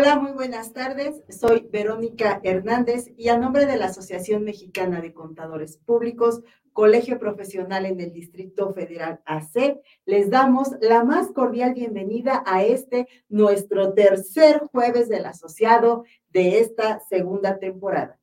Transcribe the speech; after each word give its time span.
Hola, 0.00 0.14
muy 0.14 0.30
buenas 0.30 0.72
tardes. 0.72 1.24
Soy 1.28 1.66
Verónica 1.72 2.40
Hernández 2.44 3.10
y 3.16 3.30
a 3.30 3.36
nombre 3.36 3.66
de 3.66 3.76
la 3.76 3.86
Asociación 3.86 4.44
Mexicana 4.44 5.00
de 5.00 5.12
Contadores 5.12 5.76
Públicos, 5.78 6.40
Colegio 6.72 7.18
Profesional 7.18 7.84
en 7.84 7.98
el 7.98 8.12
Distrito 8.12 8.72
Federal 8.72 9.20
AC, 9.24 9.80
les 10.06 10.30
damos 10.30 10.68
la 10.80 11.02
más 11.02 11.32
cordial 11.32 11.74
bienvenida 11.74 12.44
a 12.46 12.62
este, 12.62 13.08
nuestro 13.28 13.92
tercer 13.92 14.60
jueves 14.70 15.08
del 15.08 15.26
asociado 15.26 16.04
de 16.28 16.60
esta 16.60 17.00
segunda 17.00 17.58
temporada. 17.58 18.20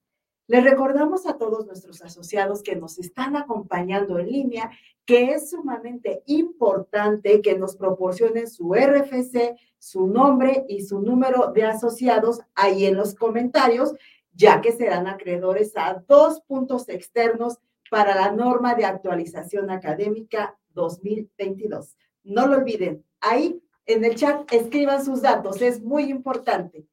Les 0.48 0.64
recordamos 0.64 1.26
a 1.26 1.38
todos 1.38 1.66
nuestros 1.66 2.02
asociados 2.02 2.64
que 2.64 2.78
nos 2.78 3.00
están 3.00 3.36
acompañando 3.36 4.18
en 4.18 4.32
línea 4.32 4.72
que 5.06 5.32
es 5.32 5.52
sumamente 5.52 6.24
importante 6.26 7.42
que 7.42 7.58
nos 7.58 7.76
proporcionen 7.76 8.50
su 8.50 8.74
RFC, 8.74 9.56
su 9.86 10.08
nombre 10.08 10.66
y 10.68 10.82
su 10.82 11.00
número 11.00 11.52
de 11.52 11.64
asociados 11.64 12.42
ahí 12.56 12.88
en 12.88 12.98
los 12.98 13.14
comentarios, 13.14 13.94
ya 14.34 14.60
que 14.60 14.72
serán 14.72 15.06
acreedores 15.06 15.74
a 15.78 16.04
dos 16.08 16.42
puntos 16.42 16.90
externos 16.90 17.60
para 17.92 18.16
la 18.16 18.32
norma 18.32 18.74
de 18.74 18.84
actualización 18.84 19.70
académica 19.70 20.58
2022. 20.74 21.96
No 22.24 22.48
lo 22.48 22.58
olviden, 22.58 23.06
ahí 23.22 23.62
en 23.86 24.04
el 24.04 24.16
chat 24.16 24.52
escriban 24.52 25.06
sus 25.06 25.22
datos, 25.22 25.62
es 25.62 25.80
muy 25.84 26.06
importante. 26.06 26.88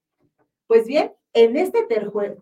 Pues 0.66 0.86
bien, 0.86 1.14
en 1.32 1.56
este 1.56 1.84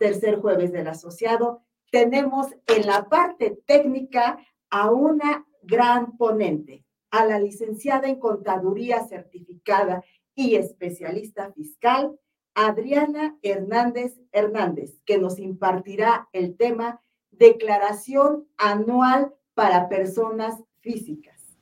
tercer 0.01 0.41
jueves 0.41 0.73
del 0.73 0.89
asociado 0.89 1.63
tenemos 1.93 2.49
en 2.67 2.89
la 2.89 3.09
parte 3.09 3.57
técnica 3.67 4.45
a 4.69 4.91
una 4.91 5.47
gran 5.63 6.17
ponente, 6.17 6.85
a 7.13 7.25
la 7.25 7.39
licenciada 7.39 8.09
en 8.09 8.19
Contaduría 8.19 9.07
certificada 9.07 10.03
y 10.41 10.57
especialista 10.57 11.53
fiscal, 11.53 12.19
Adriana 12.55 13.37
Hernández 13.43 14.19
Hernández, 14.33 14.99
que 15.05 15.19
nos 15.19 15.39
impartirá 15.39 16.31
el 16.33 16.57
tema 16.57 17.03
Declaración 17.31 18.49
Anual 18.57 19.35
para 19.53 19.91
Personas 19.91 20.59
Físicas. 20.81 21.59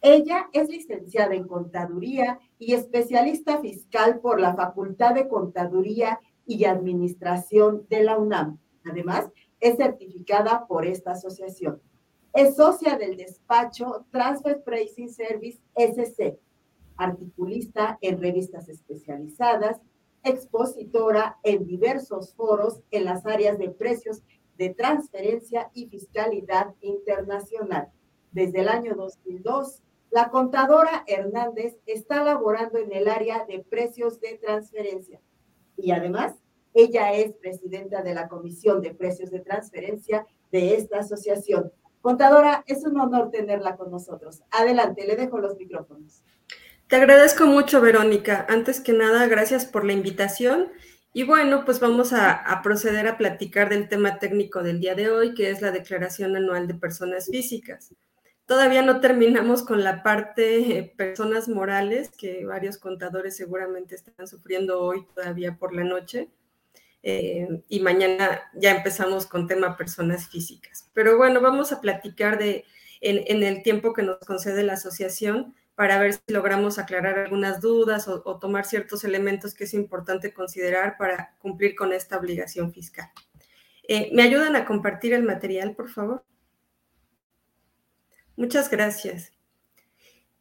Ella 0.00 0.48
es 0.54 0.70
licenciada 0.70 1.34
en 1.34 1.46
Contaduría 1.46 2.40
y 2.58 2.72
especialista 2.72 3.60
fiscal 3.60 4.20
por 4.20 4.40
la 4.40 4.56
Facultad 4.56 5.14
de 5.14 5.28
Contaduría 5.28 6.18
y 6.46 6.64
Administración 6.64 7.86
de 7.90 8.02
la 8.02 8.18
UNAM. 8.18 8.58
Además, 8.86 9.28
es 9.60 9.76
certificada 9.76 10.66
por 10.66 10.86
esta 10.86 11.12
asociación. 11.12 11.82
Es 12.32 12.56
socia 12.56 12.96
del 12.96 13.18
despacho 13.18 14.06
Transfer 14.10 14.62
Pricing 14.64 15.10
Service 15.10 15.60
SC, 15.74 16.40
articulista 17.04 17.98
en 18.00 18.20
revistas 18.20 18.68
especializadas, 18.68 19.80
expositora 20.24 21.38
en 21.42 21.66
diversos 21.66 22.34
foros 22.34 22.80
en 22.90 23.04
las 23.04 23.26
áreas 23.26 23.58
de 23.58 23.70
precios 23.70 24.22
de 24.56 24.70
transferencia 24.70 25.70
y 25.74 25.88
fiscalidad 25.88 26.74
internacional. 26.80 27.88
Desde 28.30 28.60
el 28.60 28.68
año 28.68 28.94
2002, 28.94 29.82
la 30.10 30.30
contadora 30.30 31.04
Hernández 31.06 31.76
está 31.86 32.22
laborando 32.22 32.78
en 32.78 32.92
el 32.92 33.08
área 33.08 33.44
de 33.46 33.60
precios 33.60 34.20
de 34.20 34.38
transferencia 34.38 35.20
y 35.76 35.90
además 35.90 36.34
ella 36.74 37.12
es 37.14 37.32
presidenta 37.34 38.02
de 38.02 38.14
la 38.14 38.28
Comisión 38.28 38.80
de 38.80 38.94
Precios 38.94 39.30
de 39.30 39.40
Transferencia 39.40 40.26
de 40.50 40.76
esta 40.76 41.00
asociación. 41.00 41.72
Contadora, 42.00 42.64
es 42.66 42.84
un 42.84 42.98
honor 42.98 43.30
tenerla 43.30 43.76
con 43.76 43.90
nosotros. 43.90 44.42
Adelante, 44.50 45.06
le 45.06 45.16
dejo 45.16 45.38
los 45.38 45.56
micrófonos. 45.56 46.22
Te 46.92 46.96
agradezco 46.96 47.46
mucho, 47.46 47.80
Verónica. 47.80 48.44
Antes 48.50 48.78
que 48.78 48.92
nada, 48.92 49.26
gracias 49.26 49.64
por 49.64 49.86
la 49.86 49.94
invitación. 49.94 50.70
Y 51.14 51.22
bueno, 51.22 51.64
pues 51.64 51.80
vamos 51.80 52.12
a, 52.12 52.60
proceder 52.62 53.08
a 53.08 53.16
platicar 53.16 53.70
del 53.70 53.88
tema 53.88 54.18
técnico 54.18 54.62
del 54.62 54.78
día 54.78 54.94
de 54.94 55.08
hoy, 55.08 55.32
que 55.32 55.48
es 55.48 55.62
la 55.62 55.70
Declaración 55.70 56.36
Anual 56.36 56.68
de 56.68 56.74
Personas 56.74 57.30
Físicas. 57.30 57.94
Todavía 58.44 58.82
no 58.82 59.00
terminamos 59.00 59.62
con 59.62 59.82
la 59.82 60.02
parte 60.02 60.76
eh, 60.76 60.92
personas 60.94 61.48
morales, 61.48 62.10
que 62.10 62.44
varios 62.44 62.76
contadores 62.76 63.38
seguramente 63.38 63.94
están 63.94 64.28
sufriendo 64.28 64.82
hoy 64.82 65.06
todavía 65.14 65.56
por 65.56 65.74
la 65.74 65.84
noche. 65.84 66.28
Eh, 67.02 67.62
y 67.70 67.80
mañana 67.80 68.42
ya 68.52 68.72
empezamos 68.72 69.24
con 69.24 69.46
tema 69.46 69.78
personas 69.78 70.28
físicas. 70.28 70.90
Pero 70.92 71.16
bueno, 71.16 71.40
vamos 71.40 71.72
a 71.72 71.80
platicar 71.80 72.38
de, 72.38 72.66
en, 73.00 73.42
el 73.42 73.62
tiempo 73.62 73.94
que 73.94 74.02
nos 74.02 74.18
concede 74.18 74.62
la 74.62 74.74
asociación 74.74 75.54
para 75.74 75.98
ver 75.98 76.14
si 76.14 76.20
logramos 76.28 76.78
aclarar 76.78 77.18
algunas 77.18 77.60
dudas 77.60 78.08
o, 78.08 78.38
tomar 78.38 78.64
ciertos 78.66 79.04
elementos 79.04 79.54
que 79.54 79.64
es 79.64 79.74
importante 79.74 80.32
considerar 80.32 80.96
para 80.98 81.34
cumplir 81.38 81.74
con 81.74 81.92
esta 81.92 82.18
obligación 82.18 82.72
fiscal. 82.72 83.10
Eh, 83.88 84.10
¿Me 84.12 84.22
ayudan 84.22 84.54
a 84.54 84.64
compartir 84.64 85.12
el 85.12 85.22
material, 85.22 85.74
por 85.74 85.88
favor? 85.88 86.24
Muchas 88.36 88.70
gracias. 88.70 89.32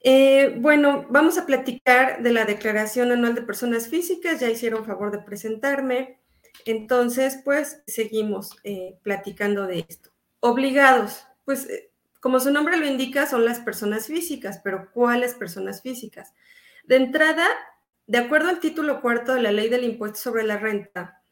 Eh, 0.04 0.56
bueno, 0.60 1.06
vamos 1.10 1.38
a 1.38 1.46
platicar 1.46 2.24
de 2.24 2.34
la 2.34 2.46
Declaración 2.46 3.12
Anual 3.12 3.36
de 3.36 3.42
Personas 3.42 3.88
Físicas. 3.88 4.40
Ya 4.40 4.50
hicieron 4.50 4.86
favor 4.86 5.12
de 5.12 5.20
presentarme. 5.20 6.20
Entonces, 6.66 7.40
pues 7.44 7.82
seguimos 7.88 8.58
eh, 8.64 8.98
platicando 9.04 9.68
de 9.68 9.86
esto. 9.88 10.12
Obligados, 10.40 11.26
pues 11.46 11.68
como 12.22 12.40
su 12.40 12.52
nombre 12.52 12.78
lo 12.78 12.86
indica, 12.86 13.26
son 13.26 13.44
las 13.44 13.60
personas 13.60 14.06
físicas, 14.06 14.62
pero 14.64 14.92
¿cuáles 14.94 15.34
personas 15.34 15.82
físicas? 15.82 16.34
De 16.86 16.96
entrada, 16.96 17.48
de 18.06 18.20
acuerdo 18.20 18.50
al 18.50 18.60
título 18.60 19.02
cuarto 19.02 19.34
de 19.34 19.42
la 19.42 19.52
ley 19.52 19.70
del 19.70 19.84
impuesto 19.84 20.20
sobre 20.20 20.44
la 20.44 20.58
renta, 20.58 21.24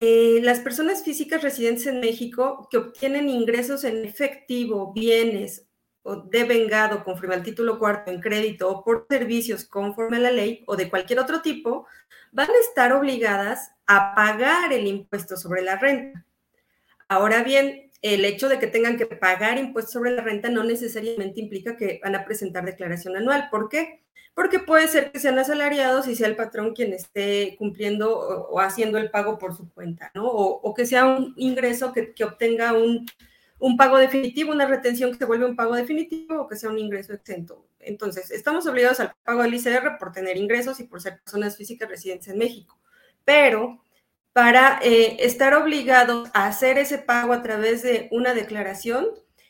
eh, 0.00 0.40
las 0.42 0.60
personas 0.60 1.02
físicas 1.02 1.42
residentes 1.42 1.86
en 1.86 2.00
México 2.00 2.68
que 2.70 2.76
obtienen 2.76 3.28
ingresos 3.28 3.84
en 3.84 4.04
efectivo, 4.04 4.92
bienes 4.92 5.66
o 6.02 6.16
de 6.16 6.44
vengado 6.44 7.04
conforme 7.04 7.34
al 7.34 7.42
título 7.42 7.78
cuarto 7.78 8.10
en 8.10 8.20
crédito 8.20 8.68
o 8.70 8.84
por 8.84 9.06
servicios 9.08 9.64
conforme 9.64 10.18
a 10.18 10.20
la 10.20 10.30
ley 10.30 10.62
o 10.66 10.76
de 10.76 10.90
cualquier 10.90 11.20
otro 11.20 11.40
tipo, 11.40 11.86
van 12.32 12.50
a 12.50 12.60
estar 12.60 12.92
obligadas 12.92 13.72
a 13.86 14.14
pagar 14.14 14.72
el 14.74 14.86
impuesto 14.86 15.38
sobre 15.38 15.62
la 15.62 15.76
renta. 15.76 16.26
Ahora 17.08 17.42
bien, 17.42 17.87
el 18.02 18.24
hecho 18.24 18.48
de 18.48 18.58
que 18.58 18.66
tengan 18.66 18.96
que 18.96 19.06
pagar 19.06 19.58
impuestos 19.58 19.92
sobre 19.92 20.12
la 20.12 20.22
renta 20.22 20.48
no 20.50 20.64
necesariamente 20.64 21.40
implica 21.40 21.76
que 21.76 22.00
van 22.02 22.14
a 22.14 22.24
presentar 22.24 22.64
declaración 22.64 23.16
anual. 23.16 23.48
¿Por 23.50 23.68
qué? 23.68 24.02
Porque 24.34 24.60
puede 24.60 24.86
ser 24.88 25.10
que 25.10 25.18
sean 25.18 25.38
asalariados 25.38 26.06
y 26.06 26.14
sea 26.14 26.28
el 26.28 26.36
patrón 26.36 26.74
quien 26.74 26.92
esté 26.92 27.56
cumpliendo 27.58 28.16
o, 28.16 28.60
haciendo 28.60 28.98
el 28.98 29.10
pago 29.10 29.38
por 29.38 29.56
su 29.56 29.68
cuenta, 29.72 30.12
¿no? 30.14 30.26
O, 30.26 30.74
que 30.74 30.86
sea 30.86 31.06
un 31.06 31.34
ingreso 31.36 31.92
que 31.92 32.24
obtenga 32.24 32.72
un 32.72 33.06
un 33.58 33.76
pago 33.76 33.98
definitivo, 33.98 34.52
una 34.52 34.66
retención 34.66 35.10
que 35.10 35.18
se 35.18 35.24
vuelve 35.24 35.46
un 35.46 35.56
pago 35.56 35.74
definitivo 35.74 36.42
o 36.42 36.48
que 36.48 36.56
sea 36.56 36.70
un 36.70 36.78
ingreso 36.78 37.12
exento. 37.12 37.66
Entonces, 37.80 38.30
estamos 38.30 38.66
obligados 38.66 39.00
al 39.00 39.14
pago 39.24 39.42
del 39.42 39.54
ICR 39.54 39.98
por 39.98 40.12
tener 40.12 40.36
ingresos 40.36 40.78
y 40.80 40.84
por 40.84 41.00
ser 41.00 41.20
personas 41.20 41.56
físicas 41.56 41.88
residentes 41.88 42.28
en 42.28 42.38
México. 42.38 42.78
Pero 43.24 43.82
para 44.38 44.78
eh, 44.84 45.16
estar 45.18 45.52
obligados 45.54 46.30
a 46.32 46.46
hacer 46.46 46.78
ese 46.78 46.98
pago 46.98 47.32
a 47.32 47.42
través 47.42 47.82
de 47.82 48.06
una 48.12 48.34
declaración, 48.34 49.08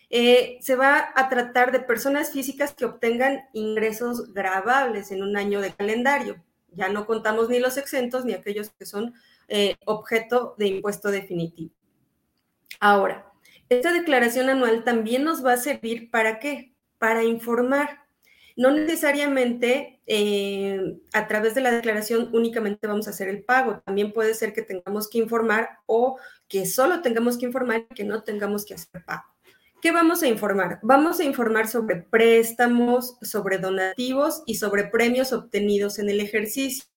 eh, 0.09 0.57
se 0.63 0.77
va 0.77 1.13
a 1.15 1.29
tratar 1.29 1.73
de 1.73 1.81
personas 1.81 2.31
físicas 2.31 2.73
que 2.73 2.87
obtengan 2.87 3.51
ingresos 3.53 4.33
grabables 4.33 5.11
en 5.11 5.23
un 5.23 5.37
año 5.37 5.61
de 5.61 5.75
calendario. 5.75 6.43
Ya 6.73 6.89
no 6.89 7.05
contamos 7.05 7.51
ni 7.51 7.61
los 7.61 7.77
exentos 7.77 8.25
ni 8.25 8.33
aquellos 8.33 8.71
que 8.71 8.87
son 8.87 9.13
eh, 9.49 9.77
objeto 9.85 10.55
de 10.57 10.69
impuesto 10.69 11.11
definitivo. 11.11 11.71
Ahora, 12.81 13.31
esta 13.69 13.93
declaración 13.93 14.49
anual 14.49 14.85
también 14.85 15.23
nos 15.23 15.45
va 15.45 15.53
a 15.53 15.59
servir 15.59 16.11
para 16.11 16.39
qué? 16.39 16.73
Para 16.97 17.25
informar. 17.25 18.07
No 18.59 18.73
necesariamente 18.73 20.01
eh, 20.07 20.99
a 21.13 21.29
través 21.29 21.55
de 21.55 21.61
la 21.61 21.71
declaración 21.71 22.29
únicamente 22.33 22.89
vamos 22.89 23.07
a 23.07 23.11
hacer 23.11 23.29
el 23.29 23.45
pago. 23.45 23.81
También 23.87 24.13
puede 24.13 24.35
ser 24.35 24.53
que 24.53 24.63
tengamos 24.63 25.09
que 25.09 25.19
informar 25.19 25.79
o 25.87 26.19
que 26.49 26.67
solo 26.67 27.01
tengamos 27.01 27.39
que 27.39 27.47
informar 27.47 27.87
y 27.89 27.95
que 27.95 28.03
no 28.03 28.25
tengamos 28.25 28.65
que 28.65 28.75
hacer 28.75 29.05
pago. 29.05 29.23
¿Qué 29.81 29.93
vamos 29.93 30.25
a 30.25 30.27
informar? 30.27 30.81
Vamos 30.83 31.21
a 31.21 31.25
informar 31.25 31.69
sobre 31.69 32.03
préstamos, 32.03 33.17
sobre 33.23 33.59
donativos 33.59 34.43
y 34.45 34.57
sobre 34.57 34.87
premios 34.87 35.33
obtenidos 35.33 36.01
en 36.01 36.11
el 36.11 36.19
ejercicio, 36.19 36.89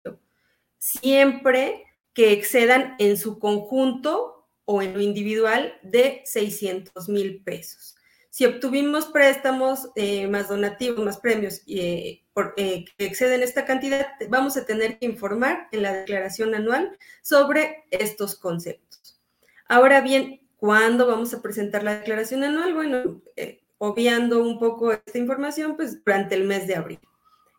siempre 0.79 1.83
que 2.15 2.31
excedan 2.31 2.95
en 2.97 3.17
su 3.17 3.37
conjunto 3.37 4.47
o 4.65 4.81
en 4.81 4.95
lo 4.95 5.01
individual 5.01 5.75
de 5.83 6.23
600 6.25 7.07
mil 7.07 7.43
pesos. 7.43 7.97
Si 8.31 8.45
obtuvimos 8.45 9.07
préstamos 9.07 9.89
eh, 9.95 10.25
más 10.25 10.47
donativos, 10.47 11.03
más 11.03 11.19
premios 11.19 11.63
eh, 11.67 12.23
eh, 12.55 12.85
que 12.97 13.05
exceden 13.05 13.43
esta 13.43 13.65
cantidad, 13.65 14.07
vamos 14.29 14.55
a 14.55 14.65
tener 14.65 14.97
que 14.97 15.05
informar 15.05 15.67
en 15.73 15.83
la 15.83 15.91
declaración 15.91 16.55
anual 16.55 16.97
sobre 17.21 17.83
estos 17.91 18.37
conceptos. 18.37 19.21
Ahora 19.67 19.99
bien, 19.99 20.39
¿cuándo 20.55 21.07
vamos 21.07 21.33
a 21.33 21.41
presentar 21.41 21.83
la 21.83 21.97
declaración 21.97 22.45
anual? 22.45 22.73
Bueno, 22.73 23.21
obviando 23.79 24.41
un 24.41 24.59
poco 24.59 24.93
esta 24.93 25.17
información, 25.17 25.75
pues 25.75 26.01
durante 26.01 26.35
el 26.35 26.45
mes 26.45 26.67
de 26.67 26.75
abril. 26.75 26.99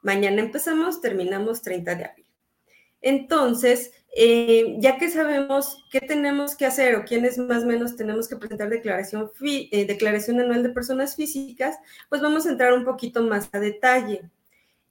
Mañana 0.00 0.40
empezamos, 0.40 1.02
terminamos 1.02 1.60
30 1.60 1.94
de 1.96 2.04
abril. 2.06 2.26
Entonces, 3.02 3.92
eh, 4.14 4.76
ya 4.79 4.99
que 4.99 5.11
sabemos 5.11 5.85
qué 5.91 6.00
tenemos 6.00 6.55
que 6.55 6.67
hacer 6.67 6.97
o 6.97 7.05
quiénes 7.05 7.38
más 7.38 7.64
o 7.64 7.67
menos 7.67 7.97
tenemos 7.97 8.29
que 8.29 8.37
presentar 8.37 8.69
declaración, 8.69 9.31
eh, 9.43 9.87
declaración 9.87 10.38
anual 10.38 10.62
de 10.62 10.69
personas 10.69 11.17
físicas, 11.17 11.79
pues 12.11 12.20
vamos 12.20 12.44
a 12.44 12.50
entrar 12.50 12.75
un 12.75 12.85
poquito 12.85 13.23
más 13.23 13.49
a 13.53 13.59
detalle. 13.59 14.31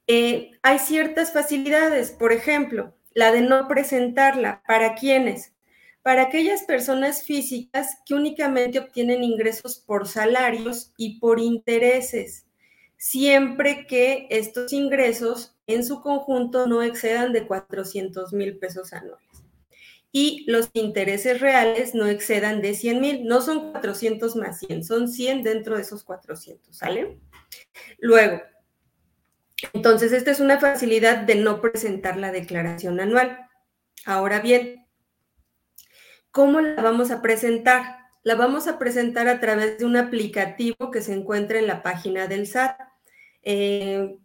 Eh, 0.08 0.52
hay 0.62 0.78
ciertas 0.80 1.32
facilidades, 1.32 2.10
por 2.10 2.32
ejemplo, 2.32 2.94
la 3.14 3.30
de 3.30 3.42
no 3.42 3.68
presentarla. 3.68 4.62
¿Para 4.66 4.96
quiénes? 4.96 5.52
Para 6.02 6.22
aquellas 6.22 6.64
personas 6.64 7.22
físicas 7.22 7.98
que 8.04 8.14
únicamente 8.14 8.80
obtienen 8.80 9.22
ingresos 9.22 9.78
por 9.78 10.08
salarios 10.08 10.92
y 10.96 11.20
por 11.20 11.38
intereses, 11.38 12.46
siempre 13.02 13.88
que 13.88 14.28
estos 14.30 14.72
ingresos 14.72 15.56
en 15.66 15.84
su 15.84 16.00
conjunto 16.00 16.68
no 16.68 16.84
excedan 16.84 17.32
de 17.32 17.48
400 17.48 18.32
mil 18.32 18.58
pesos 18.58 18.92
anuales. 18.92 19.26
Y 20.12 20.44
los 20.48 20.70
intereses 20.72 21.40
reales 21.40 21.96
no 21.96 22.06
excedan 22.06 22.62
de 22.62 22.74
100 22.74 23.00
mil, 23.00 23.26
no 23.26 23.40
son 23.40 23.72
400 23.72 24.36
más 24.36 24.60
100, 24.60 24.84
son 24.84 25.08
100 25.08 25.42
dentro 25.42 25.74
de 25.74 25.82
esos 25.82 26.04
400, 26.04 26.76
¿sale? 26.76 27.18
Luego, 27.98 28.40
entonces, 29.72 30.12
esta 30.12 30.30
es 30.30 30.38
una 30.38 30.60
facilidad 30.60 31.18
de 31.18 31.34
no 31.34 31.60
presentar 31.60 32.16
la 32.16 32.30
declaración 32.30 33.00
anual. 33.00 33.36
Ahora 34.06 34.38
bien, 34.38 34.86
¿cómo 36.30 36.60
la 36.60 36.80
vamos 36.80 37.10
a 37.10 37.20
presentar? 37.20 37.96
La 38.22 38.36
vamos 38.36 38.68
a 38.68 38.78
presentar 38.78 39.26
a 39.26 39.40
través 39.40 39.78
de 39.78 39.86
un 39.86 39.96
aplicativo 39.96 40.92
que 40.92 41.02
se 41.02 41.14
encuentra 41.14 41.58
en 41.58 41.66
la 41.66 41.82
página 41.82 42.28
del 42.28 42.46
SAT. 42.46 42.91
Eh, 43.42 44.18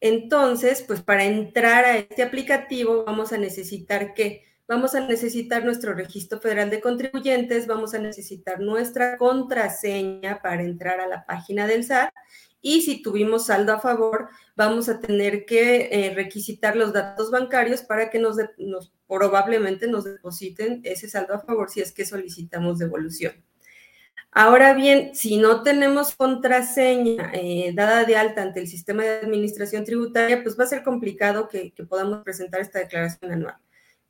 entonces, 0.00 0.82
pues 0.86 1.02
para 1.02 1.24
entrar 1.24 1.84
a 1.84 1.98
este 1.98 2.22
aplicativo 2.22 3.04
vamos 3.04 3.32
a 3.32 3.38
necesitar 3.38 4.14
que 4.14 4.44
vamos 4.66 4.94
a 4.94 5.00
necesitar 5.00 5.64
nuestro 5.64 5.94
registro 5.94 6.40
federal 6.40 6.70
de 6.70 6.80
contribuyentes, 6.80 7.66
vamos 7.66 7.92
a 7.92 7.98
necesitar 7.98 8.60
nuestra 8.60 9.18
contraseña 9.18 10.40
para 10.42 10.62
entrar 10.62 11.00
a 11.00 11.08
la 11.08 11.26
página 11.26 11.66
del 11.66 11.84
SAT 11.84 12.12
y 12.62 12.82
si 12.82 13.02
tuvimos 13.02 13.46
saldo 13.46 13.72
a 13.72 13.80
favor, 13.80 14.28
vamos 14.54 14.88
a 14.88 15.00
tener 15.00 15.44
que 15.46 15.88
eh, 15.90 16.14
requisitar 16.14 16.76
los 16.76 16.92
datos 16.92 17.30
bancarios 17.30 17.82
para 17.82 18.10
que 18.10 18.18
nos, 18.18 18.36
probablemente 19.08 19.88
nos 19.88 20.04
depositen 20.04 20.80
ese 20.84 21.08
saldo 21.08 21.34
a 21.34 21.40
favor 21.40 21.70
si 21.70 21.80
es 21.80 21.92
que 21.92 22.04
solicitamos 22.04 22.78
devolución. 22.78 23.32
Ahora 24.32 24.74
bien, 24.74 25.14
si 25.14 25.38
no 25.38 25.62
tenemos 25.62 26.14
contraseña 26.14 27.30
eh, 27.34 27.72
dada 27.74 28.04
de 28.04 28.16
alta 28.16 28.42
ante 28.42 28.60
el 28.60 28.68
sistema 28.68 29.02
de 29.02 29.18
administración 29.20 29.84
tributaria, 29.84 30.42
pues 30.42 30.58
va 30.58 30.64
a 30.64 30.68
ser 30.68 30.84
complicado 30.84 31.48
que 31.48 31.72
podamos 31.88 32.22
presentar 32.22 32.60
esta 32.60 32.78
declaración 32.78 33.32
anual. 33.32 33.56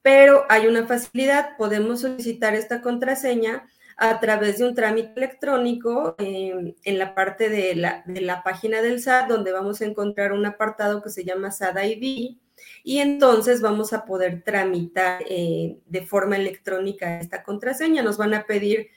Pero 0.03 0.45
hay 0.49 0.67
una 0.67 0.87
facilidad, 0.87 1.57
podemos 1.57 2.01
solicitar 2.01 2.55
esta 2.55 2.83
contraseña 2.83 3.67
a 3.97 4.19
través 4.19 4.59
de 4.59 4.65
un 4.65 4.75
trámite 4.75 5.13
electrónico 5.17 6.15
em, 6.19 6.75
en 6.85 6.99
la 6.99 7.15
parte 7.15 7.51
de 7.51 7.75
la, 7.75 8.03
de 8.07 8.23
la, 8.23 8.43
página 8.43 8.81
del 8.81 9.01
SAT, 9.01 9.29
donde 9.29 9.53
vamos 9.53 9.83
a 9.83 9.85
encontrar 9.85 10.33
un 10.33 10.47
apartado 10.47 11.03
que 11.03 11.11
se 11.11 11.25
llama 11.25 11.51
SAT 11.51 11.85
ID, 11.85 12.39
y 12.83 12.99
entonces 12.99 13.61
vamos 13.61 13.93
a 13.93 14.07
poder 14.07 14.43
tramitar 14.43 15.23
eh, 15.29 15.79
de 15.87 16.07
forma 16.07 16.37
electrónica 16.37 17.21
esta 17.21 17.43
contraseña. 17.43 18.03
Nos 18.03 18.17
van 18.17 18.33
a 18.33 18.45
pedir 18.47 18.89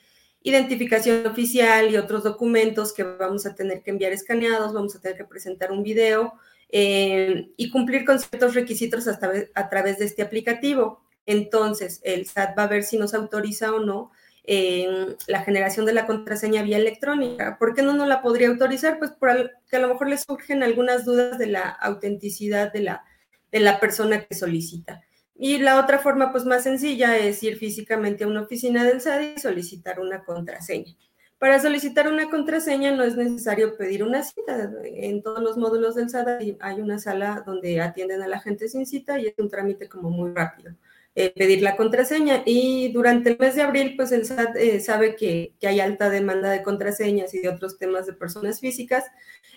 identificación 0.43 1.25
oficial 1.25 1.89
y 1.89 1.97
otros 1.97 2.23
documentos 2.23 2.93
que 2.93 3.03
vamos 3.03 3.45
a 3.45 3.55
tener 3.55 3.81
que 3.81 3.91
enviar 3.91 4.11
escaneados, 4.11 4.73
vamos 4.73 4.95
a 4.95 4.99
tener 4.99 5.17
que 5.17 5.25
presentar 5.25 5.71
un 5.71 5.83
video 5.83 6.33
em, 6.69 7.49
y 7.57 7.69
cumplir 7.69 8.05
con 8.05 8.19
ciertos 8.19 8.53
requisitos 8.53 9.07
hasta 9.07 9.31
a 9.53 9.69
través 9.69 9.99
de 9.99 10.05
este 10.05 10.21
aplicativo. 10.21 11.01
Entonces, 11.25 12.01
el 12.03 12.25
SAT 12.25 12.57
va 12.57 12.63
a 12.63 12.67
ver 12.67 12.83
si 12.83 12.97
nos 12.97 13.13
autoriza 13.13 13.73
o 13.73 13.79
no 13.79 14.11
la 14.45 15.41
generación 15.43 15.85
de 15.85 15.93
la 15.93 16.05
contraseña 16.05 16.63
vía 16.63 16.77
electrónica. 16.77 17.57
¿Por 17.57 17.73
qué 17.73 17.81
no 17.81 17.93
nos 17.93 18.07
la 18.07 18.21
podría 18.21 18.49
autorizar? 18.49 18.99
Pues 18.99 19.11
porque 19.17 19.49
a 19.71 19.79
lo 19.79 19.87
mejor 19.87 20.09
le 20.09 20.17
surgen 20.17 20.63
algunas 20.63 21.05
dudas 21.05 21.37
de 21.37 21.47
la 21.47 21.69
autenticidad 21.69 22.71
de 22.73 22.81
la, 22.81 23.03
de 23.51 23.59
la 23.61 23.79
persona 23.79 24.25
que 24.25 24.35
solicita. 24.35 25.01
Y 25.35 25.57
la 25.57 25.79
otra 25.79 25.99
forma, 25.99 26.31
pues 26.31 26.45
más 26.45 26.63
sencilla, 26.63 27.17
es 27.17 27.41
ir 27.43 27.57
físicamente 27.57 28.23
a 28.23 28.27
una 28.27 28.41
oficina 28.41 28.83
del 28.83 29.01
SAD 29.01 29.35
y 29.35 29.39
solicitar 29.39 29.99
una 29.99 30.23
contraseña. 30.23 30.95
Para 31.39 31.59
solicitar 31.59 32.07
una 32.07 32.29
contraseña 32.29 32.91
no 32.91 33.03
es 33.03 33.17
necesario 33.17 33.75
pedir 33.75 34.03
una 34.03 34.23
cita. 34.23 34.71
En 34.85 35.21
todos 35.21 35.41
los 35.41 35.57
módulos 35.57 35.95
del 35.95 36.09
SAD 36.09 36.39
hay 36.59 36.79
una 36.79 36.99
sala 36.99 37.43
donde 37.45 37.81
atienden 37.81 38.21
a 38.21 38.27
la 38.29 38.39
gente 38.39 38.69
sin 38.69 38.85
cita 38.85 39.19
y 39.19 39.27
es 39.27 39.33
un 39.37 39.49
trámite 39.49 39.89
como 39.89 40.09
muy 40.09 40.31
rápido. 40.31 40.73
Eh, 41.15 41.31
pedir 41.35 41.61
la 41.61 41.75
contraseña. 41.75 42.41
Y 42.45 42.91
durante 42.91 43.31
el 43.31 43.37
mes 43.37 43.55
de 43.55 43.61
abril, 43.61 43.95
pues 43.95 44.11
el 44.11 44.25
SAT 44.25 44.55
eh, 44.55 44.79
sabe 44.79 45.15
que, 45.15 45.53
hay 45.61 45.79
alta 45.79 46.09
demanda 46.09 46.49
de 46.49 46.63
contraseñas 46.63 47.33
y 47.35 47.39
de 47.39 47.49
otros 47.49 47.77
temas 47.77 48.07
de 48.07 48.13
personas 48.13 48.59
físicas. 48.59 49.03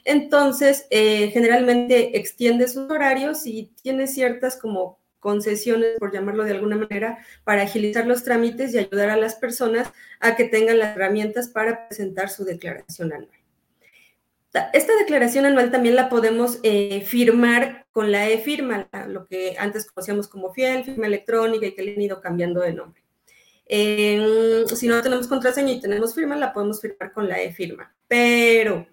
Entonces, 0.04 0.86
eh, 0.90 1.30
generalmente 1.32 2.18
extiende 2.18 2.68
sus 2.68 2.90
horarios 2.90 3.46
y 3.46 3.70
tiene 3.80 4.06
ciertas 4.06 4.56
como 4.58 4.98
concesiones, 5.26 5.98
por 5.98 6.12
llamarlo 6.12 6.44
de 6.44 6.52
alguna 6.52 6.76
manera, 6.76 7.18
para 7.42 7.62
agilizar 7.62 8.06
los 8.06 8.22
trámites 8.22 8.72
y 8.72 8.78
ayudar 8.78 9.10
a 9.10 9.16
las 9.16 9.34
personas 9.34 9.92
a 10.20 10.36
que 10.36 10.44
tengan 10.44 10.78
las 10.78 10.94
herramientas 10.94 11.48
para 11.48 11.88
presentar 11.88 12.30
su 12.30 12.44
declaración 12.44 13.12
anual. 13.12 13.36
Esta 14.72 14.96
declaración 14.96 15.44
anual 15.44 15.72
también 15.72 15.96
la 15.96 16.08
podemos 16.08 16.60
eh, 16.62 17.00
firmar 17.04 17.86
con 17.90 18.12
la 18.12 18.28
e-firma, 18.28 18.88
lo 19.08 19.26
que 19.26 19.56
antes 19.58 19.90
conocíamos 19.90 20.28
como 20.28 20.52
fiel, 20.52 20.84
firma 20.84 21.08
electrónica 21.08 21.66
y 21.66 21.74
que 21.74 21.82
le 21.82 21.94
han 21.94 22.02
ido 22.02 22.20
cambiando 22.20 22.60
de 22.60 22.72
nombre. 22.72 23.02
si 23.66 24.86
no 24.86 25.02
tenemos 25.02 25.26
contraseña 25.26 25.72
y 25.72 25.80
tenemos 25.80 26.14
firma, 26.14 26.36
la 26.36 26.52
podemos 26.52 26.80
firmar 26.80 27.12
con 27.12 27.28
la 27.28 27.42
e-firma. 27.42 27.92
Pero 28.06 28.86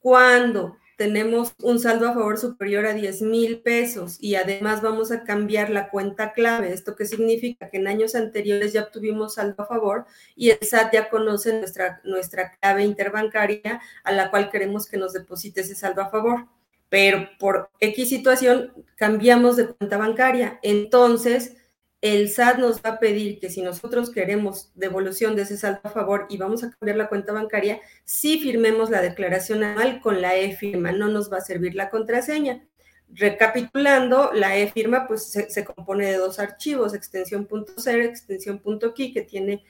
cuando 0.00 0.78
tenemos 0.96 1.54
un 1.62 1.78
saldo 1.78 2.08
a 2.08 2.14
favor 2.14 2.38
superior 2.38 2.86
a 2.86 2.94
10 2.94 3.22
mil 3.22 3.60
pesos 3.60 4.16
y 4.18 4.34
además 4.34 4.80
vamos 4.80 5.12
a 5.12 5.24
cambiar 5.24 5.68
la 5.68 5.90
cuenta 5.90 6.32
clave. 6.32 6.72
¿Esto 6.72 6.96
qué 6.96 7.04
significa? 7.04 7.68
Que 7.68 7.76
en 7.76 7.86
años 7.86 8.14
anteriores 8.14 8.72
ya 8.72 8.84
obtuvimos 8.84 9.34
saldo 9.34 9.62
a 9.62 9.66
favor 9.66 10.06
y 10.34 10.50
el 10.50 10.58
SAT 10.60 10.94
ya 10.94 11.10
conoce 11.10 11.58
nuestra, 11.58 12.00
nuestra 12.04 12.52
clave 12.52 12.84
interbancaria 12.84 13.80
a 14.04 14.12
la 14.12 14.30
cual 14.30 14.50
queremos 14.50 14.88
que 14.88 14.96
nos 14.96 15.12
deposite 15.12 15.60
ese 15.60 15.74
saldo 15.74 16.00
a 16.00 16.10
favor. 16.10 16.46
Pero 16.88 17.28
por 17.38 17.68
X 17.80 18.08
situación 18.08 18.72
cambiamos 18.96 19.56
de 19.56 19.66
cuenta 19.68 19.98
bancaria. 19.98 20.58
Entonces, 20.62 21.56
el 22.08 22.28
SAT 22.28 22.58
nos 22.58 22.82
va 22.82 22.90
a 22.90 22.98
pedir 22.98 23.38
que 23.38 23.48
si 23.48 23.62
nosotros 23.62 24.10
queremos 24.10 24.70
devolución 24.74 25.34
de 25.34 25.42
ese 25.42 25.56
saldo 25.56 25.80
a 25.84 25.90
favor 25.90 26.26
y 26.28 26.36
vamos 26.36 26.62
a 26.62 26.70
cambiar 26.70 26.96
la 26.96 27.08
cuenta 27.08 27.32
bancaria, 27.32 27.80
sí 28.04 28.38
firmemos 28.38 28.90
la 28.90 29.00
declaración 29.00 29.64
anual 29.64 30.00
con 30.00 30.20
la 30.20 30.36
e-firma, 30.36 30.92
no 30.92 31.08
nos 31.08 31.32
va 31.32 31.38
a 31.38 31.42
servir 31.42 31.74
la 31.74 31.90
contraseña. 31.90 32.64
Recapitulando, 33.08 34.32
la 34.34 34.56
e-firma 34.56 35.06
pues 35.06 35.30
se, 35.30 35.64
compone 35.64 36.06
de 36.06 36.18
dos 36.18 36.38
archivos, 36.38 36.92
extensión 36.92 37.48
.0, 37.48 38.04
extensión 38.04 38.60
.key, 38.94 39.12
que 39.12 39.22
tiene 39.22 39.64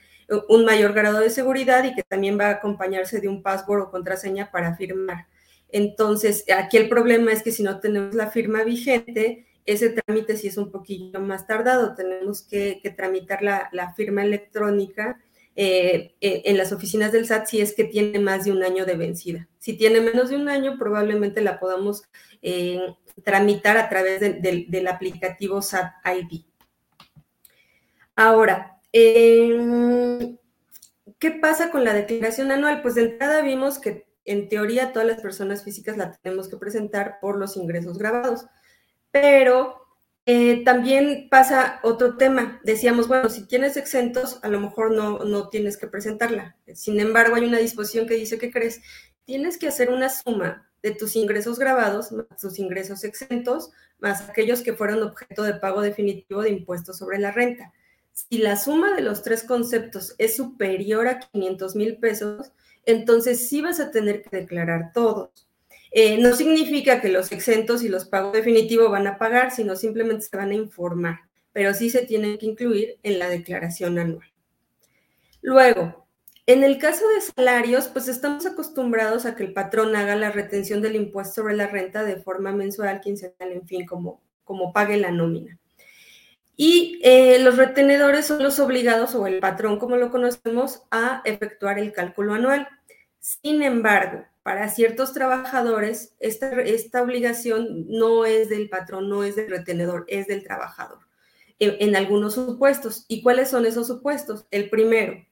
un 0.49 0.65
mayor 0.65 0.93
grado 0.93 1.19
de 1.19 1.29
seguridad 1.29 1.83
y 1.85 1.95
que 1.95 2.03
también 2.03 2.37
va 2.37 2.47
a 2.47 2.51
acompañarse 2.51 3.21
de 3.21 3.29
un 3.29 3.41
password 3.41 3.83
o 3.83 3.91
contraseña 3.91 4.51
para 4.51 4.75
firmar. 4.75 5.27
Entonces, 5.69 6.45
aquí 6.55 6.77
el 6.77 6.89
problema 6.89 7.31
es 7.31 7.43
que 7.43 7.51
si 7.51 7.63
no 7.63 7.79
tenemos 7.79 8.15
la 8.15 8.31
firma 8.31 8.63
vigente, 8.63 9.46
ese 9.67 9.89
trámite 9.89 10.37
sí 10.37 10.47
es 10.47 10.57
un 10.57 10.71
poquito 10.71 11.19
más 11.19 11.45
tardado. 11.45 11.93
Tenemos 11.93 12.41
que, 12.41 12.81
tramitar 12.95 13.43
la, 13.43 13.93
firma 13.95 14.23
electrónica 14.23 15.19
eh, 15.55 16.15
eh, 16.21 16.43
en 16.45 16.57
las 16.57 16.71
oficinas 16.71 17.11
del 17.11 17.27
SAT 17.27 17.47
si 17.47 17.61
es 17.61 17.75
que 17.75 17.83
tiene 17.83 18.19
más 18.19 18.45
de 18.45 18.53
un 18.53 18.63
año 18.63 18.85
de 18.85 18.95
vencida. 18.95 19.47
Si 19.59 19.77
tiene 19.77 19.99
menos 19.99 20.29
de 20.29 20.37
un 20.37 20.47
año, 20.47 20.77
probablemente 20.79 21.41
la 21.41 21.59
podamos 21.59 22.03
eh, 22.41 22.79
tramitar 23.23 23.77
a 23.77 23.89
través 23.89 24.21
del 24.21 24.87
aplicativo 24.87 25.61
SAT 25.61 25.93
ID. 26.05 26.45
Ahora, 28.15 28.79
¿qué 28.93 30.37
pasa 31.41 31.71
con 31.71 31.83
la 31.83 31.93
declaración 31.93 32.51
anual? 32.51 32.81
Pues 32.81 32.95
de 32.95 33.01
entrada 33.01 33.41
vimos 33.41 33.79
que 33.79 34.07
en 34.23 34.47
teoría 34.47 34.93
todas 34.93 35.07
las 35.07 35.21
personas 35.21 35.63
físicas 35.65 35.97
la 35.97 36.13
tenemos 36.13 36.47
que 36.47 36.57
presentar 36.57 37.17
por 37.19 37.37
los 37.37 37.57
ingresos 37.57 37.97
grabados 37.97 38.45
pero 39.21 39.87
eh, 40.25 40.63
también 40.63 41.27
pasa 41.29 41.79
otro 41.83 42.17
tema. 42.17 42.59
Decíamos, 42.63 43.07
bueno, 43.07 43.29
si 43.29 43.47
tienes 43.47 43.77
exentos, 43.77 44.39
a 44.43 44.47
lo 44.47 44.59
mejor 44.59 44.91
no, 44.91 45.19
no 45.19 45.49
tienes 45.49 45.77
que 45.77 45.87
presentarla. 45.87 46.55
Sin 46.73 46.99
embargo, 46.99 47.35
hay 47.35 47.45
una 47.45 47.57
disposición 47.57 48.07
que 48.07 48.13
dice, 48.13 48.37
¿qué 48.37 48.51
crees? 48.51 48.81
Tienes 49.25 49.57
que 49.57 49.67
hacer 49.67 49.89
una 49.89 50.09
suma 50.09 50.69
de 50.83 50.91
tus 50.91 51.15
ingresos 51.15 51.57
grabados, 51.57 52.11
más 52.11 52.27
tus 52.39 52.59
ingresos 52.59 53.03
exentos, 53.03 53.71
más 53.99 54.29
aquellos 54.29 54.61
que 54.61 54.73
fueron 54.73 55.01
objeto 55.01 55.43
de 55.43 55.55
pago 55.55 55.81
definitivo 55.81 56.41
de 56.41 56.51
impuestos 56.51 56.97
sobre 56.97 57.17
la 57.17 57.31
renta. 57.31 57.73
Si 58.13 58.37
la 58.37 58.55
suma 58.55 58.95
de 58.95 59.01
los 59.01 59.23
tres 59.23 59.43
conceptos 59.43 60.13
es 60.19 60.35
superior 60.35 61.07
a 61.07 61.19
500 61.19 61.75
mil 61.75 61.97
pesos, 61.97 62.51
entonces 62.85 63.49
sí 63.49 63.61
vas 63.61 63.79
a 63.79 63.91
tener 63.91 64.21
que 64.21 64.37
declarar 64.37 64.91
todos. 64.93 65.46
Eh, 65.91 66.17
no 66.17 66.35
significa 66.35 67.01
que 67.01 67.09
los 67.09 67.31
exentos 67.31 67.83
y 67.83 67.89
los 67.89 68.05
pagos 68.05 68.33
definitivos 68.33 68.91
van 68.91 69.07
a 69.07 69.17
pagar, 69.17 69.51
sino 69.51 69.75
simplemente 69.75 70.25
se 70.25 70.37
van 70.37 70.51
a 70.51 70.55
informar. 70.55 71.19
pero 71.53 71.73
sí 71.73 71.89
se 71.89 72.05
tienen 72.05 72.37
que 72.37 72.45
incluir 72.45 72.99
en 73.01 73.17
la 73.17 73.29
declaración 73.29 73.97
anual. 73.97 74.31
Luego, 75.41 76.07
en 76.45 76.63
el 76.63 76.77
caso 76.77 77.03
de 77.09 77.21
salarios, 77.21 77.89
pues 77.89 78.07
estamos 78.07 78.45
acostumbrados 78.45 79.25
a 79.25 79.35
que 79.35 79.43
el 79.43 79.53
patrón 79.53 79.95
haga 79.95 80.15
la 80.15 80.31
retención 80.31 80.81
del 80.81 80.95
impuesto 80.95 81.41
sobre 81.41 81.55
la 81.55 81.67
renta 81.67 82.03
de 82.03 82.17
forma 82.17 82.53
mensual, 82.53 83.01
quincenal, 83.01 83.51
en 83.51 83.67
fin, 83.67 83.85
como, 83.85 84.21
como 84.43 84.71
pague 84.71 84.97
la 84.97 85.11
nómina. 85.11 85.59
Y 86.55 86.99
eh, 87.03 87.39
los 87.39 87.57
retenedores 87.57 88.25
son 88.25 88.41
los 88.41 88.59
obligados, 88.59 89.13
o 89.13 89.27
el 89.27 89.39
patrón 89.39 89.77
como 89.77 89.97
lo 89.97 90.09
conocemos, 90.09 90.83
a 90.89 91.21
efectuar 91.25 91.79
el 91.79 91.91
cálculo 91.91 92.33
anual. 92.33 92.67
Sin 93.19 93.61
embargo, 93.63 94.25
para 94.43 94.69
ciertos 94.69 95.13
trabajadores, 95.13 96.15
esta, 96.19 96.61
esta 96.61 97.01
obligación 97.01 97.85
no 97.87 98.25
es 98.25 98.49
del 98.49 98.69
patrón, 98.69 99.09
no 99.09 99.23
es 99.23 99.35
del 99.35 99.49
retenedor, 99.49 100.05
es 100.07 100.27
del 100.27 100.43
trabajador, 100.43 100.99
en, 101.59 101.75
en 101.79 101.95
algunos 101.95 102.35
supuestos. 102.35 103.05
¿Y 103.07 103.21
cuáles 103.21 103.49
son 103.49 103.65
esos 103.65 103.87
supuestos? 103.87 104.45
El 104.51 104.69
primero, 104.69 105.25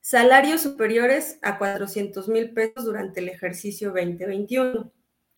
salarios 0.00 0.62
superiores 0.62 1.38
a 1.42 1.58
400 1.58 2.28
mil 2.28 2.52
pesos 2.54 2.84
durante 2.84 3.20
el 3.20 3.28
ejercicio 3.28 3.88
2021. 3.88 4.90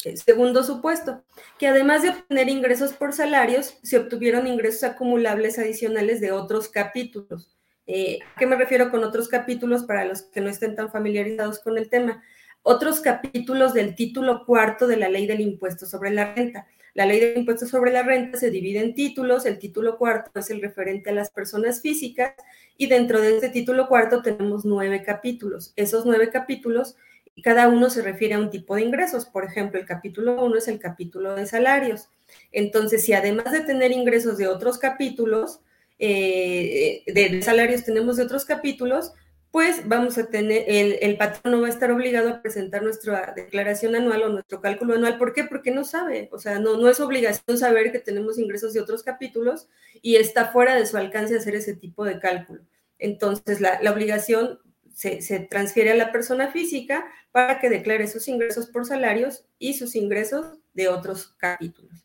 El 0.05 0.19
segundo 0.19 0.63
supuesto, 0.63 1.25
que 1.59 1.67
además 1.67 2.03
de 2.03 2.11
obtener 2.11 2.49
ingresos 2.49 2.93
por 2.93 3.13
salarios, 3.13 3.79
se 3.83 3.99
obtuvieron 3.99 4.47
ingresos 4.47 4.85
acumulables 4.85 5.59
adicionales 5.59 6.21
de 6.21 6.33
otros 6.33 6.69
capítulos. 6.69 7.54
Eh, 7.87 8.19
¿A 8.35 8.39
qué 8.39 8.47
me 8.47 8.57
refiero 8.57 8.91
con 8.91 9.05
otros 9.05 9.29
capítulos 9.29 9.85
para 9.85 10.05
los 10.05 10.23
que 10.23 10.41
no 10.41 10.49
estén 10.49 10.75
tan 10.75 10.91
familiarizados 10.91 11.59
con 11.59 11.77
el 11.77 11.89
tema? 11.89 12.23
Otros 12.63 13.01
capítulos 13.01 13.75
del 13.75 13.95
título 13.95 14.47
cuarto 14.47 14.87
de 14.87 14.97
la 14.97 15.09
ley 15.09 15.27
del 15.27 15.41
impuesto 15.41 15.85
sobre 15.85 16.11
la 16.11 16.35
renta. 16.35 16.67
La 16.95 17.07
ley 17.07 17.21
del 17.21 17.39
impuesto 17.39 17.67
sobre 17.67 17.93
la 17.93 18.03
renta 18.03 18.39
se 18.39 18.51
divide 18.51 18.79
en 18.79 18.95
títulos, 18.95 19.47
el 19.47 19.59
título 19.59 19.99
cuarto 19.99 20.39
es 20.39 20.49
el 20.51 20.63
referente 20.63 21.11
a 21.11 21.13
las 21.13 21.29
personas 21.31 21.83
físicas 21.83 22.35
y 22.79 22.87
dentro 22.87 23.21
de 23.21 23.35
este 23.35 23.49
título 23.51 23.89
cuarto 23.89 24.23
tenemos 24.23 24.65
nueve 24.65 25.03
capítulos. 25.03 25.73
Esos 25.77 26.07
nueve 26.07 26.31
capítulos, 26.31 26.97
cada 27.43 27.69
uno 27.69 27.91
se 27.91 28.01
refiere 28.01 28.35
a 28.35 28.39
un 28.39 28.49
tipo 28.49 28.77
de 28.77 28.83
ingresos. 28.83 29.27
Por 29.27 29.45
ejemplo, 29.45 29.79
el 29.79 29.87
capítulo 29.87 30.43
uno 30.43 30.57
es 30.57 30.69
el 30.69 30.79
capítulo 30.79 31.35
de 31.35 31.47
salarios. 31.47 32.09
Entonces, 32.53 33.05
si 33.05 33.13
además 33.13 33.53
de 33.53 33.61
tener 33.61 33.93
ingresos 33.93 34.39
de 34.39 34.47
otros 34.47 34.79
capítulos, 34.79 35.61
eh, 35.99 37.03
de 37.07 37.43
salarios 37.43 37.85
tenemos 37.85 38.17
de 38.17 38.25
otros 38.25 38.45
capítulos, 38.45 39.13
pues 39.55 39.87
vamos 39.87 40.19
a 40.19 40.27
tener, 40.27 40.65
el, 40.67 41.17
patrón 41.17 41.53
no 41.53 41.61
va 41.61 41.69
a 41.69 41.71
estar 41.71 41.93
obligado 41.93 42.29
a 42.29 42.43
presentar 42.43 42.83
nuestra 42.83 43.33
declaración 43.37 43.95
anual 43.95 44.23
o 44.23 44.29
nuestro 44.29 44.61
cálculo 44.61 44.95
anual. 44.95 45.17
¿Por 45.17 45.33
qué? 45.33 45.45
Porque 45.45 45.71
no 45.71 45.85
sabe, 45.85 46.29
o 46.33 46.41
sea, 46.41 46.59
no, 46.59 46.77
no 46.77 46.89
es 46.89 46.99
obligación 46.99 47.57
saber 47.57 47.93
que 47.93 48.01
tenemos 48.01 48.37
ingresos 48.37 48.73
de 48.73 48.81
otros 48.81 49.05
capítulos 49.05 49.69
y 50.03 50.17
está 50.17 50.47
fuera 50.47 50.75
de 50.75 50.87
su 50.87 50.97
alcance 50.97 51.37
hacer 51.37 51.55
ese 51.55 51.77
tipo 51.77 52.05
de 52.05 52.19
cálculo. 52.19 52.63
Entonces, 52.99 53.61
la, 53.61 53.79
obligación 53.93 54.59
se, 54.93 55.21
transfiere 55.49 55.93
a 55.93 55.97
la 55.97 56.11
persona 56.11 56.51
física 56.51 57.07
para 57.31 57.61
que 57.61 57.71
declare 57.71 58.09
sus 58.09 58.27
ingresos 58.27 58.67
por 58.67 58.87
salarios 58.87 59.45
y 59.61 59.75
sus 59.75 59.95
ingresos 59.95 60.47
de 60.73 60.89
otros 60.89 61.29
capítulos. 61.39 62.05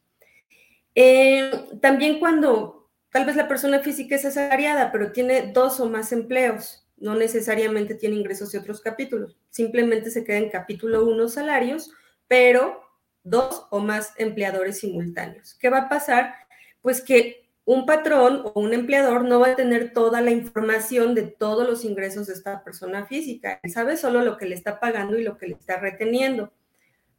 Eh, 0.93 1.49
también 1.81 2.19
cuando 2.19 2.78
tal 3.11 3.25
vez 3.25 3.35
la 3.35 3.47
persona 3.47 3.79
física 3.79 4.15
es 4.15 4.25
asalariada, 4.25 4.91
pero 4.91 5.11
tiene 5.11 5.51
dos 5.53 5.79
o 5.79 5.89
más 5.89 6.11
empleos, 6.11 6.87
no 6.97 7.15
necesariamente 7.15 7.95
tiene 7.95 8.15
ingresos 8.15 8.51
de 8.51 8.59
otros 8.59 8.81
capítulos, 8.81 9.37
simplemente 9.49 10.11
se 10.11 10.23
queda 10.23 10.37
en 10.37 10.49
capítulo 10.49 11.05
1 11.05 11.27
salarios, 11.29 11.91
pero 12.27 12.81
dos 13.23 13.67
o 13.69 13.79
más 13.79 14.13
empleadores 14.17 14.79
simultáneos. 14.79 15.55
¿Qué 15.55 15.69
va 15.69 15.79
a 15.79 15.89
pasar? 15.89 16.33
Pues 16.81 17.01
que 17.01 17.49
un 17.65 17.85
patrón 17.85 18.41
o 18.45 18.59
un 18.59 18.73
empleador 18.73 19.25
no 19.25 19.39
va 19.39 19.49
a 19.49 19.55
tener 19.55 19.93
toda 19.93 20.21
la 20.21 20.31
información 20.31 21.13
de 21.13 21.23
todos 21.23 21.67
los 21.67 21.85
ingresos 21.85 22.27
de 22.27 22.33
esta 22.33 22.63
persona 22.63 23.05
física, 23.05 23.59
él 23.61 23.71
sabe 23.71 23.95
solo 23.95 24.21
lo 24.23 24.37
que 24.37 24.47
le 24.47 24.55
está 24.55 24.79
pagando 24.79 25.17
y 25.17 25.23
lo 25.23 25.37
que 25.37 25.47
le 25.47 25.53
está 25.53 25.79
reteniendo. 25.79 26.51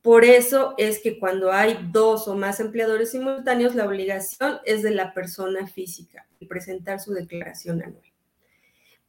Por 0.03 0.25
eso 0.25 0.75
es 0.79 1.01
que 1.01 1.19
cuando 1.19 1.53
hay 1.53 1.89
dos 1.93 2.27
o 2.27 2.35
más 2.35 2.59
empleadores 2.61 3.11
simultáneos, 3.11 3.75
la 3.75 3.87
obligación 3.87 4.59
es 4.65 4.83
de 4.83 4.93
la 4.93 5.13
persona 5.13 5.67
física, 5.67 6.27
de 6.41 6.47
presentar 6.47 7.01
su 7.01 7.13
declaración 7.13 7.83
anual. 7.83 8.03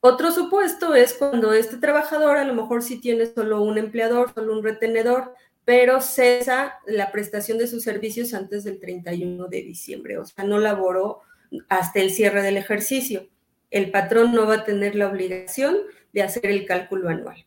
Otro 0.02 0.32
supuesto 0.32 0.96
es 0.96 1.14
cuando 1.14 1.54
este 1.54 1.78
trabajador 1.78 2.36
a 2.38 2.44
lo 2.44 2.56
mejor 2.56 2.82
sí 2.82 3.00
tiene 3.00 3.28
solo 3.28 3.62
un 3.62 3.78
empleador, 3.78 4.34
solo 4.34 4.54
un 4.54 4.64
retenedor, 4.64 5.34
pero 5.64 6.02
cesa 6.02 6.80
la 6.88 7.12
prestación 7.12 7.58
de 7.58 7.68
sus 7.68 7.84
servicios 7.84 8.34
antes 8.34 8.64
del 8.64 8.80
31 8.80 9.48
de 9.48 9.62
diciembre, 9.62 10.18
o 10.18 10.26
sea, 10.26 10.44
no 10.44 10.58
laboró 10.58 11.22
hasta 11.70 12.00
el 12.00 12.12
cierre 12.12 12.42
del 12.42 12.58
ejercicio. 12.58 13.28
El 13.70 13.92
patrón 13.92 14.34
no 14.34 14.48
va 14.48 14.56
a 14.56 14.64
tener 14.66 14.96
la 14.96 15.08
obligación 15.08 15.78
de 16.12 16.24
hacer 16.24 16.48
el 16.48 16.66
cálculo 16.66 17.10
anual. 17.10 17.46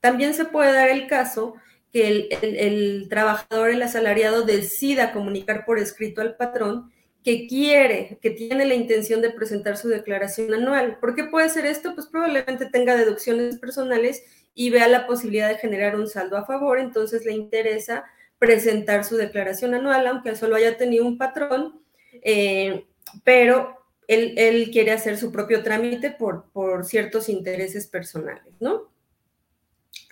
También 0.00 0.34
se 0.34 0.44
puede 0.44 0.72
dar 0.72 0.90
el 0.90 1.06
caso 1.06 1.54
que 1.94 2.28
el, 2.42 3.06
trabajador, 3.08 3.70
el 3.70 3.80
asalariado, 3.80 4.42
decida 4.42 5.12
comunicar 5.12 5.64
por 5.64 5.78
escrito 5.78 6.22
al 6.22 6.34
patrón 6.34 6.90
que 7.22 7.46
quiere, 7.46 8.18
que 8.20 8.30
tiene 8.30 8.64
la 8.64 8.74
intención 8.74 9.22
de 9.22 9.30
presentar 9.30 9.76
su 9.76 9.86
declaración 9.86 10.52
anual. 10.52 10.98
¿Por 10.98 11.14
qué 11.14 11.22
puede 11.22 11.48
ser 11.50 11.66
esto? 11.66 11.94
Pues 11.94 12.08
probablemente 12.08 12.66
tenga 12.66 12.96
deducciones 12.96 13.60
personales 13.60 14.24
y 14.56 14.70
vea 14.70 14.88
la 14.88 15.06
posibilidad 15.06 15.48
de 15.48 15.58
generar 15.58 15.94
un 15.94 16.08
saldo 16.08 16.36
a 16.36 16.44
favor, 16.44 16.80
entonces 16.80 17.24
le 17.24 17.32
interesa 17.32 18.04
presentar 18.40 19.04
su 19.04 19.16
declaración 19.16 19.74
anual, 19.74 20.04
aunque 20.08 20.34
solo 20.34 20.56
haya 20.56 20.76
tenido 20.76 21.06
un 21.06 21.16
patrón, 21.16 21.80
eh, 22.22 22.86
pero 23.22 23.86
él, 24.08 24.68
quiere 24.72 24.90
hacer 24.90 25.16
su 25.16 25.30
propio 25.30 25.62
trámite 25.62 26.10
por, 26.10 26.50
por 26.50 26.84
ciertos 26.86 27.28
intereses 27.28 27.86
personales, 27.86 28.52
¿no? 28.58 28.90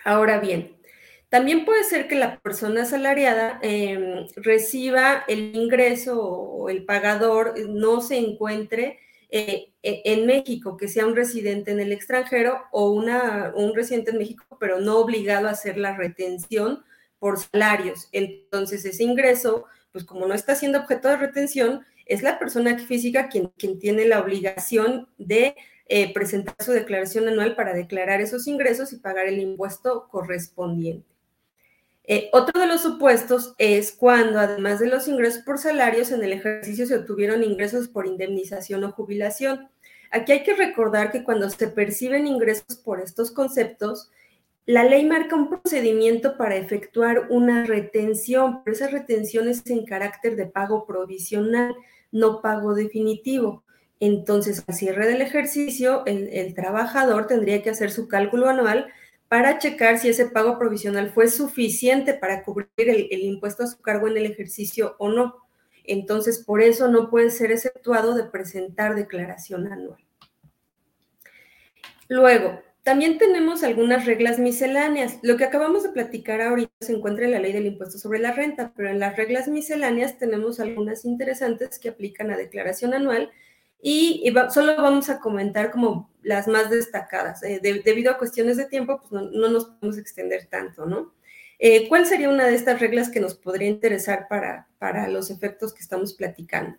Ahora 0.04 0.38
bien, 0.38 0.76
también 1.32 1.64
puede 1.64 1.82
ser 1.84 2.08
que 2.08 2.14
la 2.14 2.40
persona 2.40 2.82
asalariada 2.82 3.58
em, 3.62 4.26
reciba 4.36 5.24
el 5.28 5.56
ingreso 5.56 6.20
o 6.22 6.68
el 6.68 6.84
pagador 6.84 7.54
no 7.70 8.02
se 8.02 8.18
encuentre 8.18 8.98
eh, 9.30 9.72
e, 9.82 10.02
en 10.04 10.26
México, 10.26 10.76
que 10.76 10.88
sea 10.88 11.06
un 11.06 11.16
residente 11.16 11.70
en 11.70 11.80
el 11.80 11.90
extranjero 11.90 12.64
o 12.70 12.90
un 12.90 13.74
residente 13.74 14.10
en 14.10 14.18
México, 14.18 14.44
pero 14.60 14.78
no 14.80 14.98
obligado 14.98 15.48
a 15.48 15.52
hacer 15.52 15.78
la 15.78 15.96
retención 15.96 16.84
por 17.18 17.38
salarios. 17.38 18.10
Entonces, 18.12 18.84
ese 18.84 19.02
ingreso, 19.02 19.64
pues 19.90 20.04
como 20.04 20.26
no 20.26 20.34
está 20.34 20.54
siendo 20.54 20.80
objeto 20.80 21.08
de 21.08 21.16
retención, 21.16 21.86
es 22.04 22.22
la 22.22 22.38
persona 22.38 22.78
física 22.78 23.30
quien, 23.30 23.46
quien 23.56 23.78
tiene 23.78 24.04
la 24.04 24.20
obligación 24.20 25.08
de 25.16 25.56
eh, 25.88 26.12
presentar 26.12 26.56
su 26.58 26.72
declaración 26.72 27.26
anual 27.26 27.56
para 27.56 27.72
declarar 27.72 28.20
esos 28.20 28.46
ingresos 28.46 28.92
y 28.92 28.98
pagar 28.98 29.24
el 29.28 29.38
impuesto 29.38 30.08
correspondiente. 30.10 31.11
Eh, 32.04 32.30
otro 32.32 32.60
de 32.60 32.66
los 32.66 32.82
supuestos 32.82 33.54
es 33.58 33.92
cuando, 33.92 34.40
además 34.40 34.80
de 34.80 34.88
los 34.88 35.06
ingresos 35.06 35.42
por 35.44 35.58
salarios, 35.58 36.10
en 36.10 36.24
el 36.24 36.32
ejercicio 36.32 36.86
se 36.86 36.96
obtuvieron 36.96 37.44
ingresos 37.44 37.88
por 37.88 38.06
indemnización 38.06 38.82
o 38.84 38.92
jubilación. 38.92 39.68
Aquí 40.10 40.32
hay 40.32 40.42
que 40.42 40.54
recordar 40.54 41.12
que 41.12 41.22
cuando 41.22 41.48
se 41.48 41.68
perciben 41.68 42.26
ingresos 42.26 42.76
por 42.84 43.00
estos 43.00 43.30
conceptos, 43.30 44.10
la 44.66 44.84
ley 44.84 45.04
marca 45.06 45.36
un 45.36 45.48
procedimiento 45.48 46.36
para 46.36 46.56
efectuar 46.56 47.28
una 47.30 47.64
retención, 47.64 48.62
pero 48.64 48.76
esa 48.76 48.88
retención 48.88 49.48
es 49.48 49.64
en 49.66 49.84
carácter 49.84 50.36
de 50.36 50.46
pago 50.46 50.86
provisional, 50.86 51.74
no 52.10 52.42
pago 52.42 52.74
definitivo. 52.74 53.64
Entonces, 54.00 54.64
al 54.66 54.74
cierre 54.74 55.06
del 55.06 55.22
ejercicio, 55.22 56.04
el 56.06 56.54
trabajador 56.54 57.28
tendría 57.28 57.62
que 57.62 57.70
hacer 57.70 57.90
su 57.90 58.08
cálculo 58.08 58.48
anual 58.48 58.88
para 59.32 59.58
checar 59.58 59.98
si 59.98 60.10
ese 60.10 60.26
pago 60.26 60.58
provisional 60.58 61.08
fue 61.08 61.26
suficiente 61.26 62.12
para 62.12 62.44
cubrir 62.44 62.68
el, 62.76 63.22
impuesto 63.22 63.62
a 63.62 63.66
su 63.66 63.80
cargo 63.80 64.06
en 64.06 64.18
el 64.18 64.26
ejercicio 64.26 64.94
o 64.98 65.08
no. 65.08 65.36
Entonces, 65.84 66.44
por 66.44 66.60
eso 66.60 66.88
no 66.88 67.08
puede 67.08 67.30
ser 67.30 67.50
exceptuado 67.50 68.14
de 68.14 68.24
presentar 68.24 68.94
declaración 68.94 69.72
anual. 69.72 70.04
Luego, 72.08 72.60
también 72.82 73.16
tenemos 73.16 73.62
algunas 73.62 74.04
reglas 74.04 74.38
misceláneas. 74.38 75.18
Lo 75.22 75.38
que 75.38 75.44
acabamos 75.44 75.82
de 75.82 75.92
platicar 75.92 76.42
ahorita 76.42 76.74
se 76.80 76.92
encuentra 76.92 77.24
en 77.24 77.30
la 77.30 77.40
ley 77.40 77.54
del 77.54 77.64
impuesto 77.64 77.96
sobre 77.96 78.18
la 78.18 78.32
renta, 78.32 78.74
pero 78.76 78.90
en 78.90 78.98
las 78.98 79.16
reglas 79.16 79.48
misceláneas 79.48 80.18
tenemos 80.18 80.60
algunas 80.60 81.06
interesantes 81.06 81.78
que 81.78 81.88
aplican 81.88 82.30
a 82.30 82.36
declaración 82.36 82.92
anual 82.92 83.30
y, 83.84 84.32
solo 84.54 84.76
vamos 84.76 85.10
a 85.10 85.18
comentar 85.18 85.72
como 85.72 86.08
las 86.22 86.46
más 86.46 86.70
destacadas. 86.70 87.42
Eh, 87.42 87.60
debido 87.60 88.12
a 88.12 88.18
cuestiones 88.18 88.56
de 88.56 88.66
tiempo, 88.66 89.00
pues 89.00 89.10
no, 89.10 89.48
nos 89.48 89.66
podemos 89.66 89.98
extender 89.98 90.46
tanto, 90.46 90.86
¿no? 90.86 91.12
Eh, 91.58 91.88
¿Cuál 91.88 92.06
sería 92.06 92.28
una 92.28 92.46
de 92.46 92.54
estas 92.54 92.80
reglas 92.80 93.10
que 93.10 93.20
nos 93.20 93.34
podría 93.34 93.68
interesar 93.68 94.28
para, 94.28 94.68
para 94.78 95.08
los 95.08 95.30
efectos 95.30 95.74
que 95.74 95.82
estamos 95.82 96.14
platicando? 96.14 96.78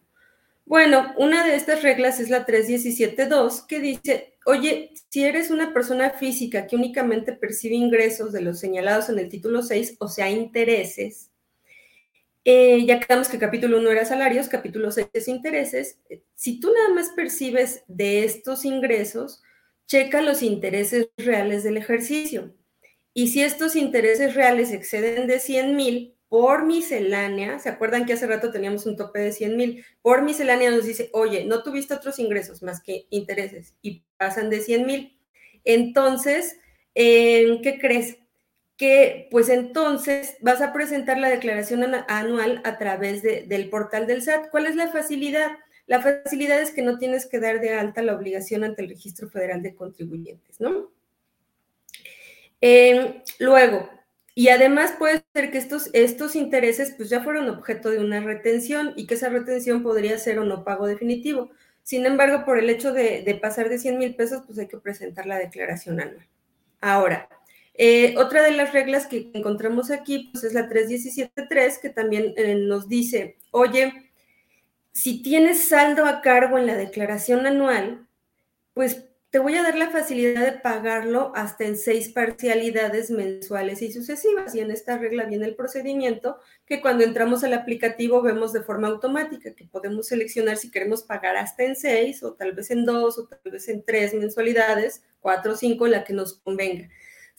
Bueno, 0.65 1.13
una 1.17 1.45
de 1.45 1.55
estas 1.55 1.83
reglas 1.83 2.21
es 2.21 2.29
la 2.29 2.45
317.2, 2.45 3.67
que 3.67 3.81
dice, 3.81 4.37
oye, 4.45 4.93
si 5.09 5.25
eres 5.25 5.51
una 5.51 5.73
persona 5.73 6.11
física 6.11 6.67
que 6.67 6.77
únicamente 6.77 7.33
percibe 7.33 7.75
ingresos 7.75 8.31
de 8.31 8.41
los 8.41 8.59
señalados 8.59 9.09
en 9.09 9.19
el 9.19 9.27
título 9.27 9.61
6, 9.61 9.97
o 9.99 10.07
sea, 10.07 10.29
intereses, 10.29 11.32
Eh, 12.45 12.85
ya 12.85 12.99
quedamos 12.99 13.29
que 13.29 13.39
capítulo 13.39 13.77
1 13.79 13.91
era 13.91 14.05
salarios, 14.05 14.49
capítulo 14.49 14.91
6 14.91 15.07
es 15.13 15.27
intereses. 15.29 15.99
Si 16.35 16.59
tú 16.59 16.71
nada 16.73 16.89
más 16.93 17.11
percibes 17.15 17.83
de 17.87 18.25
estos 18.25 18.65
ingresos, 18.65 19.41
checa 19.87 20.21
los 20.21 20.43
intereses 20.43 21.09
reales 21.17 21.63
del 21.63 21.77
ejercicio. 21.77 22.53
Y 23.13 23.27
si 23.29 23.41
estos 23.43 23.75
intereses 23.75 24.35
reales 24.35 24.71
exceden 24.71 25.27
de 25.27 25.39
100 25.39 25.75
mil 25.75 26.15
por 26.27 26.65
miscelánea, 26.65 27.59
¿se 27.59 27.69
acuerdan 27.69 28.05
que 28.05 28.13
hace 28.13 28.27
rato 28.27 28.51
teníamos 28.51 28.85
un 28.87 28.97
tope 28.97 29.19
de 29.19 29.31
100 29.31 29.55
mil? 29.55 29.85
Por 30.01 30.23
miscelánea 30.23 30.71
nos 30.71 30.85
dice, 30.85 31.09
oye, 31.13 31.45
no 31.45 31.63
tuviste 31.63 31.93
otros 31.93 32.19
ingresos 32.19 32.61
más 32.63 32.81
que 32.81 33.05
intereses 33.11 33.75
y 33.81 34.03
pasan 34.17 34.49
de 34.49 34.59
100 34.61 34.85
mil. 34.85 35.19
Entonces, 35.63 36.57
¿qué 36.95 37.77
crees? 37.79 38.17
Que 38.77 39.27
pues 39.31 39.49
entonces 39.49 40.35
vas 40.41 40.61
a 40.61 40.73
presentar 40.73 41.17
la 41.17 41.29
declaración 41.29 41.83
anual 42.07 42.61
a 42.63 42.77
través 42.77 43.21
del 43.21 43.69
portal 43.69 44.07
del 44.07 44.21
SAT. 44.21 44.49
¿Cuál 44.49 44.65
es 44.65 44.75
la 44.75 44.87
facilidad? 44.87 45.51
La 45.85 46.01
facilidad 46.01 46.61
es 46.61 46.71
que 46.71 46.81
no 46.81 46.97
tienes 46.97 47.25
que 47.25 47.39
dar 47.39 47.59
de 47.59 47.73
alta 47.73 48.01
la 48.01 48.15
obligación 48.15 48.63
ante 48.63 48.81
el 48.81 48.89
Registro 48.89 49.29
Federal 49.29 49.61
de 49.61 49.75
Contribuyentes, 49.75 50.59
¿no? 50.59 50.91
Em, 52.61 53.21
luego, 53.39 53.89
y 54.35 54.47
además 54.47 54.93
puede 54.97 55.23
ser 55.33 55.51
que 55.51 55.57
estos, 55.57 55.89
estos 55.93 56.35
intereses 56.35 56.93
pues 56.95 57.09
ya 57.09 57.21
fueron 57.21 57.49
objeto 57.49 57.89
de 57.89 57.99
una 57.99 58.21
retención 58.21 58.93
y 58.95 59.05
que 59.05 59.15
esa 59.15 59.29
retención 59.29 59.83
podría 59.83 60.17
ser 60.17 60.39
o 60.39 60.45
no 60.45 60.63
pago 60.63 60.87
definitivo. 60.87 61.51
Sin 61.83 62.05
embargo, 62.05 62.45
por 62.45 62.57
el 62.57 62.69
hecho 62.69 62.93
de, 62.93 63.37
pasar 63.41 63.69
de 63.69 63.77
100 63.77 63.97
mil 63.97 64.15
pesos, 64.15 64.43
pues 64.45 64.57
hay 64.57 64.67
que 64.67 64.77
presentar 64.77 65.25
la 65.25 65.37
declaración 65.37 65.99
anual. 65.99 66.27
Ahora, 66.79 67.29
eh, 67.75 68.15
otra 68.17 68.43
de 68.43 68.51
las 68.51 68.71
reglas 68.73 69.07
que 69.07 69.31
encontramos 69.33 69.89
aquí 69.89 70.29
pues 70.31 70.43
es 70.43 70.53
la 70.53 70.69
317.3, 70.69 71.81
que 71.81 71.89
también 71.89 72.33
eh, 72.37 72.55
nos 72.55 72.87
dice, 72.87 73.37
oye, 73.51 74.11
si 74.91 75.23
tienes 75.23 75.67
saldo 75.67 76.05
a 76.05 76.21
cargo 76.21 76.57
en 76.57 76.67
la 76.67 76.75
declaración 76.75 77.47
anual, 77.47 78.07
pues 78.73 79.05
te 79.33 79.39
voy 79.39 79.55
a 79.55 79.63
dar 79.63 79.75
la 79.75 79.89
facilidad 79.89 80.45
de 80.45 80.59
pagarlo 80.59 81.31
hasta 81.33 81.63
en 81.65 81.75
seis 81.75 82.09
parcialidades 82.09 83.09
mensuales 83.09 83.81
y 83.81 83.91
sucesivas. 83.91 84.53
Y 84.53 84.59
en 84.59 84.69
esta 84.69 84.99
regla 84.99 85.25
viene 85.25 85.47
el 85.47 85.55
procedimiento 85.55 86.37
que 86.67 86.81
cuando 86.81 87.03
entramos 87.03 87.43
al 87.43 87.55
aplicativo 87.55 88.21
vemos 88.21 88.53
de 88.53 88.61
forma 88.61 88.89
automática, 88.89 89.55
que 89.55 89.65
podemos 89.65 90.05
seleccionar 90.05 90.57
si 90.57 90.69
queremos 90.69 91.01
pagar 91.01 91.35
hasta 91.35 91.63
en 91.63 91.75
seis 91.75 92.21
o 92.21 92.33
tal 92.33 92.51
vez 92.51 92.69
en 92.69 92.85
dos 92.85 93.17
o 93.17 93.25
tal 93.25 93.39
vez 93.51 93.67
en 93.69 93.83
tres 93.83 94.13
mensualidades, 94.13 95.01
cuatro 95.19 95.53
o 95.53 95.55
cinco, 95.55 95.87
la 95.87 96.03
que 96.03 96.13
nos 96.13 96.35
convenga. 96.35 96.89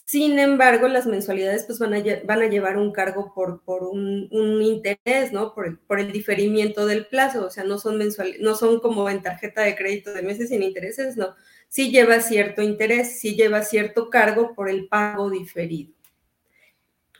Sin 0.06 0.38
embargo, 0.38 0.86
las 0.86 1.06
mensualidades 1.06 1.64
pues 1.64 1.78
van 1.78 1.94
a, 1.94 2.46
llevar 2.46 2.76
un 2.76 2.92
cargo 2.92 3.32
por, 3.34 3.62
por 3.62 3.84
un, 3.84 4.28
interés, 4.62 5.32
¿no? 5.32 5.54
Por 5.54 5.98
el, 5.98 6.12
diferimiento 6.12 6.84
del 6.84 7.06
plazo, 7.06 7.46
o 7.46 7.50
sea, 7.50 7.64
no 7.64 7.78
son 7.78 7.96
mensuales, 7.96 8.38
no 8.40 8.54
son 8.54 8.80
como 8.80 9.08
en 9.08 9.22
tarjeta 9.22 9.62
de 9.62 9.74
crédito 9.74 10.12
de 10.12 10.22
meses 10.22 10.50
sin 10.50 10.62
intereses, 10.62 11.16
no, 11.16 11.34
sí 11.68 11.90
lleva 11.90 12.20
cierto 12.20 12.60
interés, 12.60 13.18
sí 13.18 13.34
lleva 13.34 13.62
cierto 13.62 14.10
cargo 14.10 14.54
por 14.54 14.68
el 14.68 14.88
pago 14.88 15.30
diferido. 15.30 15.94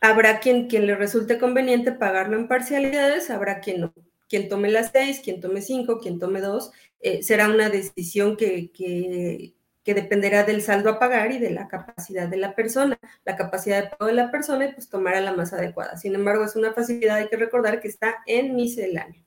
Habrá 0.03 0.39
quien, 0.41 0.69
quien 0.69 0.87
le 0.87 0.95
resulte 0.95 1.39
conveniente 1.39 1.91
pagarlo 1.91 2.37
en 2.37 2.49
parcialidades, 2.49 3.31
habrá 3.31 3.61
quien 3.61 3.81
no. 3.81 3.95
Quien 4.29 4.49
tome 4.51 4.71
las 4.71 4.91
seis, 4.93 5.21
quien 5.25 5.41
tome 5.41 5.63
cinco, 5.63 6.01
quien 6.01 6.19
tome 6.19 6.43
dos, 6.43 6.71
eh, 7.01 7.23
será 7.23 7.49
una 7.49 7.71
decisión 7.71 8.37
que, 8.37 8.71
que, 8.71 9.54
que, 9.85 9.95
dependerá 9.95 10.45
del 10.45 10.63
saldo 10.63 10.91
a 10.91 10.99
pagar 10.99 11.33
y 11.33 11.39
de 11.39 11.51
la 11.51 11.69
capacidad 11.69 12.27
de 12.27 12.37
la 12.37 12.55
persona. 12.55 12.99
La 13.25 13.37
capacidad 13.37 13.83
de 13.83 13.91
pago 13.91 14.07
de 14.07 14.15
la 14.15 14.31
persona, 14.31 14.71
pues 14.75 14.89
tomará 14.89 15.21
la 15.21 15.33
más 15.33 15.53
adecuada. 15.53 15.97
Sin 15.97 16.15
embargo, 16.15 16.45
es 16.45 16.57
una 16.57 16.73
facilidad, 16.73 17.17
hay 17.17 17.29
que 17.29 17.37
recordar 17.37 17.81
que 17.81 17.89
está 17.89 18.17
en 18.27 18.55
misceláneo. 18.57 19.23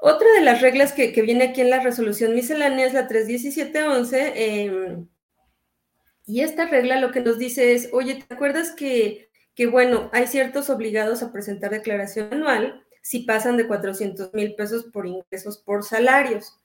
Otra 0.00 0.30
de 0.32 0.42
las 0.42 0.60
reglas 0.60 0.92
que, 0.92 1.10
viene 1.22 1.44
aquí 1.44 1.60
en 1.60 1.70
la 1.70 1.80
resolución 1.80 2.34
miscelánea 2.34 2.86
es 2.86 2.94
la 2.94 3.08
31711. 3.08 4.32
Em, 4.36 5.08
y 6.26 6.42
esta 6.42 6.66
regla 6.66 7.00
lo 7.00 7.10
que 7.10 7.20
nos 7.20 7.38
dice 7.38 7.72
es, 7.72 7.88
oye, 7.92 8.22
¿te 8.26 8.34
acuerdas 8.34 8.70
que, 8.72 9.30
que, 9.54 9.66
bueno, 9.66 10.10
hay 10.12 10.26
ciertos 10.26 10.70
obligados 10.70 11.22
a 11.22 11.32
presentar 11.32 11.70
declaración 11.70 12.32
anual 12.32 12.84
si 13.02 13.20
pasan 13.20 13.56
de 13.56 13.66
400 13.66 14.34
mil 14.34 14.54
pesos 14.54 14.84
por 14.84 15.06
ingresos 15.06 15.58
por 15.58 15.82
salarios? 15.84 16.60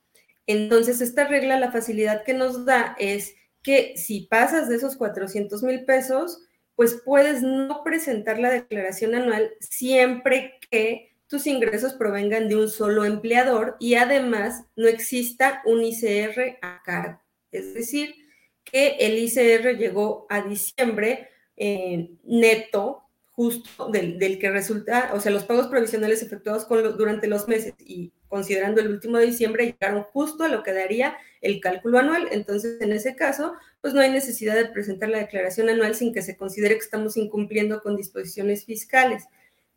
Entonces, 0.47 1.01
esta 1.01 1.25
regla, 1.27 1.60
la 1.60 1.71
facilidad 1.71 2.23
que 2.23 2.34
nos 2.34 2.65
da 2.65 2.95
es 2.99 3.36
que 3.62 3.95
si 3.97 4.21
pasas 4.21 4.67
de 4.67 4.75
esos 4.75 4.97
400 4.97 5.63
mil 5.63 5.86
pesos, 5.86 6.41
pues 6.75 7.01
puedes 7.06 7.41
no 7.41 7.84
presentar 7.84 8.39
la 8.39 8.51
declaración 8.51 9.15
anual 9.15 9.51
siempre 9.60 10.60
que 10.69 11.13
tus 11.27 11.47
ingresos 11.47 11.93
provengan 11.93 12.49
de 12.49 12.58
un 12.58 12.69
solo 12.69 13.06
empleador 13.06 13.77
y 13.79 13.95
además 13.95 14.65
no 14.75 14.88
exista 14.88 15.62
un 15.65 15.84
ICR 15.84 16.58
a 16.62 16.82
cargo. 16.84 17.21
Es 17.51 17.73
decir, 17.73 18.15
que 18.63 18.97
el 18.99 19.17
ICR 19.17 19.77
llegó 19.77 20.25
a 20.29 20.41
diciembre 20.41 21.29
eh, 21.56 22.10
neto 22.23 23.03
justo 23.32 23.89
del, 23.89 24.19
que 24.39 24.49
resulta, 24.51 25.12
o 25.13 25.19
sea, 25.19 25.32
los 25.32 25.43
pagos 25.45 25.67
provisionales 25.67 26.21
efectuados 26.21 26.67
durante 26.69 27.27
los 27.27 27.47
meses 27.47 27.73
y 27.79 28.12
considerando 28.34 28.82
el 28.82 28.88
último 28.88 29.19
de 29.19 29.28
diciembre 29.28 29.65
llegaron 29.67 30.02
justo 30.02 30.43
a 30.43 30.48
lo 30.48 30.63
que 30.63 30.74
daría 30.74 31.15
el 31.39 31.62
cálculo 31.62 32.00
anual. 32.00 32.30
Entonces, 32.32 32.82
en 32.82 32.91
ese 32.91 33.15
caso, 33.15 33.54
pues 33.80 33.93
no 33.93 34.02
hay 34.02 34.10
necesidad 34.10 34.56
de 34.56 34.65
presentar 34.65 35.10
la 35.10 35.19
declaración 35.19 35.69
anual 35.69 35.93
sin 35.93 36.12
que 36.12 36.24
se 36.24 36.36
considere 36.36 36.74
que 36.74 36.84
estamos 36.84 37.15
incumpliendo 37.15 37.84
con 37.84 37.96
disposiciones 37.96 38.65
fiscales. 38.65 39.26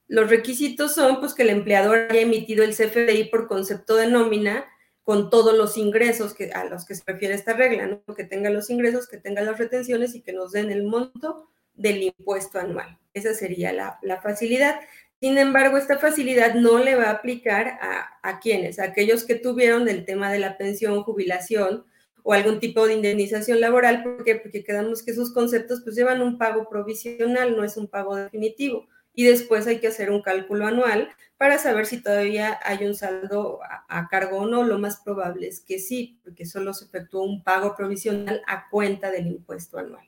Los 0.09 0.31
requisitos 0.31 0.95
son 0.95 1.21
pues 1.21 1.35
que 1.35 1.42
el 1.42 1.51
empleador 1.51 2.07
haya 2.09 2.23
emitido 2.23 2.64
el 2.64 2.75
CFDI 2.75 3.25
por 3.25 3.47
concepto 3.47 3.95
de 3.95 4.07
nómina 4.07 4.64
con 5.03 5.29
todos 5.29 5.55
los 5.55 5.77
ingresos 5.77 6.33
que, 6.33 6.51
a 6.53 6.64
los 6.64 6.87
que 6.87 6.95
se 6.95 7.03
refiere 7.07 7.35
esta 7.35 7.53
regla, 7.53 7.87
¿no? 7.87 8.14
que 8.14 8.25
tenga 8.25 8.49
los 8.49 8.71
ingresos, 8.71 9.07
que 9.07 9.19
tenga 9.19 9.42
las 9.42 9.59
retenciones 9.59 10.14
y 10.14 10.23
que 10.23 10.33
nos 10.33 10.53
den 10.53 10.71
el 10.71 10.85
monto 10.85 11.51
del 11.75 12.05
impuesto 12.05 12.59
anual. 12.59 12.99
Esa 13.12 13.35
sería 13.35 13.73
la, 13.73 14.21
facilidad. 14.23 14.81
Sin 15.20 15.38
embargo, 15.38 15.79
esta 15.79 15.98
facilidad 15.98 16.55
no 16.55 16.79
le 16.79 16.94
va 16.94 17.05
a 17.05 17.12
aplicar 17.12 17.79
a, 17.81 18.18
a 18.22 18.38
quienes, 18.38 18.79
a 18.79 18.85
aquellos 18.85 19.24
que 19.24 19.35
tuvieron 19.35 19.88
el 19.88 20.05
tema 20.05 20.31
de 20.31 20.38
la 20.38 20.59
pensión, 20.59 21.02
jubilación 21.02 21.85
o 22.22 22.33
algún 22.33 22.61
tipo 22.61 22.87
de 22.87 22.94
indemnización 22.94 23.61
laboral. 23.61 24.02
Porque 24.02 24.64
quedamos 24.64 25.02
que 25.02 25.12
esos 25.12 25.33
conceptos 25.33 25.81
pues 25.83 25.96
llevan 25.96 26.22
un 26.22 26.38
pago 26.38 26.68
provisional, 26.68 27.57
no 27.57 27.64
es 27.64 27.76
un 27.76 27.88
pago 27.88 28.16
definitivo 28.16 28.87
y 29.16 29.24
después 29.24 29.66
hay 29.66 29.81
que 29.81 29.88
hacer 29.88 30.11
un 30.11 30.22
cálculo 30.22 30.66
anual 30.66 31.09
para 31.38 31.59
saber 31.59 31.87
si 31.87 32.02
todavía 32.02 32.61
hay 32.62 32.85
un 32.85 32.94
saldo 32.94 33.61
a, 33.88 34.09
cargo 34.09 34.38
o 34.38 34.46
no. 34.46 34.62
Lo 34.62 34.79
más 34.79 35.00
probable 35.00 35.48
es 35.48 35.61
que 35.61 35.79
sí, 35.79 36.20
porque 36.22 36.44
solo 36.44 36.74
se 36.74 36.85
efectuó 36.85 37.24
un 37.24 37.42
pago 37.42 37.74
provisional 37.74 38.42
a 38.46 38.68
cuenta 38.68 39.11
del 39.11 39.26
impuesto 39.26 39.79
anual. 39.79 40.07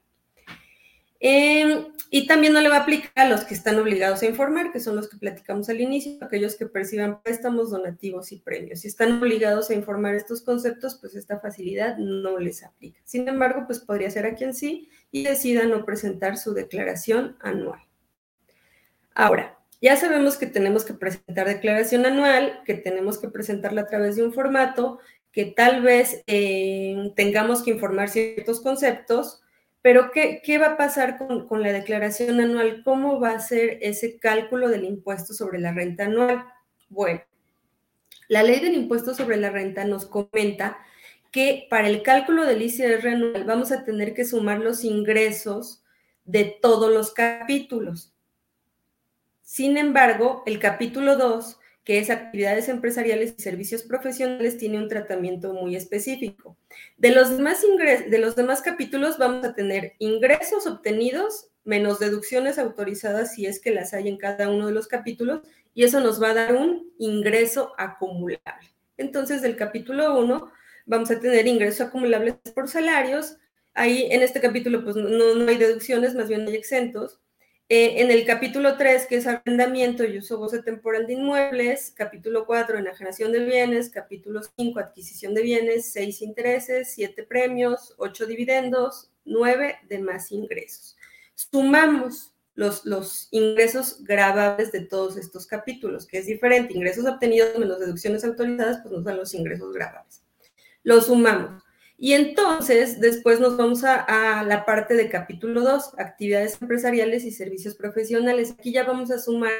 Em, 1.20 1.86
y 2.10 2.26
también 2.26 2.52
no 2.52 2.60
le 2.60 2.68
va 2.68 2.76
a 2.76 2.82
aplicar 2.82 3.12
a 3.16 3.28
los 3.28 3.44
que 3.44 3.54
están 3.54 3.78
obligados 3.78 4.22
a 4.22 4.26
informar, 4.26 4.72
que 4.72 4.80
son 4.80 4.96
los 4.96 5.08
que 5.08 5.16
platicamos 5.16 5.68
al 5.68 5.80
inicio, 5.80 6.16
aquellos 6.20 6.56
que 6.56 6.66
perciban 6.66 7.20
préstamos, 7.22 7.70
donativos 7.70 8.32
y 8.32 8.38
premios. 8.38 8.80
Si 8.80 8.88
están 8.88 9.20
obligados 9.20 9.70
a 9.70 9.74
informar 9.74 10.14
estos 10.14 10.42
conceptos, 10.42 10.96
pues 11.00 11.14
esta 11.16 11.40
facilidad 11.40 11.98
no 11.98 12.38
les 12.38 12.62
aplica. 12.62 13.00
Sin 13.04 13.28
embargo, 13.28 13.64
pues 13.66 13.80
podría 13.80 14.10
ser 14.10 14.26
a 14.26 14.34
quien 14.36 14.54
sí 14.54 14.88
y 15.10 15.24
decida 15.24 15.66
no 15.66 15.84
presentar 15.84 16.38
su 16.38 16.54
declaración 16.54 17.36
anual. 17.40 17.80
Ahora, 19.14 19.58
ya 19.82 19.96
sabemos 19.96 20.36
que 20.36 20.46
tenemos 20.46 20.84
que 20.84 20.94
presentar 20.94 21.46
declaración 21.46 22.06
anual, 22.06 22.62
que 22.64 22.74
tenemos 22.74 23.18
que 23.18 23.28
presentarla 23.28 23.82
a 23.82 23.86
través 23.86 24.16
de 24.16 24.22
un 24.22 24.32
formato, 24.32 24.98
que 25.30 25.44
tal 25.44 25.82
vez 25.82 26.22
eh, 26.26 27.12
tengamos 27.16 27.62
que 27.62 27.70
informar 27.70 28.08
ciertos 28.08 28.60
conceptos, 28.60 29.42
pero 29.88 30.10
¿qué, 30.10 30.58
va 30.58 30.72
a 30.72 30.76
pasar 30.76 31.16
con, 31.16 31.48
con, 31.48 31.62
la 31.62 31.72
declaración 31.72 32.42
anual? 32.42 32.82
¿Cómo 32.84 33.20
va 33.20 33.30
a 33.30 33.40
ser 33.40 33.78
ese 33.80 34.18
cálculo 34.18 34.68
del 34.68 34.84
impuesto 34.84 35.32
sobre 35.32 35.58
la 35.60 35.72
renta 35.72 36.04
anual? 36.04 36.44
Bueno, 36.90 37.22
la 38.28 38.42
ley 38.42 38.60
del 38.60 38.74
impuesto 38.74 39.14
sobre 39.14 39.38
la 39.38 39.48
renta 39.48 39.86
nos 39.86 40.04
comenta 40.04 40.76
que 41.30 41.66
para 41.70 41.88
el 41.88 42.02
cálculo 42.02 42.44
del 42.44 42.60
ICR 42.60 43.08
anual 43.08 43.44
vamos 43.44 43.72
a 43.72 43.86
tener 43.86 44.12
que 44.12 44.26
sumar 44.26 44.58
los 44.58 44.84
ingresos 44.84 45.82
de 46.26 46.58
todos 46.60 46.92
los 46.92 47.14
capítulos. 47.14 48.12
Sin 49.40 49.78
embargo, 49.78 50.42
el 50.44 50.58
capítulo 50.58 51.16
2, 51.16 51.57
que 51.88 51.98
es 51.98 52.10
actividades 52.10 52.68
empresariales 52.68 53.34
y 53.38 53.42
servicios 53.42 53.82
profesionales, 53.82 54.58
tiene 54.58 54.76
un 54.76 54.88
tratamiento 54.88 55.54
muy 55.54 55.74
específico. 55.74 56.54
De 56.98 57.12
los 57.12 57.30
demás, 57.30 57.62
de 57.62 58.18
los 58.18 58.36
demás 58.36 58.60
capítulos 58.60 59.16
vamos 59.16 59.42
a 59.46 59.54
tener 59.54 59.94
ingresos 59.98 60.66
obtenidos 60.66 61.48
menos 61.64 61.98
deducciones 61.98 62.58
autorizadas 62.58 63.32
si 63.32 63.46
es 63.46 63.58
que 63.58 63.70
las 63.70 63.94
hay 63.94 64.06
en 64.06 64.18
cada 64.18 64.50
uno 64.50 64.66
de 64.66 64.74
los 64.74 64.86
capítulos, 64.86 65.40
y 65.72 65.84
eso 65.84 66.00
nos 66.00 66.22
va 66.22 66.32
a 66.32 66.34
dar 66.34 66.56
un 66.56 66.92
ingreso 66.98 67.72
acumulable. 67.78 68.68
Entonces, 68.98 69.40
del 69.40 69.56
capítulo 69.56 70.20
1 70.20 70.52
vamos 70.84 71.10
a 71.10 71.18
tener 71.20 71.46
ingresos 71.46 71.86
acumulables 71.86 72.34
por 72.54 72.68
salarios. 72.68 73.38
Ahí 73.72 74.08
en 74.10 74.20
este 74.20 74.42
capítulo 74.42 74.84
pues 74.84 74.94
no, 74.94 75.34
no 75.34 75.48
hay 75.48 75.56
deducciones, 75.56 76.14
más 76.14 76.28
bien 76.28 76.46
hay 76.46 76.54
exentos 76.54 77.18
Eh, 77.70 78.00
en 78.00 78.10
el 78.10 78.24
capítulo 78.24 78.78
3, 78.78 79.04
que 79.06 79.16
es 79.16 79.26
arrendamiento 79.26 80.02
y 80.02 80.16
uso 80.16 80.38
goce 80.38 80.62
temporal 80.62 81.06
de 81.06 81.12
inmuebles, 81.12 81.92
capítulo 81.94 82.46
4, 82.46 82.78
enajenación 82.78 83.30
de 83.30 83.44
bienes, 83.44 83.90
capítulo 83.90 84.40
5, 84.56 84.80
adquisición 84.80 85.34
de 85.34 85.42
bienes, 85.42 85.92
6 85.92 86.22
intereses, 86.22 86.94
7 86.94 87.24
premios, 87.24 87.94
8 87.98 88.24
dividendos, 88.24 89.10
9 89.26 89.80
demás 89.86 90.32
ingresos. 90.32 90.96
Sumamos 91.34 92.32
los, 92.54 92.86
los 92.86 93.28
ingresos 93.32 94.02
grabables 94.02 94.72
de 94.72 94.80
todos 94.80 95.18
estos 95.18 95.46
capítulos, 95.46 96.06
que 96.06 96.20
es 96.20 96.26
diferente. 96.26 96.72
Ingresos 96.72 97.04
obtenidos 97.04 97.58
menos 97.58 97.80
deducciones 97.80 98.24
autorizadas, 98.24 98.78
pues 98.82 98.94
no 98.94 99.02
son 99.04 99.18
los 99.18 99.34
ingresos 99.34 99.74
grabables. 99.74 100.22
Los 100.84 101.04
sumamos. 101.04 101.62
Y 102.00 102.12
entonces, 102.12 103.00
después 103.00 103.40
nos 103.40 103.56
vamos 103.56 103.82
a, 103.82 104.44
la 104.44 104.64
parte 104.64 104.94
de 104.94 105.08
capítulo 105.08 105.62
2, 105.62 105.98
actividades 105.98 106.62
empresariales 106.62 107.24
y 107.24 107.32
servicios 107.32 107.74
profesionales. 107.74 108.54
Aquí 108.56 108.70
ya 108.70 108.84
vamos 108.84 109.10
a 109.10 109.18
sumar 109.18 109.50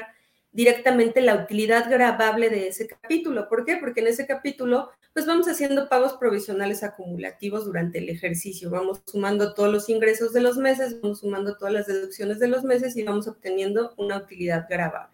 directamente 0.53 1.19
la 1.19 1.35
utilidad 1.35 1.89
grabable 1.89 2.49
de 2.49 2.69
ese 2.69 2.87
capítulo. 2.87 3.49
¿Por 3.49 3.65
qué? 3.65 3.75
Porque 3.75 3.99
en 3.99 4.07
ese 4.07 4.25
capítulo, 4.25 4.89
pues 5.11 5.25
vamos 5.25 5.49
haciendo 5.49 5.89
pagos 5.89 6.13
provisionales 6.13 6.81
acumulativos 6.81 7.65
durante 7.65 7.97
el 7.97 8.07
ejercicio. 8.07 8.69
Vamos 8.69 9.01
sumando 9.05 9.53
todos 9.53 9.69
los 9.69 9.89
ingresos 9.89 10.31
de 10.31 10.39
los 10.39 10.55
meses, 10.55 11.01
vamos 11.01 11.19
sumando 11.19 11.57
todas 11.57 11.73
las 11.73 11.87
deducciones 11.87 12.39
de 12.39 12.47
los 12.47 12.63
meses 12.63 12.95
y 12.95 13.03
vamos 13.03 13.27
obteniendo 13.27 13.93
una 13.97 14.15
utilidad 14.15 14.65
grabable. 14.69 15.13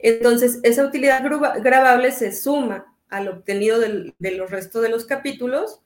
Entonces, 0.00 0.58
esa 0.64 0.84
utilidad 0.84 1.22
grabable 1.62 2.10
se 2.10 2.32
suma 2.32 2.92
al 3.08 3.28
obtenido 3.28 3.78
de 3.78 4.30
los 4.32 4.50
restos 4.50 4.82
de 4.82 4.88
los 4.88 5.04
capítulos 5.04 5.80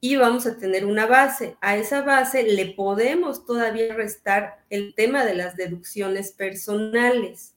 y 0.00 0.16
vamos 0.16 0.46
a 0.46 0.56
tener 0.56 0.84
una 0.84 1.06
base. 1.06 1.56
A 1.60 1.76
esa 1.76 2.02
base 2.02 2.42
le 2.44 2.66
podemos 2.66 3.44
todavía 3.44 3.94
restar 3.94 4.64
el 4.70 4.94
tema 4.94 5.24
de 5.24 5.34
las 5.34 5.56
deducciones 5.56 6.32
personales, 6.32 7.54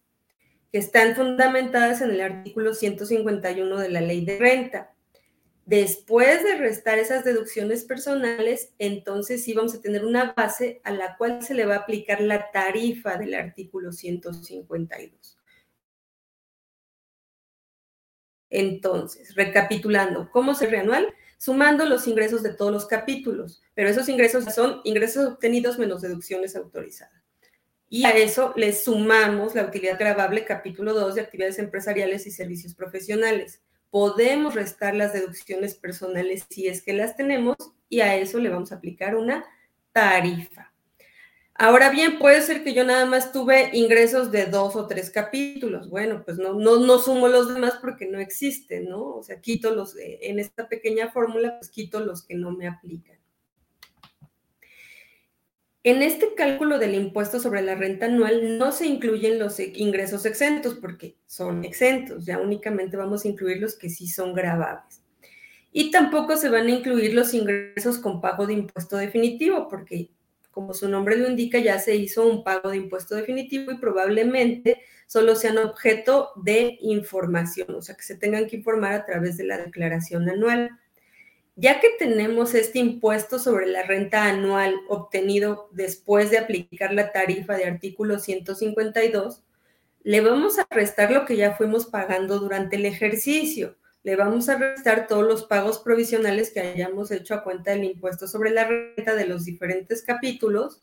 que 0.71 0.79
están 0.79 1.15
fundamentadas 1.15 2.01
en 2.01 2.11
el 2.11 2.21
artículo 2.21 2.73
151 2.73 3.77
de 3.77 3.89
la 3.89 4.01
ley 4.01 4.25
de 4.25 4.37
renta. 4.37 4.93
Después 5.65 6.43
de 6.43 6.57
restar 6.57 6.97
esas 6.97 7.23
deducciones 7.23 7.85
personales, 7.85 8.73
entonces 8.79 9.43
sí 9.43 9.53
vamos 9.53 9.75
a 9.75 9.81
tener 9.81 10.05
una 10.05 10.33
base 10.33 10.81
a 10.83 10.91
la 10.91 11.15
cual 11.17 11.43
se 11.43 11.53
le 11.53 11.65
va 11.65 11.75
a 11.75 11.79
aplicar 11.79 12.21
la 12.21 12.51
tarifa 12.51 13.17
del 13.17 13.35
artículo 13.35 13.91
152. 13.91 15.37
Entonces, 18.49 19.35
recapitulando, 19.35 20.29
¿cómo 20.31 20.55
se 20.55 20.67
reanual? 20.67 21.13
Sumando 21.41 21.85
los 21.85 22.05
ingresos 22.05 22.43
de 22.43 22.53
todos 22.53 22.71
los 22.71 22.85
capítulos, 22.85 23.63
pero 23.73 23.89
esos 23.89 24.07
ingresos 24.09 24.45
son 24.53 24.79
ingresos 24.83 25.25
obtenidos 25.25 25.79
menos 25.79 26.03
deducciones 26.03 26.55
autorizadas. 26.55 27.19
Y 27.89 28.05
a 28.05 28.15
eso 28.15 28.53
le 28.55 28.71
sumamos 28.73 29.55
la 29.55 29.63
utilidad 29.63 29.97
grabable 29.97 30.45
capítulo 30.45 30.93
2 30.93 31.15
de 31.15 31.21
actividades 31.21 31.57
empresariales 31.57 32.27
y 32.27 32.31
servicios 32.31 32.75
profesionales. 32.75 33.63
Podemos 33.89 34.53
restar 34.53 34.93
las 34.93 35.13
deducciones 35.13 35.73
personales 35.73 36.45
si 36.47 36.67
es 36.67 36.83
que 36.83 36.93
las 36.93 37.15
tenemos 37.15 37.57
y 37.89 38.01
a 38.01 38.15
eso 38.17 38.37
le 38.37 38.49
vamos 38.49 38.71
a 38.71 38.75
aplicar 38.75 39.15
una 39.15 39.43
tarifa. 39.93 40.70
Ahora 41.63 41.91
bien, 41.91 42.17
puede 42.17 42.41
ser 42.41 42.63
que 42.63 42.73
yo 42.73 42.83
nada 42.83 43.05
más 43.05 43.31
tuve 43.31 43.69
ingresos 43.73 44.31
de 44.31 44.47
dos 44.47 44.75
o 44.75 44.87
tres 44.87 45.11
capítulos. 45.11 45.91
Bueno, 45.91 46.23
pues 46.25 46.39
no, 46.39 46.55
no, 46.55 46.79
no 46.79 46.97
sumo 46.97 47.27
los 47.27 47.53
demás 47.53 47.75
porque 47.79 48.07
no 48.07 48.19
existen, 48.19 48.89
¿no? 48.89 49.17
O 49.17 49.21
sea, 49.21 49.39
quito 49.41 49.69
los, 49.69 49.95
en 49.95 50.39
esta 50.39 50.67
pequeña 50.67 51.11
fórmula, 51.11 51.59
pues 51.59 51.69
quito 51.69 51.99
los 51.99 52.25
que 52.25 52.33
no 52.33 52.49
me 52.49 52.67
aplican. 52.67 53.15
En 55.83 56.01
este 56.01 56.33
cálculo 56.33 56.79
del 56.79 56.95
impuesto 56.95 57.39
sobre 57.39 57.61
la 57.61 57.75
renta 57.75 58.07
anual 58.07 58.57
no 58.57 58.71
se 58.71 58.87
incluyen 58.87 59.37
los 59.37 59.59
ingresos 59.59 60.25
exentos 60.25 60.73
porque 60.73 61.19
son 61.27 61.63
exentos, 61.63 62.25
ya 62.25 62.39
únicamente 62.39 62.97
vamos 62.97 63.23
a 63.23 63.27
incluir 63.27 63.61
los 63.61 63.77
que 63.77 63.91
sí 63.91 64.07
son 64.07 64.33
grabables. 64.33 65.03
Y 65.71 65.91
tampoco 65.91 66.37
se 66.37 66.49
van 66.49 66.65
a 66.65 66.71
incluir 66.71 67.13
los 67.13 67.35
ingresos 67.35 67.99
con 67.99 68.19
pago 68.19 68.47
de 68.47 68.53
impuesto 68.53 68.97
definitivo 68.97 69.67
porque 69.69 70.09
como 70.51 70.73
su 70.73 70.87
nombre 70.89 71.17
lo 71.17 71.27
indica, 71.27 71.59
ya 71.59 71.79
se 71.79 71.95
hizo 71.95 72.27
un 72.27 72.43
pago 72.43 72.69
de 72.69 72.77
impuesto 72.77 73.15
definitivo 73.15 73.71
y 73.71 73.77
probablemente 73.77 74.81
solo 75.07 75.35
sean 75.35 75.57
objeto 75.57 76.31
de 76.35 76.77
información, 76.81 77.73
o 77.75 77.81
sea, 77.81 77.95
que 77.95 78.03
se 78.03 78.15
tengan 78.15 78.47
que 78.47 78.57
informar 78.57 78.93
a 78.93 79.05
través 79.05 79.37
de 79.37 79.45
la 79.45 79.57
declaración 79.57 80.29
anual. 80.29 80.77
Ya 81.55 81.79
que 81.79 81.89
tenemos 81.99 82.53
este 82.53 82.79
impuesto 82.79 83.39
sobre 83.39 83.67
la 83.67 83.83
renta 83.83 84.25
anual 84.25 84.75
obtenido 84.87 85.69
después 85.71 86.31
de 86.31 86.37
aplicar 86.37 86.93
la 86.93 87.11
tarifa 87.11 87.55
de 87.55 87.65
artículo 87.65 88.19
152, 88.19 89.43
le 90.03 90.21
vamos 90.21 90.59
a 90.59 90.67
restar 90.69 91.11
lo 91.11 91.25
que 91.25 91.35
ya 91.35 91.55
fuimos 91.55 91.85
pagando 91.85 92.39
durante 92.39 92.77
el 92.77 92.85
ejercicio 92.85 93.75
le 94.03 94.15
vamos 94.15 94.49
a 94.49 94.57
restar 94.57 95.07
todos 95.07 95.25
los 95.25 95.45
pagos 95.45 95.79
provisionales 95.79 96.51
que 96.51 96.59
hayamos 96.59 97.11
hecho 97.11 97.35
a 97.35 97.43
cuenta 97.43 97.71
del 97.71 97.83
impuesto 97.83 98.27
sobre 98.27 98.49
la 98.49 98.65
renta 98.65 99.15
de 99.15 99.27
los 99.27 99.45
diferentes 99.45 100.01
capítulos. 100.01 100.81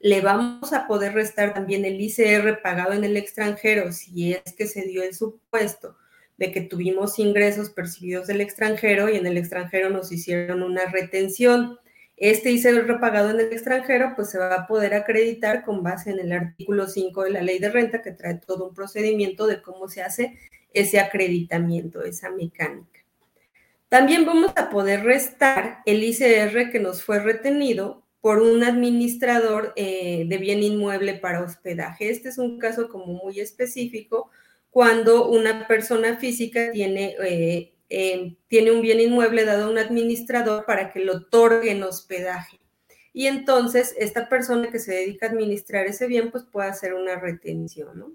Le 0.00 0.20
vamos 0.20 0.72
a 0.72 0.86
poder 0.86 1.14
restar 1.14 1.54
también 1.54 1.84
el 1.84 2.00
ICR 2.00 2.60
pagado 2.62 2.92
en 2.92 3.04
el 3.04 3.16
extranjero 3.16 3.92
si 3.92 4.34
es 4.34 4.52
que 4.52 4.66
se 4.66 4.82
dio 4.82 5.02
el 5.02 5.14
supuesto 5.14 5.96
de 6.36 6.52
que 6.52 6.60
tuvimos 6.60 7.18
ingresos 7.18 7.70
percibidos 7.70 8.26
del 8.28 8.40
extranjero 8.40 9.08
y 9.08 9.16
en 9.16 9.26
el 9.26 9.38
extranjero 9.38 9.90
nos 9.90 10.12
hicieron 10.12 10.62
una 10.62 10.84
retención. 10.86 11.78
Este 12.16 12.50
ICR 12.50 13.00
pagado 13.00 13.30
en 13.30 13.40
el 13.40 13.52
extranjero 13.52 14.12
pues 14.14 14.30
se 14.30 14.38
va 14.38 14.54
a 14.54 14.66
poder 14.66 14.92
acreditar 14.94 15.64
con 15.64 15.82
base 15.82 16.10
en 16.10 16.20
el 16.20 16.32
artículo 16.32 16.86
5 16.86 17.24
de 17.24 17.30
la 17.30 17.42
ley 17.42 17.58
de 17.58 17.70
renta 17.70 18.02
que 18.02 18.12
trae 18.12 18.34
todo 18.34 18.68
un 18.68 18.74
procedimiento 18.74 19.46
de 19.46 19.62
cómo 19.62 19.88
se 19.88 20.02
hace 20.02 20.38
ese 20.72 21.00
acreditamiento, 21.00 22.02
esa 22.02 22.30
mecánica. 22.30 23.00
También 23.88 24.26
vamos 24.26 24.52
a 24.56 24.68
poder 24.68 25.02
restar 25.02 25.78
el 25.86 26.02
ICR 26.02 26.70
que 26.70 26.78
nos 26.78 27.02
fue 27.02 27.20
retenido 27.20 28.04
por 28.20 28.42
un 28.42 28.62
administrador 28.62 29.72
eh, 29.76 30.24
de 30.26 30.38
bien 30.38 30.62
inmueble 30.62 31.14
para 31.14 31.42
hospedaje. 31.42 32.10
Este 32.10 32.28
es 32.28 32.38
un 32.38 32.58
caso 32.58 32.88
como 32.88 33.06
muy 33.14 33.40
específico 33.40 34.30
cuando 34.70 35.30
una 35.30 35.66
persona 35.66 36.18
física 36.18 36.70
tiene, 36.72 37.16
eh, 37.88 38.36
tiene 38.48 38.72
un 38.72 38.82
bien 38.82 39.00
inmueble 39.00 39.44
dado 39.44 39.66
a 39.66 39.70
un 39.70 39.78
administrador 39.78 40.66
para 40.66 40.92
que 40.92 41.00
lo 41.00 41.16
otorgue 41.16 41.70
en 41.70 41.82
hospedaje. 41.82 42.60
Y 43.14 43.26
entonces 43.26 43.94
esta 43.98 44.28
persona 44.28 44.70
que 44.70 44.78
se 44.78 44.92
dedica 44.92 45.26
a 45.26 45.30
administrar 45.30 45.86
ese 45.86 46.06
bien, 46.06 46.30
pues 46.30 46.44
puede 46.44 46.68
hacer 46.68 46.94
una 46.94 47.18
retención, 47.18 47.98
¿no? 47.98 48.12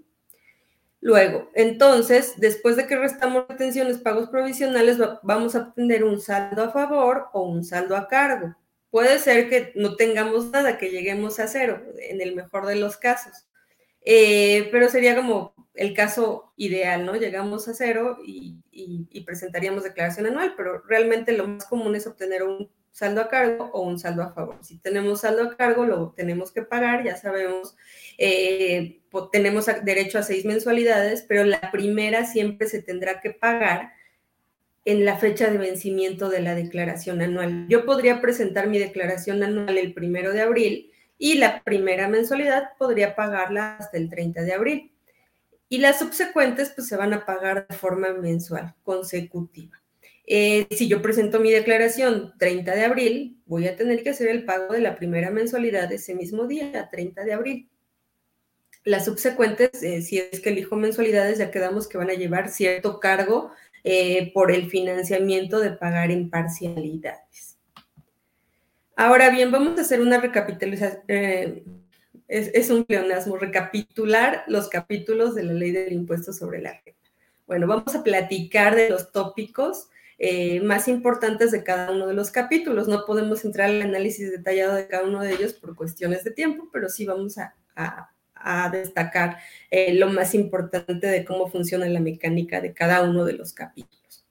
Luego, 1.04 1.50
entonces, 1.52 2.32
después 2.38 2.76
de 2.76 2.86
que 2.86 2.96
restamos 2.96 3.46
retenciones, 3.46 3.98
pagos 3.98 4.30
provisionales, 4.30 4.96
vamos 5.22 5.54
a 5.54 5.58
obtener 5.58 6.02
un 6.02 6.18
saldo 6.18 6.62
a 6.62 6.70
favor 6.70 7.26
o 7.34 7.42
un 7.42 7.62
saldo 7.62 7.94
a 7.94 8.08
cargo. 8.08 8.56
Puede 8.88 9.18
ser 9.18 9.50
que 9.50 9.70
no 9.74 9.96
tengamos 9.96 10.50
nada, 10.50 10.78
que 10.78 10.88
lleguemos 10.88 11.38
a 11.40 11.46
cero, 11.46 11.82
en 11.98 12.22
el 12.22 12.34
mejor 12.34 12.64
de 12.64 12.76
los 12.76 12.96
casos. 12.96 13.46
Eh, 14.00 14.70
pero 14.72 14.88
sería 14.88 15.14
como 15.14 15.54
el 15.74 15.92
caso 15.92 16.54
ideal, 16.56 17.04
¿no? 17.04 17.16
Llegamos 17.16 17.68
a 17.68 17.74
cero 17.74 18.16
y, 18.24 18.62
presentaríamos 19.26 19.84
declaración 19.84 20.24
anual, 20.24 20.54
pero 20.56 20.80
realmente 20.88 21.32
lo 21.32 21.46
más 21.46 21.66
común 21.66 21.94
es 21.96 22.06
obtener 22.06 22.44
un 22.44 22.70
saldo 22.92 23.20
a 23.20 23.28
cargo 23.28 23.68
o 23.74 23.82
un 23.82 23.98
saldo 23.98 24.22
a 24.22 24.32
favor. 24.32 24.56
Si 24.62 24.78
tenemos 24.78 25.20
saldo 25.20 25.42
a 25.42 25.54
cargo, 25.54 25.84
lo 25.84 26.12
tenemos 26.12 26.50
que 26.50 26.62
pagar, 26.62 27.04
ya 27.04 27.16
sabemos 27.16 27.76
eh, 28.16 29.02
tenemos 29.32 29.66
derecho 29.82 30.18
a 30.18 30.22
seis 30.22 30.44
mensualidades, 30.44 31.24
pero 31.26 31.44
la 31.44 31.70
primera 31.70 32.24
siempre 32.26 32.68
se 32.68 32.82
tendrá 32.82 33.20
que 33.20 33.30
pagar 33.30 33.92
en 34.84 35.04
la 35.04 35.16
fecha 35.16 35.50
de 35.50 35.58
vencimiento 35.58 36.28
de 36.28 36.40
la 36.40 36.54
declaración 36.54 37.22
anual. 37.22 37.66
Yo 37.68 37.84
podría 37.86 38.20
presentar 38.20 38.68
mi 38.68 38.78
declaración 38.78 39.42
anual 39.42 39.78
el 39.78 39.94
primero 39.94 40.32
de 40.32 40.42
abril 40.42 40.90
y 41.16 41.34
la 41.34 41.62
primera 41.62 42.08
mensualidad 42.08 42.70
podría 42.78 43.14
pagarla 43.14 43.76
hasta 43.76 43.96
el 43.96 44.10
30 44.10 44.42
de 44.42 44.52
abril. 44.52 44.92
Y 45.68 45.78
las 45.78 45.98
subsecuentes 45.98 46.70
pues 46.70 46.86
se 46.88 46.96
van 46.96 47.14
a 47.14 47.24
pagar 47.24 47.66
de 47.66 47.74
forma 47.74 48.12
mensual, 48.12 48.74
consecutiva. 48.82 49.80
Eh, 50.26 50.66
si 50.70 50.88
yo 50.88 51.02
presento 51.02 51.40
mi 51.40 51.50
declaración 51.50 52.32
30 52.38 52.74
de 52.74 52.84
abril, 52.84 53.38
voy 53.46 53.68
a 53.68 53.76
tener 53.76 54.02
que 54.02 54.10
hacer 54.10 54.28
el 54.28 54.44
pago 54.44 54.72
de 54.72 54.80
la 54.80 54.96
primera 54.96 55.30
mensualidad 55.30 55.90
ese 55.92 56.14
mismo 56.14 56.46
día, 56.46 56.88
30 56.90 57.24
de 57.24 57.32
abril. 57.32 57.68
Las 58.84 59.06
subsecuentes, 59.06 59.82
eh, 59.82 60.02
si 60.02 60.18
es 60.18 60.40
que 60.40 60.50
elijo 60.50 60.76
mensualidades, 60.76 61.38
ya 61.38 61.50
quedamos 61.50 61.88
que 61.88 61.96
van 61.96 62.10
a 62.10 62.14
llevar 62.14 62.50
cierto 62.50 63.00
cargo 63.00 63.50
eh, 63.82 64.30
por 64.34 64.52
el 64.52 64.68
financiamiento 64.68 65.58
de 65.58 65.70
pagar 65.70 66.10
en 66.10 66.28
parcialidades. 66.28 67.56
Ahora 68.94 69.30
bien, 69.30 69.50
vamos 69.50 69.78
a 69.78 69.82
hacer 69.82 70.02
una 70.02 70.20
recapitalización. 70.20 71.02
Eh, 71.08 71.64
es, 72.28 72.70
un 72.70 72.84
pleonasmo, 72.84 73.36
recapitular 73.36 74.44
los 74.48 74.68
capítulos 74.68 75.34
de 75.34 75.44
la 75.44 75.52
ley 75.54 75.70
del 75.70 75.92
impuesto 75.92 76.32
sobre 76.32 76.60
la 76.60 76.72
renta. 76.72 77.10
Bueno, 77.46 77.66
vamos 77.66 77.94
a 77.94 78.02
platicar 78.02 78.74
de 78.74 78.90
los 78.90 79.12
tópicos 79.12 79.88
más 80.62 80.88
importantes 80.88 81.50
de 81.50 81.62
cada 81.62 81.90
uno 81.90 82.06
de 82.06 82.14
los 82.14 82.30
capítulos. 82.30 82.88
No 82.88 83.04
podemos 83.04 83.44
entrar 83.44 83.68
al 83.68 83.82
análisis 83.82 84.30
detallado 84.30 84.74
de 84.74 84.88
cada 84.88 85.04
uno 85.04 85.20
de 85.20 85.32
ellos 85.32 85.52
por 85.52 85.74
cuestiones 85.74 86.24
de 86.24 86.30
tiempo, 86.30 86.68
pero 86.72 86.88
sí 86.88 87.04
vamos 87.04 87.36
a, 87.36 87.54
destacar 88.70 89.38
eh, 89.70 89.94
lo 89.94 90.08
más 90.08 90.34
importante 90.34 91.06
de 91.06 91.24
cómo 91.24 91.48
funciona 91.48 91.86
la 91.86 92.00
mecánica 92.00 92.60
de 92.60 92.72
cada 92.72 93.02
uno 93.02 93.24
de 93.24 93.32
los 93.32 93.52
capítulos. 93.52 94.24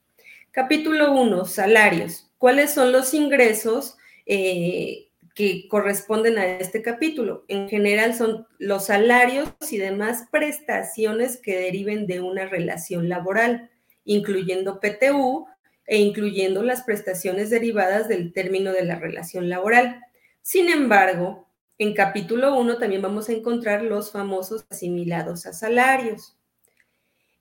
Capítulo 0.51 1.13
1, 1.13 1.45
salarios. 1.45 2.29
¿Cuáles 2.37 2.71
son 2.71 2.91
los 2.91 3.13
ingresos 3.13 3.97
eh, 4.25 5.07
que 5.33 5.67
corresponden 5.67 6.37
a 6.37 6.45
este 6.45 6.83
capítulo? 6.83 7.43
En 7.47 7.67
general 7.67 8.13
son 8.13 8.45
los 8.59 8.85
salarios 8.85 9.49
y 9.71 9.77
demás 9.77 10.27
prestaciones 10.31 11.37
que 11.37 11.57
deriven 11.57 12.05
de 12.05 12.19
una 12.19 12.45
relación 12.45 13.09
laboral, 13.09 13.71
incluyendo 14.05 14.79
PTU 14.79 15.47
e 15.87 15.97
incluyendo 15.97 16.61
las 16.61 16.83
prestaciones 16.83 17.49
derivadas 17.49 18.07
del 18.07 18.31
término 18.31 18.71
de 18.73 18.85
la 18.85 18.99
relación 18.99 19.49
laboral. 19.49 20.01
Sin 20.41 20.69
embargo, 20.69 21.47
en 21.77 21.93
capítulo 21.93 22.55
1 22.57 22.77
también 22.77 23.01
vamos 23.01 23.29
a 23.29 23.33
encontrar 23.33 23.83
los 23.83 24.11
famosos 24.11 24.65
asimilados 24.69 25.45
a 25.45 25.53
salarios. 25.53 26.37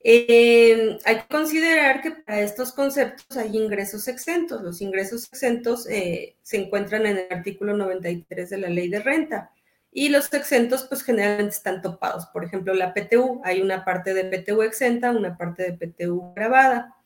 Eh, 0.04 0.98
hay 1.04 1.16
que 1.16 1.26
considerar 1.28 2.02
que 2.02 2.10
para 2.10 2.40
estos 2.40 2.72
conceptos 2.72 3.36
hay 3.36 3.56
ingresos 3.56 4.08
exentos. 4.08 4.62
Los 4.62 4.80
ingresos 4.80 5.28
exentos 5.28 5.86
eh, 5.88 6.36
se 6.42 6.56
encuentran 6.56 7.06
en 7.06 7.18
el 7.18 7.26
artículo 7.30 7.76
93 7.76 8.50
de 8.50 8.58
la 8.58 8.68
ley 8.68 8.88
de 8.88 9.00
renta 9.00 9.52
y 9.92 10.08
los 10.08 10.32
exentos 10.32 10.86
pues 10.88 11.02
generalmente 11.02 11.54
están 11.54 11.82
topados. 11.82 12.26
Por 12.26 12.44
ejemplo, 12.44 12.74
la 12.74 12.94
PTU, 12.94 13.42
hay 13.44 13.60
una 13.60 13.84
parte 13.84 14.14
de 14.14 14.24
PTU 14.24 14.62
exenta, 14.62 15.10
una 15.10 15.36
parte 15.36 15.70
de 15.70 15.74
PTU 15.74 16.32
grabada. 16.34 16.96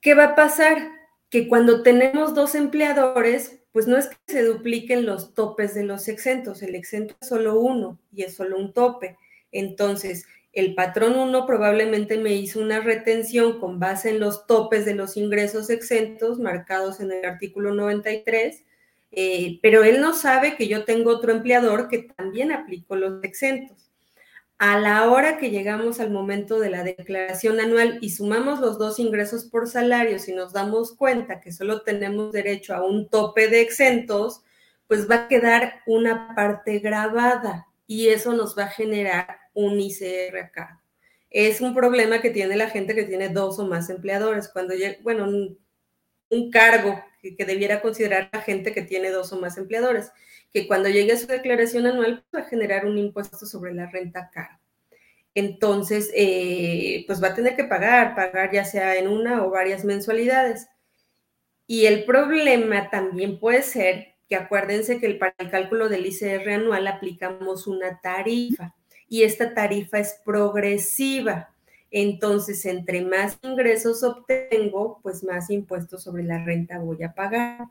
¿Qué 0.00 0.14
va 0.14 0.24
a 0.24 0.34
pasar? 0.34 0.90
Que 1.30 1.46
cuando 1.46 1.82
tenemos 1.82 2.34
dos 2.34 2.56
empleadores, 2.56 3.59
pues 3.72 3.86
no 3.86 3.96
es 3.96 4.08
que 4.08 4.16
se 4.26 4.42
dupliquen 4.42 5.06
los 5.06 5.34
topes 5.34 5.74
de 5.74 5.84
los 5.84 6.08
exentos, 6.08 6.62
el 6.62 6.74
exento 6.74 7.14
es 7.20 7.28
solo 7.28 7.58
uno 7.60 7.98
y 8.12 8.22
es 8.22 8.34
solo 8.34 8.58
un 8.58 8.72
tope. 8.72 9.16
Entonces, 9.52 10.26
el 10.52 10.74
patrón 10.74 11.16
1 11.16 11.46
probablemente 11.46 12.18
me 12.18 12.34
hizo 12.34 12.60
una 12.60 12.80
retención 12.80 13.60
con 13.60 13.78
base 13.78 14.10
en 14.10 14.20
los 14.20 14.46
topes 14.46 14.84
de 14.84 14.94
los 14.94 15.16
ingresos 15.16 15.70
exentos 15.70 16.40
marcados 16.40 17.00
en 17.00 17.12
el 17.12 17.24
artículo 17.24 17.72
93, 17.72 18.64
eh, 19.12 19.58
pero 19.62 19.84
él 19.84 20.00
no 20.00 20.14
sabe 20.14 20.56
que 20.56 20.66
yo 20.66 20.84
tengo 20.84 21.10
otro 21.10 21.32
empleador 21.32 21.88
que 21.88 22.08
también 22.16 22.52
aplicó 22.52 22.96
los 22.96 23.22
exentos 23.22 23.89
a 24.60 24.78
la 24.78 25.10
hora 25.10 25.38
que 25.38 25.48
llegamos 25.48 26.00
al 26.00 26.10
momento 26.10 26.60
de 26.60 26.68
la 26.68 26.84
declaración 26.84 27.60
anual 27.60 27.96
y 28.02 28.10
sumamos 28.10 28.60
los 28.60 28.78
dos 28.78 28.98
ingresos 28.98 29.46
por 29.46 29.66
salarios 29.66 30.28
y 30.28 30.34
nos 30.34 30.52
damos 30.52 30.94
cuenta 30.94 31.40
que 31.40 31.50
solo 31.50 31.80
tenemos 31.80 32.30
derecho 32.30 32.74
a 32.74 32.84
un 32.84 33.08
tope 33.08 33.48
de 33.48 33.62
exentos, 33.62 34.42
pues 34.86 35.10
va 35.10 35.14
a 35.14 35.28
quedar 35.28 35.80
una 35.86 36.34
parte 36.34 36.78
grabada 36.78 37.68
y 37.86 38.08
eso 38.08 38.34
nos 38.34 38.56
va 38.56 38.64
a 38.64 38.70
generar 38.70 39.38
un 39.54 39.80
ICR 39.80 40.36
acá. 40.36 40.82
Es 41.30 41.62
un 41.62 41.74
problema 41.74 42.20
que 42.20 42.28
tiene 42.28 42.54
la 42.54 42.68
gente 42.68 42.94
que 42.94 43.04
tiene 43.04 43.30
dos 43.30 43.58
o 43.58 43.66
más 43.66 43.88
empleadores. 43.88 44.48
Cuando 44.48 44.74
llega, 44.74 44.98
bueno, 45.02 45.24
un, 45.24 46.50
cargo 46.50 47.02
que, 47.22 47.34
que, 47.34 47.46
debiera 47.46 47.80
considerar 47.80 48.28
la 48.30 48.42
gente 48.42 48.74
que 48.74 48.82
tiene 48.82 49.08
dos 49.08 49.32
o 49.32 49.40
más 49.40 49.56
empleadores 49.56 50.12
que 50.52 50.66
cuando 50.66 50.88
llegue 50.88 51.12
a 51.12 51.16
su 51.16 51.26
declaración 51.26 51.86
anual 51.86 52.24
pues, 52.30 52.42
va 52.42 52.46
a 52.46 52.50
generar 52.50 52.86
un 52.86 52.98
impuesto 52.98 53.46
sobre 53.46 53.72
la 53.72 53.86
renta 53.86 54.30
cara. 54.30 54.60
Entonces, 55.34 56.10
eh, 56.14 57.04
pues 57.06 57.22
va 57.22 57.28
a 57.28 57.34
tener 57.34 57.54
que 57.54 57.64
pagar, 57.64 58.16
pagar 58.16 58.50
ya 58.52 58.64
sea 58.64 58.96
en 58.96 59.06
una 59.06 59.44
o 59.44 59.50
varias 59.50 59.84
mensualidades. 59.84 60.66
Y 61.66 61.86
el 61.86 62.04
problema 62.04 62.90
también 62.90 63.38
puede 63.38 63.62
ser 63.62 64.14
que 64.28 64.34
acuérdense 64.34 64.98
que 64.98 65.08
para 65.14 65.34
el 65.38 65.50
cálculo 65.50 65.88
del 65.88 66.06
ICR 66.06 66.50
anual 66.50 66.86
aplicamos 66.88 67.66
una 67.66 68.00
tarifa 68.00 68.74
y 69.08 69.22
esta 69.22 69.54
tarifa 69.54 69.98
es 69.98 70.20
progresiva. 70.24 71.54
Entonces, 71.92 72.64
entre 72.66 73.02
más 73.02 73.38
ingresos 73.42 74.02
obtengo, 74.02 75.00
pues 75.02 75.22
más 75.22 75.50
impuestos 75.50 76.02
sobre 76.02 76.24
la 76.24 76.44
renta 76.44 76.78
voy 76.78 77.02
a 77.02 77.14
pagar 77.14 77.68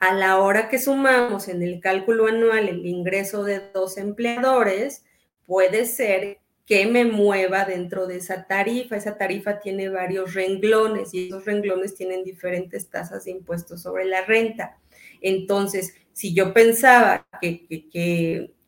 a 0.00 0.14
la 0.14 0.38
hora 0.38 0.70
que 0.70 0.78
sumamos 0.78 1.46
en 1.48 1.62
el 1.62 1.78
cálculo 1.78 2.26
anual 2.26 2.68
el 2.68 2.86
ingreso 2.86 3.44
de 3.44 3.60
dos 3.72 3.98
empleadores, 3.98 5.04
puede 5.46 5.84
ser 5.84 6.38
que 6.64 6.86
me 6.86 7.04
mueva 7.04 7.66
dentro 7.66 8.06
de 8.06 8.16
esa 8.16 8.46
tarifa. 8.46 8.96
Esa 8.96 9.18
tarifa 9.18 9.60
tiene 9.60 9.90
varios 9.90 10.32
renglones 10.32 11.12
y 11.12 11.26
esos 11.26 11.44
renglones 11.44 11.96
tienen 11.96 12.24
diferentes 12.24 12.88
tasas 12.88 13.24
de 13.24 13.32
impuestos 13.32 13.82
sobre 13.82 14.06
la 14.06 14.24
renta. 14.24 14.78
Entonces, 15.20 15.94
si 16.14 16.32
yo 16.32 16.54
pensaba 16.54 17.26
que, 17.42 17.66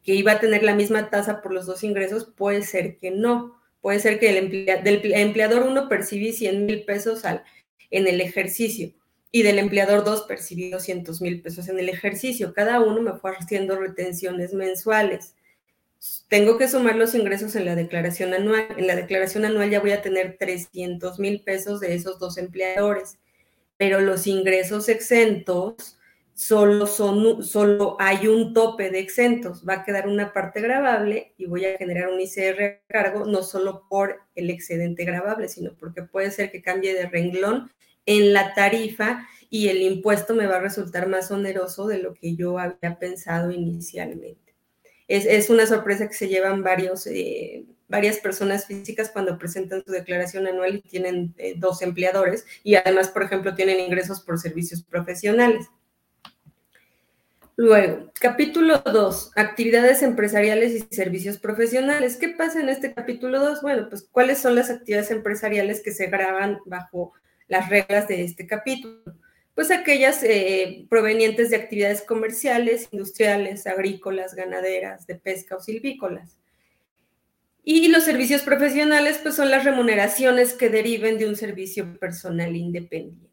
iba 0.05 0.33
a 0.33 0.41
tener 0.41 0.63
la 0.63 0.75
misma 0.75 1.09
tasa 1.09 1.41
por 1.41 1.55
los 1.55 1.65
dos 1.65 1.83
ingresos, 1.83 2.31
puede 2.37 2.63
ser 2.63 2.99
que 2.99 3.11
no. 3.11 3.59
Puede 3.81 4.01
ser 4.01 4.19
que 4.21 4.37
el 4.37 4.51
del 4.85 5.13
empleador 5.15 5.63
uno 5.63 5.89
percibí 5.89 6.33
100 6.33 6.67
mil 6.67 6.85
pesos 6.85 7.25
al, 7.25 7.43
en 7.91 8.07
el 8.07 8.21
ejercicio 8.21 8.93
y 9.35 9.43
del 9.43 9.59
empleador 9.59 10.05
2 10.05 10.27
percibí 10.29 10.71
200 10.71 11.23
mil 11.23 11.41
pesos 11.41 11.69
en 11.69 11.79
el 11.79 11.89
ejercicio. 11.89 12.53
Cada 12.53 12.81
uno 12.81 13.01
me 13.01 13.15
fue 13.15 13.35
haciendo 13.35 13.77
retenciones 13.81 14.53
mensuales. 14.53 15.35
Tengo 16.29 16.59
que 16.59 16.69
sumar 16.69 16.97
los 16.97 17.15
ingresos 17.15 17.57
en 17.57 17.65
la 17.65 17.75
declaración 17.75 18.35
anual. 18.35 18.67
En 18.77 18.87
la 18.87 18.95
declaración 18.95 19.47
anual 19.47 19.71
ya 19.71 19.81
voy 19.81 19.93
a 19.93 20.03
tener 20.03 20.37
300 20.39 21.19
mil 21.19 21.41
pesos 21.41 21.81
de 21.81 21.95
esos 21.95 22.19
dos 22.19 22.37
empleadores, 22.37 23.17
pero 23.79 24.01
los 24.01 24.27
ingresos 24.27 24.91
exentos 24.91 25.99
solo, 26.35 26.87
son, 26.87 27.43
solo 27.43 27.97
hay 28.01 28.27
un 28.29 28.53
tope 28.53 28.91
de 28.91 28.99
exentos. 28.99 29.67
Va 29.67 29.75
a 29.75 29.85
quedar 29.85 30.09
una 30.09 30.35
parte 30.35 30.61
grabable 30.61 31.33
y 31.39 31.47
voy 31.47 31.65
a 31.65 31.79
generar 31.79 32.09
un 32.09 32.21
ICR 32.21 32.83
cargo 32.87 33.25
no 33.25 33.43
solo 33.43 33.87
por 33.89 34.21
el 34.35 34.51
excedente 34.51 35.07
grabable, 35.07 35.49
sino 35.49 35.73
porque 35.73 36.03
puede 36.03 36.31
ser 36.31 36.51
que 36.51 36.61
cambie 36.61 36.93
de 36.93 37.09
renglón 37.09 37.71
en 38.07 38.33
la 38.33 38.55
tarifa 38.55 39.27
y 39.51 39.69
el 39.69 39.83
impuesto 39.83 40.35
me 40.35 40.47
va 40.47 40.57
a 40.57 40.61
resultar 40.61 41.09
más 41.09 41.31
oneroso 41.31 41.87
de 41.87 41.99
lo 41.99 42.15
que 42.15 42.35
yo 42.35 42.59
había 42.59 42.99
pensado 42.99 43.51
inicialmente. 43.51 44.55
Es, 45.09 45.51
una 45.51 45.67
sorpresa 45.67 46.09
que 46.09 46.15
se 46.15 46.29
llevan 46.29 46.63
varios, 46.63 47.07
eh, 47.07 47.67
varias 47.87 48.17
personas 48.19 48.67
físicas 48.67 49.11
cuando 49.11 49.37
presentan 49.37 49.85
su 49.85 49.93
declaración 49.93 50.47
anual 50.47 50.77
y 50.77 50.81
tienen 50.81 51.35
eh, 51.37 51.53
dos 51.59 51.83
empleadores 51.83 52.47
y 52.65 52.77
además, 52.77 53.11
por 53.11 53.25
ejemplo, 53.25 53.55
tienen 53.55 53.79
ingresos 53.79 54.23
por 54.23 54.39
servicios 54.39 54.83
profesionales. 54.83 55.67
Luego, 57.57 58.11
capítulo 58.19 58.79
2, 58.79 59.33
actividades 59.37 60.03
empresariales 60.03 60.73
y 60.73 60.95
servicios 60.95 61.37
profesionales. 61.37 62.17
¿Qué 62.17 62.31
pasa 62.31 62.61
en 62.61 62.71
este 62.71 62.95
capítulo 62.95 63.39
2? 63.41 63.61
Bueno, 63.61 63.91
pues 63.91 64.09
cuáles 64.11 64.39
son 64.39 64.55
las 64.55 64.71
actividades 64.71 65.11
empresariales 65.11 65.83
que 65.83 65.93
se 65.93 66.07
graban 66.07 66.59
bajo 66.65 67.13
las 67.53 67.69
reglas 67.69 68.09
de 68.09 68.25
este 68.25 68.47
capítulo? 68.47 69.03
Pues 69.55 69.71
aquellas 69.71 70.23
eh, 70.23 70.87
provenientes 70.89 71.51
de 71.51 71.57
actividades 71.57 72.01
comerciales, 72.01 72.89
industriales, 72.91 73.67
agrícolas, 73.67 74.35
ganaderas, 74.35 75.07
de 75.07 75.17
pesca 75.17 75.57
o 75.57 75.61
silvícolas. 75.61 76.39
Y 77.63 77.89
los 77.89 78.05
servicios 78.05 78.41
profesionales, 78.43 79.21
pues 79.23 79.37
son 79.37 79.51
las 79.51 79.65
remuneraciones 79.65 80.55
que 80.55 80.71
deriven 80.71 81.19
de 81.19 81.29
un 81.29 81.37
servicio 81.37 81.99
personal 81.99 82.57
independiente. 82.57 83.31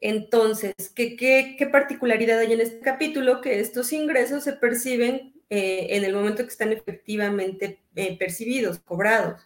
Entonces, 0.00 0.74
¿qué, 0.94 1.16
qué, 1.16 1.66
particularidad 1.66 2.38
hay 2.38 2.52
en 2.52 2.60
este 2.60 2.78
capítulo? 2.78 3.40
Que 3.40 3.58
estos 3.58 3.92
ingresos 3.92 4.44
se 4.44 4.52
perciben 4.52 5.34
eh, 5.50 5.88
en 5.90 6.04
el 6.04 6.14
momento 6.14 6.44
que 6.44 6.50
están 6.50 6.72
efectivamente 6.72 7.82
eh, 7.96 8.16
percibidos, 8.16 8.78
cobrados. 8.78 9.40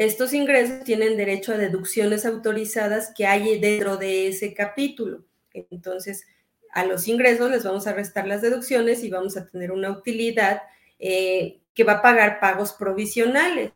Estos 0.00 0.32
ingresos 0.32 0.82
tienen 0.82 1.18
derecho 1.18 1.52
a 1.52 1.58
deducciones 1.58 2.24
autorizadas 2.24 3.12
que 3.14 3.26
hay 3.26 3.60
dentro 3.60 3.98
de 3.98 4.28
ese 4.28 4.54
capítulo. 4.54 5.26
Entonces, 5.52 6.26
a 6.72 6.86
los 6.86 7.06
ingresos 7.06 7.50
les 7.50 7.64
vamos 7.64 7.86
a 7.86 7.92
restar 7.92 8.26
las 8.26 8.40
deducciones 8.40 9.04
y 9.04 9.10
vamos 9.10 9.36
a 9.36 9.46
tener 9.46 9.72
una 9.72 9.90
utilidad 9.90 10.62
eh, 10.98 11.60
que 11.74 11.84
va 11.84 11.92
a 11.92 12.02
pagar 12.02 12.40
pagos 12.40 12.72
provisionales. 12.72 13.72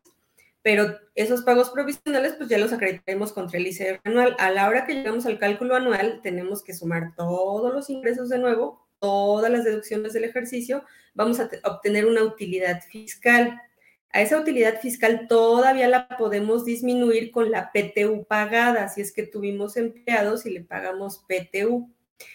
Pero 0.63 0.99
esos 1.15 1.43
pagos 1.43 1.69
provisionales, 1.69 2.33
pues 2.39 2.49
ya 2.49 2.57
los 2.57 2.73
acreditaremos 2.73 3.35
contra 3.35 3.59
el 3.59 3.67
ICR 3.67 4.01
anual. 4.05 4.35
A 4.39 4.51
la 4.51 4.67
hora 4.71 4.87
que 4.87 4.95
llegamos 4.95 5.27
al 5.27 5.39
cálculo 5.39 5.77
anual, 5.77 6.21
tenemos 6.23 6.65
que 6.65 6.73
sumar 6.73 7.15
todos 7.15 7.71
los 7.75 7.91
ingresos 7.91 8.31
de 8.31 8.39
nuevo, 8.39 8.89
todas 8.99 9.53
las 9.53 9.65
deducciones 9.65 10.15
del 10.15 10.25
ejercicio, 10.25 10.85
vamos 11.13 11.39
a 11.39 11.51
obtener 11.65 12.07
una 12.07 12.23
utilidad 12.23 12.81
fiscal 12.81 13.61
a 14.15 14.23
esa 14.23 14.39
utilidad 14.39 14.81
fiscal 14.81 15.27
todavía 15.29 15.89
la 15.89 16.07
podemos 16.07 16.65
disminuir 16.65 17.33
con 17.33 17.51
la 17.51 17.73
PTU 17.73 18.25
pagada, 18.25 18.89
si 18.89 19.01
es 19.01 19.11
que 19.11 19.27
tuvimos 19.27 19.77
empleados 19.77 20.47
y 20.47 20.51
le 20.51 20.61
pagamos 20.61 21.25
PTU. 21.27 21.93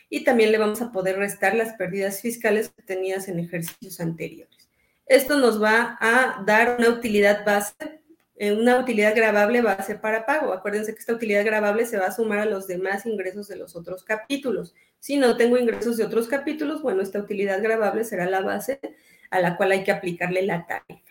Y 0.09 0.25
también 0.25 0.51
le 0.51 0.57
vamos 0.57 0.81
a 0.81 0.91
poder 0.91 1.17
restar 1.17 1.55
las 1.55 1.75
pérdidas 1.75 2.19
fiscales 2.19 2.73
obtenidas 2.77 3.29
en 3.29 3.39
ejercicios 3.39 4.01
anteriores. 4.01 4.69
Esto 5.05 5.37
nos 5.37 5.63
va 5.63 5.97
a 6.01 6.43
dar 6.45 6.75
una 6.79 6.89
utilidad 6.89 7.45
base, 7.45 8.01
eh, 8.35 8.51
una 8.51 8.77
utilidad 8.77 9.15
grabable 9.15 9.61
base 9.61 9.95
para 9.95 10.25
pago. 10.25 10.51
Acuérdense 10.51 10.93
que 10.93 10.99
esta 10.99 11.13
utilidad 11.13 11.45
grabable 11.45 11.85
se 11.85 11.97
va 11.97 12.07
a 12.07 12.11
sumar 12.11 12.39
a 12.39 12.45
los 12.45 12.67
demás 12.67 13.05
ingresos 13.05 13.47
de 13.47 13.55
los 13.55 13.77
otros 13.77 14.03
capítulos. 14.03 14.75
Si 14.99 15.15
no 15.15 15.37
tengo 15.37 15.57
ingresos 15.57 15.95
de 15.95 16.03
otros 16.03 16.27
capítulos, 16.27 16.81
bueno, 16.81 17.01
esta 17.01 17.19
utilidad 17.19 17.63
grabable 17.63 18.03
será 18.03 18.29
la 18.29 18.41
base 18.41 18.81
a 19.29 19.39
la 19.39 19.55
cual 19.55 19.71
hay 19.71 19.85
que 19.85 19.93
aplicarle 19.93 20.41
la 20.41 20.67
tarifa. 20.67 21.08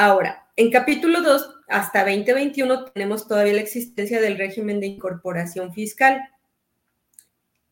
Ahora, 0.00 0.46
en 0.54 0.70
capítulo 0.70 1.22
2, 1.22 1.56
hasta 1.66 2.04
2021, 2.04 2.84
tenemos 2.92 3.26
todavía 3.26 3.54
la 3.54 3.62
existencia 3.62 4.20
del 4.20 4.38
régimen 4.38 4.78
de 4.78 4.86
incorporación 4.86 5.74
fiscal. 5.74 6.22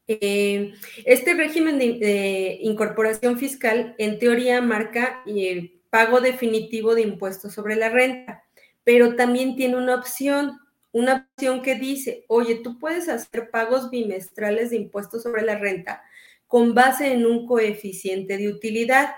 Eh, 0.09 0.75
este 1.05 1.35
régimen 1.35 1.79
de, 1.79 2.59
incorporación 2.63 3.39
fiscal, 3.39 3.95
en 3.99 4.19
teoría, 4.19 4.61
marca 4.61 5.23
el 5.25 5.81
pago 5.89 6.21
definitivo 6.21 6.97
de 6.97 7.03
impuestos 7.03 7.55
sobre 7.55 7.77
la 7.77 7.91
renta, 7.91 8.43
pero 8.83 9.15
también 9.15 9.55
tiene 9.55 9.77
una 9.77 9.95
opción, 9.95 10.59
una 10.91 11.29
opción 11.37 11.63
que 11.63 11.77
dice, 11.77 12.25
oye, 12.27 12.57
tú 12.57 12.81
puedes 12.81 13.09
hacer 13.09 13.53
pagos 13.53 13.89
bimestrales 13.89 14.71
de 14.71 14.79
impuestos 14.79 15.23
sobre 15.23 15.43
la 15.43 15.59
renta 15.59 16.03
con 16.49 16.75
base 16.75 17.13
en 17.13 17.25
un 17.25 17.47
coeficiente 17.47 18.37
de 18.37 18.49
utilidad. 18.49 19.11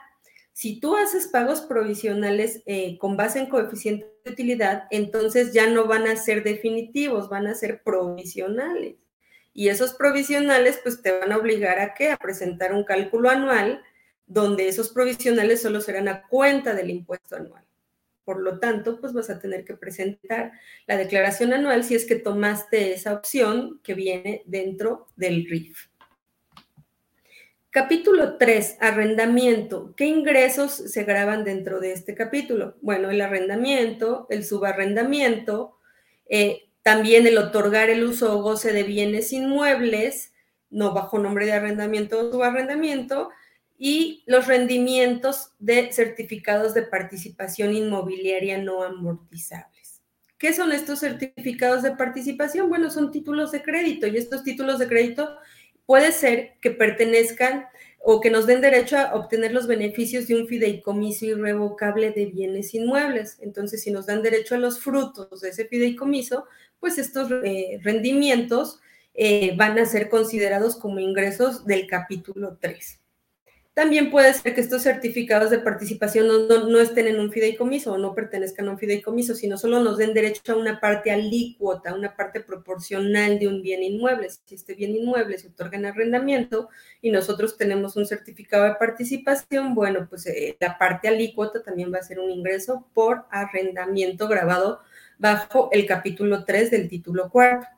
Si 0.59 0.81
tú 0.81 0.97
haces 0.97 1.29
pagos 1.29 1.61
provisionales 1.61 2.65
eh, 2.67 2.99
con 2.99 3.17
base 3.17 3.39
en 3.39 3.47
coeficiente 3.47 4.09
de 4.25 4.33
utilidad, 4.33 4.89
entonces 4.91 5.53
ya 5.53 5.71
no 5.71 5.87
van 5.87 6.09
a 6.09 6.17
ser 6.17 6.43
definitivos, 6.43 7.29
van 7.29 7.47
a 7.47 7.55
ser 7.55 7.85
provisionales. 7.85 8.97
Y 9.55 9.69
esos 9.69 9.95
provisionales 9.95 10.81
pues 10.83 11.01
te 11.01 11.17
van 11.17 11.31
a 11.31 11.37
obligar 11.37 11.79
a 11.79 11.95
qué? 11.95 12.11
A 12.11 12.17
presentar 12.17 12.73
un 12.73 12.83
cálculo 12.83 13.31
anual 13.31 13.85
donde 14.27 14.67
esos 14.67 14.89
provisionales 14.89 15.63
solo 15.63 15.81
serán 15.81 16.09
a 16.09 16.27
cuenta 16.27 16.75
del 16.75 16.91
impuesto 16.91 17.37
anual. 17.37 17.65
Por 18.25 18.41
lo 18.41 18.59
tanto, 18.59 19.01
pues 19.01 19.13
vas 19.13 19.31
a 19.31 19.39
tener 19.39 19.65
que 19.65 19.77
presentar 19.77 20.51
la 20.89 20.97
declaración 20.97 21.53
anual 21.53 21.85
si 21.85 21.95
es 21.95 22.05
que 22.05 22.17
tomaste 22.17 22.95
esa 22.95 23.15
opción 23.15 23.79
que 23.85 23.95
viene 23.95 24.43
dentro 24.45 25.07
del 25.15 25.47
RIF. 25.49 25.87
Capítulo 27.71 28.39
3, 28.39 28.79
arrendamiento. 28.81 29.93
¿Qué 29.95 30.07
ingresos 30.07 30.73
se 30.73 31.05
graban 31.05 31.45
dentro 31.45 31.81
de 31.81 31.93
este 31.93 32.15
capítulo? 32.15 32.77
Bueno, 32.81 33.11
el 33.11 33.21
arrendamiento, 33.21 34.27
el 34.31 34.43
subarrendamiento, 34.47 35.77
eh, 36.31 36.71
también 36.83 37.27
el 37.27 37.37
otorgar 37.37 37.91
el 37.91 38.05
uso 38.05 38.39
o 38.39 38.43
goce 38.43 38.73
de 38.73 38.85
bienes 38.85 39.35
inmuebles, 39.35 40.33
no 40.71 40.95
bajo 40.95 41.19
nombre 41.19 41.45
de 41.45 41.53
arrendamiento 41.53 42.19
o 42.19 42.33
subarrendamiento, 42.33 43.29
y 43.77 44.25
los 44.27 44.47
rendimientos 44.47 45.53
de 45.59 45.93
certificados 45.93 46.73
de 46.73 46.83
participación 46.83 47.75
inmobiliaria 47.75 48.57
no 48.57 48.83
amortizables. 48.83 50.01
¿Qué 50.39 50.55
son 50.55 50.73
estos 50.73 51.01
certificados 51.01 51.83
de 51.83 51.91
participación? 51.91 52.71
Bueno, 52.71 52.91
son 52.91 53.13
títulos 53.13 53.53
de 53.53 53.63
crédito 53.63 54.07
y 54.07 54.17
estos 54.17 54.43
títulos 54.43 54.79
de 54.79 54.89
crédito 54.89 55.37
puede 55.89 56.13
ser 56.13 56.53
que 56.61 56.71
pertenezcan 56.71 57.65
o 58.01 58.21
que 58.21 58.31
nos 58.31 58.47
den 58.47 58.61
derecho 58.61 58.99
a 58.99 59.15
obtener 59.15 59.55
los 59.55 59.67
beneficios 59.67 60.29
de 60.29 60.39
un 60.39 60.47
fideicomiso 60.47 61.25
irrevocable 61.25 62.11
de 62.11 62.27
bienes 62.27 62.75
inmuebles. 62.75 63.39
Entonces, 63.41 63.83
si 63.83 63.91
nos 63.91 64.05
dan 64.05 64.23
derecho 64.23 64.55
a 64.55 64.59
los 64.59 64.81
frutos 64.81 65.41
de 65.41 65.49
ese 65.49 65.65
fideicomiso, 65.65 66.45
pues 66.79 66.99
estos 66.99 67.31
eh, 67.43 67.81
rendimientos 67.83 68.81
eh, 69.15 69.57
van 69.57 69.79
a 69.79 69.87
ser 69.87 70.11
considerados 70.11 70.77
como 70.77 71.01
ingresos 71.01 71.65
del 71.65 71.87
capítulo 71.87 72.59
3. 72.61 73.01
También 73.79 74.11
puede 74.11 74.35
ser 74.35 74.57
que 74.57 74.61
estos 74.61 74.83
certificados 74.83 75.51
de 75.51 75.61
participación 75.61 76.27
no, 76.27 76.81
estén 76.81 77.07
en 77.07 77.21
un 77.21 77.31
fideicomiso 77.31 77.93
o 77.93 77.97
no 77.97 78.13
pertenezcan 78.13 78.67
a 78.67 78.73
un 78.73 78.79
fideicomiso, 78.79 79.37
sino 79.37 79.57
solo 79.57 79.79
nos 79.79 79.99
den 79.99 80.15
derecho 80.15 80.53
a 80.53 80.57
una 80.57 80.81
parte 80.81 81.13
alícuota, 81.13 81.95
una 81.95 82.17
parte 82.17 82.41
proporcional 82.41 83.39
de 83.39 83.47
un 83.47 83.63
bien 83.63 83.85
inmueble. 83.85 84.31
Si 84.31 84.57
este 84.57 84.75
bien 84.75 84.97
inmueble 84.97 85.39
se 85.39 85.47
otorga 85.47 85.79
en 85.79 85.87
arrendamiento 85.87 86.71
y 87.01 87.13
nosotros 87.13 87.57
tenemos 87.57 87.95
un 87.95 88.07
certificado 88.07 88.65
de 88.65 88.75
participación, 88.75 89.77
bueno, 89.77 90.09
pues 90.11 90.27
eh, 90.27 90.57
la 90.59 90.77
parte 90.77 91.07
alícuota 91.07 91.63
también 91.63 91.95
va 91.95 91.99
a 91.99 92.03
ser 92.03 92.19
un 92.19 92.33
ingreso 92.33 92.89
por 92.95 93.27
arrendamiento 93.31 94.27
grabado 94.27 94.81
bajo 95.19 95.69
el 95.71 95.87
capítulo 95.87 96.45
3 96.45 96.73
del 96.73 96.89
título 96.89 97.31
cuarto. 97.31 97.78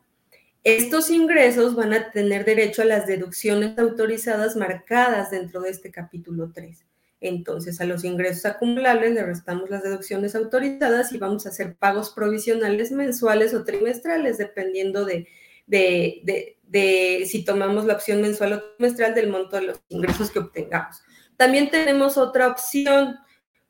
Estos 0.62 1.09
ingresos 1.11 1.75
van 1.75 1.94
a 1.94 2.11
tener 2.11 2.44
derecho 2.44 2.83
a 2.83 2.85
las 2.85 3.07
deducciones 3.07 3.79
autorizadas 3.79 4.57
marcadas 4.57 5.31
dentro 5.31 5.62
de 5.62 5.70
este 5.70 5.90
capítulo 5.90 6.53
3. 6.53 6.85
Entonces, 7.23 7.81
a 7.81 7.87
los 7.87 8.05
ingresos 8.05 8.44
acumulables 8.46 9.12
le 9.12 9.23
restamos 9.23 9.70
las 9.70 9.83
deducciones 9.83 10.35
autorizadas 10.35 11.12
y 11.12 11.18
vamos 11.18 11.46
a 11.46 11.51
hacer 11.51 11.77
pagos 11.77 12.11
provisionales 12.11 12.92
mensuales 12.92 13.55
o 13.55 13.64
trimestrales, 13.64 14.38
dependiendo 14.38 15.05
de, 15.05 15.29
de 15.66 17.27
si 17.27 17.44
tomamos 17.44 17.87
la 17.87 17.94
opción 17.94 18.20
mensual 18.20 18.55
o 18.55 18.62
trimestral 18.77 19.14
del 19.14 19.29
monto 19.29 19.57
de 19.57 19.62
los 19.62 19.81
ingresos 19.88 20.31
que 20.31 20.40
obtengamos. 20.40 21.03
También 21.37 21.70
tenemos 21.70 22.18
otra 22.18 22.49
opción 22.49 23.16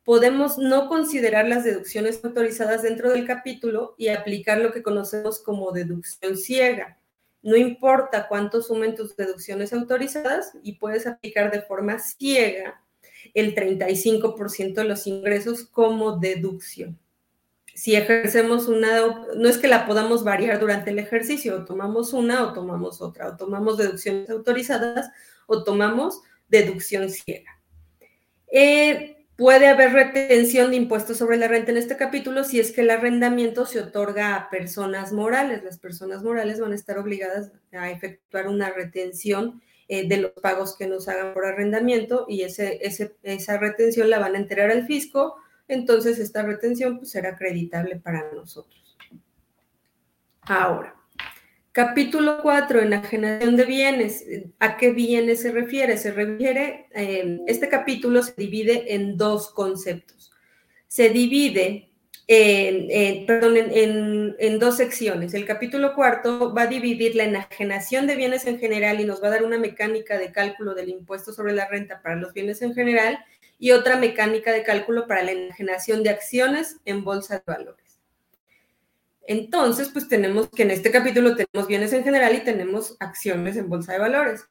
podemos 0.05 0.59
no 0.59 0.89
considerar 0.89 1.47
las 1.47 1.65
deducciones 1.65 2.25
autorizadas 2.25 2.83
dentro 2.83 3.11
del 3.11 3.27
capítulo 3.27 3.95
y 3.99 4.09
aplicar 4.09 4.59
lo 4.59 4.73
que 4.73 4.83
conocemos 4.83 5.41
como 5.41 5.73
deducción 5.73 6.37
ciega. 6.37 6.99
No 7.43 7.57
importa 7.57 8.29
cuánto 8.29 8.63
sumen 8.63 8.95
tus 8.95 9.17
deducciones 9.17 9.73
autorizadas 9.73 10.53
y 10.63 10.75
puedes 10.75 11.07
aplicar 11.07 11.51
de 11.51 11.63
forma 11.63 11.99
ciega 11.99 12.83
el 13.35 13.55
35% 13.55 14.75
de 14.75 14.85
los 14.85 15.07
ingresos 15.07 15.65
como 15.65 16.19
deducción. 16.19 16.99
Si 17.75 17.95
ejercemos 17.95 18.69
una, 18.69 19.27
no 19.37 19.49
es 19.49 19.57
que 19.57 19.69
la 19.69 19.87
podamos 19.87 20.25
variar 20.25 20.59
durante 20.59 20.91
el 20.91 20.99
ejercicio, 20.99 21.57
o 21.57 21.65
tomamos 21.65 22.13
una 22.13 22.45
o 22.45 22.53
tomamos 22.53 23.01
otra, 23.01 23.29
o 23.29 23.37
tomamos 23.37 23.79
deducciones 23.79 24.29
autorizadas 24.29 25.11
o 25.47 25.63
tomamos 25.65 26.21
deducción 26.49 27.09
ciega. 27.09 27.59
Eh, 28.53 29.20
Puede 29.41 29.69
haber 29.69 29.95
retención 29.95 30.69
de 30.69 30.77
impuestos 30.77 31.17
sobre 31.17 31.39
la 31.39 31.49
renta 31.49 31.71
en 31.71 31.79
este 31.79 31.97
capítulo 31.97 32.45
si 32.45 32.61
es 32.61 32.73
que 32.73 32.83
el 32.83 32.91
arrendamiento 32.91 33.65
se 33.65 33.81
otorga 33.81 34.37
a 34.37 34.51
personas 34.51 35.15
morales. 35.15 35.65
Las 35.65 35.79
personas 35.79 36.23
morales 36.23 36.61
van 36.61 36.73
a 36.73 36.75
estar 36.75 36.99
obligadas 36.99 37.51
a 37.73 37.91
efectuar 37.91 38.49
una 38.49 38.69
retención 38.69 39.63
eh, 39.89 40.07
de 40.07 40.19
los 40.19 40.33
pagos 40.33 40.77
que 40.77 40.87
nos 40.87 41.09
hagan 41.09 41.33
por 41.33 41.47
arrendamiento 41.47 42.27
y 42.29 42.43
ese, 42.43 42.81
esa 42.83 43.57
retención 43.57 44.11
la 44.11 44.19
van 44.19 44.35
a 44.35 44.39
enterar 44.41 44.71
al 44.71 44.87
fisco. 44.87 45.37
Entonces, 45.69 46.19
esta 46.19 46.43
retención 46.43 46.99
pues, 46.99 47.11
será 47.11 47.31
acreditable 47.31 47.97
para 47.97 48.31
nosotros. 48.35 48.99
Ahora, 50.43 51.00
Capítulo 51.73 52.43
4, 52.43 52.81
enajenación 52.81 53.55
de 53.55 53.65
bienes. 53.65 54.25
¿A 54.59 54.77
qué 54.77 54.91
bienes 54.91 55.43
se 55.43 55.53
refiere? 55.53 55.97
Se 55.99 56.11
refiere, 56.11 56.89
eh, 56.93 57.39
este 57.47 57.69
capítulo 57.69 58.25
se 58.25 58.33
divide 58.37 58.93
en 58.93 59.17
dos 59.17 59.53
conceptos. 59.53 60.33
Se 60.89 61.11
divide, 61.11 61.93
perdón, 63.25 63.55
en, 63.57 64.59
dos 64.59 64.79
secciones. 64.79 65.33
El 65.33 65.47
capítulo 65.47 65.95
cuarto 65.95 66.53
va 66.53 66.63
a 66.63 66.67
dividir 66.67 67.15
la 67.15 67.25
enajenación 67.25 68.09
de 68.09 68.17
bienes 68.17 68.47
en 68.49 68.59
general 68.59 68.99
y 69.01 69.05
nos 69.05 69.23
va 69.23 69.29
a 69.29 69.31
dar 69.31 69.45
una 69.45 69.59
mecánica 69.59 70.19
de 70.19 70.33
cálculo 70.33 70.75
del 70.75 70.89
impuesto 70.89 71.33
sobre 71.33 71.53
la 71.53 71.69
renta 71.69 72.03
para 72.03 72.17
los 72.17 72.33
bienes 72.33 72.63
en 72.63 72.75
general 72.75 73.25
y 73.61 73.71
otra 73.71 73.97
mecánica 73.97 74.53
de 74.53 74.65
cálculo 74.65 75.07
para 75.07 75.23
la 75.23 75.33
enajenación 75.33 76.03
de 76.03 76.11
acciones 76.11 76.79
en 76.85 77.05
bolsa 77.05 77.37
de 77.37 77.43
valores. 77.47 77.90
Entonces, 79.27 79.91
pues 79.91 80.09
tenemos 80.09 80.49
que 80.51 80.63
en 80.63 80.71
este 80.71 80.91
capítulo 80.91 81.37
tenemos 81.37 81.69
bienes 81.69 81.93
en 81.93 82.05
general 82.05 82.35
y 82.35 82.41
tenemos 82.41 82.97
acciones 83.01 83.57
en 83.57 83.69
bolsa 83.69 83.93
de 83.93 83.99
valores. 83.99 84.45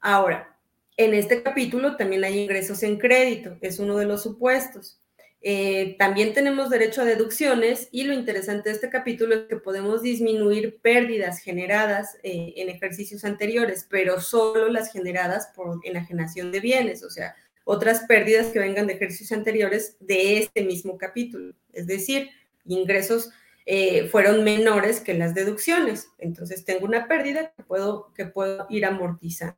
Ahora, 0.00 0.56
en 0.96 1.14
este 1.14 1.42
capítulo 1.42 1.96
también 1.96 2.24
hay 2.24 2.38
ingresos 2.38 2.82
en 2.82 2.98
crédito, 2.98 3.56
es 3.60 3.78
uno 3.78 3.96
de 3.96 4.06
los 4.06 4.22
supuestos. 4.22 5.00
Eh, 5.42 5.94
también 5.98 6.32
tenemos 6.32 6.70
derecho 6.70 7.02
a 7.02 7.04
deducciones 7.04 7.88
y 7.92 8.04
lo 8.04 8.12
interesante 8.12 8.68
de 8.68 8.74
este 8.74 8.90
capítulo 8.90 9.34
es 9.34 9.40
que 9.42 9.56
podemos 9.56 10.02
disminuir 10.02 10.80
pérdidas 10.80 11.38
generadas 11.38 12.16
eh, 12.22 12.54
en 12.56 12.68
ejercicios 12.68 13.24
anteriores, 13.24 13.86
pero 13.88 14.20
solo 14.20 14.68
las 14.68 14.90
generadas 14.90 15.52
por 15.54 15.78
enajenación 15.84 16.50
de 16.50 16.60
bienes, 16.60 17.04
o 17.04 17.10
sea, 17.10 17.36
otras 17.64 18.00
pérdidas 18.08 18.46
que 18.46 18.58
vengan 18.58 18.86
de 18.86 18.94
ejercicios 18.94 19.30
anteriores 19.32 19.96
de 20.00 20.38
este 20.38 20.64
mismo 20.64 20.98
capítulo, 20.98 21.54
es 21.72 21.86
decir, 21.86 22.30
ingresos 22.64 23.30
eh, 23.66 24.08
fueron 24.08 24.44
menores 24.44 25.00
que 25.00 25.14
las 25.14 25.34
deducciones. 25.34 26.08
Entonces 26.18 26.64
tengo 26.64 26.86
una 26.86 27.08
pérdida 27.08 27.52
que 27.56 27.64
puedo, 27.64 28.12
que 28.14 28.26
puedo 28.26 28.66
ir 28.70 28.86
amortizando. 28.86 29.56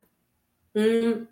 Mm, 0.73 1.27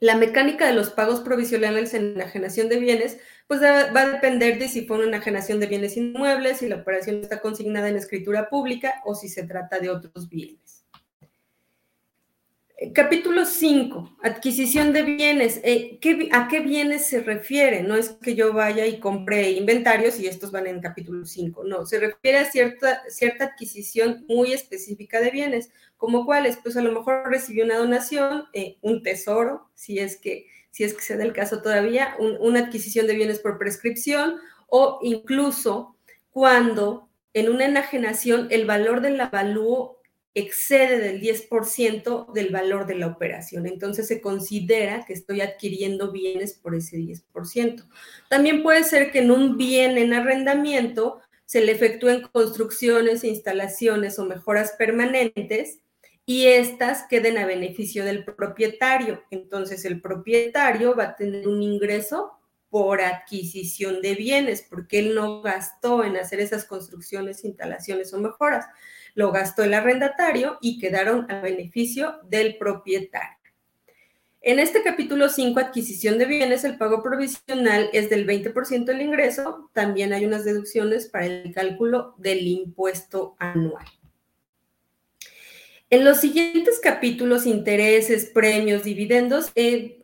la 0.00 0.16
mecánica 0.16 0.66
de 0.66 0.74
los 0.74 0.90
pagos 0.90 1.20
provisionales 1.20 1.94
en 1.94 2.12
enajenación 2.14 2.68
de 2.68 2.78
bienes, 2.78 3.18
pues 3.46 3.62
va 3.62 4.00
a 4.00 4.10
depender 4.10 4.58
de 4.58 4.68
si 4.68 4.86
fue 4.86 4.98
una 4.98 5.08
enajenación 5.08 5.60
de 5.60 5.66
bienes 5.66 5.96
inmuebles, 5.96 6.58
si 6.58 6.68
la 6.68 6.76
operación 6.76 7.20
está 7.22 7.40
consignada 7.40 7.88
en 7.88 7.96
escritura 7.96 8.48
pública 8.48 9.02
o 9.04 9.14
si 9.14 9.28
se 9.28 9.42
trata 9.44 9.78
de 9.78 9.90
otros 9.90 10.28
bienes. 10.28 10.69
Capítulo 12.94 13.44
5, 13.44 14.16
adquisición 14.22 14.94
de 14.94 15.02
bienes. 15.02 15.60
Eh, 15.64 16.00
¿A 16.32 16.48
qué 16.48 16.60
bienes 16.60 17.04
se 17.04 17.20
refiere? 17.20 17.82
No 17.82 17.94
es 17.94 18.08
que 18.08 18.34
yo 18.34 18.54
vaya 18.54 18.86
y 18.86 18.98
compre 18.98 19.50
inventarios 19.50 20.18
y 20.18 20.26
estos 20.26 20.50
van 20.50 20.66
en 20.66 20.80
capítulo 20.80 21.26
5, 21.26 21.64
no, 21.64 21.84
se 21.84 22.00
refiere 22.00 22.38
a 22.38 22.50
cierta, 22.50 23.02
cierta 23.10 23.44
adquisición 23.44 24.24
muy 24.28 24.54
específica 24.54 25.20
de 25.20 25.30
bienes, 25.30 25.70
como 25.98 26.24
cuáles, 26.24 26.56
pues 26.56 26.74
a 26.78 26.80
lo 26.80 26.90
mejor 26.90 27.24
recibió 27.26 27.66
una 27.66 27.76
donación, 27.76 28.44
eh, 28.54 28.78
un 28.80 29.02
tesoro, 29.02 29.68
si 29.74 29.98
es 29.98 30.16
que, 30.16 30.46
si 30.70 30.84
es 30.84 30.94
que 30.94 31.02
se 31.02 31.18
da 31.18 31.24
el 31.24 31.34
caso 31.34 31.60
todavía, 31.60 32.16
una 32.18 32.60
adquisición 32.60 33.06
de 33.06 33.14
bienes 33.14 33.40
por 33.40 33.58
prescripción 33.58 34.36
o 34.68 35.00
incluso 35.02 35.96
cuando 36.30 37.10
en 37.34 37.50
una 37.50 37.66
enajenación 37.66 38.48
el 38.50 38.64
valor 38.64 39.02
del 39.02 39.20
avalúo 39.20 39.99
excede 40.34 40.98
del 40.98 41.20
10% 41.20 42.32
del 42.32 42.50
valor 42.50 42.86
de 42.86 42.94
la 42.94 43.08
operación. 43.08 43.66
Entonces 43.66 44.06
se 44.06 44.20
considera 44.20 45.04
que 45.04 45.12
estoy 45.12 45.40
adquiriendo 45.40 46.12
bienes 46.12 46.54
por 46.54 46.74
ese 46.74 46.96
10%. 46.96 47.84
También 48.28 48.62
puede 48.62 48.84
ser 48.84 49.10
que 49.10 49.20
en 49.20 49.30
un 49.30 49.56
bien 49.56 49.98
en 49.98 50.12
arrendamiento 50.12 51.20
se 51.46 51.64
le 51.64 51.72
efectúen 51.72 52.22
construcciones, 52.32 53.24
instalaciones 53.24 54.18
o 54.20 54.24
mejoras 54.24 54.74
permanentes 54.78 55.80
y 56.24 56.46
estas 56.46 57.08
queden 57.08 57.38
a 57.38 57.46
beneficio 57.46 58.04
del 58.04 58.24
propietario. 58.24 59.24
Entonces 59.32 59.84
el 59.84 60.00
propietario 60.00 60.94
va 60.94 61.04
a 61.04 61.16
tener 61.16 61.48
un 61.48 61.60
ingreso 61.60 62.30
por 62.68 63.00
adquisición 63.00 64.00
de 64.00 64.14
bienes, 64.14 64.62
porque 64.62 65.00
él 65.00 65.14
no 65.16 65.42
gastó 65.42 66.04
en 66.04 66.16
hacer 66.16 66.38
esas 66.38 66.64
construcciones, 66.64 67.44
instalaciones 67.44 68.14
o 68.14 68.20
mejoras, 68.20 68.66
lo 69.14 69.32
gastó 69.32 69.64
el 69.64 69.74
arrendatario 69.74 70.58
y 70.60 70.78
quedaron 70.78 71.30
a 71.30 71.40
beneficio 71.40 72.20
del 72.24 72.56
propietario. 72.56 73.40
En 74.42 74.58
este 74.58 74.82
capítulo 74.82 75.28
5, 75.28 75.60
adquisición 75.60 76.16
de 76.16 76.24
bienes, 76.24 76.64
el 76.64 76.78
pago 76.78 77.02
provisional 77.02 77.90
es 77.92 78.08
del 78.08 78.26
20% 78.26 78.86
del 78.86 79.02
ingreso. 79.02 79.70
También 79.74 80.14
hay 80.14 80.24
unas 80.24 80.46
deducciones 80.46 81.08
para 81.08 81.26
el 81.26 81.52
cálculo 81.52 82.14
del 82.16 82.46
impuesto 82.46 83.36
anual. 83.38 83.84
En 85.90 86.04
los 86.04 86.20
siguientes 86.20 86.80
capítulos, 86.80 87.44
intereses, 87.44 88.26
premios, 88.26 88.84
dividendos, 88.84 89.52
eh, 89.56 90.00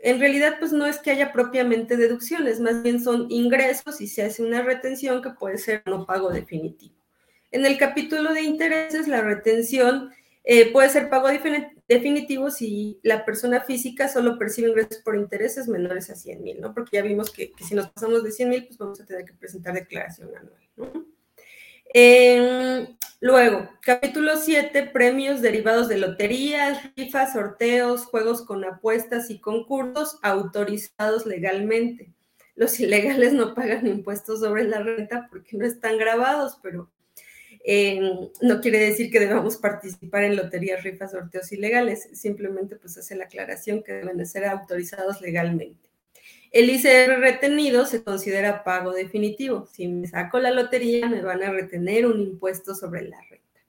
en 0.00 0.20
realidad 0.20 0.56
pues 0.60 0.72
no 0.72 0.86
es 0.86 0.98
que 0.98 1.10
haya 1.10 1.32
propiamente 1.32 1.96
deducciones, 1.96 2.60
más 2.60 2.82
bien 2.82 3.02
son 3.02 3.26
ingresos 3.30 4.00
y 4.00 4.06
se 4.06 4.22
hace 4.22 4.42
una 4.42 4.62
retención 4.62 5.22
que 5.22 5.30
puede 5.30 5.58
ser 5.58 5.82
no 5.86 6.06
pago 6.06 6.30
definitivo. 6.30 7.03
En 7.54 7.64
el 7.64 7.78
capítulo 7.78 8.34
de 8.34 8.42
intereses, 8.42 9.06
la 9.06 9.20
retención 9.20 10.10
eh, 10.42 10.72
puede 10.72 10.88
ser 10.88 11.08
pago 11.08 11.28
definitivo 11.86 12.50
si 12.50 12.98
la 13.04 13.24
persona 13.24 13.60
física 13.60 14.08
solo 14.08 14.40
percibe 14.40 14.70
ingresos 14.70 14.98
por 15.04 15.14
intereses 15.14 15.68
menores 15.68 16.10
a 16.10 16.16
100 16.16 16.42
mil, 16.42 16.60
¿no? 16.60 16.74
Porque 16.74 16.96
ya 16.96 17.04
vimos 17.04 17.30
que, 17.30 17.52
si 17.64 17.76
nos 17.76 17.90
pasamos 17.90 18.24
de 18.24 18.32
100 18.32 18.48
mil, 18.48 18.66
pues 18.66 18.76
vamos 18.76 19.00
a 19.00 19.06
tener 19.06 19.24
que 19.24 19.34
presentar 19.34 19.72
declaración 19.72 20.30
anual, 20.36 20.68
¿no? 20.74 21.06
Em, 21.94 22.96
luego, 23.20 23.70
capítulo 23.82 24.36
7, 24.36 24.90
premios 24.92 25.40
derivados 25.40 25.88
de 25.88 25.98
loterías, 25.98 26.92
rifas, 26.96 27.34
sorteos, 27.34 28.06
juegos 28.06 28.42
con 28.42 28.64
apuestas 28.64 29.30
y 29.30 29.38
concursos 29.38 30.18
autorizados 30.22 31.24
legalmente. 31.24 32.12
Los 32.56 32.80
ilegales 32.80 33.32
no 33.32 33.54
pagan 33.54 33.86
impuestos 33.86 34.40
sobre 34.40 34.64
la 34.64 34.80
renta 34.80 35.28
porque 35.30 35.56
no 35.56 35.64
están 35.64 35.98
grabados, 35.98 36.58
pero 36.60 36.90
no 37.66 38.60
quiere 38.60 38.78
decir 38.78 39.10
que 39.10 39.20
debamos 39.20 39.56
participar 39.56 40.24
en 40.24 40.36
loterías, 40.36 40.82
rifas, 40.82 41.12
sorteos 41.12 41.50
ilegales, 41.50 42.08
simplemente 42.12 42.76
pues 42.76 42.98
hace 42.98 43.16
la 43.16 43.24
aclaración 43.24 43.82
que 43.82 43.92
deben 43.92 44.18
de 44.18 44.26
ser 44.26 44.44
autorizados 44.44 45.20
legalmente. 45.20 45.88
El 46.50 46.70
ICR 46.70 47.18
retenido 47.18 47.84
se 47.86 48.04
considera 48.04 48.62
pago 48.62 48.92
definitivo. 48.92 49.66
Si 49.72 49.88
me 49.88 50.06
saco 50.06 50.38
la 50.38 50.52
lotería, 50.52 51.08
me 51.08 51.22
van 51.22 51.42
a 51.42 51.50
retener 51.50 52.06
un 52.06 52.20
impuesto 52.20 52.74
sobre 52.74 53.08
la 53.08 53.20
renta. 53.22 53.60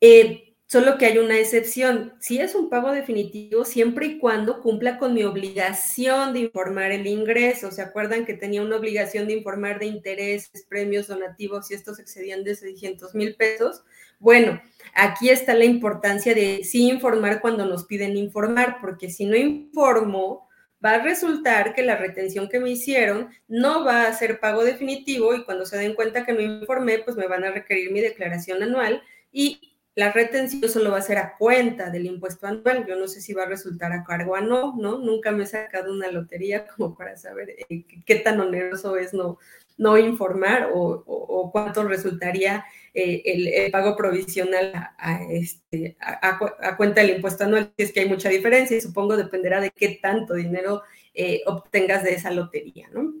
Eh, 0.00 0.47
Solo 0.70 0.98
que 0.98 1.06
hay 1.06 1.16
una 1.16 1.38
excepción. 1.38 2.12
Si 2.20 2.38
es 2.38 2.54
un 2.54 2.68
pago 2.68 2.92
definitivo, 2.92 3.64
siempre 3.64 4.04
y 4.04 4.18
cuando 4.18 4.60
cumpla 4.60 4.98
con 4.98 5.14
mi 5.14 5.24
obligación 5.24 6.34
de 6.34 6.40
informar 6.40 6.92
el 6.92 7.06
ingreso. 7.06 7.70
¿Se 7.70 7.80
acuerdan 7.80 8.26
que 8.26 8.34
tenía 8.34 8.60
una 8.60 8.76
obligación 8.76 9.26
de 9.26 9.32
informar 9.32 9.78
de 9.78 9.86
intereses, 9.86 10.66
premios, 10.68 11.06
donativos 11.06 11.70
y 11.70 11.74
estos 11.74 11.98
excedían 11.98 12.44
de 12.44 12.54
600 12.54 13.14
mil 13.14 13.34
pesos? 13.34 13.82
Bueno, 14.18 14.60
aquí 14.92 15.30
está 15.30 15.54
la 15.54 15.64
importancia 15.64 16.34
de 16.34 16.62
sí 16.64 16.86
informar 16.90 17.40
cuando 17.40 17.64
nos 17.64 17.86
piden 17.86 18.18
informar, 18.18 18.76
porque 18.82 19.08
si 19.08 19.24
no 19.24 19.36
informo, 19.36 20.50
va 20.84 20.96
a 20.96 21.02
resultar 21.02 21.74
que 21.74 21.82
la 21.82 21.96
retención 21.96 22.46
que 22.46 22.60
me 22.60 22.68
hicieron 22.68 23.30
no 23.46 23.86
va 23.86 24.06
a 24.06 24.12
ser 24.12 24.38
pago 24.38 24.62
definitivo 24.64 25.34
y 25.34 25.44
cuando 25.44 25.64
se 25.64 25.78
den 25.78 25.94
cuenta 25.94 26.26
que 26.26 26.34
no 26.34 26.42
informé, 26.42 26.98
pues 26.98 27.16
me 27.16 27.26
van 27.26 27.44
a 27.44 27.52
requerir 27.52 27.90
mi 27.90 28.02
declaración 28.02 28.62
anual 28.62 29.02
y 29.32 29.77
la 29.98 30.12
retención 30.12 30.70
solo 30.70 30.92
va 30.92 30.98
a 30.98 31.02
ser 31.02 31.18
a 31.18 31.36
cuenta 31.36 31.90
del 31.90 32.06
impuesto 32.06 32.46
anual. 32.46 32.86
Yo 32.86 32.94
no 32.94 33.08
sé 33.08 33.20
si 33.20 33.34
va 33.34 33.42
a 33.42 33.48
resultar 33.48 33.90
a 33.90 34.04
cargo 34.04 34.34
o 34.34 34.40
no, 34.40 34.76
¿no? 34.76 34.98
Nunca 34.98 35.32
me 35.32 35.42
he 35.42 35.46
sacado 35.46 35.92
una 35.92 36.08
lotería 36.08 36.68
como 36.76 36.96
para 36.96 37.16
saber 37.16 37.56
eh, 37.68 37.84
qué 38.06 38.14
tan 38.14 38.40
oneroso 38.40 38.96
es 38.96 39.12
no, 39.12 39.38
no 39.76 39.98
informar 39.98 40.70
o, 40.72 41.50
cuánto 41.50 41.82
resultaría 41.82 42.64
eh, 42.94 43.22
el, 43.24 43.72
pago 43.72 43.96
provisional 43.96 44.72
a, 44.96 45.24
este, 45.32 45.96
a, 45.98 46.76
cuenta 46.76 47.00
del 47.00 47.16
impuesto 47.16 47.42
anual. 47.42 47.72
Si 47.76 47.82
es 47.82 47.92
que 47.92 47.98
hay 47.98 48.08
mucha 48.08 48.28
diferencia 48.28 48.76
y 48.76 48.80
supongo 48.80 49.16
dependerá 49.16 49.60
de 49.60 49.72
qué 49.72 49.98
tanto 50.00 50.34
dinero 50.34 50.82
eh, 51.12 51.42
obtengas 51.44 52.04
de 52.04 52.14
esa 52.14 52.30
lotería, 52.30 52.88
¿no? 52.92 53.14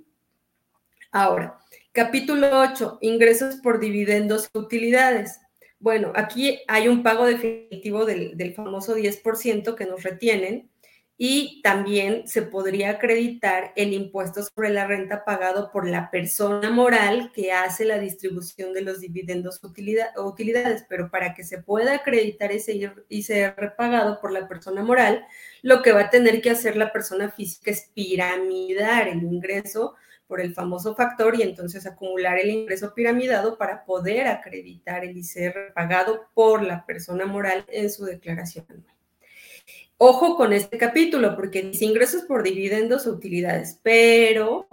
Ahora, 1.10 1.58
capítulo 1.90 2.60
8, 2.60 2.98
ingresos 3.00 3.56
por 3.56 3.80
dividendos 3.80 4.48
y 4.54 4.58
utilidades. 4.58 5.40
Bueno, 5.80 6.12
aquí 6.16 6.60
hay 6.66 6.88
un 6.88 7.02
pago 7.04 7.24
definitivo 7.24 8.04
del, 8.04 8.54
famoso 8.54 8.96
10% 8.96 9.76
que 9.76 9.86
nos 9.86 10.02
retienen 10.02 10.68
y 11.16 11.60
también 11.62 12.26
se 12.26 12.42
podría 12.42 12.90
acreditar 12.90 13.72
el 13.76 13.92
impuesto 13.92 14.42
sobre 14.42 14.70
la 14.70 14.86
renta 14.86 15.24
pagado 15.24 15.70
por 15.72 15.88
la 15.88 16.10
persona 16.10 16.70
moral 16.70 17.32
que 17.32 17.52
hace 17.52 17.84
la 17.84 17.98
distribución 17.98 18.72
de 18.72 18.82
los 18.82 19.00
dividendos 19.00 19.60
o 19.62 19.68
utilidades, 20.26 20.84
pero 20.88 21.10
para 21.10 21.34
que 21.34 21.44
se 21.44 21.62
pueda 21.62 21.94
acreditar 21.94 22.50
ese 22.52 22.92
ICR 23.08 23.76
pagado 23.76 24.20
por 24.20 24.32
la 24.32 24.48
persona 24.48 24.82
moral, 24.82 25.26
lo 25.62 25.82
que 25.82 25.92
va 25.92 26.02
a 26.02 26.10
tener 26.10 26.40
que 26.40 26.50
hacer 26.50 26.76
la 26.76 26.92
persona 26.92 27.30
física 27.30 27.70
es 27.70 27.90
piramidar 27.94 29.08
el 29.08 29.22
ingreso 29.22 29.94
por 30.28 30.40
el 30.40 30.54
famoso 30.54 30.94
factor 30.94 31.34
y 31.34 31.42
entonces 31.42 31.86
acumular 31.86 32.38
el 32.38 32.50
ingreso 32.50 32.94
piramidado 32.94 33.58
para 33.58 33.84
poder 33.84 34.28
acreditar 34.28 35.04
el 35.04 35.16
ICR 35.16 35.72
pagado 35.74 36.28
por 36.34 36.62
la 36.62 36.86
persona 36.86 37.26
moral 37.26 37.64
en 37.68 37.90
su 37.90 38.04
declaración 38.04 38.66
anual. 38.68 38.94
Ojo 39.96 40.36
con 40.36 40.52
este 40.52 40.78
capítulo 40.78 41.34
porque 41.34 41.62
dice 41.62 41.84
ingresos 41.84 42.22
por 42.22 42.44
dividendos 42.44 43.06
o 43.06 43.10
utilidades, 43.10 43.80
pero 43.82 44.68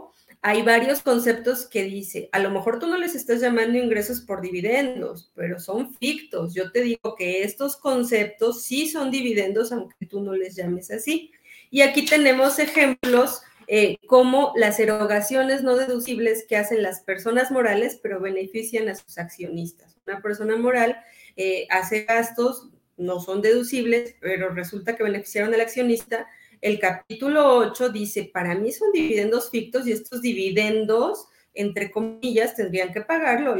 hay 0.47 0.61
varios 0.61 1.01
conceptos 1.01 1.65
que 1.65 1.83
dice, 1.83 2.29
a 2.31 2.37
lo 2.37 2.51
mejor 2.51 2.77
tú 2.77 2.85
no 2.85 2.97
les 2.97 3.15
estás 3.15 3.41
llamando 3.41 3.79
ingresos 3.79 4.21
por 4.21 4.41
dividendos, 4.41 5.31
pero 5.33 5.59
son 5.59 5.95
fictos. 5.95 6.53
Yo 6.53 6.71
te 6.71 6.81
digo 6.83 7.15
que 7.15 7.41
estos 7.41 7.77
conceptos 7.77 8.61
sí 8.61 8.87
son 8.87 9.09
dividendos, 9.09 9.71
aunque 9.71 10.05
tú 10.05 10.21
no 10.21 10.35
les 10.35 10.55
llames 10.55 10.91
así. 10.91 11.31
Y 11.71 11.81
aquí 11.81 12.05
tenemos 12.05 12.59
ejemplos 12.59 13.41
eh, 13.67 13.97
como 14.07 14.53
las 14.55 14.79
erogaciones 14.79 15.63
no 15.63 15.75
deducibles 15.75 16.45
que 16.47 16.57
hacen 16.57 16.83
las 16.83 17.01
personas 17.01 17.51
morales, 17.51 17.99
pero 18.01 18.19
benefician 18.19 18.89
a 18.89 18.95
sus 18.95 19.17
accionistas. 19.17 19.97
Una 20.05 20.21
persona 20.21 20.55
moral 20.57 20.97
eh, 21.35 21.67
hace 21.69 22.03
gastos, 22.03 22.69
no 22.97 23.19
son 23.19 23.41
deducibles, 23.41 24.15
pero 24.21 24.49
resulta 24.49 24.95
que 24.95 25.03
beneficiaron 25.03 25.53
al 25.53 25.61
accionista. 25.61 26.27
El 26.61 26.79
capítulo 26.79 27.57
8 27.57 27.89
dice, 27.89 28.29
para 28.33 28.55
mí 28.55 28.71
son 28.71 28.91
dividendos 28.91 29.49
fictos 29.49 29.85
y 29.87 29.91
estos 29.91 30.21
dividendos, 30.21 31.27
entre 31.53 31.91
comillas, 31.91 32.55
tendrían 32.55 32.93
que 32.93 33.01
pagarlo 33.01 33.57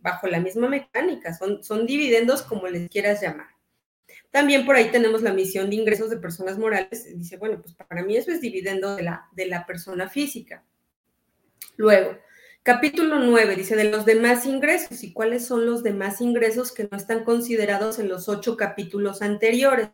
bajo 0.00 0.28
la 0.28 0.40
misma 0.40 0.68
mecánica, 0.68 1.34
son, 1.34 1.62
son 1.62 1.86
dividendos 1.86 2.42
como 2.42 2.68
les 2.68 2.88
quieras 2.88 3.20
llamar. 3.20 3.49
También 4.30 4.64
por 4.64 4.76
ahí 4.76 4.90
tenemos 4.90 5.22
la 5.22 5.32
misión 5.32 5.70
de 5.70 5.76
ingresos 5.76 6.08
de 6.08 6.16
personas 6.16 6.56
morales. 6.56 7.06
Dice, 7.16 7.36
bueno, 7.36 7.60
pues 7.60 7.74
para 7.74 8.02
mí 8.02 8.16
eso 8.16 8.30
es 8.30 8.40
dividendo 8.40 8.94
de 8.94 9.02
la, 9.02 9.28
de 9.32 9.46
la 9.46 9.66
persona 9.66 10.08
física. 10.08 10.64
Luego, 11.76 12.16
capítulo 12.62 13.18
9 13.18 13.56
dice 13.56 13.74
de 13.74 13.84
los 13.84 14.04
demás 14.04 14.46
ingresos. 14.46 15.02
¿Y 15.02 15.12
cuáles 15.12 15.46
son 15.46 15.66
los 15.66 15.82
demás 15.82 16.20
ingresos 16.20 16.72
que 16.72 16.88
no 16.88 16.96
están 16.96 17.24
considerados 17.24 17.98
en 17.98 18.08
los 18.08 18.28
ocho 18.28 18.56
capítulos 18.56 19.20
anteriores? 19.20 19.90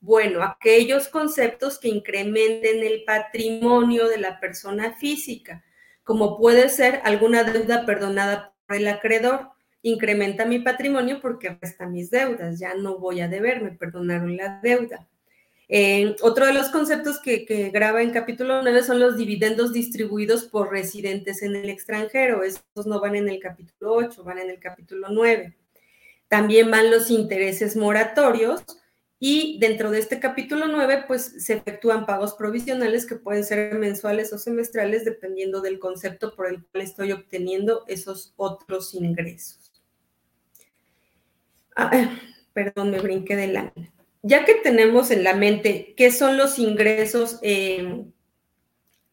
Bueno, 0.00 0.42
aquellos 0.42 1.08
conceptos 1.08 1.78
que 1.78 1.88
incrementen 1.88 2.82
el 2.84 3.04
patrimonio 3.04 4.08
de 4.08 4.18
la 4.18 4.40
persona 4.40 4.94
física, 4.94 5.64
como 6.04 6.38
puede 6.38 6.68
ser 6.68 7.00
alguna 7.04 7.44
deuda 7.44 7.84
perdonada 7.84 8.54
por 8.66 8.76
el 8.76 8.88
acreedor 8.88 9.50
incrementa 9.82 10.44
mi 10.44 10.58
patrimonio 10.58 11.20
porque 11.20 11.56
resta 11.60 11.86
mis 11.86 12.10
deudas, 12.10 12.58
ya 12.58 12.74
no 12.74 12.98
voy 12.98 13.20
a 13.20 13.28
deber, 13.28 13.62
me 13.62 13.72
perdonaron 13.72 14.36
la 14.36 14.60
deuda. 14.62 15.08
otro 16.22 16.46
de 16.46 16.52
los 16.52 16.68
conceptos 16.68 17.20
que, 17.20 17.44
que, 17.46 17.70
graba 17.70 18.02
en 18.02 18.10
capítulo 18.10 18.62
9 18.62 18.82
son 18.82 19.00
los 19.00 19.16
dividendos 19.16 19.72
distribuidos 19.72 20.44
por 20.44 20.70
residentes 20.70 21.42
en 21.42 21.56
el 21.56 21.70
extranjero. 21.70 22.42
Estos 22.42 22.86
no 22.86 23.00
van 23.00 23.16
en 23.16 23.28
el 23.28 23.40
capítulo 23.40 23.94
8, 23.94 24.24
van 24.24 24.38
en 24.38 24.50
el 24.50 24.60
capítulo 24.60 25.08
9. 25.10 25.56
También 26.28 26.70
van 26.70 26.90
los 26.92 27.10
intereses 27.10 27.76
moratorios 27.76 28.62
Y 29.18 29.58
dentro 29.60 29.90
de 29.90 29.98
este 29.98 30.18
capítulo 30.20 30.66
9, 30.66 31.04
pues 31.06 31.44
se 31.44 31.54
efectúan 31.54 32.06
pagos 32.06 32.34
provisionales 32.34 33.04
que 33.04 33.16
pueden 33.16 33.44
ser 33.44 33.74
mensuales 33.74 34.32
o 34.32 34.38
semestrales 34.38 35.04
dependiendo 35.04 35.60
del 35.60 35.78
concepto 35.78 36.34
por 36.34 36.46
el 36.46 36.64
cual 36.64 36.84
estoy 36.84 37.12
obteniendo 37.12 37.84
esos 37.86 38.32
otros 38.36 38.94
ingresos. 38.94 39.69
Ah, 41.76 41.90
perdón, 42.52 42.90
me 42.90 43.00
brinqué 43.00 43.36
de 43.36 43.48
la... 43.48 43.72
Ya 44.22 44.44
que 44.44 44.54
tenemos 44.54 45.10
en 45.10 45.24
la 45.24 45.34
mente 45.34 45.94
qué 45.96 46.12
son 46.12 46.36
los 46.36 46.58
ingresos, 46.58 47.38
eh, 47.42 48.04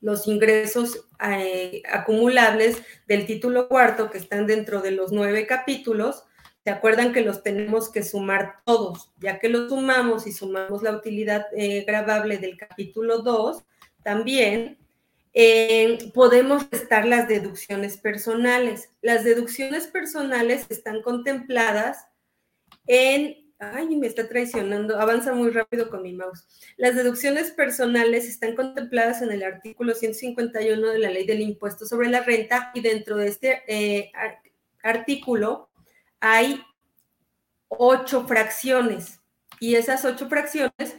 los 0.02 0.28
ingresos 0.28 1.06
eh, 1.26 1.82
acumulables 1.90 2.82
del 3.08 3.26
título 3.26 3.70
cuarto 3.70 4.12
que 4.12 4.18
están 4.18 4.48
dentro 4.48 4.82
de 4.82 4.92
los 4.92 5.12
nueve 5.12 5.48
capítulos, 5.48 6.24
¿Se 6.68 6.72
acuerdan 6.72 7.14
que 7.14 7.22
los 7.22 7.44
tenemos 7.44 7.90
que 7.90 8.04
sumar 8.04 8.56
todos? 8.66 9.14
Ya 9.22 9.40
que 9.40 9.48
los 9.48 9.70
sumamos 9.70 10.28
y 10.28 10.34
sumamos 10.34 10.84
la 10.84 10.92
utilidad 10.92 11.46
eh, 11.56 11.86
grabable 11.88 12.40
del 12.40 12.58
capítulo 12.58 13.20
2, 13.20 13.64
también 14.04 14.78
eh, 15.34 15.98
podemos 16.14 16.70
restar 16.70 17.06
las 17.06 17.30
deducciones 17.30 17.96
personales. 17.96 18.90
Las 19.02 19.24
deducciones 19.24 19.88
personales 19.88 20.66
están 20.68 21.02
contempladas 21.02 22.08
en... 22.88 23.46
Ay, 23.60 23.96
me 23.96 24.06
está 24.06 24.30
traicionando, 24.30 25.00
avanza 25.00 25.34
muy 25.34 25.50
rápido 25.50 25.90
con 25.90 26.04
mi 26.04 26.14
mouse. 26.14 26.46
Las 26.78 26.94
deducciones 26.94 27.50
personales 27.50 28.28
están 28.28 28.56
contempladas 28.56 29.24
en 29.24 29.32
el 29.32 29.42
artículo 29.42 29.96
151 29.96 30.90
de 30.90 31.00
la 31.00 31.10
ley 31.10 31.26
del 31.26 31.42
impuesto 31.42 31.88
sobre 31.88 32.10
la 32.10 32.22
renta 32.22 32.70
y 32.76 32.82
dentro 32.82 33.18
de 33.18 33.28
este 33.30 33.64
eh, 33.68 34.12
artículo 34.84 35.72
hay 36.20 36.62
ocho 37.68 38.28
fracciones 38.28 39.22
y 39.60 39.76
esas 39.76 40.06
ocho 40.06 40.30
fracciones 40.30 40.96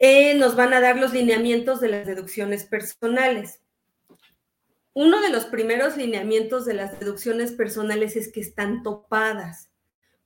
eh, 0.00 0.34
nos 0.34 0.54
van 0.56 0.72
a 0.74 0.80
dar 0.80 0.96
los 0.96 1.12
lineamientos 1.12 1.80
de 1.80 1.88
las 1.88 2.06
deducciones 2.06 2.64
personales. 2.64 3.60
Uno 4.94 5.20
de 5.20 5.30
los 5.30 5.46
primeros 5.46 5.96
lineamientos 5.96 6.64
de 6.66 6.74
las 6.74 6.98
deducciones 6.98 7.52
personales 7.52 8.16
es 8.16 8.32
que 8.32 8.40
están 8.40 8.82
topadas. 8.82 9.67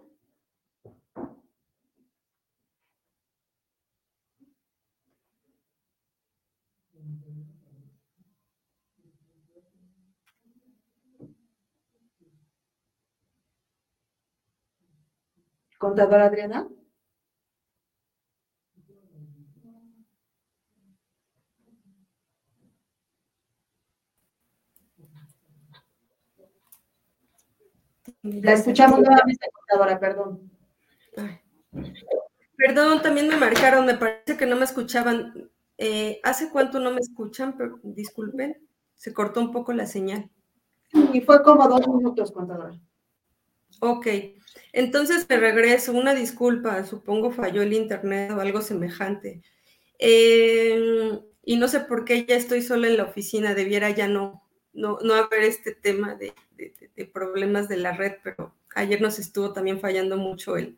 Contadora 15.77 16.25
Adriana. 16.25 16.67
La 28.25 28.53
escuchamos 28.53 28.99
nuevamente, 28.99 29.47
contadora, 29.53 29.99
perdón. 29.99 30.51
Perdón, 32.57 33.01
también 33.01 33.27
me 33.27 33.37
marcaron, 33.37 33.85
me 33.85 33.95
parece 33.95 34.35
que 34.35 34.47
no 34.47 34.55
me 34.55 34.65
escuchaban. 34.65 35.51
Eh, 35.77 36.19
¿Hace 36.23 36.49
cuánto 36.49 36.79
no 36.79 36.91
me 36.91 37.01
escuchan? 37.01 37.55
disculpen, 37.83 38.57
se 38.95 39.13
cortó 39.13 39.41
un 39.41 39.51
poco 39.51 39.73
la 39.73 39.85
señal. 39.85 40.29
Y 41.13 41.21
fue 41.21 41.43
como 41.43 41.67
dos 41.67 41.87
minutos, 41.87 42.31
contadora. 42.31 42.79
Ok, 43.81 44.07
entonces 44.73 45.27
me 45.29 45.37
regreso. 45.37 45.91
Una 45.93 46.15
disculpa, 46.15 46.83
supongo 46.85 47.31
falló 47.31 47.61
el 47.61 47.73
internet 47.73 48.31
o 48.31 48.41
algo 48.41 48.61
semejante. 48.61 49.43
Em, 49.99 51.19
y 51.43 51.57
no 51.57 51.67
sé 51.67 51.81
por 51.81 52.05
qué 52.05 52.25
ya 52.25 52.35
estoy 52.35 52.63
sola 52.63 52.87
en 52.87 52.97
la 52.97 53.03
oficina, 53.03 53.53
debiera 53.53 53.91
ya 53.91 54.07
no, 54.07 54.44
no, 54.75 54.97
haber 55.13 55.43
este 55.43 55.73
tema 55.73 56.15
de, 56.15 56.33
problemas 57.13 57.67
de 57.67 57.77
la 57.77 57.93
red, 57.93 58.13
pero 58.23 58.53
ayer 58.75 59.01
nos 59.01 59.19
estuvo 59.19 59.53
también 59.53 59.79
fallando 59.79 60.17
mucho 60.17 60.57
el, 60.57 60.77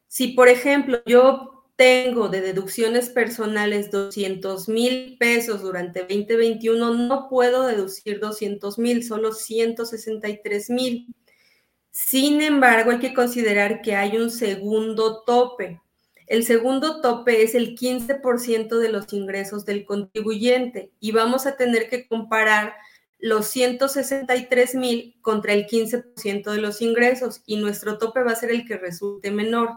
Si, 0.07 0.35
por 0.35 0.47
ejemplo, 0.47 1.03
yo 1.05 1.65
tengo 1.75 2.29
de 2.29 2.41
deducciones 2.41 3.11
personales 3.11 3.91
200 3.91 4.69
mil 4.69 5.17
pesos 5.19 5.61
durante 5.61 6.03
2021, 6.03 6.95
no 6.95 7.29
puedo 7.29 7.67
deducir 7.67 8.21
200 8.21 8.79
mil, 8.79 9.05
solo 9.05 9.33
163 9.33 10.71
mil. 10.71 11.13
Sin 11.91 12.43
embargo, 12.43 12.91
hay 12.91 12.99
que 12.99 13.15
considerar 13.15 13.83
que 13.83 13.97
hay 13.97 14.17
un 14.17 14.31
segundo 14.31 15.25
tope. 15.25 15.81
El 16.27 16.45
segundo 16.45 17.01
tope 17.01 17.43
es 17.43 17.55
el 17.55 17.75
15% 17.75 18.79
de 18.79 18.89
los 18.91 19.13
ingresos 19.13 19.65
del 19.65 19.87
contribuyente 19.87 20.93
y 21.01 21.13
vamos 21.13 21.47
a 21.47 21.57
tener 21.57 21.89
que 21.89 22.07
comparar 22.07 22.75
los 23.19 23.47
163 23.49 24.75
mil 24.75 25.17
contra 25.23 25.53
el 25.53 25.67
15% 25.67 26.53
de 26.53 26.61
los 26.61 26.83
ingresos 26.83 27.43
y 27.47 27.57
nuestro 27.57 27.99
tope 27.99 28.23
va 28.23 28.33
a 28.33 28.37
ser 28.37 28.51
el 28.51 28.67
que 28.67 28.77
resulte 28.77 29.31
menor. 29.31 29.71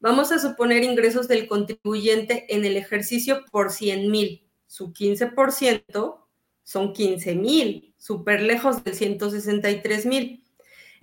Vamos 0.00 0.32
a 0.32 0.38
suponer 0.38 0.82
ingresos 0.82 1.28
del 1.28 1.46
contribuyente 1.46 2.44
en 2.54 2.64
el 2.64 2.76
ejercicio 2.76 3.44
por 3.50 3.70
100 3.72 4.10
mil. 4.10 4.46
Su 4.66 4.92
15% 4.92 6.18
son 6.62 6.92
15 6.92 7.34
mil, 7.36 7.94
súper 7.96 8.42
lejos 8.42 8.84
del 8.84 8.94
163 8.94 10.06
mil. 10.06 10.43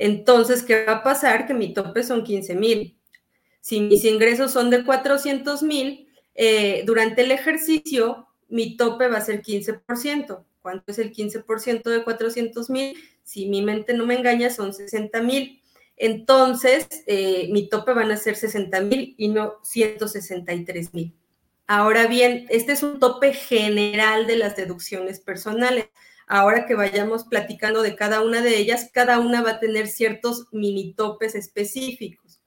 Entonces, 0.02 0.64
¿qué 0.64 0.86
va 0.86 0.94
a 0.94 1.04
pasar? 1.04 1.48
Que 1.48 1.54
mi 1.54 1.74
tope 1.74 2.04
son 2.04 2.24
15 2.24 2.56
mil 2.56 2.98
si 3.62 3.80
mis 3.80 4.04
ingresos 4.06 4.52
son 4.52 4.70
de 4.72 4.84
400 4.84 5.62
mil, 5.64 6.10
eh, 6.34 6.84
durante 6.86 7.22
el 7.22 7.32
ejercicio 7.32 8.28
mi 8.50 8.76
tope 8.76 9.08
va 9.08 9.20
a 9.20 9.22
ser 9.22 9.42
15%. 9.42 10.44
¿Cuánto 10.62 10.92
es 10.92 11.00
el 11.00 11.14
15% 11.14 11.90
de 11.90 12.04
400 12.04 12.70
mil? 12.70 12.98
Si 13.24 13.48
mi 13.48 13.62
mente 13.62 13.94
no 13.94 14.06
me 14.06 14.16
engaña, 14.16 14.50
son 14.50 14.74
60 14.74 15.22
mil. 15.22 15.62
Entonces, 15.96 16.88
eh, 17.08 17.48
mi 17.52 17.70
tope 17.70 17.94
van 17.94 18.12
a 18.12 18.18
ser 18.18 18.36
60 18.36 18.82
mil 18.82 19.16
y 19.18 19.30
no 19.30 19.54
163 19.64 20.94
mil. 20.94 21.16
Ahora 21.68 22.08
bien, 22.08 22.48
este 22.50 22.74
es 22.74 22.84
un 22.84 23.00
tope 23.00 23.34
general 23.34 24.28
de 24.28 24.36
las 24.36 24.56
deducciones 24.56 25.20
personales. 25.20 25.88
Ahora 26.32 26.66
que 26.66 26.76
vayamos 26.76 27.26
platicando 27.26 27.82
de 27.82 27.96
cada 27.96 28.22
una 28.22 28.42
de 28.42 28.58
ellas, 28.58 28.90
cada 28.94 29.20
una 29.20 29.42
va 29.42 29.52
a 29.52 29.60
tener 29.60 29.88
ciertos 29.88 30.48
mini 30.54 30.94
topes 30.94 31.36
específicos. 31.36 32.40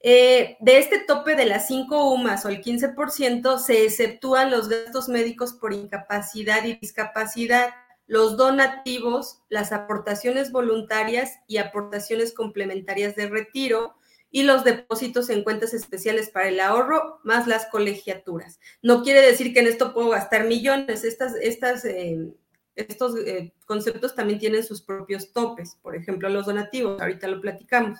Eh, 0.00 0.58
de 0.60 0.78
este 0.78 0.98
tope 0.98 1.34
de 1.34 1.46
las 1.46 1.66
5 1.66 2.12
UMAS 2.12 2.44
o 2.44 2.50
el 2.50 2.62
15%, 2.62 3.58
se 3.58 3.84
exceptúan 3.84 4.50
los 4.50 4.68
gastos 4.68 5.08
médicos 5.08 5.54
por 5.54 5.72
incapacidad 5.72 6.62
y 6.64 6.74
discapacidad, 6.74 7.70
los 8.06 8.36
donativos, 8.36 9.40
las 9.48 9.72
aportaciones 9.72 10.52
voluntarias 10.52 11.38
y 11.48 11.56
aportaciones 11.56 12.34
complementarias 12.34 13.16
de 13.16 13.28
retiro, 13.28 13.96
y 14.30 14.42
los 14.42 14.64
depósitos 14.64 15.30
en 15.30 15.42
cuentas 15.42 15.72
especiales 15.72 16.28
para 16.28 16.48
el 16.48 16.60
ahorro, 16.60 17.20
más 17.24 17.46
las 17.46 17.64
colegiaturas. 17.66 18.60
No 18.82 19.02
quiere 19.02 19.22
decir 19.22 19.54
que 19.54 19.60
en 19.60 19.68
esto 19.68 19.94
puedo 19.94 20.10
gastar 20.10 20.44
millones. 20.44 21.04
Estas, 21.04 21.34
estas, 21.36 21.86
eh, 21.86 22.34
estos 22.76 23.16
eh, 23.18 23.52
conceptos 23.64 24.14
también 24.14 24.38
tienen 24.38 24.62
sus 24.62 24.82
propios 24.82 25.32
topes. 25.32 25.76
Por 25.82 25.96
ejemplo, 25.96 26.28
los 26.28 26.46
donativos, 26.46 27.00
ahorita 27.00 27.26
lo 27.28 27.40
platicamos. 27.40 27.98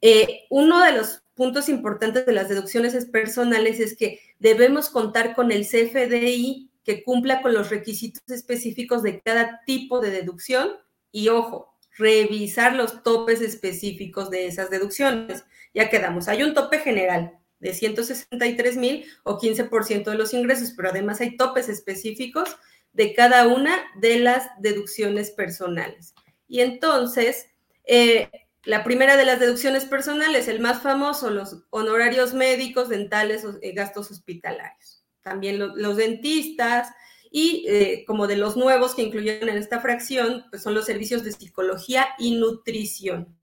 Eh, 0.00 0.44
uno 0.50 0.82
de 0.84 0.92
los 0.92 1.22
puntos 1.34 1.68
importantes 1.68 2.24
de 2.24 2.32
las 2.32 2.48
deducciones 2.48 3.04
personales 3.06 3.80
es 3.80 3.96
que 3.96 4.20
debemos 4.38 4.88
contar 4.88 5.34
con 5.34 5.52
el 5.52 5.66
CFDI 5.66 6.70
que 6.84 7.02
cumpla 7.02 7.42
con 7.42 7.52
los 7.52 7.70
requisitos 7.70 8.22
específicos 8.28 9.02
de 9.02 9.20
cada 9.20 9.62
tipo 9.66 10.00
de 10.00 10.10
deducción 10.10 10.70
y 11.10 11.28
ojo, 11.28 11.74
revisar 11.98 12.74
los 12.74 13.02
topes 13.02 13.40
específicos 13.40 14.30
de 14.30 14.46
esas 14.46 14.70
deducciones. 14.70 15.44
Ya 15.74 15.90
quedamos, 15.90 16.28
hay 16.28 16.42
un 16.42 16.54
tope 16.54 16.78
general 16.78 17.38
de 17.58 17.74
163 17.74 18.76
mil 18.76 19.04
o 19.24 19.38
15% 19.38 20.04
de 20.04 20.16
los 20.16 20.34
ingresos, 20.34 20.74
pero 20.76 20.90
además 20.90 21.20
hay 21.20 21.36
topes 21.36 21.68
específicos 21.68 22.56
de 22.96 23.12
cada 23.12 23.46
una 23.46 23.78
de 23.96 24.18
las 24.18 24.48
deducciones 24.58 25.30
personales. 25.30 26.14
Y 26.48 26.60
entonces, 26.60 27.46
eh, 27.84 28.30
la 28.64 28.84
primera 28.84 29.18
de 29.18 29.26
las 29.26 29.38
deducciones 29.38 29.84
personales, 29.84 30.48
el 30.48 30.60
más 30.60 30.82
famoso, 30.82 31.30
los 31.30 31.64
honorarios 31.70 32.32
médicos, 32.32 32.88
dentales, 32.88 33.44
eh, 33.60 33.72
gastos 33.72 34.10
hospitalarios. 34.10 35.04
También 35.20 35.58
los 35.58 35.96
dentistas, 35.96 36.88
y 37.30 37.66
eh, 37.68 38.04
como 38.06 38.26
de 38.26 38.36
los 38.36 38.56
nuevos 38.56 38.94
que 38.94 39.02
incluyeron 39.02 39.50
en 39.50 39.58
esta 39.58 39.80
fracción, 39.80 40.44
pues 40.48 40.62
son 40.62 40.72
los 40.72 40.86
servicios 40.86 41.22
de 41.22 41.32
psicología 41.32 42.08
y 42.18 42.36
nutrición. 42.36 43.36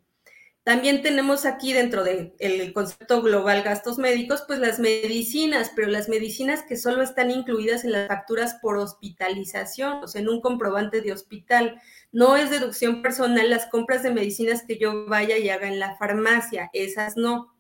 También 0.64 1.02
tenemos 1.02 1.46
aquí 1.46 1.74
dentro 1.74 2.06
del 2.06 2.72
concepto 2.74 3.22
global 3.22 3.64
gastos 3.64 3.98
médicos, 3.98 4.46
pues 4.48 4.60
las 4.60 4.80
medicinas, 4.80 5.72
pero 5.76 5.90
las 5.90 6.08
medicinas 6.08 6.64
que 6.64 6.78
solo 6.78 7.04
están 7.04 7.32
incluidas 7.32 7.84
en 7.84 7.92
las 7.92 8.08
facturas 8.08 8.56
por 8.62 8.78
hospitalización, 8.78 10.04
o 10.04 10.08
sea, 10.08 10.22
en 10.22 10.30
un 10.30 10.40
comprobante 10.40 11.02
de 11.02 11.12
hospital. 11.12 11.82
No 12.14 12.38
es 12.38 12.50
deducción 12.50 13.02
personal 13.02 13.50
las 13.50 13.66
compras 13.66 14.04
de 14.04 14.14
medicinas 14.14 14.64
que 14.66 14.78
yo 14.78 15.06
vaya 15.06 15.38
y 15.38 15.50
haga 15.50 15.68
en 15.68 15.80
la 15.80 15.98
farmacia, 15.98 16.70
esas 16.72 17.18
no 17.18 17.54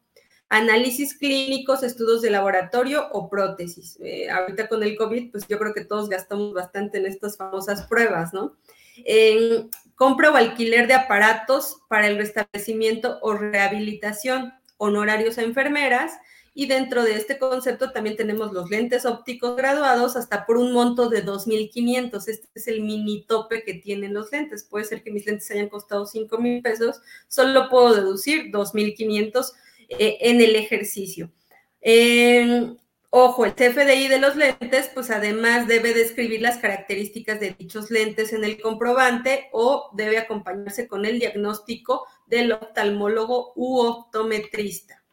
análisis 0.47 1.18
clínicos, 1.18 1.84
estudios 1.84 2.22
de 2.22 2.30
laboratorio 2.30 3.10
o 3.12 3.28
prótesis. 3.28 3.99
Eh, 4.01 4.30
ahorita 4.30 4.70
con 4.70 4.84
el 4.84 4.95
COVID, 4.95 5.32
pues 5.32 5.47
yo 5.47 5.58
creo 5.58 5.74
que 5.74 5.84
todos 5.84 6.10
gastamos 6.10 6.54
bastante 6.54 6.99
en 6.99 7.08
estas 7.08 7.38
famosas 7.38 7.88
pruebas, 7.88 8.34
¿no? 8.34 8.56
Compra 10.04 10.32
o 10.32 10.36
alquiler 10.36 10.86
de 10.86 10.95
aparatos 10.95 11.78
para 11.88 12.08
el 12.08 12.18
restablecimiento 12.18 13.20
o 13.22 13.36
rehabilitación, 13.36 14.51
honorarios 14.76 15.38
a 15.38 15.43
enfermeras, 15.43 16.12
y 16.54 16.68
dentro 16.68 17.06
de 17.06 17.16
este 17.16 17.39
concepto 17.39 17.93
también 17.93 18.18
tenemos 18.18 18.51
los 18.51 18.70
lentes 18.70 19.06
ópticos 19.06 19.56
graduados 19.56 20.18
hasta 20.18 20.45
por 20.45 20.58
un 20.58 20.74
monto 20.74 21.08
de 21.08 21.26
2.500. 21.26 22.28
Este 22.28 22.47
es 22.54 22.68
el 22.68 22.82
mini 22.82 23.24
tope 23.24 23.64
que 23.64 23.76
tienen 23.76 24.14
los 24.14 24.30
lentes. 24.30 24.66
Puede 24.66 24.84
ser 24.84 25.04
que 25.04 25.12
mis 25.12 25.26
lentes 25.26 25.49
hayan 25.51 25.70
costado 25.70 26.06
5 26.06 26.38
mil 26.38 26.62
pesos, 26.62 26.99
solo 27.30 27.70
puedo 27.70 27.95
deducir 27.95 28.51
2.500 28.51 29.54
eh, 29.88 30.18
en 30.20 30.41
el 30.41 30.58
ejercicio. 30.58 31.32
Ojo, 33.16 33.45
el 33.45 33.53
CFDI 33.53 34.07
de 34.07 34.18
los 34.18 34.36
lentes, 34.36 34.89
pues 34.91 35.11
además 35.11 35.68
debe 35.68 35.93
describir 35.93 36.41
las 36.41 36.57
características 36.57 37.39
de 37.39 37.51
dichos 37.51 37.91
lentes 37.91 38.34
en 38.34 38.43
el 38.43 38.59
comprobante 38.59 39.49
o 39.51 39.91
debe 39.93 40.18
acompañarse 40.18 40.88
con 40.88 41.05
el 41.05 41.20
diagnóstico 41.20 42.07
del 42.26 42.53
oftalmólogo 42.53 43.53
u 43.55 43.78
optometrista. 43.82 45.03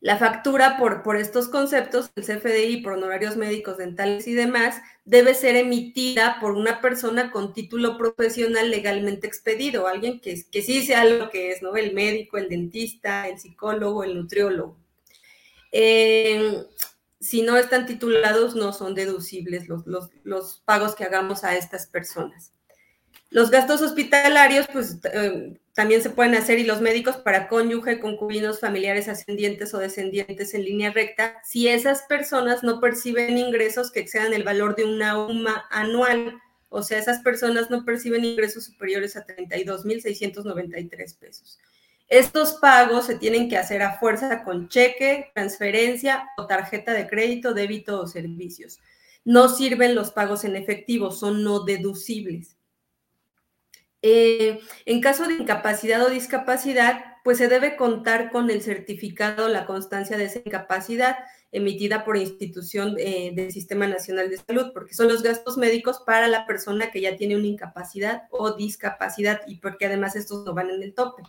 La 0.00 0.16
factura 0.16 0.78
por, 0.78 1.02
por 1.02 1.16
estos 1.16 1.48
conceptos, 1.48 2.10
el 2.16 2.24
CFDI 2.24 2.78
por 2.78 2.94
honorarios 2.94 3.36
médicos, 3.36 3.76
dentales 3.76 4.26
y 4.26 4.32
demás, 4.32 4.80
debe 5.04 5.34
ser 5.34 5.56
emitida 5.56 6.38
por 6.40 6.52
una 6.52 6.80
persona 6.80 7.30
con 7.30 7.52
título 7.52 7.98
profesional 7.98 8.70
legalmente 8.70 9.26
expedido, 9.26 9.86
alguien 9.86 10.18
que, 10.18 10.42
que 10.50 10.62
sí 10.62 10.82
sea 10.86 11.04
lo 11.04 11.28
que 11.28 11.50
es, 11.50 11.60
¿no? 11.60 11.76
El 11.76 11.92
médico, 11.92 12.38
el 12.38 12.48
dentista, 12.48 13.28
el 13.28 13.38
psicólogo, 13.38 14.02
el 14.02 14.14
nutriólogo. 14.16 14.83
Eh, 15.76 16.64
si 17.18 17.42
no 17.42 17.56
están 17.56 17.84
titulados, 17.84 18.54
no 18.54 18.72
son 18.72 18.94
deducibles 18.94 19.66
los, 19.68 19.82
los 20.22 20.62
pagos 20.64 20.94
que 20.94 21.02
hagamos 21.02 21.42
a 21.42 21.56
estas 21.56 21.88
personas. 21.88 22.52
Los 23.30 23.50
gastos 23.50 23.82
hospitalarios, 23.82 24.68
pues 24.72 24.98
eh, 25.12 25.58
también 25.72 26.00
se 26.00 26.10
pueden 26.10 26.36
hacer 26.36 26.60
y 26.60 26.64
los 26.64 26.80
médicos 26.80 27.16
para 27.16 27.48
cónyuge, 27.48 27.98
concubinos, 27.98 28.60
familiares 28.60 29.08
ascendientes 29.08 29.74
o 29.74 29.80
descendientes 29.80 30.54
en 30.54 30.64
línea 30.64 30.92
recta, 30.92 31.40
si 31.42 31.66
esas 31.66 32.02
personas 32.02 32.62
no 32.62 32.78
perciben 32.78 33.36
ingresos 33.36 33.90
que 33.90 33.98
excedan 33.98 34.32
el 34.32 34.44
valor 34.44 34.76
de 34.76 34.84
una 34.84 35.18
UMA 35.18 35.66
anual. 35.72 36.40
O 36.68 36.84
sea, 36.84 36.98
esas 36.98 37.18
personas 37.18 37.68
no 37.68 37.84
perciben 37.84 38.24
ingresos 38.24 38.66
superiores 38.66 39.16
a 39.16 39.26
32.693 39.26 41.18
pesos. 41.18 41.58
Estos 42.08 42.54
pagos 42.54 43.06
se 43.06 43.16
tienen 43.16 43.48
que 43.48 43.56
hacer 43.56 43.82
a 43.82 43.98
fuerza 43.98 44.44
con 44.44 44.68
cheque, 44.68 45.30
transferencia 45.34 46.28
o 46.36 46.46
tarjeta 46.46 46.92
de 46.92 47.06
crédito, 47.06 47.54
débito 47.54 48.00
o 48.00 48.06
servicios. 48.06 48.78
No 49.24 49.48
sirven 49.48 49.94
los 49.94 50.10
pagos 50.10 50.44
en 50.44 50.54
efectivo, 50.56 51.10
son 51.10 51.42
no 51.42 51.64
deducibles. 51.64 52.56
Eh, 54.02 54.60
en 54.84 55.00
caso 55.00 55.26
de 55.26 55.34
incapacidad 55.34 56.04
o 56.04 56.10
discapacidad, 56.10 57.04
pues 57.24 57.38
se 57.38 57.48
debe 57.48 57.74
contar 57.74 58.30
con 58.30 58.50
el 58.50 58.60
certificado, 58.60 59.48
la 59.48 59.64
constancia 59.64 60.18
de 60.18 60.24
esa 60.24 60.40
incapacidad 60.44 61.16
emitida 61.52 62.04
por 62.04 62.18
institución 62.18 62.96
eh, 62.98 63.32
del 63.34 63.50
Sistema 63.50 63.86
Nacional 63.86 64.28
de 64.28 64.36
Salud, 64.36 64.72
porque 64.74 64.92
son 64.92 65.08
los 65.08 65.22
gastos 65.22 65.56
médicos 65.56 66.02
para 66.04 66.28
la 66.28 66.46
persona 66.46 66.90
que 66.90 67.00
ya 67.00 67.16
tiene 67.16 67.36
una 67.36 67.46
incapacidad 67.46 68.24
o 68.30 68.52
discapacidad 68.52 69.40
y 69.46 69.56
porque 69.56 69.86
además 69.86 70.16
estos 70.16 70.44
no 70.44 70.52
van 70.52 70.68
en 70.68 70.82
el 70.82 70.92
tope. 70.92 71.22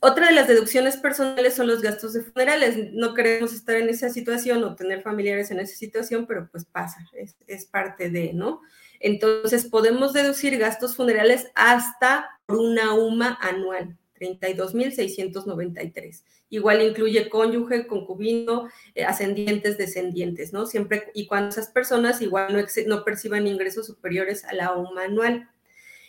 Otra 0.00 0.28
de 0.28 0.34
las 0.34 0.48
deducciones 0.48 0.96
personales 0.96 1.54
son 1.54 1.68
los 1.68 1.80
gastos 1.80 2.12
de 2.12 2.22
funerales. 2.22 2.92
No 2.92 3.14
queremos 3.14 3.52
estar 3.52 3.76
en 3.76 3.88
esa 3.88 4.10
situación 4.10 4.64
o 4.64 4.74
tener 4.74 5.02
familiares 5.02 5.50
en 5.50 5.60
esa 5.60 5.76
situación, 5.76 6.26
pero 6.26 6.48
pues 6.50 6.64
pasa, 6.64 6.98
es, 7.46 7.64
parte 7.64 8.10
de, 8.10 8.32
¿no? 8.32 8.60
Entonces, 9.00 9.64
podemos 9.64 10.12
deducir 10.12 10.58
gastos 10.58 10.96
funerales 10.96 11.48
hasta 11.54 12.28
por 12.46 12.58
una 12.58 12.94
UMA 12.94 13.38
anual, 13.40 13.96
32.693. 14.18 16.22
Igual 16.48 16.82
incluye 16.82 17.28
cónyuge, 17.28 17.86
concubino, 17.86 18.68
eh, 18.94 19.04
ascendientes, 19.04 19.78
descendientes, 19.78 20.52
¿no? 20.52 20.66
Siempre 20.66 21.10
y 21.12 21.26
cuando 21.26 21.50
esas 21.50 21.68
personas 21.68 22.22
igual 22.22 22.52
no, 22.52 22.60
no 22.86 23.04
perciban 23.04 23.46
ingresos 23.46 23.86
superiores 23.86 24.44
a 24.44 24.54
la 24.54 24.74
UMA 24.74 25.04
anual. 25.04 25.48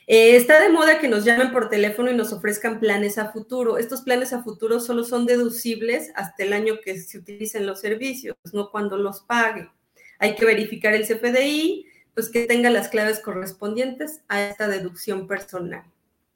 Eh, 0.09 0.37
está 0.37 0.61
de 0.61 0.69
moda 0.69 0.99
que 0.99 1.09
nos 1.09 1.25
llamen 1.25 1.51
por 1.51 1.69
teléfono 1.69 2.09
y 2.09 2.15
nos 2.15 2.31
ofrezcan 2.31 2.79
planes 2.79 3.17
a 3.17 3.33
futuro. 3.33 3.77
Estos 3.77 4.01
planes 4.01 4.31
a 4.31 4.41
futuro 4.41 4.79
solo 4.79 5.03
son 5.03 5.25
deducibles 5.25 6.11
hasta 6.15 6.43
el 6.43 6.53
año 6.53 6.79
que 6.81 6.97
se 6.97 7.17
utilicen 7.17 7.65
los 7.65 7.81
servicios, 7.81 8.37
no 8.53 8.71
cuando 8.71 8.97
los 8.97 9.19
pague. 9.21 9.69
Hay 10.17 10.35
que 10.35 10.45
verificar 10.45 10.93
el 10.93 11.05
CFDI, 11.05 11.87
pues 12.13 12.29
que 12.29 12.45
tenga 12.45 12.69
las 12.69 12.87
claves 12.87 13.19
correspondientes 13.19 14.21
a 14.29 14.43
esta 14.43 14.69
deducción 14.69 15.27
personal. 15.27 15.83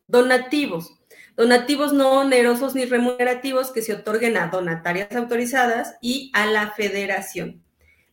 Donativos. 0.06 1.00
Donativos 1.38 1.94
no 1.94 2.20
onerosos 2.20 2.76
ni 2.76 2.84
remunerativos 2.84 3.72
que 3.72 3.82
se 3.82 3.94
otorguen 3.94 4.36
a 4.36 4.48
donatarias 4.48 5.16
autorizadas 5.16 5.96
y 6.02 6.30
a 6.34 6.46
la 6.46 6.72
federación. 6.72 7.64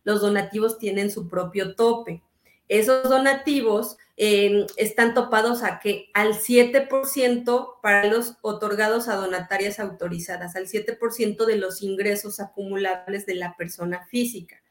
Los 0.05 0.21
donativos 0.21 0.79
tienen 0.79 1.11
su 1.11 1.27
propio 1.27 1.75
tope. 1.75 2.23
Esos 2.69 3.09
donativos 3.09 3.97
em, 4.15 4.67
están 4.77 5.15
topados 5.15 5.63
a 5.63 5.79
que 5.79 6.09
al 6.13 6.35
7% 6.35 7.79
para 7.81 8.05
los 8.05 8.35
otorgados 8.41 9.07
a 9.07 9.15
donatarias 9.15 9.79
autorizadas, 9.79 10.55
al 10.55 10.67
7% 10.67 11.45
de 11.45 11.57
los 11.57 11.81
ingresos 11.81 12.39
acumulables 12.39 13.25
de 13.25 13.35
la 13.35 13.57
persona 13.57 14.05
física 14.05 14.61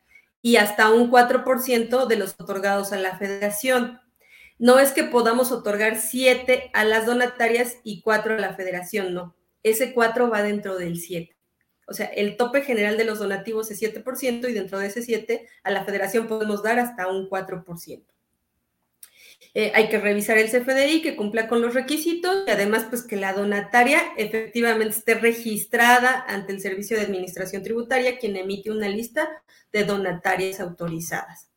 y 0.40 0.56
hasta 0.56 0.90
un 0.90 1.10
4% 1.10 2.06
de 2.06 2.16
los 2.16 2.36
otorgados 2.38 2.92
a 2.92 2.98
la 2.98 3.18
federación. 3.18 4.00
No 4.58 4.78
es 4.78 4.92
que 4.92 5.04
podamos 5.04 5.50
otorgar 5.50 5.98
7 5.98 6.70
a 6.72 6.84
las 6.84 7.04
donatarias 7.04 7.78
y 7.82 8.02
4 8.02 8.34
a 8.34 8.38
la 8.38 8.54
federación, 8.54 9.12
no. 9.12 9.34
Ese 9.64 9.92
4 9.92 10.30
va 10.30 10.42
dentro 10.42 10.76
del 10.76 10.98
7. 10.98 11.37
O 11.88 11.94
sea, 11.94 12.06
el 12.06 12.36
tope 12.36 12.62
general 12.62 12.96
de 12.98 13.04
los 13.04 13.18
donativos 13.18 13.70
es 13.70 13.80
7% 13.80 14.48
y 14.48 14.52
dentro 14.52 14.78
de 14.78 14.86
ese 14.88 15.02
7 15.02 15.48
a 15.62 15.70
la 15.70 15.84
federación 15.84 16.28
podemos 16.28 16.62
dar 16.62 16.78
hasta 16.78 17.08
un 17.08 17.28
4%. 17.28 18.04
Eh, 19.54 19.72
hay 19.74 19.88
que 19.88 19.98
revisar 19.98 20.36
el 20.36 20.50
CFDI 20.50 21.00
que 21.00 21.16
cumpla 21.16 21.48
con 21.48 21.62
los 21.62 21.72
requisitos 21.72 22.44
y 22.46 22.50
además 22.50 22.86
pues 22.90 23.02
que 23.02 23.16
la 23.16 23.32
donataria 23.32 24.00
efectivamente 24.16 24.98
esté 24.98 25.14
registrada 25.14 26.24
ante 26.28 26.52
el 26.52 26.60
Servicio 26.60 26.96
de 26.96 27.04
Administración 27.04 27.62
Tributaria, 27.62 28.18
quien 28.18 28.36
emite 28.36 28.70
una 28.70 28.88
lista 28.88 29.42
de 29.72 29.84
donatarias 29.84 30.60
autorizadas. 30.60 31.47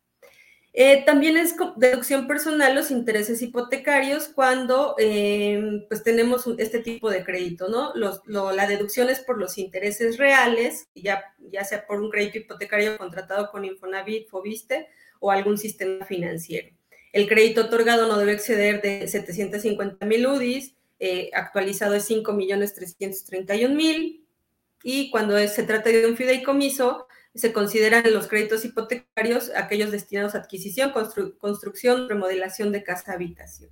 Eh, 0.73 1.03
también 1.05 1.35
es 1.35 1.55
deducción 1.75 2.27
personal 2.27 2.73
los 2.75 2.91
intereses 2.91 3.41
hipotecarios 3.41 4.29
cuando 4.29 4.95
eh, 4.99 5.85
pues 5.89 6.01
tenemos 6.01 6.47
este 6.57 6.79
tipo 6.79 7.09
de 7.09 7.25
crédito, 7.25 7.67
¿no? 7.67 7.93
la 7.93 8.67
deducción 8.67 9.09
es 9.09 9.19
por 9.19 9.37
los 9.37 9.57
intereses 9.57 10.17
reales, 10.17 10.87
ya, 10.95 11.35
ya 11.39 11.65
sea 11.65 11.85
por 11.85 12.01
un 12.01 12.09
crédito 12.09 12.37
hipotecario 12.37 12.97
contratado 12.97 13.51
con 13.51 13.65
Infonavit, 13.65 14.29
Fobiste 14.29 14.87
o 15.19 15.29
algún 15.29 15.57
sistema 15.57 16.05
financiero. 16.05 16.69
El 17.11 17.27
crédito 17.27 17.65
otorgado 17.65 18.07
no 18.07 18.17
debe 18.17 18.31
exceder 18.31 18.81
de 18.81 19.09
750 19.09 20.05
mil 20.05 20.25
UDIs, 20.25 20.73
eh, 20.99 21.31
actualizado 21.33 21.95
es 21.95 22.05
5 22.05 22.31
millones 22.31 22.73
331 22.75 23.75
mil, 23.75 24.25
y 24.83 25.11
cuando 25.11 25.37
se 25.47 25.63
trata 25.63 25.89
de 25.89 26.05
un 26.05 26.15
fideicomiso, 26.15 27.07
se 27.33 27.53
consideran 27.53 28.11
los 28.11 28.27
créditos 28.27 28.65
hipotecarios 28.65 29.51
aquellos 29.55 29.91
destinados 29.91 30.35
a 30.35 30.39
adquisición, 30.39 30.91
construcción, 31.37 32.09
remodelación 32.09 32.71
de 32.71 32.83
casa 32.83 33.13
habitación. 33.13 33.69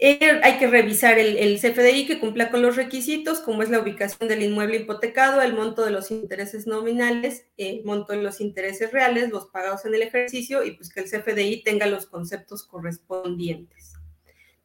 Eh, 0.00 0.40
hay 0.42 0.58
que 0.58 0.66
revisar 0.66 1.18
el, 1.18 1.36
el, 1.36 1.60
CFDI 1.60 2.06
que 2.06 2.18
cumpla 2.18 2.50
con 2.50 2.62
los 2.62 2.74
requisitos, 2.74 3.38
como 3.38 3.62
es 3.62 3.70
la 3.70 3.78
ubicación 3.78 4.28
del 4.28 4.42
inmueble 4.42 4.78
hipotecado, 4.78 5.40
el 5.40 5.54
monto 5.54 5.84
de 5.84 5.92
los 5.92 6.10
intereses 6.10 6.66
nominales, 6.66 7.46
el 7.56 7.84
monto 7.84 8.12
de 8.12 8.20
los 8.20 8.40
intereses 8.40 8.90
reales, 8.92 9.30
los 9.30 9.46
pagados 9.46 9.84
en 9.84 9.94
el 9.94 10.02
ejercicio 10.02 10.64
y 10.64 10.72
pues 10.72 10.92
que 10.92 11.00
el 11.00 11.06
CFDI 11.06 11.62
tenga 11.62 11.86
los 11.86 12.06
conceptos 12.06 12.64
correspondientes. 12.64 13.83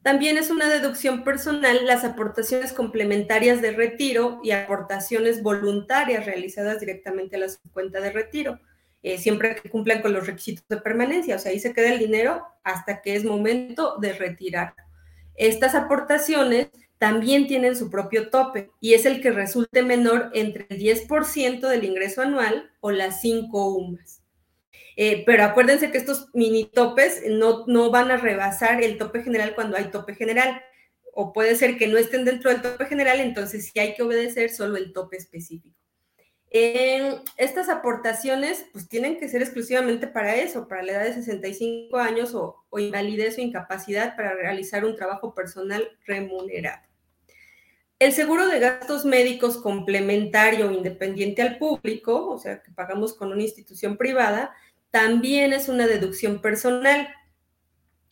También 0.09 0.39
es 0.39 0.49
una 0.49 0.67
deducción 0.67 1.23
personal 1.23 1.85
las 1.85 2.03
aportaciones 2.03 2.73
complementarias 2.73 3.61
de 3.61 3.69
retiro 3.69 4.39
y 4.43 4.49
aportaciones 4.49 5.43
voluntarias 5.43 6.25
realizadas 6.25 6.79
directamente 6.79 7.35
a 7.35 7.39
la 7.41 7.45
cuenta 7.73 8.01
de 8.01 8.11
retiro, 8.11 8.59
eh, 9.03 9.19
siempre 9.19 9.53
que 9.53 9.69
cumplan 9.69 10.01
con 10.01 10.13
los 10.13 10.25
requisitos 10.25 10.67
de 10.67 10.77
permanencia. 10.77 11.35
O 11.35 11.37
sea, 11.37 11.51
ahí 11.51 11.59
se 11.59 11.73
queda 11.73 11.93
el 11.93 11.99
dinero 11.99 12.43
hasta 12.63 13.03
que 13.03 13.15
es 13.15 13.23
momento 13.23 13.97
de 14.01 14.13
retirar. 14.13 14.73
Estas 15.35 15.75
aportaciones 15.75 16.69
también 16.97 17.45
tienen 17.45 17.75
su 17.75 17.91
propio 17.91 18.31
tope 18.31 18.71
y 18.81 18.95
es 18.95 19.05
el 19.05 19.21
que 19.21 19.29
resulte 19.29 19.83
menor 19.83 20.31
entre 20.33 20.65
el 20.69 20.79
10% 20.79 21.67
del 21.67 21.83
ingreso 21.83 22.23
anual 22.23 22.71
o 22.79 22.89
las 22.89 23.21
5 23.21 23.75
UMAS. 23.75 24.18
Eh, 24.95 25.23
pero 25.25 25.43
acuérdense 25.43 25.91
que 25.91 25.97
estos 25.97 26.29
mini 26.33 26.65
topes 26.65 27.23
no, 27.27 27.65
no 27.67 27.91
van 27.91 28.11
a 28.11 28.17
rebasar 28.17 28.83
el 28.83 28.97
tope 28.97 29.23
general 29.23 29.55
cuando 29.55 29.77
hay 29.77 29.85
tope 29.85 30.15
general. 30.15 30.61
O 31.13 31.33
puede 31.33 31.55
ser 31.55 31.77
que 31.77 31.87
no 31.87 31.97
estén 31.97 32.25
dentro 32.25 32.51
del 32.51 32.61
tope 32.61 32.85
general, 32.85 33.19
entonces 33.19 33.69
sí 33.69 33.79
hay 33.79 33.93
que 33.93 34.03
obedecer 34.03 34.49
solo 34.49 34.77
el 34.77 34.93
tope 34.93 35.17
específico. 35.17 35.75
estas 36.51 37.69
aportaciones 37.69 38.65
pues 38.71 38.87
tienen 38.87 39.19
que 39.19 39.29
ser 39.29 39.41
exclusivamente 39.41 40.07
para 40.07 40.35
eso, 40.35 40.67
para 40.67 40.83
la 40.83 40.93
edad 40.93 41.03
de 41.03 41.13
65 41.13 41.97
años 41.97 42.33
o, 42.35 42.65
o 42.69 42.79
invalidez 42.79 43.37
o 43.37 43.41
incapacidad 43.41 44.15
para 44.15 44.33
realizar 44.33 44.85
un 44.85 44.95
trabajo 44.95 45.33
personal 45.33 45.87
remunerado. 46.05 46.89
El 47.99 48.13
seguro 48.13 48.47
de 48.47 48.59
gastos 48.59 49.03
médicos 49.03 49.57
complementario 49.57 50.71
independiente 50.71 51.41
al 51.41 51.57
público, 51.57 52.31
o 52.31 52.39
sea, 52.39 52.63
que 52.63 52.71
pagamos 52.71 53.13
con 53.13 53.33
una 53.33 53.43
institución 53.43 53.97
privada, 53.97 54.55
también 54.91 55.53
es 55.53 55.69
una 55.69 55.87
deducción 55.87 56.41
personal. 56.41 57.09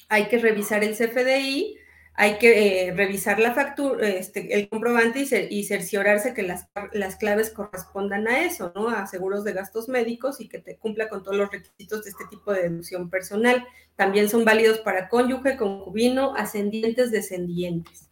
Hay 0.09 0.27
que 0.27 0.37
revisar 0.37 0.83
el 0.83 0.95
CFDI, 0.95 1.77
hay 2.13 2.37
que 2.39 2.87
eh, 2.87 2.93
revisar 2.93 3.39
la 3.39 3.53
factura, 3.53 4.07
este, 4.07 4.53
el 4.55 4.69
comprobante 4.69 5.27
y, 5.49 5.63
cerciorarse 5.65 6.33
que 6.33 6.43
las, 6.43 6.67
las, 6.93 7.15
claves 7.15 7.51
correspondan 7.51 8.27
a 8.27 8.43
eso, 8.43 8.71
¿no? 8.73 8.89
A 8.89 9.05
seguros 9.05 9.43
de 9.43 9.53
gastos 9.53 9.87
médicos 9.87 10.41
y 10.41 10.49
que 10.49 10.59
te 10.59 10.77
cumpla 10.77 11.09
con 11.09 11.23
todos 11.23 11.37
los 11.37 11.51
requisitos 11.51 12.03
de 12.03 12.09
este 12.09 12.25
tipo 12.29 12.53
de 12.53 12.63
deducción 12.63 13.09
personal. 13.09 13.67
También 13.95 14.29
son 14.29 14.45
válidos 14.45 14.79
para 14.79 15.09
cónyuge, 15.09 15.57
concubino, 15.57 16.33
ascendientes, 16.35 17.11
descendientes. 17.11 18.06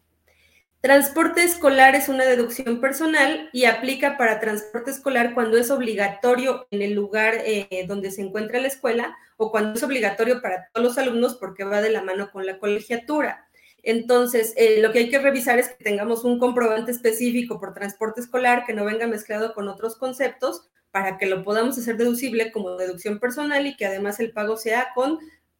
Transporte 0.80 1.42
escolar 1.42 1.94
es 1.94 2.08
una 2.08 2.24
deducción 2.24 2.80
personal 2.80 3.48
y 3.52 3.64
aplica 3.64 4.16
para 4.16 4.38
transporte 4.38 4.90
escolar 4.90 5.34
cuando 5.34 5.56
es 5.56 5.70
obligatorio 5.70 6.68
en 6.70 6.82
el 6.82 6.92
lugar 6.92 7.34
eh, 7.44 7.84
donde 7.88 8.10
se 8.10 8.22
encuentra 8.22 8.60
la 8.60 8.68
escuela 8.68 9.16
o 9.36 9.50
cuando 9.50 9.74
es 9.74 9.82
obligatorio 9.82 10.40
para 10.40 10.68
todos 10.72 10.86
los 10.86 10.98
alumnos 10.98 11.36
porque 11.36 11.64
va 11.64 11.80
de 11.80 11.90
la 11.90 12.02
mano 12.02 12.30
con 12.30 12.46
la 12.46 12.58
colegiatura. 12.58 13.48
Entonces, 13.82 14.52
eh, 14.56 14.80
lo 14.80 14.92
que 14.92 14.98
hay 15.00 15.10
que 15.10 15.18
revisar 15.18 15.58
es 15.58 15.68
que 15.68 15.84
tengamos 15.84 16.24
un 16.24 16.38
comprobante 16.38 16.92
específico 16.92 17.58
por 17.58 17.72
transporte 17.72 18.20
escolar 18.20 18.64
que 18.66 18.74
no 18.74 18.84
venga 18.84 19.06
mezclado 19.06 19.54
con 19.54 19.68
otros 19.68 19.96
conceptos 19.96 20.68
para 20.90 21.18
que 21.18 21.26
lo 21.26 21.44
podamos 21.44 21.78
hacer 21.78 21.96
deducible 21.96 22.52
como 22.52 22.76
deducción 22.76 23.18
personal 23.18 23.66
y 23.66 23.76
que 23.76 23.86
además 23.86 24.18
el 24.18 24.32
pago 24.32 24.56
sea 24.56 24.88
con 24.94 25.18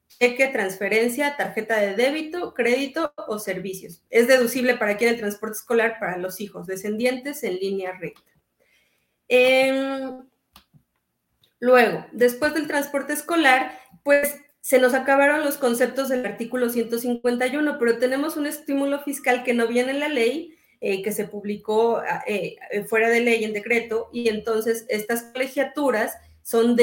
cheque, 0.09 0.49
transferencia, 0.49 1.37
tarjeta 1.37 1.77
de 1.77 1.95
débito, 1.95 2.55
crédito 2.55 3.13
o 3.29 3.39
servicios. 3.39 4.03
Es 4.11 4.29
deducible 4.29 4.77
para 4.77 4.97
quien 4.97 5.11
el 5.11 5.19
transporte 5.19 5.59
escolar 5.59 5.99
para 5.99 6.17
los 6.17 6.41
hijos 6.41 6.67
descendientes 6.67 7.43
en 7.43 7.57
línea 7.57 7.93
recta. 7.93 8.31
Em, 9.29 10.23
luego, 11.59 12.07
después 12.13 12.55
del 12.55 12.67
transporte 12.67 13.13
escolar, 13.13 13.79
pues 14.05 14.37
se 14.61 14.79
nos 14.79 14.95
acabaron 14.95 15.45
los 15.45 15.59
conceptos 15.59 16.09
del 16.09 16.27
artículo 16.27 16.71
151, 16.71 17.79
pero 17.79 17.99
tenemos 17.99 18.37
un 18.37 18.47
estímulo 18.47 19.01
fiscal 19.01 19.45
que 19.45 19.55
no 19.55 19.69
viene 19.69 19.93
en 19.93 20.01
la 20.01 20.09
ley, 20.09 20.57
eh, 20.81 21.03
que 21.03 21.13
se 21.13 21.27
publicó 21.27 22.03
eh, 22.27 22.57
fuera 22.89 23.09
de 23.09 23.21
ley 23.21 23.45
en 23.45 23.53
decreto, 23.53 24.11
y 24.13 24.29
entonces 24.29 24.85
estas 24.89 25.25
colegiaturas 25.33 26.17
son 26.47 26.77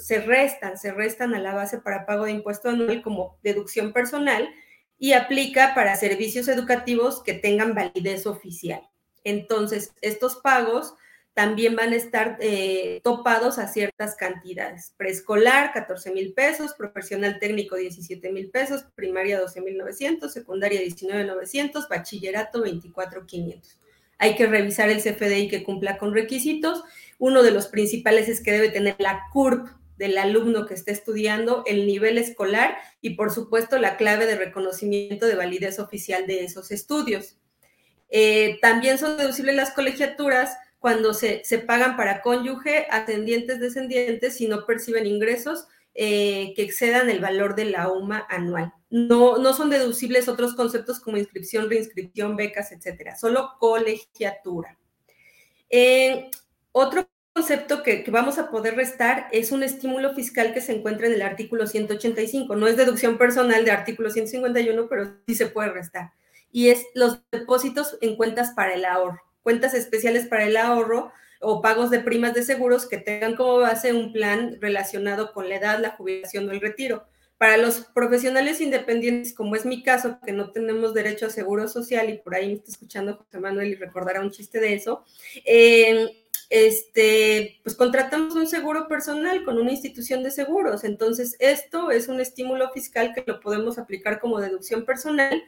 se 0.00 0.20
restan, 0.20 0.76
se 0.76 0.90
restan 0.90 1.32
a 1.32 1.38
la 1.38 1.54
base 1.54 1.78
para 1.78 2.06
pago 2.06 2.24
de 2.24 2.32
impuesto 2.32 2.70
anual 2.70 3.02
como 3.02 3.38
deducción 3.44 3.92
personal 3.92 4.52
y 4.98 5.12
aplica 5.12 5.76
para 5.76 5.94
servicios 5.94 6.48
educativos 6.48 7.22
que 7.22 7.34
tengan 7.34 7.72
validez 7.72 8.26
oficial. 8.26 8.80
Entonces, 9.22 9.92
estos 10.00 10.34
pagos 10.34 10.94
también 11.34 11.76
van 11.76 11.92
a 11.92 11.96
estar 11.96 12.36
eh, 12.40 13.00
topados 13.04 13.60
a 13.60 13.68
ciertas 13.68 14.16
cantidades. 14.16 14.92
Preescolar, 14.96 15.72
14 15.72 16.10
mil 16.10 16.34
pesos, 16.34 16.74
profesional 16.74 17.38
técnico, 17.38 17.76
17 17.76 18.32
mil 18.32 18.50
pesos, 18.50 18.86
primaria, 18.96 19.38
12 19.38 19.60
mil 19.60 19.78
900, 19.78 20.32
secundaria, 20.32 20.80
19 20.80 21.26
900, 21.26 21.88
bachillerato, 21.88 22.62
24 22.62 23.24
500. 23.24 23.78
Hay 24.18 24.34
que 24.34 24.46
revisar 24.46 24.88
el 24.88 25.00
CFDI 25.00 25.48
que 25.48 25.62
cumpla 25.62 25.98
con 25.98 26.12
requisitos 26.12 26.82
uno 27.18 27.42
de 27.42 27.50
los 27.50 27.66
principales 27.68 28.28
es 28.28 28.42
que 28.42 28.52
debe 28.52 28.68
tener 28.68 28.96
la 28.98 29.22
CURP 29.32 29.68
del 29.96 30.18
alumno 30.18 30.66
que 30.66 30.74
esté 30.74 30.92
estudiando, 30.92 31.62
el 31.66 31.86
nivel 31.86 32.18
escolar 32.18 32.76
y 33.00 33.10
por 33.10 33.32
supuesto 33.32 33.78
la 33.78 33.96
clave 33.96 34.26
de 34.26 34.36
reconocimiento 34.36 35.26
de 35.26 35.36
validez 35.36 35.78
oficial 35.78 36.26
de 36.26 36.44
esos 36.44 36.70
estudios. 36.70 37.38
Eh, 38.08 38.58
también 38.60 38.98
son 38.98 39.16
deducibles 39.16 39.56
las 39.56 39.72
colegiaturas 39.72 40.56
cuando 40.78 41.14
se, 41.14 41.42
pagan 41.66 41.96
para 41.96 42.22
cónyuge, 42.22 42.86
ascendientes, 42.90 43.58
descendientes, 43.58 44.36
si 44.36 44.46
no 44.46 44.66
perciben 44.66 45.06
ingresos 45.06 45.66
eh, 45.94 46.52
que 46.54 46.62
excedan 46.62 47.08
el 47.08 47.20
valor 47.20 47.56
de 47.56 47.64
la 47.64 47.90
UMA 47.90 48.26
anual. 48.28 48.72
No, 48.90 49.38
no 49.38 49.54
son 49.54 49.70
deducibles 49.70 50.28
otros 50.28 50.54
conceptos 50.54 51.00
como 51.00 51.16
inscripción, 51.16 51.68
reinscripción, 51.68 52.36
becas, 52.36 52.70
etcétera, 52.70 53.16
solo 53.16 53.54
colegiatura. 53.58 54.78
Otro 56.78 57.08
concepto 57.32 57.82
que, 57.82 58.04
vamos 58.08 58.38
a 58.38 58.50
poder 58.50 58.76
restar 58.76 59.28
es 59.32 59.50
un 59.50 59.62
estímulo 59.62 60.12
fiscal 60.12 60.52
que 60.52 60.60
se 60.60 60.74
encuentra 60.74 61.06
en 61.06 61.14
el 61.14 61.22
artículo 61.22 61.66
185. 61.66 62.54
No 62.54 62.66
es 62.66 62.76
deducción 62.76 63.16
personal 63.16 63.64
de 63.64 63.70
artículo 63.70 64.10
151, 64.10 64.86
pero 64.86 65.14
sí 65.26 65.34
se 65.34 65.46
puede 65.46 65.70
restar. 65.70 66.12
Y 66.52 66.68
es 66.68 66.84
los 66.94 67.22
depósitos 67.32 67.96
en 68.02 68.16
cuentas 68.16 68.50
para 68.50 68.74
el 68.74 68.84
ahorro, 68.84 69.22
cuentas 69.42 69.72
especiales 69.72 70.26
para 70.26 70.44
el 70.44 70.58
ahorro 70.58 71.12
o 71.40 71.62
pagos 71.62 71.90
de 71.90 72.00
primas 72.00 72.34
de 72.34 72.42
seguros 72.42 72.86
que 72.86 72.98
tengan 72.98 73.36
como 73.36 73.56
base 73.56 73.94
un 73.94 74.12
plan 74.12 74.58
relacionado 74.60 75.32
con 75.32 75.48
la 75.48 75.56
edad, 75.56 75.80
la 75.80 75.92
jubilación 75.92 76.46
o 76.46 76.52
el 76.52 76.60
retiro. 76.60 77.06
Para 77.38 77.56
los 77.56 77.86
profesionales 77.94 78.60
independientes, 78.60 79.34
como 79.34 79.56
es 79.56 79.64
mi 79.64 79.82
caso, 79.82 80.18
que 80.24 80.32
no 80.32 80.52
tenemos 80.52 80.92
derecho 80.92 81.26
a 81.26 81.30
seguro 81.30 81.68
social 81.68 82.10
y 82.10 82.18
por 82.18 82.34
ahí 82.34 82.48
me 82.48 82.54
está 82.54 82.70
escuchando 82.70 83.16
José 83.16 83.38
Manuel 83.38 83.68
y 83.68 83.74
recordará 83.76 84.20
un 84.20 84.30
chiste 84.30 84.58
de 84.58 84.74
eso, 84.74 85.04
eh, 85.44 86.25
este, 86.50 87.60
pues 87.62 87.74
contratamos 87.74 88.34
un 88.34 88.46
seguro 88.46 88.88
personal 88.88 89.44
con 89.44 89.58
una 89.58 89.72
institución 89.72 90.22
de 90.22 90.30
seguros. 90.30 90.84
Entonces, 90.84 91.36
esto 91.38 91.90
es 91.90 92.08
un 92.08 92.20
estímulo 92.20 92.70
fiscal 92.70 93.12
que 93.14 93.24
lo 93.26 93.40
podemos 93.40 93.78
aplicar 93.78 94.20
como 94.20 94.40
deducción 94.40 94.84
personal 94.84 95.42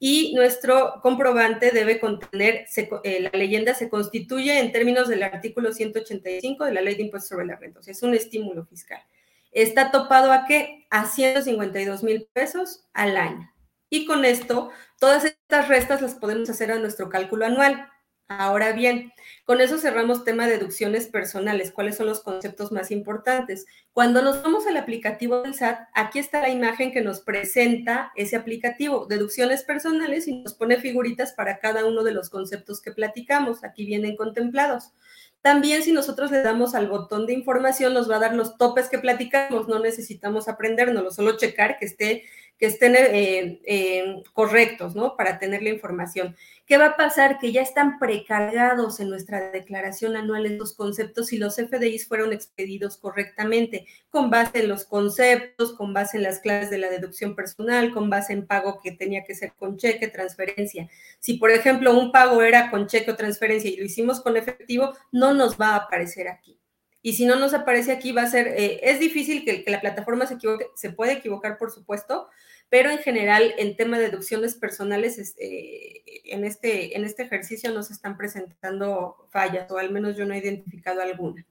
y 0.00 0.32
nuestro 0.34 1.00
comprobante 1.02 1.72
debe 1.72 1.98
contener, 1.98 2.66
eh, 3.02 3.20
la 3.20 3.36
leyenda 3.36 3.74
se 3.74 3.88
constituye 3.88 4.60
en 4.60 4.70
términos 4.70 5.08
del 5.08 5.24
artículo 5.24 5.72
185 5.72 6.64
de 6.64 6.72
la 6.72 6.80
Ley 6.80 6.94
de 6.94 7.02
Impuestos 7.02 7.30
sobre 7.30 7.46
la 7.46 7.56
Renta, 7.56 7.80
o 7.80 7.82
sea, 7.82 7.92
es 7.92 8.02
un 8.02 8.14
estímulo 8.14 8.64
fiscal. 8.64 9.02
está 9.50 9.90
topado 9.90 10.30
a 10.32 10.44
qué? 10.46 10.86
A 10.90 11.06
152 11.06 12.02
mil 12.04 12.28
pesos 12.32 12.84
al 12.92 13.16
año. 13.16 13.50
Y 13.90 14.04
con 14.06 14.24
esto, 14.24 14.70
todas 15.00 15.24
estas 15.24 15.68
restas 15.68 16.02
las 16.02 16.14
podemos 16.14 16.48
hacer 16.50 16.70
a 16.70 16.78
nuestro 16.78 17.08
cálculo 17.08 17.46
anual. 17.46 17.88
Ahora 18.30 18.72
bien, 18.72 19.14
con 19.46 19.62
eso 19.62 19.78
cerramos 19.78 20.22
tema 20.22 20.46
de 20.46 20.58
deducciones 20.58 21.06
personales. 21.06 21.72
¿Cuáles 21.72 21.96
son 21.96 22.08
los 22.08 22.20
conceptos 22.20 22.70
más 22.72 22.90
importantes? 22.90 23.64
Cuando 23.94 24.20
nos 24.20 24.42
vamos 24.42 24.66
al 24.66 24.76
aplicativo 24.76 25.40
del 25.40 25.54
SAT, 25.54 25.88
aquí 25.94 26.18
está 26.18 26.42
la 26.42 26.50
imagen 26.50 26.92
que 26.92 27.00
nos 27.00 27.20
presenta 27.20 28.12
ese 28.16 28.36
aplicativo, 28.36 29.06
deducciones 29.06 29.62
personales, 29.62 30.28
y 30.28 30.42
nos 30.42 30.52
pone 30.52 30.76
figuritas 30.76 31.32
para 31.32 31.58
cada 31.58 31.86
uno 31.86 32.04
de 32.04 32.12
los 32.12 32.28
conceptos 32.28 32.82
que 32.82 32.92
platicamos. 32.92 33.64
Aquí 33.64 33.86
vienen 33.86 34.14
contemplados. 34.14 34.92
También 35.40 35.82
si 35.82 35.92
nosotros 35.92 36.30
le 36.30 36.42
damos 36.42 36.74
al 36.74 36.88
botón 36.88 37.24
de 37.24 37.32
información, 37.32 37.94
nos 37.94 38.10
va 38.10 38.16
a 38.16 38.20
dar 38.20 38.34
los 38.34 38.58
topes 38.58 38.90
que 38.90 38.98
platicamos. 38.98 39.68
No 39.68 39.78
necesitamos 39.78 40.48
aprendérnoslo, 40.48 41.10
solo 41.12 41.38
checar 41.38 41.78
que 41.78 41.86
esté 41.86 42.24
que 42.58 42.66
estén 42.66 42.96
eh, 42.96 43.60
eh, 43.64 44.22
correctos, 44.32 44.94
¿no? 44.96 45.16
Para 45.16 45.38
tener 45.38 45.62
la 45.62 45.70
información. 45.70 46.36
¿Qué 46.68 46.76
va 46.76 46.84
a 46.88 46.96
pasar? 46.98 47.38
Que 47.38 47.50
ya 47.50 47.62
están 47.62 47.98
precargados 47.98 49.00
en 49.00 49.08
nuestra 49.08 49.50
declaración 49.50 50.16
anual 50.16 50.44
estos 50.44 50.74
conceptos 50.74 51.32
y 51.32 51.38
los 51.38 51.56
FDIs 51.56 52.06
fueron 52.06 52.34
expedidos 52.34 52.98
correctamente, 52.98 53.86
con 54.10 54.28
base 54.28 54.58
en 54.58 54.68
los 54.68 54.84
conceptos, 54.84 55.72
con 55.72 55.94
base 55.94 56.18
en 56.18 56.24
las 56.24 56.40
claves 56.40 56.68
de 56.68 56.76
la 56.76 56.90
deducción 56.90 57.34
personal, 57.34 57.90
con 57.90 58.10
base 58.10 58.34
en 58.34 58.46
pago 58.46 58.80
que 58.82 58.92
tenía 58.92 59.24
que 59.24 59.34
ser 59.34 59.54
con 59.54 59.78
cheque, 59.78 60.08
transferencia. 60.08 60.90
Si, 61.20 61.38
por 61.38 61.52
ejemplo, 61.52 61.98
un 61.98 62.12
pago 62.12 62.42
era 62.42 62.70
con 62.70 62.86
cheque 62.86 63.12
o 63.12 63.16
transferencia 63.16 63.70
y 63.70 63.76
lo 63.78 63.86
hicimos 63.86 64.20
con 64.20 64.36
efectivo, 64.36 64.92
no 65.10 65.32
nos 65.32 65.58
va 65.58 65.68
a 65.68 65.76
aparecer 65.76 66.28
aquí. 66.28 66.60
Y 67.00 67.14
si 67.14 67.24
no 67.24 67.36
nos 67.36 67.54
aparece 67.54 67.92
aquí, 67.92 68.12
va 68.12 68.24
a 68.24 68.30
ser, 68.30 68.46
eh, 68.48 68.80
es 68.82 69.00
difícil 69.00 69.42
que, 69.42 69.64
que, 69.64 69.70
la 69.70 69.80
plataforma 69.80 70.26
se 70.26 70.34
equivoque, 70.34 70.66
se 70.74 70.90
puede 70.90 71.12
equivocar, 71.12 71.56
por 71.56 71.70
supuesto, 71.70 72.28
pero 72.70 72.90
en 72.90 72.98
general 72.98 73.54
en 73.56 73.76
tema 73.76 73.98
de 73.98 74.10
deducciones 74.10 74.54
personales, 74.54 75.18
este, 75.18 76.32
en, 76.32 76.44
este, 76.44 76.96
en 76.96 77.04
este 77.04 77.22
ejercicio 77.22 77.72
no 77.72 77.82
se 77.82 77.92
están 77.92 78.16
presentando 78.16 79.28
fallas, 79.30 79.70
o 79.70 79.78
al 79.78 79.90
menos 79.90 80.16
yo 80.16 80.26
no 80.26 80.34
he 80.34 80.38
identificado 80.38 81.00
alguna. 81.00 81.46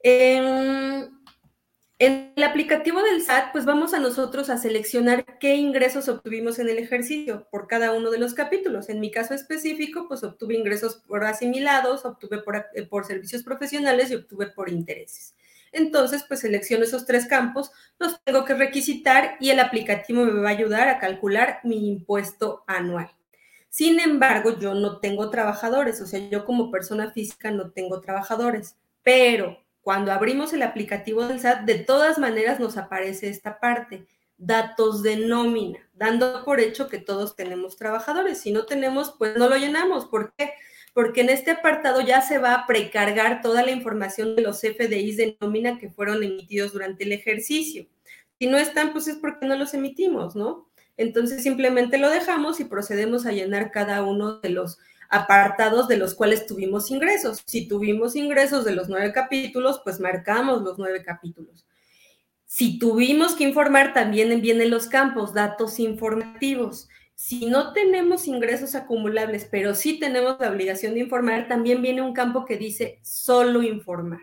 En, 0.00 1.10
en 1.98 2.32
el 2.34 2.42
aplicativo 2.42 3.00
del 3.02 3.22
SAT, 3.22 3.52
pues 3.52 3.64
vamos 3.64 3.94
a 3.94 4.00
nosotros 4.00 4.50
a 4.50 4.58
seleccionar 4.58 5.38
qué 5.38 5.54
ingresos 5.54 6.08
obtuvimos 6.08 6.58
en 6.58 6.68
el 6.68 6.78
ejercicio 6.78 7.46
por 7.50 7.68
cada 7.68 7.92
uno 7.92 8.10
de 8.10 8.18
los 8.18 8.34
capítulos. 8.34 8.88
En 8.88 8.98
mi 8.98 9.10
caso 9.10 9.34
específico, 9.34 10.06
pues 10.08 10.24
obtuve 10.24 10.54
ingresos 10.54 10.96
por 11.06 11.24
asimilados, 11.24 12.04
obtuve 12.04 12.38
por, 12.38 12.66
por 12.90 13.06
servicios 13.06 13.44
profesionales 13.44 14.10
y 14.10 14.16
obtuve 14.16 14.48
por 14.48 14.68
intereses. 14.68 15.34
Entonces, 15.72 16.24
pues 16.28 16.40
selecciono 16.40 16.84
esos 16.84 17.06
tres 17.06 17.26
campos, 17.26 17.70
los 17.98 18.22
tengo 18.24 18.44
que 18.44 18.54
requisitar 18.54 19.36
y 19.40 19.50
el 19.50 19.58
aplicativo 19.58 20.24
me 20.24 20.40
va 20.40 20.50
a 20.50 20.52
ayudar 20.52 20.88
a 20.88 20.98
calcular 20.98 21.60
mi 21.64 21.88
impuesto 21.88 22.62
anual. 22.66 23.10
Sin 23.70 23.98
embargo, 24.00 24.58
yo 24.58 24.74
no 24.74 25.00
tengo 25.00 25.30
trabajadores, 25.30 26.00
o 26.02 26.06
sea, 26.06 26.20
yo 26.28 26.44
como 26.44 26.70
persona 26.70 27.10
física 27.10 27.50
no 27.50 27.70
tengo 27.70 28.00
trabajadores, 28.02 28.76
pero 29.02 29.58
cuando 29.80 30.12
abrimos 30.12 30.52
el 30.52 30.62
aplicativo 30.62 31.26
del 31.26 31.40
SAT, 31.40 31.62
de 31.62 31.76
todas 31.76 32.18
maneras 32.18 32.60
nos 32.60 32.76
aparece 32.76 33.28
esta 33.28 33.58
parte, 33.58 34.06
datos 34.36 35.02
de 35.02 35.16
nómina, 35.16 35.78
dando 35.94 36.44
por 36.44 36.60
hecho 36.60 36.88
que 36.88 36.98
todos 36.98 37.34
tenemos 37.34 37.76
trabajadores. 37.76 38.40
Si 38.40 38.52
no 38.52 38.66
tenemos, 38.66 39.14
pues 39.18 39.36
no 39.36 39.48
lo 39.48 39.56
llenamos. 39.56 40.06
¿Por 40.06 40.34
qué? 40.34 40.52
En 40.94 41.30
este 41.30 41.52
apartado 41.52 42.00
ya 42.00 42.20
se 42.20 42.38
va 42.38 42.54
a 42.54 42.66
precargar 42.66 43.40
toda 43.40 43.62
la 43.62 43.70
información 43.70 44.36
de 44.36 44.42
los 44.42 44.60
FDIs 44.60 45.16
de 45.16 45.36
nómina 45.40 45.78
que 45.78 45.90
fueron 45.90 46.22
emitidos 46.22 46.72
durante 46.72 47.04
el 47.04 47.12
ejercicio. 47.12 47.86
Si 48.38 48.46
no 48.46 48.58
están, 48.58 48.92
pues 48.92 49.08
es 49.08 49.16
porque 49.16 49.46
no 49.46 49.56
los 49.56 49.72
emitimos, 49.74 50.36
¿no? 50.36 50.68
Entonces 50.96 51.42
simplemente 51.42 51.98
lo 51.98 52.10
dejamos 52.10 52.60
y 52.60 52.64
procedemos 52.64 53.24
a 53.24 53.32
llenar 53.32 53.70
cada 53.70 54.02
uno 54.02 54.40
de 54.40 54.50
los 54.50 54.78
apartados 55.08 55.88
de 55.88 55.96
los 55.96 56.14
cuales 56.14 56.46
tuvimos 56.46 56.90
ingresos. 56.90 57.42
Si 57.46 57.68
tuvimos 57.68 58.16
ingresos 58.16 58.64
de 58.64 58.72
los 58.72 58.88
nueve 58.88 59.12
capítulos, 59.12 59.80
pues 59.84 60.00
marcamos 60.00 60.62
los 60.62 60.78
nueve 60.78 61.02
capítulos. 61.04 61.66
Si 62.46 62.78
tuvimos 62.78 63.34
que 63.34 63.44
informar, 63.44 63.94
también 63.94 64.40
vienen 64.40 64.70
los 64.70 64.86
campos, 64.86 65.32
datos 65.32 65.78
informativos. 65.78 66.88
Si 67.22 67.46
no 67.46 67.72
tenemos 67.72 68.26
ingresos 68.26 68.74
acumulables, 68.74 69.46
pero 69.48 69.76
sí 69.76 70.00
tenemos 70.00 70.40
la 70.40 70.50
obligación 70.50 70.94
de 70.94 71.00
informar, 71.00 71.46
también 71.46 71.80
viene 71.80 72.02
un 72.02 72.14
campo 72.14 72.44
que 72.44 72.56
dice 72.56 72.98
solo 73.02 73.62
informar. 73.62 74.22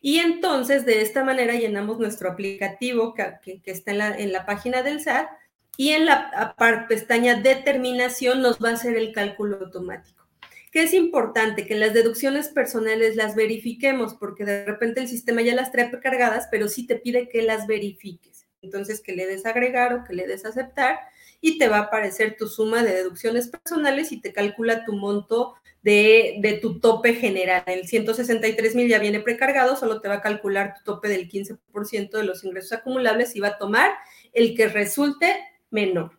Y 0.00 0.18
entonces 0.20 0.86
de 0.86 1.02
esta 1.02 1.24
manera 1.24 1.54
llenamos 1.54 1.98
nuestro 1.98 2.30
aplicativo 2.30 3.12
que, 3.12 3.60
está 3.64 3.90
en 3.90 3.98
la, 3.98 4.16
en 4.16 4.32
la, 4.32 4.46
página 4.46 4.84
del 4.84 5.00
SAT 5.00 5.28
y 5.76 5.90
en 5.90 6.06
la 6.06 6.54
pestaña 6.88 7.34
determinación 7.34 8.40
nos 8.40 8.58
va 8.62 8.70
a 8.70 8.74
hacer 8.74 8.96
el 8.96 9.12
cálculo 9.12 9.58
automático. 9.58 10.24
Que 10.70 10.84
es 10.84 10.94
importante 10.94 11.66
que 11.66 11.74
las 11.74 11.92
deducciones 11.92 12.50
personales 12.50 13.16
las 13.16 13.34
verifiquemos 13.34 14.14
porque 14.14 14.44
de 14.44 14.64
repente 14.64 15.00
el 15.00 15.08
sistema 15.08 15.42
ya 15.42 15.56
las 15.56 15.72
trae 15.72 15.90
cargadas, 16.00 16.46
pero 16.52 16.68
sí 16.68 16.86
te 16.86 16.94
pide 16.94 17.28
que 17.28 17.42
las 17.42 17.66
verifiques. 17.66 18.46
Entonces 18.62 19.00
que 19.00 19.16
le 19.16 19.26
des 19.26 19.44
agregar 19.44 19.92
o 19.92 20.04
que 20.04 20.14
le 20.14 20.28
des 20.28 20.44
aceptar 20.44 21.00
y 21.40 21.58
te 21.58 21.68
va 21.68 21.78
a 21.78 21.82
aparecer 21.82 22.36
tu 22.36 22.48
suma 22.48 22.82
de 22.82 22.94
deducciones 22.94 23.48
personales 23.48 24.12
y 24.12 24.20
te 24.20 24.32
calcula 24.32 24.84
tu 24.84 24.92
monto 24.92 25.54
de, 25.82 26.58
tu 26.60 26.80
tope 26.80 27.14
general. 27.14 27.62
El 27.66 27.86
163 27.86 28.74
mil 28.74 28.88
ya 28.88 28.98
viene 28.98 29.20
precargado, 29.20 29.76
solo 29.76 30.00
te 30.00 30.08
va 30.08 30.14
a 30.14 30.22
calcular 30.22 30.74
tu 30.74 30.84
tope 30.84 31.08
del 31.08 31.28
15% 31.28 32.10
de 32.10 32.24
los 32.24 32.44
ingresos 32.44 32.72
acumulables 32.72 33.36
y 33.36 33.40
va 33.40 33.48
a 33.48 33.58
tomar 33.58 33.90
el 34.32 34.56
que 34.56 34.68
resulte 34.68 35.44
menor. 35.70 36.18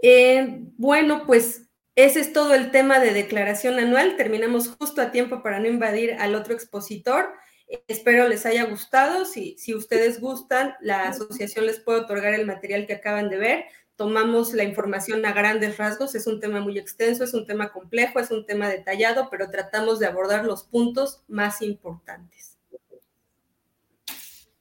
Eh, 0.00 0.60
bueno, 0.76 1.24
pues 1.26 1.68
ese 1.96 2.20
es 2.20 2.32
todo 2.32 2.54
el 2.54 2.70
tema 2.70 3.00
de 3.00 3.12
declaración 3.12 3.78
anual. 3.78 4.16
Terminamos 4.16 4.68
justo 4.78 5.00
a 5.00 5.10
tiempo 5.10 5.42
para 5.42 5.58
no 5.58 5.66
invadir 5.66 6.14
al 6.14 6.34
otro 6.34 6.54
expositor. 6.54 7.30
Espero 7.86 8.28
les 8.28 8.46
haya 8.46 8.64
gustado. 8.64 9.24
Si, 9.24 9.56
si 9.58 9.74
ustedes 9.74 10.20
gustan, 10.20 10.74
la 10.80 11.08
asociación 11.08 11.66
les 11.66 11.80
puede 11.80 12.00
otorgar 12.00 12.34
el 12.34 12.46
material 12.46 12.86
que 12.86 12.94
acaban 12.94 13.28
de 13.28 13.36
ver. 13.36 13.64
Tomamos 13.96 14.54
la 14.54 14.64
información 14.64 15.26
a 15.26 15.32
grandes 15.32 15.76
rasgos. 15.76 16.14
Es 16.14 16.26
un 16.26 16.40
tema 16.40 16.60
muy 16.60 16.78
extenso, 16.78 17.24
es 17.24 17.34
un 17.34 17.46
tema 17.46 17.72
complejo, 17.72 18.20
es 18.20 18.30
un 18.30 18.46
tema 18.46 18.68
detallado, 18.68 19.28
pero 19.30 19.50
tratamos 19.50 19.98
de 19.98 20.06
abordar 20.06 20.44
los 20.44 20.64
puntos 20.64 21.22
más 21.28 21.60
importantes. 21.62 22.56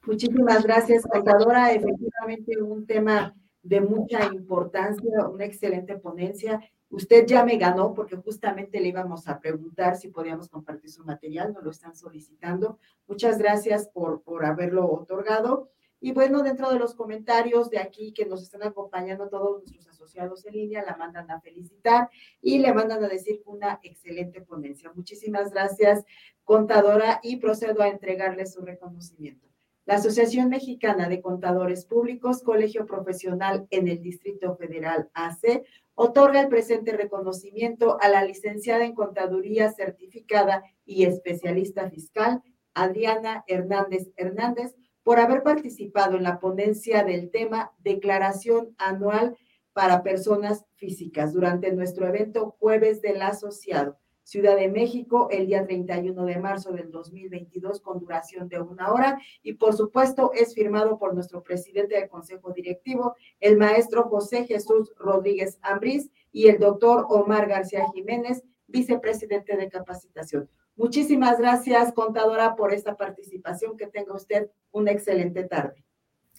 Muchísimas 0.05 0.64
gracias, 0.64 1.03
contadora. 1.03 1.72
Efectivamente, 1.72 2.62
un 2.62 2.86
tema 2.86 3.36
de 3.62 3.82
mucha 3.82 4.26
importancia, 4.26 5.28
una 5.28 5.45
excelente 5.45 5.97
ponencia 5.97 6.60
Usted 6.90 7.26
ya 7.26 7.44
me 7.44 7.58
ganó 7.58 7.94
porque 7.94 8.16
justamente 8.16 8.80
le 8.80 8.88
íbamos 8.90 9.28
a 9.28 9.40
preguntar 9.40 9.98
si 9.98 10.08
podíamos 10.08 10.48
compartir 10.48 10.90
su 10.90 11.04
material, 11.04 11.54
nos 11.54 11.64
lo 11.64 11.72
están 11.72 11.96
solicitando. 11.96 12.80
Muchas 13.08 13.38
gracias 13.38 13.90
por, 13.90 14.22
por 14.22 14.46
haberlo 14.46 14.90
otorgado. 14.90 15.70
Y 16.00 16.12
bueno, 16.12 16.44
dentro 16.44 16.70
de 16.70 16.80
los 16.80 16.94
comentarios 16.94 17.70
de 17.70 17.80
aquí 17.80 18.14
que 18.14 18.26
nos 18.26 18.44
están 18.44 18.64
acompañando 18.64 19.30
todos 19.30 19.60
nuestros 19.60 19.88
asociados 19.88 20.46
en 20.46 20.54
línea, 20.54 20.86
la 20.86 20.96
mandan 20.96 21.30
a 21.32 21.42
felicitar 21.42 22.10
y 22.40 22.60
le 22.60 22.72
mandan 22.74 23.04
a 23.04 23.08
decir 23.08 23.42
una 23.46 23.80
excelente 23.82 24.42
ponencia. 24.42 24.92
Muchísimas 24.94 25.52
gracias, 25.52 26.06
contadora, 26.44 27.20
y 27.24 27.38
procedo 27.38 27.82
a 27.82 27.90
entregarle 27.90 28.46
su 28.46 28.62
reconocimiento. 28.62 29.48
La 29.86 29.96
Asociación 29.96 30.50
Mexicana 30.50 31.10
de 31.10 31.22
Contadores 31.22 31.86
Públicos, 31.86 32.44
Colegio 32.44 32.86
Profesional 32.86 33.68
en 33.72 33.88
el 33.88 34.02
Distrito 34.02 34.56
Federal 34.56 35.10
AC, 35.14 35.64
otorga 36.00 36.41
el 36.41 36.48
presente 36.48 36.91
reconocimiento 36.91 37.98
a 38.00 38.08
la 38.08 38.24
licenciada 38.24 38.86
en 38.86 38.93
Contaduría 38.93 39.72
certificada 39.72 40.64
y 40.86 41.06
especialista 41.06 41.89
fiscal, 41.89 42.43
Adriana 42.76 43.43
Hernández 43.48 44.12
Hernández, 44.16 44.76
por 45.02 45.20
haber 45.20 45.41
participado 45.41 46.16
en 46.16 46.24
la 46.24 46.39
ponencia 46.39 47.04
del 47.04 47.32
tema 47.32 47.72
Declaración 47.80 48.76
Anual 48.78 49.36
para 49.74 50.04
Personas 50.04 50.66
Físicas 50.76 51.34
durante 51.34 51.74
nuestro 51.74 52.08
evento 52.08 52.56
Jueves 52.60 53.02
del 53.02 53.24
Asociado 53.24 53.98
Ciudad 54.28 54.58
de 54.58 54.68
México 54.68 55.30
el 55.32 55.48
día 55.48 55.66
31 55.66 56.26
de 56.26 56.38
marzo 56.38 56.74
del 56.74 56.92
2022 56.92 57.80
con 57.80 57.98
duración 57.98 58.50
de 58.50 58.60
una 58.60 58.92
hora 58.92 59.22
y 59.42 59.54
por 59.54 59.74
supuesto 59.74 60.34
es 60.34 60.54
firmado 60.54 61.00
por 61.00 61.14
nuestro 61.14 61.42
presidente 61.44 61.96
del 61.96 62.10
Consejo 62.10 62.52
Directivo, 62.52 63.16
el 63.40 63.56
maestro 63.56 64.04
José 64.10 64.46
Jesús 64.46 64.92
Rodríguez 64.98 65.60
Ambrís 65.62 66.10
y 66.34 66.50
el 66.50 66.60
doctor 66.60 67.06
Omar 67.08 67.48
García 67.48 67.86
Jiménez, 67.94 68.44
vicepresidente 68.68 69.56
de 69.56 69.70
capacitación. 69.70 70.50
Muchísimas 70.76 71.40
gracias, 71.40 71.94
contadora, 71.94 72.58
por 72.58 72.74
esta 72.74 72.98
participación. 72.98 73.78
Que 73.78 73.88
tenga 73.88 74.14
usted 74.14 74.52
una 74.72 74.92
excelente 74.92 75.46
tarde. 75.46 75.86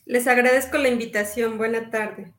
Les 0.04 0.26
agradezco 0.26 0.76
la 0.76 0.90
invitación. 0.90 1.56
Buena 1.56 1.88
tarde. 1.88 2.34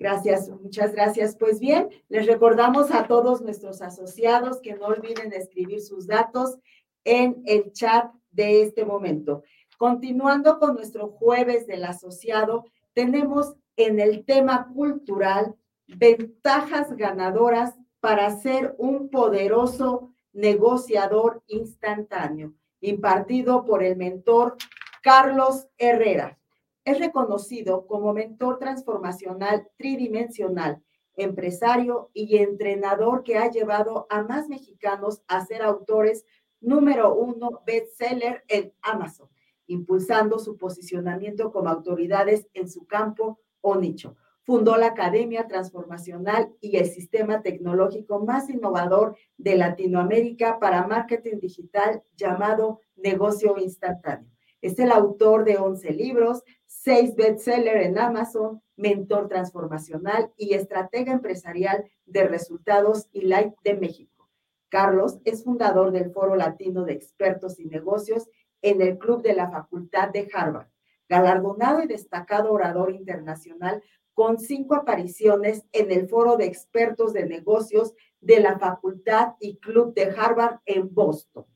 Gracias, 0.00 0.48
muchas 0.48 0.92
gracias. 0.92 1.36
Pues 1.36 1.60
bien, 1.60 1.90
les 2.08 2.26
recordamos 2.26 2.90
a 2.90 3.06
todos 3.06 3.42
nuestros 3.42 3.82
asociados 3.82 4.62
que 4.62 4.74
no 4.74 4.86
olviden 4.86 5.30
escribir 5.34 5.82
sus 5.82 6.06
datos 6.06 6.58
en 7.04 7.42
el 7.44 7.70
chat 7.74 8.10
de 8.30 8.62
este 8.62 8.86
momento. 8.86 9.42
Continuando 9.76 10.58
con 10.58 10.74
nuestro 10.74 11.08
jueves 11.08 11.66
del 11.66 11.84
asociado, 11.84 12.64
tenemos 12.94 13.56
en 13.76 14.00
el 14.00 14.24
tema 14.24 14.72
cultural 14.72 15.54
ventajas 15.86 16.96
ganadoras 16.96 17.74
para 18.00 18.34
ser 18.34 18.74
un 18.78 19.10
poderoso 19.10 20.14
negociador 20.32 21.42
instantáneo, 21.46 22.54
impartido 22.80 23.66
por 23.66 23.82
el 23.82 23.96
mentor 23.96 24.56
Carlos 25.02 25.68
Herrera. 25.76 26.39
Es 26.84 26.98
reconocido 26.98 27.86
como 27.86 28.12
mentor 28.14 28.58
transformacional 28.58 29.68
tridimensional, 29.76 30.82
empresario 31.14 32.10
y 32.14 32.38
entrenador 32.38 33.22
que 33.22 33.36
ha 33.36 33.50
llevado 33.50 34.06
a 34.08 34.22
más 34.22 34.48
mexicanos 34.48 35.22
a 35.28 35.44
ser 35.44 35.62
autores 35.62 36.24
número 36.60 37.14
uno 37.14 37.62
bestseller 37.66 38.44
en 38.48 38.72
Amazon, 38.82 39.28
impulsando 39.66 40.38
su 40.38 40.56
posicionamiento 40.56 41.52
como 41.52 41.68
autoridades 41.68 42.46
en 42.54 42.68
su 42.68 42.86
campo 42.86 43.40
o 43.60 43.76
nicho. 43.76 44.16
Fundó 44.42 44.76
la 44.76 44.86
Academia 44.86 45.46
Transformacional 45.46 46.52
y 46.60 46.76
el 46.78 46.86
sistema 46.86 47.42
tecnológico 47.42 48.24
más 48.24 48.48
innovador 48.48 49.16
de 49.36 49.56
Latinoamérica 49.56 50.58
para 50.58 50.86
marketing 50.86 51.40
digital 51.40 52.02
llamado 52.16 52.80
Negocio 52.96 53.56
Instantáneo. 53.58 54.30
Es 54.62 54.78
el 54.78 54.92
autor 54.92 55.44
de 55.44 55.56
11 55.56 55.92
libros, 55.92 56.42
6 56.70 57.16
bestsellers 57.16 57.84
en 57.84 57.98
Amazon, 57.98 58.62
mentor 58.76 59.28
transformacional 59.28 60.32
y 60.36 60.54
estratega 60.54 61.12
empresarial 61.12 61.84
de 62.06 62.28
resultados 62.28 63.08
y 63.12 63.22
Light 63.22 63.54
de 63.64 63.74
México. 63.74 64.30
Carlos 64.68 65.18
es 65.24 65.42
fundador 65.42 65.90
del 65.90 66.12
Foro 66.12 66.36
Latino 66.36 66.84
de 66.84 66.92
Expertos 66.92 67.58
y 67.58 67.64
Negocios 67.64 68.28
en 68.62 68.80
el 68.82 68.98
Club 68.98 69.20
de 69.20 69.34
la 69.34 69.50
Facultad 69.50 70.10
de 70.10 70.28
Harvard, 70.32 70.68
galardonado 71.08 71.82
y 71.82 71.88
destacado 71.88 72.52
orador 72.52 72.92
internacional 72.92 73.82
con 74.14 74.38
cinco 74.38 74.76
apariciones 74.76 75.64
en 75.72 75.90
el 75.90 76.08
Foro 76.08 76.36
de 76.36 76.46
Expertos 76.46 77.12
de 77.12 77.26
Negocios 77.26 77.94
de 78.20 78.38
la 78.38 78.60
Facultad 78.60 79.34
y 79.40 79.56
Club 79.56 79.92
de 79.92 80.14
Harvard 80.16 80.60
en 80.66 80.94
Boston 80.94 81.46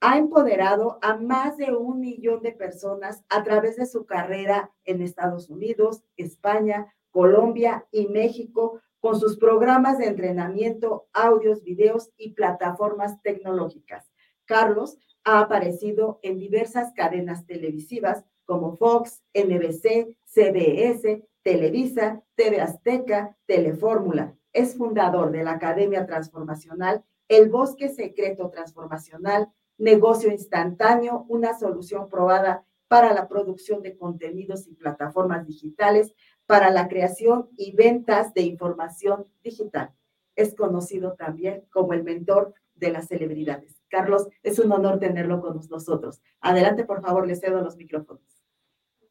ha 0.00 0.16
empoderado 0.16 0.98
a 1.02 1.16
más 1.16 1.58
de 1.58 1.74
un 1.74 2.00
millón 2.00 2.40
de 2.40 2.52
personas 2.52 3.22
a 3.28 3.44
través 3.44 3.76
de 3.76 3.86
su 3.86 4.06
carrera 4.06 4.72
en 4.84 5.02
Estados 5.02 5.50
Unidos, 5.50 6.02
España, 6.16 6.92
Colombia 7.10 7.86
y 7.90 8.08
México 8.08 8.80
con 8.98 9.20
sus 9.20 9.36
programas 9.36 9.98
de 9.98 10.06
entrenamiento, 10.06 11.08
audios, 11.12 11.62
videos 11.62 12.10
y 12.16 12.32
plataformas 12.32 13.20
tecnológicas. 13.22 14.10
Carlos 14.46 14.98
ha 15.24 15.40
aparecido 15.40 16.18
en 16.22 16.38
diversas 16.38 16.92
cadenas 16.94 17.46
televisivas 17.46 18.24
como 18.44 18.76
Fox, 18.76 19.22
NBC, 19.34 20.16
CBS, 20.24 21.22
Televisa, 21.42 22.22
TV 22.34 22.60
Azteca, 22.60 23.36
Telefórmula. 23.46 24.34
Es 24.52 24.76
fundador 24.76 25.30
de 25.30 25.44
la 25.44 25.52
Academia 25.52 26.06
Transformacional 26.06 27.04
El 27.28 27.48
Bosque 27.48 27.88
Secreto 27.88 28.50
Transformacional 28.50 29.52
negocio 29.80 30.30
instantáneo, 30.30 31.24
una 31.28 31.58
solución 31.58 32.08
probada 32.08 32.64
para 32.86 33.12
la 33.12 33.28
producción 33.28 33.82
de 33.82 33.96
contenidos 33.96 34.66
y 34.68 34.74
plataformas 34.74 35.46
digitales, 35.46 36.12
para 36.46 36.70
la 36.70 36.88
creación 36.88 37.48
y 37.56 37.72
ventas 37.74 38.34
de 38.34 38.42
información 38.42 39.26
digital. 39.42 39.92
Es 40.36 40.54
conocido 40.54 41.14
también 41.14 41.64
como 41.70 41.92
el 41.92 42.02
mentor 42.02 42.54
de 42.74 42.90
las 42.90 43.08
celebridades. 43.08 43.80
Carlos, 43.88 44.28
es 44.42 44.58
un 44.58 44.70
honor 44.72 44.98
tenerlo 44.98 45.40
con 45.40 45.60
nosotros. 45.68 46.20
Adelante, 46.40 46.84
por 46.84 47.00
favor, 47.02 47.26
le 47.26 47.36
cedo 47.36 47.60
los 47.60 47.76
micrófonos. 47.76 48.22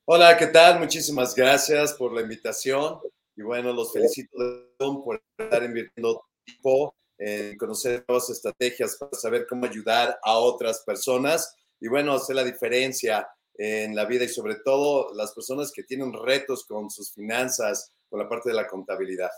Hola, 0.06 0.38
¿qué 0.38 0.48
tal? 0.48 0.80
Muchísimas 0.80 1.36
gracias 1.36 1.94
por 1.94 2.14
la 2.14 2.22
invitación 2.22 3.00
y 3.36 3.42
bueno, 3.44 3.74
los 3.74 3.94
felicito 3.94 4.38
por 4.78 5.22
estar 5.38 5.64
invirtiendo 5.64 6.24
tiempo 6.44 6.94
en 7.20 7.58
conocer 7.58 8.04
nuevas 8.08 8.30
estrategias 8.30 8.96
para 8.96 9.14
saber 9.14 9.46
cómo 9.48 9.66
ayudar 9.66 10.18
a 10.24 10.38
otras 10.38 10.82
personas 10.86 11.54
y 11.80 11.88
bueno, 11.88 12.14
hacer 12.14 12.36
la 12.36 12.44
diferencia 12.44 13.28
en 13.56 13.94
la 13.94 14.06
vida 14.06 14.24
y 14.24 14.30
sobre 14.30 14.56
todo 14.56 15.14
las 15.14 15.34
personas 15.34 15.72
que 15.72 15.84
tienen 15.84 16.14
retos 16.14 16.66
con 16.66 16.90
sus 16.90 17.14
finanzas, 17.14 17.92
con 18.10 18.20
la 18.20 18.30
parte 18.30 18.50
de 18.50 18.56
la 18.56 18.68
contabilidad. 18.68 19.30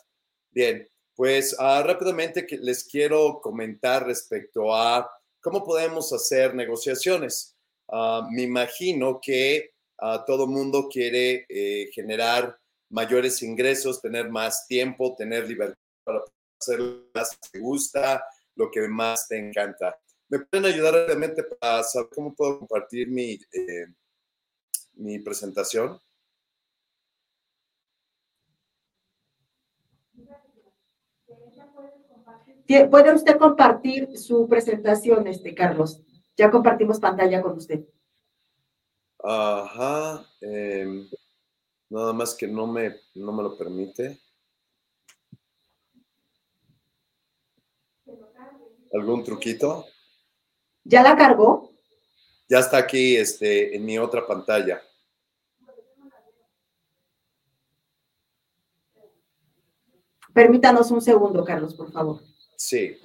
Bien, 0.51 0.88
pues 1.15 1.53
uh, 1.53 1.84
rápidamente 1.84 2.45
les 2.61 2.84
quiero 2.84 3.41
comentar 3.41 4.05
respecto 4.05 4.73
a 4.73 5.09
cómo 5.41 5.63
podemos 5.63 6.13
hacer 6.13 6.53
negociaciones. 6.53 7.55
Uh, 7.88 8.23
me 8.32 8.43
imagino 8.43 9.19
que 9.21 9.71
uh, 10.01 10.19
todo 10.25 10.47
mundo 10.47 10.88
quiere 10.88 11.45
eh, 11.49 11.89
generar 11.93 12.57
mayores 12.89 13.41
ingresos, 13.41 14.01
tener 14.01 14.29
más 14.29 14.67
tiempo, 14.67 15.15
tener 15.15 15.47
libertad 15.47 15.77
para 16.03 16.23
hacer 16.62 16.80
lo 16.80 17.12
que 17.14 17.49
te 17.51 17.59
gusta, 17.59 18.24
lo 18.55 18.70
que 18.70 18.88
más 18.88 19.28
te 19.28 19.38
encanta. 19.38 19.99
¿Me 20.30 20.39
pueden 20.39 20.66
ayudar 20.66 20.93
realmente 20.93 21.43
para 21.43 21.84
saber 21.84 22.09
cómo 22.14 22.34
puedo 22.34 22.59
compartir 22.59 23.09
mi, 23.09 23.34
eh, 23.34 23.88
mi 24.93 25.20
presentación? 25.20 25.99
¿Puede 32.89 33.14
usted 33.14 33.38
compartir 33.38 34.18
su 34.18 34.47
presentación, 34.47 35.28
este, 35.28 35.53
Carlos? 35.53 36.01
Ya 36.38 36.49
compartimos 36.49 36.99
pantalla 36.99 37.41
con 37.41 37.57
usted. 37.57 37.86
Ajá. 39.22 40.26
Em, 40.39 41.09
nada 41.89 42.14
más 42.14 42.34
que 42.34 42.47
no 42.47 42.68
me, 42.68 42.95
no 43.16 43.34
me 43.34 43.43
lo 43.43 43.57
permite. 43.57 44.20
¿Algún 48.93 49.23
truquito? 49.23 49.85
¿Ya 50.83 51.03
la 51.03 51.15
cargó? 51.15 51.71
Ya 52.49 52.59
está 52.59 52.77
aquí 52.77 53.15
este, 53.15 53.75
en 53.75 53.85
mi 53.85 53.97
otra 53.97 54.27
pantalla. 54.27 54.81
Permítanos 60.33 60.91
un 60.91 61.01
segundo, 61.01 61.43
Carlos, 61.43 61.75
por 61.75 61.91
favor. 61.91 62.21
Sí. 62.55 62.97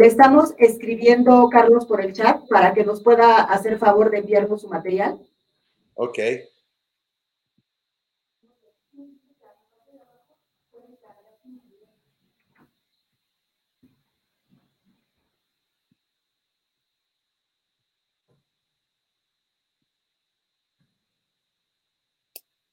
Le 0.00 0.06
estamos 0.06 0.54
escribiendo, 0.56 1.50
Carlos, 1.50 1.84
por 1.84 2.00
el 2.00 2.14
chat 2.14 2.48
para 2.48 2.72
que 2.72 2.84
nos 2.84 3.02
pueda 3.02 3.42
hacer 3.42 3.78
favor 3.78 4.10
de 4.10 4.20
enviarnos 4.20 4.62
su 4.62 4.68
material. 4.68 5.20
Ok. 5.92 6.18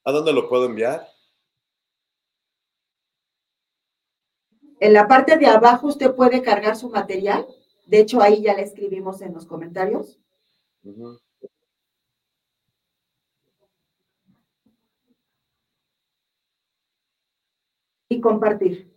¿A 0.02 0.12
dónde 0.12 0.32
lo 0.32 0.48
puedo 0.48 0.64
enviar? 0.64 1.06
En 4.80 4.92
la 4.92 5.08
parte 5.08 5.36
de 5.36 5.46
abajo 5.46 5.88
usted 5.88 6.14
puede 6.14 6.42
cargar 6.42 6.76
su 6.76 6.88
material. 6.88 7.46
De 7.86 8.00
hecho, 8.00 8.20
ahí 8.20 8.42
ya 8.42 8.54
le 8.54 8.62
escribimos 8.62 9.20
en 9.22 9.34
los 9.34 9.46
comentarios. 9.46 10.18
Y 18.08 18.20
compartir. 18.20 18.94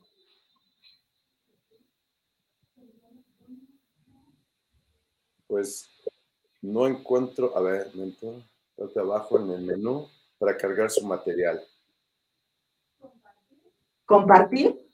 Pues 5.47 5.89
no 6.61 6.87
encuentro, 6.87 7.57
a 7.57 7.61
ver, 7.61 7.93
mentor, 7.95 8.43
abajo 8.95 9.39
en 9.39 9.49
el 9.49 9.61
menú 9.63 10.07
para 10.37 10.55
cargar 10.55 10.89
su 10.89 11.05
material. 11.05 11.61
¿Compartir? 14.05 14.90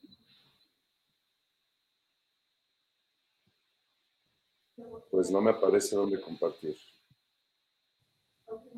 pues 5.18 5.32
no 5.32 5.42
me 5.42 5.50
aparece 5.50 5.96
dónde 5.96 6.22
compartir. 6.22 6.78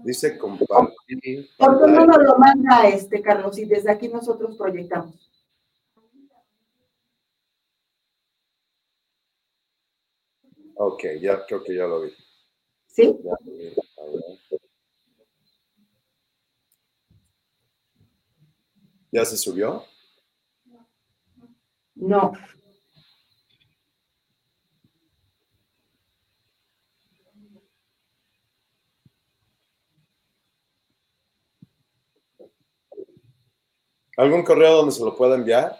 Dice 0.05 0.37
compartir. 0.37 1.49
¿Por 1.57 1.83
qué 1.83 1.91
no 1.91 2.05
nos 2.05 2.17
lo 2.17 2.37
manda 2.37 2.87
este, 2.87 3.21
Carlos? 3.21 3.57
Y 3.57 3.65
desde 3.65 3.91
aquí 3.91 4.07
nosotros 4.07 4.55
proyectamos. 4.55 5.29
Ok, 10.75 11.03
ya 11.19 11.45
creo 11.45 11.61
que 11.61 11.75
ya 11.75 11.83
lo 11.83 12.03
vi. 12.03 12.13
¿Sí? 12.87 13.19
Ya 13.21 13.37
¿Ya 19.11 19.25
se 19.25 19.35
subió? 19.35 19.83
No. 21.95 22.31
¿Algún 34.19 34.43
correo 34.43 34.75
donde 34.75 34.91
se 34.91 35.01
lo 35.01 35.15
pueda 35.15 35.35
enviar? 35.35 35.79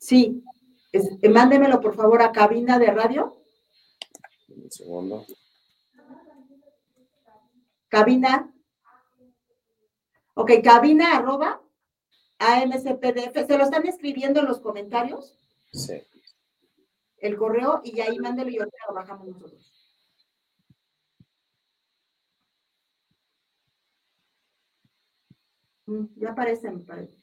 Sí. 0.00 0.42
Eh, 0.90 1.28
mándemelo 1.28 1.80
por 1.80 1.94
favor 1.94 2.22
a 2.22 2.32
cabina 2.32 2.76
de 2.76 2.90
radio. 2.90 3.40
Un 4.48 4.68
segundo. 4.68 5.24
Cabina. 7.86 8.52
Ok, 10.34 10.50
cabina 10.64 11.18
arroba 11.18 11.62
AMCPDF. 12.40 13.46
¿Se 13.46 13.56
lo 13.56 13.62
están 13.62 13.86
escribiendo 13.86 14.40
en 14.40 14.46
los 14.46 14.58
comentarios? 14.58 15.38
Sí. 15.72 16.02
El 17.18 17.36
correo 17.36 17.80
y 17.84 18.00
ahí 18.00 18.18
mándelo 18.18 18.50
y 18.50 18.58
ahorita 18.58 18.76
lo 18.88 18.94
bajamos 18.94 19.28
nosotros. 19.28 19.79
Ya 26.16 26.30
aparece, 26.30 26.70
me 26.70 26.80
parece. 26.80 27.18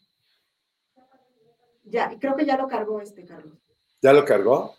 Ya, 1.84 2.18
creo 2.20 2.36
que 2.36 2.46
ya 2.46 2.58
lo 2.58 2.68
cargó 2.68 3.02
este, 3.02 3.26
Carlos. 3.26 3.58
¿Ya 4.02 4.14
lo 4.14 4.26
cargó? 4.26 4.76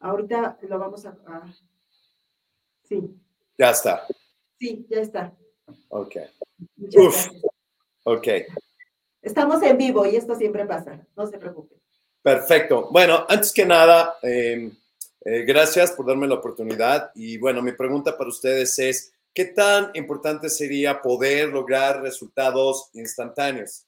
Ahorita 0.00 0.58
lo 0.62 0.78
vamos 0.78 1.04
a... 1.06 1.16
Sí. 2.84 3.16
Ya 3.58 3.70
está. 3.70 4.06
Sí, 4.58 4.86
ya 4.88 5.00
está. 5.00 5.36
Ok. 5.88 6.16
Uf. 6.96 7.28
Ok. 8.04 8.28
Estamos 9.22 9.62
en 9.62 9.76
vivo 9.76 10.06
y 10.06 10.16
esto 10.16 10.34
siempre 10.34 10.64
pasa, 10.64 11.06
no 11.14 11.26
se 11.26 11.38
preocupe. 11.38 11.76
Perfecto. 12.22 12.88
Bueno, 12.90 13.26
antes 13.28 13.52
que 13.52 13.66
nada, 13.66 14.16
em, 14.22 14.72
eh, 15.24 15.42
gracias 15.42 15.92
por 15.92 16.06
darme 16.06 16.26
la 16.26 16.36
oportunidad. 16.36 17.10
Y 17.14 17.38
bueno, 17.38 17.62
mi 17.62 17.72
pregunta 17.72 18.16
para 18.16 18.30
ustedes 18.30 18.78
es, 18.78 19.12
¿qué 19.34 19.46
tan 19.46 19.90
importante 19.94 20.48
sería 20.48 21.00
poder 21.02 21.48
lograr 21.48 22.02
resultados 22.02 22.90
instantáneos? 22.94 23.86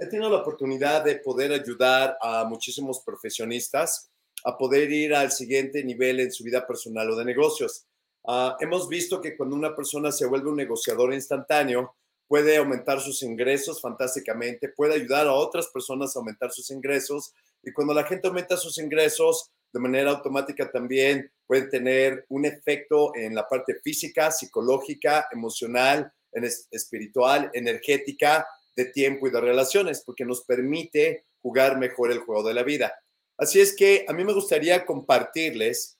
he 0.00 0.06
tenido 0.06 0.28
la 0.30 0.38
oportunidad 0.38 1.04
de 1.04 1.14
poder 1.14 1.52
ayudar 1.52 2.18
a 2.20 2.42
muchísimos 2.44 2.98
profesionistas 3.00 4.10
a 4.44 4.58
poder 4.58 4.90
ir 4.90 5.14
al 5.14 5.30
siguiente 5.30 5.82
nivel 5.84 6.20
en 6.20 6.32
su 6.32 6.42
vida 6.44 6.66
personal 6.66 7.10
o 7.10 7.16
de 7.16 7.24
negocios. 7.24 7.86
Ah, 8.26 8.56
hemos 8.60 8.88
visto 8.88 9.20
que 9.20 9.36
cuando 9.36 9.56
una 9.56 9.74
persona 9.74 10.12
se 10.12 10.26
vuelve 10.26 10.50
un 10.50 10.56
negociador 10.56 11.14
instantáneo, 11.14 11.94
puede 12.26 12.56
aumentar 12.56 13.00
sus 13.00 13.22
ingresos 13.22 13.80
fantásticamente, 13.80 14.68
puede 14.68 14.94
ayudar 14.94 15.26
a 15.26 15.32
otras 15.32 15.68
personas 15.68 16.14
a 16.14 16.18
aumentar 16.18 16.50
sus 16.52 16.70
ingresos 16.70 17.32
y 17.62 17.72
cuando 17.72 17.94
la 17.94 18.04
gente 18.04 18.28
aumenta 18.28 18.56
sus 18.56 18.78
ingresos, 18.78 19.50
de 19.72 19.80
manera 19.80 20.10
automática 20.10 20.70
también 20.70 21.30
puede 21.46 21.68
tener 21.68 22.24
un 22.28 22.44
efecto 22.44 23.12
en 23.14 23.34
la 23.34 23.46
parte 23.46 23.76
física, 23.82 24.30
psicológica, 24.30 25.28
emocional, 25.32 26.12
en 26.32 26.44
espiritual, 26.44 27.50
energética, 27.54 28.46
de 28.76 28.86
tiempo 28.86 29.26
y 29.26 29.30
de 29.30 29.40
relaciones, 29.40 30.02
porque 30.04 30.24
nos 30.24 30.44
permite 30.44 31.24
jugar 31.42 31.78
mejor 31.78 32.12
el 32.12 32.20
juego 32.20 32.46
de 32.46 32.54
la 32.54 32.62
vida. 32.62 32.94
Así 33.36 33.60
es 33.60 33.74
que 33.74 34.04
a 34.08 34.12
mí 34.12 34.24
me 34.24 34.32
gustaría 34.32 34.86
compartirles 34.86 35.98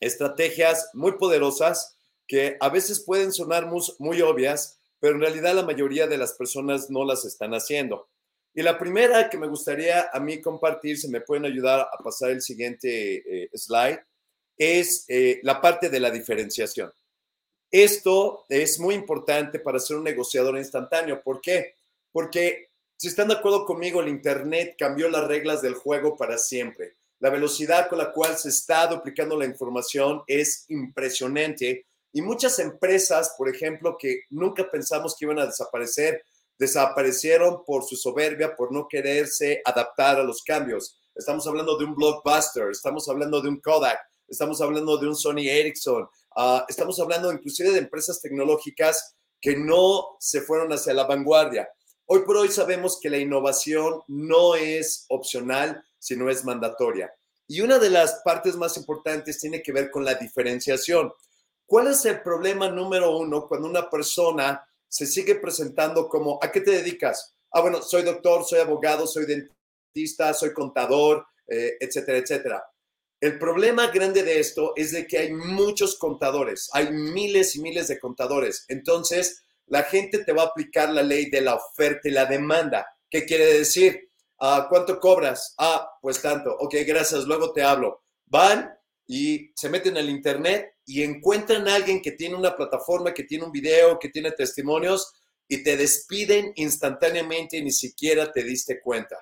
estrategias 0.00 0.90
muy 0.92 1.12
poderosas 1.12 1.96
que 2.26 2.56
a 2.60 2.68
veces 2.68 3.00
pueden 3.00 3.32
sonar 3.32 3.70
muy 3.98 4.20
obvias, 4.20 4.78
pero 5.00 5.14
en 5.14 5.20
realidad 5.20 5.54
la 5.54 5.64
mayoría 5.64 6.06
de 6.06 6.18
las 6.18 6.34
personas 6.34 6.90
no 6.90 7.04
las 7.04 7.24
están 7.24 7.52
haciendo. 7.52 8.08
Y 8.54 8.62
la 8.62 8.78
primera 8.78 9.30
que 9.30 9.38
me 9.38 9.46
gustaría 9.46 10.10
a 10.12 10.20
mí 10.20 10.40
compartir, 10.40 10.98
se 10.98 11.08
me 11.08 11.22
pueden 11.22 11.46
ayudar 11.46 11.80
a 11.80 12.02
pasar 12.02 12.30
el 12.30 12.42
siguiente 12.42 13.44
eh, 13.44 13.50
slide, 13.54 14.00
es 14.56 15.04
eh, 15.08 15.40
la 15.42 15.60
parte 15.60 15.88
de 15.88 16.00
la 16.00 16.10
diferenciación. 16.10 16.92
Esto 17.70 18.44
es 18.50 18.78
muy 18.78 18.94
importante 18.94 19.58
para 19.58 19.78
ser 19.78 19.96
un 19.96 20.04
negociador 20.04 20.58
instantáneo. 20.58 21.22
¿Por 21.22 21.40
qué? 21.40 21.74
Porque 22.12 22.68
si 22.98 23.08
están 23.08 23.28
de 23.28 23.34
acuerdo 23.34 23.64
conmigo, 23.64 24.00
el 24.00 24.08
Internet 24.08 24.76
cambió 24.78 25.08
las 25.08 25.26
reglas 25.26 25.62
del 25.62 25.74
juego 25.74 26.16
para 26.16 26.36
siempre. 26.36 26.96
La 27.18 27.30
velocidad 27.30 27.88
con 27.88 27.98
la 27.98 28.12
cual 28.12 28.36
se 28.36 28.50
está 28.50 28.86
duplicando 28.86 29.38
la 29.38 29.46
información 29.46 30.22
es 30.26 30.66
impresionante 30.68 31.86
y 32.12 32.20
muchas 32.20 32.58
empresas, 32.58 33.34
por 33.38 33.48
ejemplo, 33.48 33.96
que 33.98 34.24
nunca 34.30 34.70
pensamos 34.70 35.16
que 35.16 35.24
iban 35.24 35.38
a 35.38 35.46
desaparecer, 35.46 36.24
desaparecieron 36.62 37.64
por 37.64 37.82
su 37.82 37.96
soberbia, 37.96 38.54
por 38.54 38.72
no 38.72 38.86
quererse 38.88 39.60
adaptar 39.64 40.20
a 40.20 40.22
los 40.22 40.44
cambios. 40.44 40.96
Estamos 41.12 41.44
hablando 41.48 41.76
de 41.76 41.84
un 41.84 41.96
Blockbuster, 41.96 42.70
estamos 42.70 43.08
hablando 43.08 43.40
de 43.40 43.48
un 43.48 43.60
Kodak, 43.60 43.98
estamos 44.28 44.60
hablando 44.60 44.96
de 44.96 45.08
un 45.08 45.16
Sony 45.16 45.48
Ericsson, 45.48 46.08
ah, 46.36 46.64
estamos 46.68 47.00
hablando 47.00 47.32
inclusive 47.32 47.72
de 47.72 47.80
empresas 47.80 48.20
tecnológicas 48.22 49.16
que 49.40 49.56
no 49.56 50.16
se 50.20 50.40
fueron 50.40 50.72
hacia 50.72 50.94
la 50.94 51.04
vanguardia. 51.04 51.68
Hoy 52.06 52.20
por 52.20 52.36
hoy 52.36 52.48
sabemos 52.48 53.00
que 53.02 53.10
la 53.10 53.18
innovación 53.18 54.00
no 54.06 54.54
es 54.54 55.06
opcional, 55.08 55.84
sino 55.98 56.30
es 56.30 56.44
mandatoria. 56.44 57.12
Y 57.48 57.60
una 57.62 57.80
de 57.80 57.90
las 57.90 58.22
partes 58.24 58.54
más 58.54 58.76
importantes 58.76 59.40
tiene 59.40 59.62
que 59.62 59.72
ver 59.72 59.90
con 59.90 60.04
la 60.04 60.14
diferenciación. 60.14 61.12
¿Cuál 61.66 61.88
es 61.88 62.04
el 62.04 62.22
problema 62.22 62.68
número 62.68 63.16
uno 63.16 63.48
cuando 63.48 63.66
una 63.66 63.90
persona 63.90 64.64
se 64.92 65.06
sigue 65.06 65.36
presentando 65.36 66.06
como, 66.06 66.38
¿a 66.42 66.52
qué 66.52 66.60
te 66.60 66.70
dedicas? 66.70 67.34
Ah, 67.50 67.62
bueno, 67.62 67.80
soy 67.80 68.02
doctor, 68.02 68.44
soy 68.44 68.60
abogado, 68.60 69.06
soy 69.06 69.24
dentista, 69.24 70.34
soy 70.34 70.52
contador, 70.52 71.24
eh, 71.48 71.78
etcétera, 71.80 72.18
etcétera. 72.18 72.64
El 73.18 73.38
problema 73.38 73.86
grande 73.86 74.22
de 74.22 74.38
esto 74.38 74.74
es 74.76 74.92
de 74.92 75.06
que 75.06 75.16
hay 75.16 75.32
muchos 75.32 75.96
contadores, 75.96 76.68
hay 76.74 76.90
miles 76.90 77.56
y 77.56 77.62
miles 77.62 77.88
de 77.88 77.98
contadores. 77.98 78.66
Entonces, 78.68 79.42
la 79.66 79.84
gente 79.84 80.24
te 80.24 80.32
va 80.34 80.42
a 80.42 80.46
aplicar 80.46 80.90
la 80.90 81.02
ley 81.02 81.30
de 81.30 81.40
la 81.40 81.54
oferta 81.54 82.06
y 82.06 82.12
la 82.12 82.26
demanda. 82.26 82.86
¿Qué 83.08 83.24
quiere 83.24 83.46
decir? 83.46 84.10
Ah, 84.40 84.66
¿Cuánto 84.68 85.00
cobras? 85.00 85.54
Ah, 85.56 85.88
pues 86.02 86.20
tanto. 86.20 86.54
Ok, 86.58 86.74
gracias, 86.86 87.24
luego 87.24 87.54
te 87.54 87.62
hablo. 87.62 88.02
Van 88.26 88.70
y 89.06 89.52
se 89.54 89.70
meten 89.70 89.96
al 89.96 90.10
internet 90.10 90.71
y 90.84 91.02
encuentran 91.02 91.68
a 91.68 91.74
alguien 91.74 92.02
que 92.02 92.12
tiene 92.12 92.34
una 92.34 92.56
plataforma, 92.56 93.14
que 93.14 93.24
tiene 93.24 93.44
un 93.44 93.52
video, 93.52 93.98
que 93.98 94.08
tiene 94.08 94.32
testimonios 94.32 95.12
y 95.48 95.62
te 95.62 95.76
despiden 95.76 96.52
instantáneamente 96.56 97.58
y 97.58 97.62
ni 97.62 97.72
siquiera 97.72 98.32
te 98.32 98.42
diste 98.42 98.80
cuenta. 98.80 99.16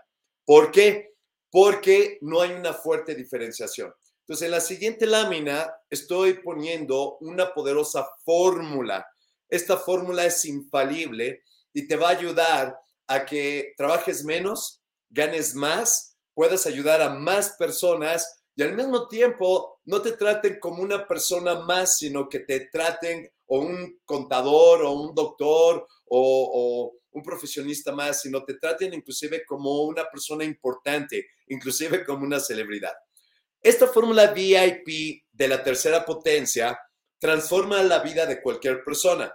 ¿Por 0.44 0.70
qué? 0.70 1.14
Porque 1.50 2.18
no 2.22 2.40
hay 2.40 2.52
una 2.52 2.72
fuerte 2.72 3.14
diferenciación. 3.14 3.92
Entonces, 4.20 4.46
en 4.46 4.52
la 4.52 4.60
siguiente 4.60 5.06
lámina 5.06 5.72
estoy 5.90 6.34
poniendo 6.34 7.18
una 7.18 7.52
poderosa 7.52 8.08
fórmula. 8.24 9.06
Esta 9.48 9.76
fórmula 9.76 10.24
es 10.24 10.44
infalible 10.44 11.42
y 11.72 11.88
te 11.88 11.96
va 11.96 12.08
a 12.08 12.16
ayudar 12.16 12.78
a 13.08 13.24
que 13.26 13.74
trabajes 13.76 14.24
menos, 14.24 14.82
ganes 15.08 15.54
más, 15.56 16.16
puedas 16.32 16.66
ayudar 16.66 17.02
a 17.02 17.10
más 17.10 17.56
personas 17.58 18.44
y 18.54 18.62
al 18.62 18.76
mismo 18.76 19.08
tiempo 19.08 19.69
no 19.90 20.00
te 20.00 20.12
traten 20.12 20.60
como 20.60 20.82
una 20.82 21.04
persona 21.04 21.56
más, 21.56 21.98
sino 21.98 22.28
que 22.28 22.38
te 22.40 22.68
traten 22.68 23.28
o 23.46 23.58
un 23.58 24.00
contador 24.04 24.84
o 24.84 24.92
un 24.92 25.12
doctor 25.16 25.84
o, 26.06 26.94
un 27.12 27.22
profesionista 27.24 27.90
más, 27.90 28.22
sino 28.22 28.44
te 28.44 28.54
traten 28.54 28.94
inclusive 28.94 29.44
como 29.44 29.82
una 29.82 30.08
persona 30.08 30.44
importante, 30.44 31.26
inclusive 31.48 32.04
como 32.04 32.24
una 32.24 32.38
celebridad. 32.38 32.92
Esta 33.60 33.88
fórmula 33.88 34.28
VIP 34.28 35.24
de 35.32 35.48
la 35.48 35.64
tercera 35.64 36.04
potencia 36.04 36.78
transforma 37.18 37.82
la 37.82 37.98
vida 37.98 38.26
de 38.26 38.40
cualquier 38.40 38.84
persona. 38.84 39.34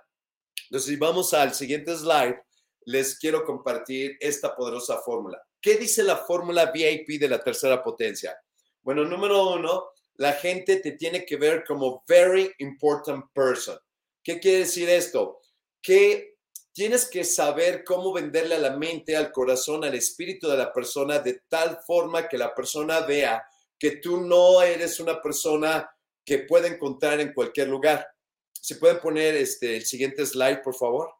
Entonces, 0.69 0.89
si 0.89 0.95
vamos 0.95 1.33
al 1.33 1.53
siguiente 1.53 1.93
slide, 1.97 2.41
les 2.85 3.19
quiero 3.19 3.43
compartir 3.43 4.15
esta 4.21 4.55
poderosa 4.55 4.99
fórmula. 4.99 5.37
¿Qué 5.59 5.75
dice 5.75 6.01
la 6.01 6.15
fórmula 6.15 6.71
VIP 6.71 7.19
de 7.19 7.27
la 7.27 7.43
tercera 7.43 7.83
potencia? 7.83 8.37
Bueno, 8.81 9.03
número 9.03 9.49
uno, 9.49 9.89
la 10.17 10.33
gente 10.33 10.77
te 10.77 10.93
tiene 10.93 11.25
que 11.25 11.37
ver 11.37 11.63
como 11.65 12.03
very 12.07 12.53
important 12.59 13.25
person. 13.33 13.77
¿Qué 14.23 14.39
quiere 14.39 14.59
decir 14.59 14.89
esto? 14.89 15.41
Que 15.81 16.35
tienes 16.73 17.09
que 17.09 17.23
saber 17.23 17.83
cómo 17.83 18.11
venderle 18.11 18.55
a 18.55 18.59
la 18.59 18.77
mente, 18.77 19.15
al 19.15 19.31
corazón, 19.31 19.83
al 19.83 19.95
espíritu 19.95 20.47
de 20.47 20.57
la 20.57 20.73
persona 20.73 21.19
de 21.19 21.41
tal 21.47 21.79
forma 21.85 22.27
que 22.27 22.37
la 22.37 22.53
persona 22.53 23.01
vea 23.01 23.45
que 23.77 23.97
tú 23.97 24.21
no 24.21 24.61
eres 24.61 24.99
una 24.99 25.21
persona 25.21 25.89
que 26.25 26.39
puede 26.39 26.69
encontrar 26.69 27.19
en 27.19 27.33
cualquier 27.33 27.67
lugar. 27.67 28.07
¿Se 28.51 28.75
pueden 28.75 28.99
poner 28.99 29.35
este, 29.35 29.77
el 29.77 29.85
siguiente 29.85 30.25
slide, 30.25 30.61
por 30.63 30.75
favor? 30.75 31.13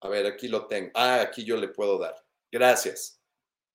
A 0.00 0.08
ver, 0.08 0.26
aquí 0.26 0.48
lo 0.48 0.66
tengo. 0.66 0.90
Ah, 0.94 1.20
aquí 1.20 1.44
yo 1.44 1.56
le 1.56 1.68
puedo 1.68 1.98
dar. 1.98 2.14
Gracias. 2.52 3.20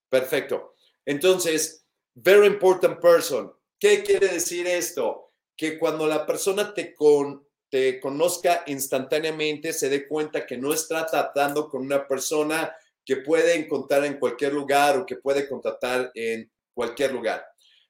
Perfecto. 0.09 0.75
Entonces, 1.05 1.82
very 2.15 2.47
important 2.47 2.99
person. 2.99 3.51
¿Qué 3.79 4.03
quiere 4.03 4.27
decir 4.27 4.67
esto? 4.67 5.31
Que 5.55 5.77
cuando 5.77 6.07
la 6.07 6.25
persona 6.25 6.73
te, 6.73 6.93
con, 6.93 7.47
te 7.69 7.99
conozca 7.99 8.63
instantáneamente, 8.67 9.73
se 9.73 9.89
dé 9.89 10.07
cuenta 10.07 10.45
que 10.45 10.57
no 10.57 10.73
está 10.73 11.05
tratando 11.05 11.69
con 11.69 11.81
una 11.81 12.07
persona 12.07 12.75
que 13.05 13.17
puede 13.17 13.55
encontrar 13.55 14.05
en 14.05 14.17
cualquier 14.17 14.53
lugar 14.53 14.97
o 14.97 15.05
que 15.05 15.17
puede 15.17 15.47
contratar 15.47 16.11
en 16.13 16.49
cualquier 16.73 17.11
lugar. 17.11 17.45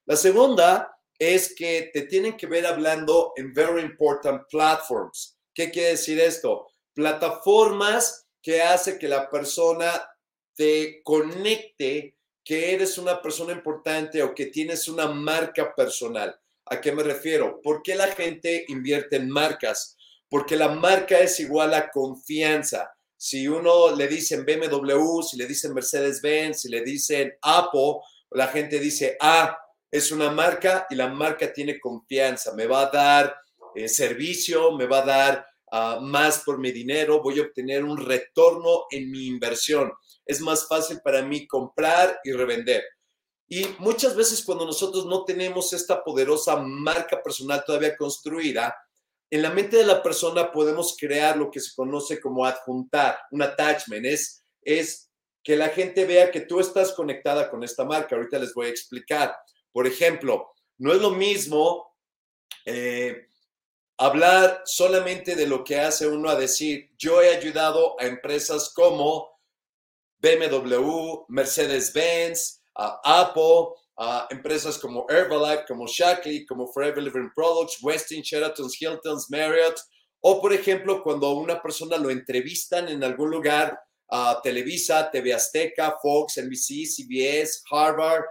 La 0.05 0.15
segunda 0.15 0.97
es 1.19 1.53
que 1.55 1.91
te 1.93 2.03
tienen 2.03 2.35
que 2.35 2.47
ver 2.47 2.65
hablando 2.65 3.33
en 3.35 3.53
very 3.53 3.81
important 3.81 4.43
platforms. 4.49 5.37
¿Qué 5.53 5.69
quiere 5.69 5.89
decir 5.89 6.19
esto? 6.19 6.67
Plataformas 6.93 8.27
que 8.41 8.61
hace 8.61 8.97
que 8.97 9.07
la 9.07 9.29
persona 9.29 9.89
te 10.55 11.01
conecte 11.03 12.17
que 12.43 12.73
eres 12.73 12.97
una 12.97 13.21
persona 13.21 13.53
importante 13.53 14.21
o 14.21 14.33
que 14.33 14.47
tienes 14.47 14.87
una 14.87 15.07
marca 15.07 15.73
personal. 15.73 16.35
¿A 16.65 16.81
qué 16.81 16.91
me 16.91 17.03
refiero? 17.03 17.61
¿Por 17.61 17.81
qué 17.81 17.95
la 17.95 18.07
gente 18.07 18.65
invierte 18.67 19.15
en 19.15 19.29
marcas? 19.29 19.97
Porque 20.29 20.55
la 20.55 20.69
marca 20.69 21.19
es 21.19 21.39
igual 21.39 21.73
a 21.73 21.89
confianza. 21.89 22.91
Si 23.15 23.47
uno 23.47 23.95
le 23.95 24.07
dicen 24.07 24.45
BMW, 24.45 25.21
si 25.21 25.37
le 25.37 25.45
dicen 25.45 25.73
Mercedes-Benz, 25.73 26.61
si 26.61 26.69
le 26.69 26.81
dicen 26.81 27.33
Apple, 27.41 27.99
la 28.31 28.47
gente 28.47 28.79
dice, 28.79 29.17
ah, 29.21 29.57
es 29.89 30.11
una 30.11 30.31
marca 30.31 30.87
y 30.89 30.95
la 30.95 31.07
marca 31.07 31.53
tiene 31.53 31.79
confianza, 31.79 32.53
me 32.55 32.65
va 32.65 32.81
a 32.81 32.89
dar 32.89 33.35
eh, 33.75 33.87
servicio, 33.87 34.71
me 34.71 34.87
va 34.87 34.99
a 34.99 35.05
dar 35.05 35.47
ah, 35.71 35.99
más 36.01 36.39
por 36.39 36.57
mi 36.57 36.71
dinero, 36.71 37.21
voy 37.21 37.39
a 37.39 37.43
obtener 37.43 37.83
un 37.83 37.97
retorno 37.97 38.85
en 38.89 39.11
mi 39.11 39.27
inversión. 39.27 39.91
Es 40.25 40.41
más 40.41 40.67
fácil 40.67 41.01
para 41.03 41.21
mí 41.21 41.47
comprar 41.47 42.19
y 42.23 42.31
revender. 42.31 42.83
Y 43.47 43.65
muchas 43.79 44.15
veces 44.15 44.43
cuando 44.43 44.65
nosotros 44.65 45.05
no 45.05 45.25
tenemos 45.25 45.73
esta 45.73 46.03
poderosa 46.03 46.57
marca 46.57 47.21
personal 47.21 47.63
todavía 47.65 47.95
construida, 47.95 48.75
en 49.29 49.41
la 49.41 49.49
mente 49.49 49.77
de 49.77 49.85
la 49.85 50.01
persona 50.01 50.51
podemos 50.51 50.95
crear 50.97 51.37
lo 51.37 51.49
que 51.49 51.59
se 51.59 51.75
conoce 51.75 52.21
como 52.21 52.45
adjuntar, 52.45 53.19
un 53.31 53.41
attachment, 53.41 54.05
es, 54.05 54.43
es 54.61 55.09
que 55.43 55.55
la 55.55 55.69
gente 55.69 56.05
vea 56.05 56.31
que 56.31 56.41
tú 56.41 56.59
estás 56.59 56.93
conectada 56.93 57.49
con 57.49 57.63
esta 57.63 57.83
marca. 57.83 58.15
Ahorita 58.15 58.39
les 58.39 58.53
voy 58.53 58.67
a 58.67 58.69
explicar. 58.69 59.35
Por 59.71 59.85
ejemplo, 59.87 60.53
no 60.77 60.93
es 60.93 61.01
lo 61.01 61.11
mismo 61.11 61.95
eh, 62.65 63.27
hablar 63.97 64.61
solamente 64.65 65.35
de 65.35 65.47
lo 65.47 65.63
que 65.63 65.79
hace 65.79 66.07
uno 66.07 66.29
a 66.29 66.35
decir, 66.35 66.91
yo 66.97 67.21
he 67.21 67.35
ayudado 67.35 67.99
a 67.99 68.05
empresas 68.05 68.71
como 68.73 69.32
BMW, 70.23 71.25
Mercedes-Benz, 71.27 72.63
a 72.77 72.99
Apple, 73.03 73.75
a 73.97 74.27
empresas 74.31 74.79
como 74.79 75.05
Herbalife, 75.09 75.65
como 75.67 75.85
Shackley, 75.85 76.45
como 76.45 76.71
Forever 76.71 77.03
Living 77.03 77.29
Products, 77.35 77.77
Westin, 77.83 78.21
Sheraton, 78.21 78.69
Hilton, 78.79 79.19
Marriott, 79.29 79.79
o 80.21 80.41
por 80.41 80.53
ejemplo, 80.53 81.03
cuando 81.03 81.31
una 81.31 81.61
persona 81.61 81.97
lo 81.97 82.09
entrevistan 82.09 82.87
en 82.87 83.03
algún 83.03 83.29
lugar, 83.29 83.77
a 84.09 84.39
Televisa, 84.41 85.09
TV 85.11 85.33
Azteca, 85.33 85.97
Fox, 86.01 86.37
NBC, 86.37 86.85
CBS, 86.85 87.61
Harvard, 87.69 88.23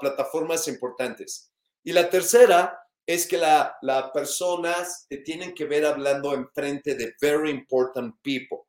plataformas 0.00 0.68
importantes. 0.68 1.50
Y 1.82 1.92
la 1.92 2.08
tercera 2.08 2.78
es 3.06 3.26
que 3.26 3.38
las 3.38 3.72
la 3.82 4.12
personas 4.12 5.06
te 5.08 5.18
tienen 5.18 5.54
que 5.54 5.64
ver 5.64 5.84
hablando 5.84 6.32
en 6.34 6.48
frente 6.50 6.94
de 6.94 7.14
very 7.20 7.50
important 7.50 8.14
people 8.22 8.63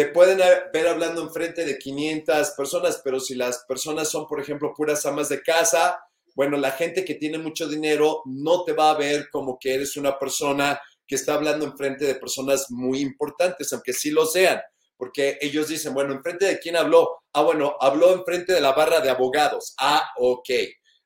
te 0.00 0.06
pueden 0.06 0.38
ver 0.72 0.88
hablando 0.88 1.20
enfrente 1.20 1.62
de 1.62 1.78
500 1.78 2.52
personas, 2.56 3.02
pero 3.04 3.20
si 3.20 3.34
las 3.34 3.66
personas 3.68 4.08
son, 4.08 4.26
por 4.26 4.40
ejemplo, 4.40 4.72
puras 4.74 5.04
amas 5.04 5.28
de 5.28 5.42
casa, 5.42 6.02
bueno, 6.34 6.56
la 6.56 6.70
gente 6.70 7.04
que 7.04 7.16
tiene 7.16 7.36
mucho 7.36 7.68
dinero 7.68 8.22
no 8.24 8.64
te 8.64 8.72
va 8.72 8.92
a 8.92 8.96
ver 8.96 9.28
como 9.30 9.58
que 9.60 9.74
eres 9.74 9.98
una 9.98 10.18
persona 10.18 10.80
que 11.06 11.16
está 11.16 11.34
hablando 11.34 11.66
enfrente 11.66 12.06
de 12.06 12.14
personas 12.14 12.70
muy 12.70 13.00
importantes, 13.00 13.74
aunque 13.74 13.92
sí 13.92 14.10
lo 14.10 14.24
sean, 14.24 14.58
porque 14.96 15.36
ellos 15.42 15.68
dicen, 15.68 15.92
bueno, 15.92 16.14
enfrente 16.14 16.46
de 16.46 16.58
quién 16.58 16.76
habló? 16.76 17.18
Ah, 17.34 17.42
bueno, 17.42 17.76
habló 17.78 18.14
enfrente 18.14 18.54
de 18.54 18.62
la 18.62 18.72
barra 18.72 19.00
de 19.00 19.10
abogados. 19.10 19.74
Ah, 19.78 20.08
ok. 20.16 20.48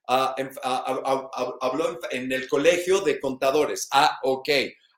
Ah, 0.06 0.36
habló 1.60 1.98
en 2.12 2.30
el 2.30 2.46
colegio 2.46 3.00
de 3.00 3.18
contadores. 3.18 3.88
Ah, 3.90 4.20
ok. 4.22 4.50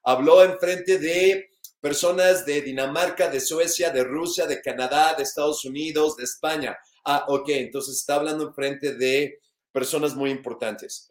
Habló 0.04 0.44
enfrente 0.44 0.98
de 0.98 1.48
personas 1.86 2.44
de 2.44 2.62
Dinamarca, 2.62 3.28
de 3.28 3.38
Suecia, 3.38 3.90
de 3.90 4.02
Rusia, 4.02 4.44
de 4.44 4.60
Canadá, 4.60 5.14
de 5.14 5.22
Estados 5.22 5.64
Unidos, 5.64 6.16
de 6.16 6.24
España. 6.24 6.76
Ah, 7.04 7.26
ok, 7.28 7.48
entonces 7.50 7.98
está 7.98 8.16
hablando 8.16 8.48
en 8.48 8.54
frente 8.54 8.94
de 8.96 9.38
personas 9.70 10.16
muy 10.16 10.32
importantes. 10.32 11.08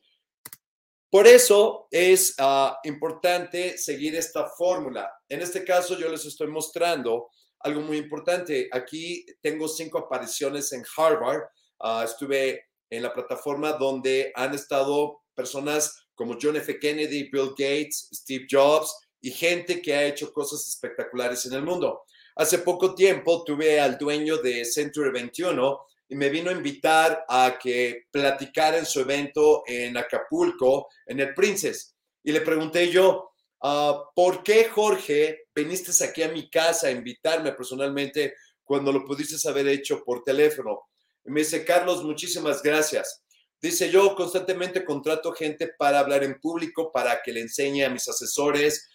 Por 1.09 1.27
eso 1.27 1.87
es 1.91 2.35
ah, 2.39 2.77
importante 2.83 3.77
seguir 3.77 4.17
esta 4.17 4.49
fórmula. 4.49 5.09
En 5.29 5.41
este 5.41 5.63
caso 5.63 5.97
yo 5.97 6.09
les 6.09 6.25
estoy 6.25 6.47
mostrando 6.47 7.29
algo 7.61 7.79
muy 7.79 7.95
importante. 7.95 8.67
Aquí 8.73 9.25
tengo 9.41 9.69
cinco 9.69 9.99
apariciones 9.99 10.73
en 10.73 10.83
Harvard. 10.97 11.43
Ah, 11.79 12.03
estuve 12.03 12.65
en 12.89 13.01
la 13.01 13.13
plataforma 13.13 13.71
donde 13.71 14.33
han 14.35 14.53
estado 14.53 15.21
personas 15.33 16.09
como 16.15 16.35
John 16.41 16.57
F. 16.57 16.77
Kennedy, 16.79 17.29
Bill 17.31 17.51
Gates, 17.51 18.09
Steve 18.11 18.45
Jobs, 18.51 18.93
y 19.25 19.31
gente 19.31 19.81
que 19.81 19.95
ha 19.95 20.05
hecho 20.05 20.31
cosas 20.31 20.67
espectaculares 20.67 21.47
en 21.47 21.53
el 21.53 21.63
mundo. 21.63 22.03
Hace 22.35 22.59
poco 22.59 22.93
tiempo 22.93 23.43
tuve 23.43 23.79
al 23.79 23.97
dueño 23.97 24.37
de 24.37 24.63
Century 24.65 25.09
21 25.09 25.79
y 26.09 26.15
me 26.15 26.29
vino 26.29 26.51
a 26.51 26.53
invitar 26.53 27.25
a 27.27 27.57
que 27.59 28.03
platicara 28.11 28.77
en 28.77 28.85
su 28.85 28.99
evento 28.99 29.63
en 29.65 29.97
Acapulco, 29.97 30.89
en 31.07 31.21
el 31.21 31.33
Princess. 31.33 31.95
Y 32.23 32.31
le 32.33 32.41
pregunté 32.41 32.91
yo, 32.91 33.31
ah, 33.63 33.99
¿por 34.13 34.43
qué 34.43 34.65
Jorge 34.65 35.45
viniste 35.55 35.91
aquí 36.05 36.21
a 36.21 36.29
mi 36.29 36.47
casa 36.47 36.85
a 36.85 36.91
invitarme 36.91 37.53
personalmente 37.53 38.35
cuando 38.63 38.91
lo 38.91 39.03
pudiste 39.03 39.49
haber 39.49 39.67
hecho 39.69 40.03
por 40.03 40.23
teléfono? 40.23 40.81
Y 41.25 41.31
me 41.31 41.39
dice, 41.39 41.65
Carlos, 41.65 42.03
muchísimas 42.03 42.61
gracias. 42.61 43.23
Dice, 43.59 43.89
yo 43.89 44.13
constantemente 44.13 44.85
contrato 44.85 45.31
gente 45.31 45.73
para 45.79 45.97
hablar 45.97 46.23
en 46.23 46.39
público, 46.39 46.91
para 46.91 47.23
que 47.23 47.31
le 47.31 47.41
enseñe 47.41 47.83
a 47.83 47.89
mis 47.89 48.07
asesores, 48.07 48.87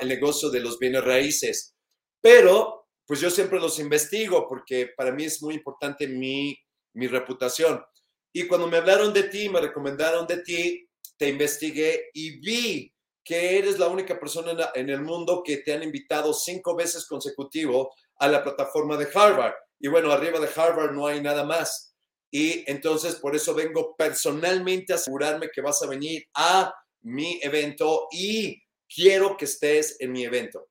el 0.00 0.08
negocio 0.08 0.50
de 0.50 0.60
los 0.60 0.78
bienes 0.78 1.04
raíces. 1.04 1.74
Pero, 2.20 2.88
pues 3.06 3.20
yo 3.20 3.30
siempre 3.30 3.60
los 3.60 3.78
investigo 3.78 4.46
porque 4.48 4.90
para 4.96 5.12
mí 5.12 5.24
es 5.24 5.42
muy 5.42 5.54
importante 5.54 6.06
mi, 6.06 6.56
mi 6.94 7.06
reputación. 7.06 7.82
Y 8.32 8.46
cuando 8.46 8.68
me 8.68 8.76
hablaron 8.76 9.12
de 9.12 9.24
ti, 9.24 9.48
me 9.48 9.60
recomendaron 9.60 10.26
de 10.26 10.42
ti, 10.42 10.88
te 11.16 11.28
investigué 11.28 12.10
y 12.14 12.38
vi 12.40 12.92
que 13.24 13.58
eres 13.58 13.78
la 13.78 13.88
única 13.88 14.18
persona 14.18 14.70
en 14.74 14.88
el 14.88 15.02
mundo 15.02 15.42
que 15.44 15.58
te 15.58 15.72
han 15.72 15.82
invitado 15.82 16.32
cinco 16.32 16.74
veces 16.74 17.06
consecutivo 17.06 17.92
a 18.16 18.28
la 18.28 18.42
plataforma 18.42 18.96
de 18.96 19.08
Harvard. 19.12 19.54
Y 19.78 19.88
bueno, 19.88 20.10
arriba 20.10 20.38
de 20.38 20.48
Harvard 20.54 20.92
no 20.92 21.06
hay 21.06 21.20
nada 21.20 21.44
más. 21.44 21.94
Y 22.30 22.64
entonces 22.70 23.16
por 23.16 23.34
eso 23.34 23.54
vengo 23.54 23.94
personalmente 23.96 24.92
a 24.92 24.96
asegurarme 24.96 25.50
que 25.52 25.60
vas 25.60 25.82
a 25.82 25.86
venir 25.86 26.24
a 26.34 26.72
mi 27.02 27.40
evento 27.42 28.06
y 28.12 28.62
quiero 28.92 29.36
que 29.36 29.44
estés 29.44 29.96
en 30.00 30.12
mi 30.12 30.24
evento. 30.24 30.68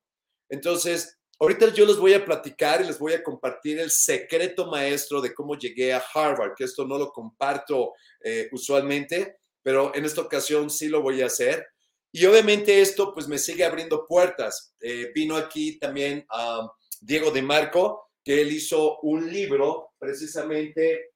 Entonces, 0.50 1.20
ahorita 1.40 1.74
yo 1.74 1.86
les 1.86 1.98
voy 1.98 2.14
a 2.14 2.26
platicar 2.26 2.82
y 2.82 2.88
les 2.88 3.00
voy 3.00 3.14
a 3.14 3.24
compartir 3.24 3.80
el 3.80 3.92
secreto 3.92 4.68
maestro 4.68 5.22
de 5.22 5.34
cómo 5.34 5.58
llegué 5.58 5.94
a 5.94 6.04
Harvard, 6.14 6.54
que 6.56 6.66
esto 6.66 6.86
no 6.86 6.98
lo 6.98 7.12
comparto 7.12 7.94
eh, 8.24 8.50
usualmente, 8.52 9.38
pero 9.62 9.94
en 9.96 10.06
esta 10.06 10.22
ocasión 10.22 10.70
sí 10.70 10.90
lo 10.90 11.02
voy 11.02 11.22
a 11.22 11.28
hacer. 11.28 11.66
Y 12.12 12.26
obviamente 12.26 12.82
esto 12.82 13.14
pues 13.14 13.28
me 13.28 13.38
sigue 13.38 13.64
abriendo 13.64 14.06
puertas. 14.08 14.74
Eh, 14.80 15.12
vino 15.14 15.36
aquí 15.38 15.78
también 15.78 16.26
a 16.30 16.68
Diego 17.00 17.32
de 17.32 17.42
Marco, 17.42 18.10
que 18.24 18.42
él 18.42 18.52
hizo 18.52 19.00
un 19.02 19.32
libro 19.32 19.94
precisamente 19.98 21.12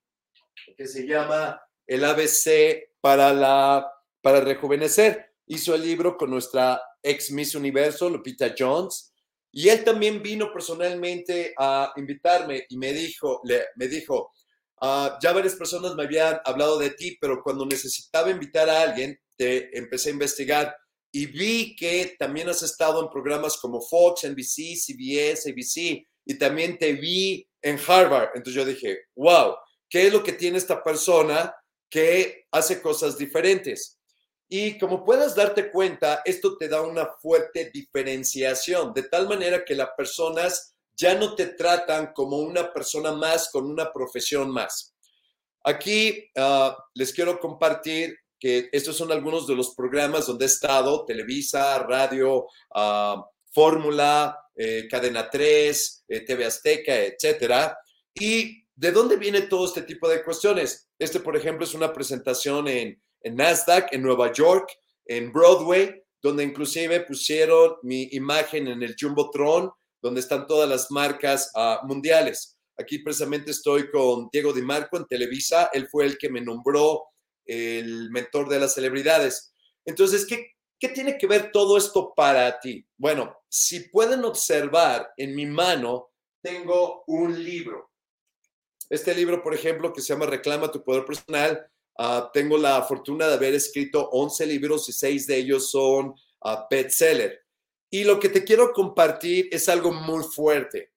que 0.76 0.86
se 0.86 1.06
llama 1.06 1.60
El 1.86 2.04
ABC 2.04 2.90
para 3.00 3.32
la 3.32 3.90
para 4.22 4.40
rejuvenecer. 4.40 5.34
Hizo 5.46 5.74
el 5.74 5.82
libro 5.82 6.16
con 6.16 6.30
nuestra 6.30 6.80
ex 7.04 7.30
Miss 7.30 7.54
Universo, 7.54 8.10
Lupita 8.10 8.54
Jones, 8.58 9.12
y 9.52 9.68
él 9.68 9.84
también 9.84 10.20
vino 10.20 10.52
personalmente 10.52 11.54
a 11.56 11.92
invitarme 11.96 12.66
y 12.68 12.76
me 12.76 12.92
dijo, 12.92 13.40
le, 13.44 13.66
me 13.76 13.86
dijo, 13.86 14.32
ah, 14.80 15.16
ya 15.22 15.32
varias 15.32 15.54
personas 15.54 15.94
me 15.94 16.02
habían 16.02 16.40
hablado 16.44 16.78
de 16.78 16.90
ti, 16.90 17.16
pero 17.20 17.40
cuando 17.42 17.64
necesitaba 17.64 18.30
invitar 18.30 18.68
a 18.68 18.82
alguien, 18.82 19.16
te 19.36 19.76
empecé 19.78 20.08
a 20.08 20.12
investigar 20.12 20.76
y 21.12 21.26
vi 21.26 21.76
que 21.76 22.16
también 22.18 22.48
has 22.48 22.64
estado 22.64 23.00
en 23.00 23.08
programas 23.08 23.56
como 23.58 23.80
Fox, 23.80 24.24
NBC, 24.24 24.74
CBS, 24.76 25.48
ABC, 25.48 26.04
y 26.26 26.38
también 26.38 26.76
te 26.76 26.92
vi 26.94 27.48
en 27.62 27.78
Harvard. 27.86 28.30
Entonces 28.34 28.54
yo 28.54 28.64
dije, 28.64 28.98
wow, 29.14 29.54
¿qué 29.88 30.08
es 30.08 30.12
lo 30.12 30.24
que 30.24 30.32
tiene 30.32 30.58
esta 30.58 30.82
persona 30.82 31.54
que 31.88 32.46
hace 32.50 32.82
cosas 32.82 33.16
diferentes? 33.16 34.00
Y 34.48 34.78
como 34.78 35.04
puedas 35.04 35.34
darte 35.34 35.70
cuenta, 35.70 36.22
esto 36.24 36.56
te 36.56 36.68
da 36.68 36.82
una 36.82 37.06
fuerte 37.20 37.70
diferenciación, 37.72 38.92
de 38.92 39.04
tal 39.04 39.28
manera 39.28 39.64
que 39.64 39.74
las 39.74 39.90
personas 39.96 40.74
ya 40.96 41.14
no 41.14 41.34
te 41.34 41.46
tratan 41.46 42.12
como 42.12 42.38
una 42.38 42.72
persona 42.72 43.12
más 43.12 43.50
con 43.50 43.66
una 43.66 43.92
profesión 43.92 44.50
más. 44.50 44.94
Aquí 45.64 46.30
ah, 46.36 46.76
les 46.94 47.12
quiero 47.12 47.40
compartir 47.40 48.16
que 48.38 48.68
estos 48.72 48.96
son 48.96 49.10
algunos 49.10 49.46
de 49.46 49.56
los 49.56 49.74
programas 49.74 50.26
donde 50.26 50.44
he 50.44 50.48
estado, 50.48 51.04
Televisa, 51.04 51.78
Radio, 51.78 52.46
ah, 52.74 53.24
Fórmula, 53.50 54.38
eh, 54.54 54.86
Cadena 54.90 55.30
3, 55.30 56.04
eh, 56.08 56.20
TV 56.20 56.44
Azteca, 56.44 56.96
etcétera. 56.96 57.78
¿Y 58.14 58.64
de 58.74 58.92
dónde 58.92 59.16
viene 59.16 59.42
todo 59.42 59.66
este 59.66 59.82
tipo 59.82 60.08
de 60.08 60.22
cuestiones? 60.22 60.90
Este, 60.98 61.20
por 61.20 61.36
ejemplo, 61.36 61.64
es 61.64 61.74
una 61.74 61.92
presentación 61.92 62.68
en, 62.68 63.02
en 63.24 63.36
Nasdaq, 63.36 63.92
en 63.92 64.02
Nueva 64.02 64.32
York, 64.32 64.70
en 65.06 65.32
Broadway, 65.32 66.02
donde 66.22 66.44
inclusive 66.44 67.00
pusieron 67.00 67.76
mi 67.82 68.08
imagen 68.12 68.68
en 68.68 68.82
el 68.82 68.94
Jumbotron, 68.98 69.70
donde 70.00 70.20
están 70.20 70.46
todas 70.46 70.68
las 70.68 70.90
marcas 70.90 71.50
ah, 71.54 71.80
mundiales. 71.84 72.56
Aquí 72.78 72.98
precisamente 72.98 73.50
estoy 73.50 73.90
con 73.90 74.28
Diego 74.32 74.52
Di 74.52 74.62
Marco 74.62 74.96
en 74.96 75.06
Televisa. 75.06 75.70
Él 75.72 75.88
fue 75.88 76.06
el 76.06 76.18
que 76.18 76.28
me 76.28 76.40
nombró 76.40 77.04
el 77.46 78.10
mentor 78.10 78.48
de 78.48 78.60
las 78.60 78.74
celebridades. 78.74 79.52
Entonces, 79.84 80.26
¿qué, 80.26 80.52
¿qué 80.78 80.88
tiene 80.88 81.16
que 81.18 81.26
ver 81.26 81.50
todo 81.52 81.76
esto 81.76 82.12
para 82.14 82.58
ti? 82.58 82.86
Bueno, 82.96 83.36
si 83.48 83.88
pueden 83.88 84.24
observar, 84.24 85.10
en 85.16 85.34
mi 85.34 85.46
mano 85.46 86.10
tengo 86.42 87.04
un 87.06 87.42
libro. 87.42 87.90
Este 88.90 89.14
libro, 89.14 89.42
por 89.42 89.54
ejemplo, 89.54 89.92
que 89.92 90.00
se 90.00 90.12
llama 90.12 90.26
Reclama 90.26 90.70
tu 90.70 90.82
poder 90.82 91.04
personal, 91.04 91.66
ah, 91.98 92.30
tengo 92.32 92.58
la 92.58 92.82
fortuna 92.82 93.26
de 93.26 93.34
haber 93.34 93.54
escrito 93.54 94.08
11 94.10 94.46
libros 94.46 94.88
y 94.88 94.92
6 94.92 95.26
de 95.26 95.36
ellos 95.36 95.70
son 95.70 96.08
uh, 96.08 96.56
bestseller. 96.70 97.44
Y 97.90 98.04
lo 98.04 98.18
que 98.18 98.28
te 98.28 98.44
quiero 98.44 98.72
compartir 98.72 99.48
es 99.52 99.68
algo 99.68 99.92
muy 99.92 100.24
fuerte. 100.24 100.92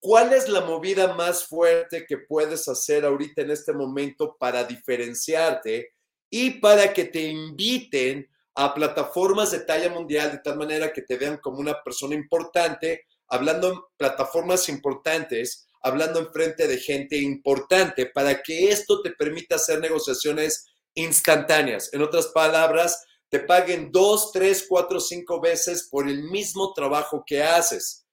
¿Cuál 0.00 0.32
es 0.32 0.48
la 0.48 0.60
movida 0.60 1.14
más 1.14 1.44
fuerte 1.44 2.06
que 2.06 2.18
puedes 2.18 2.68
hacer 2.68 3.04
ahorita 3.04 3.42
en 3.42 3.50
este 3.50 3.72
momento 3.72 4.36
para 4.38 4.62
diferenciarte 4.64 5.94
y 6.30 6.50
para 6.60 6.92
que 6.92 7.04
te 7.04 7.22
inviten 7.22 8.28
a 8.54 8.74
plataformas 8.74 9.52
de 9.52 9.60
talla 9.60 9.88
mundial 9.88 10.32
de 10.32 10.38
tal 10.38 10.56
manera 10.56 10.92
que 10.92 11.02
te 11.02 11.16
vean 11.16 11.38
como 11.38 11.58
una 11.58 11.82
persona 11.82 12.14
importante, 12.14 13.06
hablando 13.28 13.72
en 13.72 13.78
plataformas 13.96 14.68
importantes, 14.68 15.67
hablando 15.88 16.20
en 16.20 16.32
frente 16.32 16.68
de 16.68 16.78
gente 16.78 17.16
importante, 17.16 18.06
para 18.06 18.42
que 18.42 18.70
esto 18.70 19.02
te 19.02 19.10
permita 19.10 19.56
hacer 19.56 19.80
negociaciones 19.80 20.66
instantáneas. 20.94 21.92
En 21.92 22.02
otras 22.02 22.28
palabras, 22.28 23.04
te 23.28 23.40
paguen 23.40 23.90
dos, 23.92 24.32
tres, 24.32 24.64
cuatro, 24.68 25.00
cinco 25.00 25.40
veces 25.40 25.88
por 25.90 26.08
el 26.08 26.22
mismo 26.24 26.72
trabajo 26.72 27.24
que 27.26 27.42
haces 27.42 28.06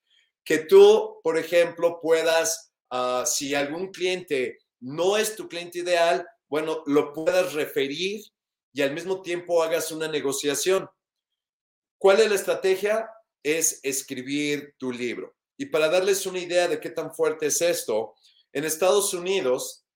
que 0.46 0.58
tú, 0.58 1.18
por 1.22 1.36
ejemplo, 1.36 1.98
puedas, 2.00 2.72
ah, 2.90 3.24
si 3.26 3.54
algún 3.54 3.90
cliente 3.90 4.58
no 4.80 5.16
es 5.18 5.34
tu 5.34 5.48
cliente 5.48 5.80
ideal, 5.80 6.26
bueno, 6.48 6.84
lo 6.86 7.12
puedas 7.12 7.52
referir 7.52 8.24
y 8.72 8.82
al 8.82 8.94
mismo 8.94 9.22
tiempo 9.22 9.62
hagas 9.62 9.90
una 9.90 10.06
negociación. 10.06 10.88
¿Cuál 11.98 12.20
es 12.20 12.28
la 12.28 12.36
estrategia? 12.36 13.10
Es 13.42 13.80
escribir 13.82 14.74
tu 14.78 14.92
libro. 14.92 15.35
Y 15.56 15.66
para 15.66 15.88
darles 15.88 16.26
una 16.26 16.38
idea 16.38 16.68
de 16.68 16.80
qué 16.80 16.90
tan 16.90 17.14
fuerte 17.14 17.46
es 17.46 17.60
esto, 17.60 18.14
en 18.52 18.64
Estados 18.64 19.14
Unidos 19.14 19.86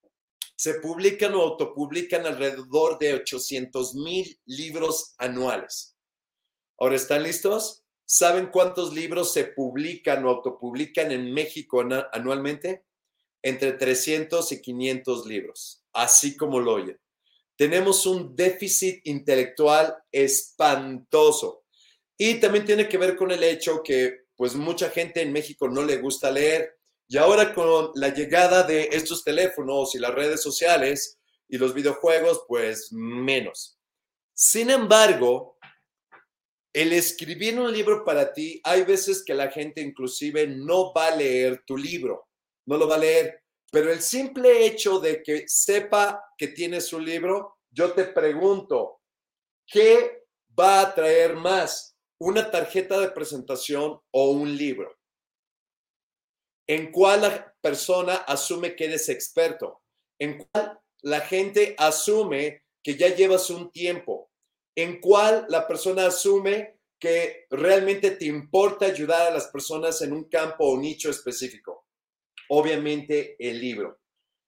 se 0.56 0.74
publican 0.74 1.34
o 1.34 1.40
autopublican 1.40 2.26
alrededor 2.26 2.98
de 2.98 3.14
800 3.14 3.94
mil 3.94 4.38
libros 4.44 5.14
anuales. 5.16 5.96
Ahora, 6.78 6.96
¿están 6.96 7.22
listos? 7.22 7.82
¿Saben 8.04 8.48
cuántos 8.48 8.92
libros 8.92 9.32
se 9.32 9.44
publican 9.44 10.24
o 10.24 10.30
autopublican 10.30 11.12
en 11.12 11.32
México 11.32 11.82
anualmente? 12.12 12.84
Entre 13.42 13.72
300 13.72 14.52
y 14.52 14.60
500 14.60 15.26
libros, 15.26 15.82
así 15.92 16.36
como 16.36 16.60
lo 16.60 16.74
oyen. 16.74 17.00
Tenemos 17.56 18.04
un 18.06 18.34
déficit 18.36 19.00
intelectual 19.04 19.96
espantoso. 20.12 21.64
Y 22.18 22.34
también 22.40 22.66
tiene 22.66 22.88
que 22.88 22.98
ver 22.98 23.16
con 23.16 23.30
el 23.30 23.42
hecho 23.42 23.82
que 23.82 24.24
pues 24.40 24.54
mucha 24.54 24.88
gente 24.88 25.20
en 25.20 25.34
México 25.34 25.68
no 25.68 25.84
le 25.84 25.98
gusta 25.98 26.30
leer. 26.30 26.78
Y 27.06 27.18
ahora 27.18 27.52
con 27.52 27.90
la 27.94 28.08
llegada 28.08 28.62
de 28.62 28.88
estos 28.90 29.22
teléfonos 29.22 29.94
y 29.94 29.98
las 29.98 30.14
redes 30.14 30.42
sociales 30.42 31.20
y 31.46 31.58
los 31.58 31.74
videojuegos, 31.74 32.44
pues 32.48 32.90
menos. 32.90 33.78
Sin 34.32 34.70
embargo, 34.70 35.58
el 36.72 36.94
escribir 36.94 37.60
un 37.60 37.70
libro 37.70 38.02
para 38.02 38.32
ti, 38.32 38.58
hay 38.64 38.82
veces 38.84 39.22
que 39.22 39.34
la 39.34 39.50
gente 39.50 39.82
inclusive 39.82 40.46
no 40.46 40.94
va 40.94 41.08
a 41.08 41.16
leer 41.16 41.62
tu 41.66 41.76
libro, 41.76 42.30
no 42.64 42.78
lo 42.78 42.88
va 42.88 42.94
a 42.94 43.00
leer, 43.00 43.42
pero 43.70 43.92
el 43.92 44.00
simple 44.00 44.64
hecho 44.64 45.00
de 45.00 45.22
que 45.22 45.44
sepa 45.48 46.24
que 46.38 46.48
tienes 46.48 46.94
un 46.94 47.04
libro, 47.04 47.58
yo 47.70 47.92
te 47.92 48.04
pregunto, 48.04 49.02
¿qué 49.66 50.24
va 50.58 50.80
a 50.80 50.94
traer 50.94 51.36
más? 51.36 51.89
¿Una 52.20 52.50
tarjeta 52.50 53.00
de 53.00 53.10
presentación 53.10 54.00
o 54.10 54.30
un 54.30 54.56
libro? 54.56 54.96
¿En 56.68 56.92
cuál 56.92 57.22
la 57.22 57.54
persona 57.60 58.16
asume 58.16 58.76
que 58.76 58.84
eres 58.84 59.08
experto? 59.08 59.82
¿En 60.18 60.38
cuál 60.38 60.78
la 61.02 61.20
gente 61.20 61.74
asume 61.78 62.62
que 62.82 62.96
ya 62.96 63.14
llevas 63.14 63.50
un 63.50 63.70
tiempo? 63.72 64.30
en 64.76 65.00
cuál 65.00 65.46
la 65.48 65.66
persona 65.66 66.06
asume 66.06 66.78
que 66.98 67.46
realmente 67.50 68.12
te 68.12 68.26
importa 68.26 68.86
ayudar 68.86 69.22
a 69.28 69.34
las 69.34 69.48
personas 69.48 70.00
en 70.02 70.12
un 70.12 70.24
campo 70.24 70.64
o 70.64 70.78
nicho 70.78 71.10
específico. 71.10 71.86
Obviamente 72.48 73.36
el 73.38 73.60
libro. 73.60 74.00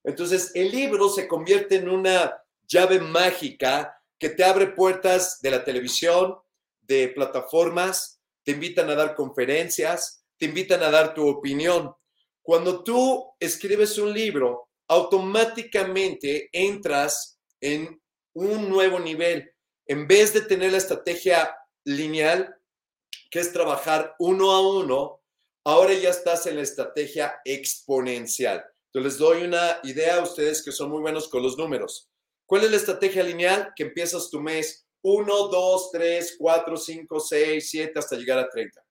Entonces, 0.05 0.51
el 0.55 0.71
libro 0.71 1.09
se 1.09 1.29
convierte 1.29 1.77
en 1.77 1.89
una 1.89 2.43
llave 2.67 3.01
mágica 3.01 3.97
que 4.19 4.29
te 4.29 4.45
abre 4.45 4.69
puertas 4.69 5.41
de 5.41 5.51
la 5.51 5.65
televisión, 5.65 6.37
de 6.83 7.09
plataformas, 7.09 8.21
te 8.45 8.53
invitan 8.53 8.91
a 8.91 8.95
dar 8.95 9.15
conferencias, 9.15 10.25
te 10.39 10.47
invitan 10.47 10.83
a 10.83 10.91
dar 10.91 11.15
tu 11.15 11.27
opinión. 11.27 11.95
Cuando 12.43 12.83
tú 12.83 13.35
escribes 13.39 13.99
un 13.99 14.13
libro, 14.13 14.69
automáticamente 14.89 16.49
entras 16.53 17.39
en 17.61 18.01
un 18.35 18.69
nuevo 18.69 18.99
nivel 18.99 19.53
en 19.87 20.07
vez 20.07 20.33
de 20.33 20.43
tener 20.43 20.73
la 20.73 20.79
estrategia 20.79 21.55
lineal, 21.85 22.57
que 23.31 23.41
es 23.41 23.53
trabajar 23.53 24.15
uno 24.19 24.53
a 24.53 24.61
uno, 24.61 25.21
ahora 25.65 25.95
ya 25.95 26.11
estás 26.11 26.47
en 26.47 26.57
la 26.57 26.63
estrategia 26.63 27.41
exponencial. 27.45 28.65
Entonces 28.87 29.13
les 29.13 29.19
doy 29.19 29.43
una 29.43 29.81
idea 29.83 30.17
a 30.17 30.23
ustedes 30.23 30.63
que 30.63 30.73
son 30.73 30.91
muy 30.91 31.01
buenos 31.01 31.29
con 31.29 31.43
los 31.43 31.57
números. 31.57 32.11
¿Cuál 32.47 32.65
es 32.65 32.71
la 32.71 32.77
estrategia 32.77 33.23
lineal? 33.23 33.73
Que 33.75 33.85
empiezas 33.85 34.31
tu 34.31 34.41
mes 34.41 34.82
1, 35.03 35.49
2, 35.49 35.91
3, 35.93 36.37
4, 36.39 36.77
5, 36.77 37.21
6, 37.21 37.71
7 37.71 37.99
hasta 37.99 38.17
llegar 38.17 38.39
a 38.39 38.49
30. 38.49 38.83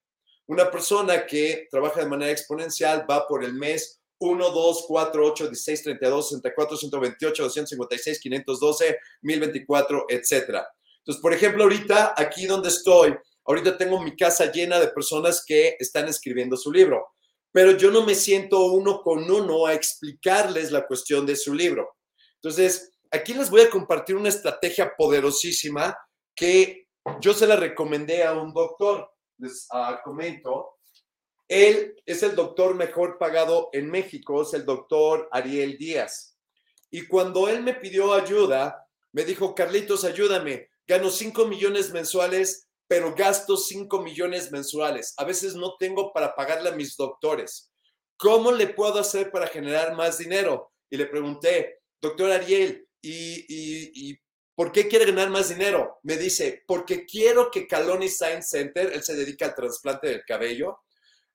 Una 0.48 0.70
persona 0.70 1.26
que 1.26 1.68
trabaja 1.72 2.02
de 2.02 2.10
manera 2.10 2.32
exponencial 2.32 3.06
va 3.10 3.26
por 3.28 3.44
el 3.44 3.54
mes 3.54 4.02
1, 4.20 4.50
2, 4.52 4.86
4, 4.88 5.28
8, 5.28 5.48
16, 5.48 5.84
32, 5.84 6.30
64, 6.30 6.78
128, 6.78 7.44
256, 7.44 8.20
512, 8.20 9.00
1024, 9.22 10.06
etcétera. 10.10 10.68
Entonces, 11.00 11.22
por 11.22 11.34
ejemplo, 11.34 11.64
ahorita 11.64 12.14
aquí 12.16 12.46
donde 12.46 12.70
estoy, 12.70 13.16
ahorita 13.46 13.78
tengo 13.78 14.02
mi 14.02 14.16
casa 14.16 14.52
llena 14.52 14.80
de 14.80 14.90
personas 14.90 15.44
que 15.46 15.76
están 15.80 16.08
escribiendo 16.08 16.56
su 16.56 16.72
libro, 16.72 17.08
pero 17.52 17.72
yo 17.72 17.90
no 17.90 18.06
me 18.06 18.14
siento 18.14 18.66
uno 18.66 19.02
con 19.02 19.30
uno 19.30 19.66
a 19.66 19.74
explicarles 19.74 20.72
la 20.72 20.86
cuestión 20.86 21.26
de 21.26 21.36
su 21.36 21.54
libro. 21.56 21.90
Entonces, 22.36 22.92
aquí 23.12 23.34
les 23.34 23.50
voy 23.50 23.62
a 23.62 23.70
compartir 23.70 24.16
una 24.16 24.30
estrategia 24.30 24.96
poderosísima 24.96 25.98
que 26.36 26.88
yo 27.20 27.34
se 27.34 27.48
la 27.48 27.56
recomendé 27.56 28.24
a 28.24 28.34
un 28.34 28.54
doctor. 28.54 29.12
Les 29.38 29.68
uh, 29.74 30.02
comento. 30.04 30.78
Él 31.48 31.96
es 32.06 32.24
el 32.24 32.36
doctor 32.36 32.76
mejor 32.76 33.18
pagado 33.18 33.70
en 33.74 33.90
México, 33.90 34.44
es 34.44 34.54
el 34.54 34.66
doctor 34.66 35.28
Ariel 35.32 35.78
Díaz. 35.78 36.38
Y 36.90 37.08
cuando 37.08 37.50
él 37.50 37.62
me 37.62 37.74
pidió 37.74 38.14
ayuda, 38.14 38.88
me 39.12 39.26
dijo, 39.26 39.54
Carlitos, 39.54 40.06
ayúdame 40.06 40.72
gano 40.92 41.10
5 41.10 41.46
millones 41.46 41.92
mensuales, 41.92 42.68
pero 42.86 43.16
gasto 43.16 43.56
5 43.56 44.02
millones 44.02 44.52
mensuales. 44.52 45.14
A 45.16 45.24
veces 45.24 45.56
no 45.56 45.78
tengo 45.80 46.12
para 46.12 46.36
pagarle 46.36 46.70
a 46.70 46.76
mis 46.76 46.98
doctores. 46.98 47.72
¿Cómo 48.18 48.52
le 48.52 48.68
puedo 48.68 49.00
hacer 49.00 49.32
para 49.32 49.48
generar 49.48 49.96
más 49.96 50.18
dinero? 50.18 50.74
Y 50.90 50.98
le 50.98 51.06
pregunté, 51.06 51.80
doctor 52.02 52.32
Ariel, 52.32 52.86
¿y, 53.02 54.18
por 54.56 54.72
qué 54.72 54.88
quiere 54.88 55.06
ganar 55.06 55.30
más 55.30 55.50
dinero? 55.50 56.00
Me 56.04 56.18
dice, 56.18 56.64
porque 56.68 57.06
quiero 57.06 57.50
que 57.50 57.68
Caloni 57.68 58.10
Science 58.10 58.50
Center, 58.50 58.92
él 58.94 59.04
se 59.04 59.16
dedica 59.16 59.46
al 59.46 59.56
trasplante 59.56 60.08
del 60.08 60.24
cabello, 60.26 60.80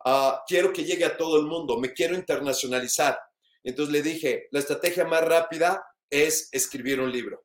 ah, 0.04 0.42
quiero 0.46 0.72
que 0.72 0.84
llegue 0.84 1.04
a 1.04 1.16
todo 1.16 1.38
el 1.38 1.46
mundo, 1.46 1.78
me 1.78 1.92
quiero 1.92 2.14
internacionalizar. 2.14 3.18
Entonces 3.64 3.92
le 3.92 4.02
dije, 4.02 4.48
la 4.52 4.60
estrategia 4.60 5.04
más 5.04 5.24
rápida 5.24 5.84
es 6.08 6.48
escribir 6.52 7.00
un 7.00 7.10
libro. 7.10 7.44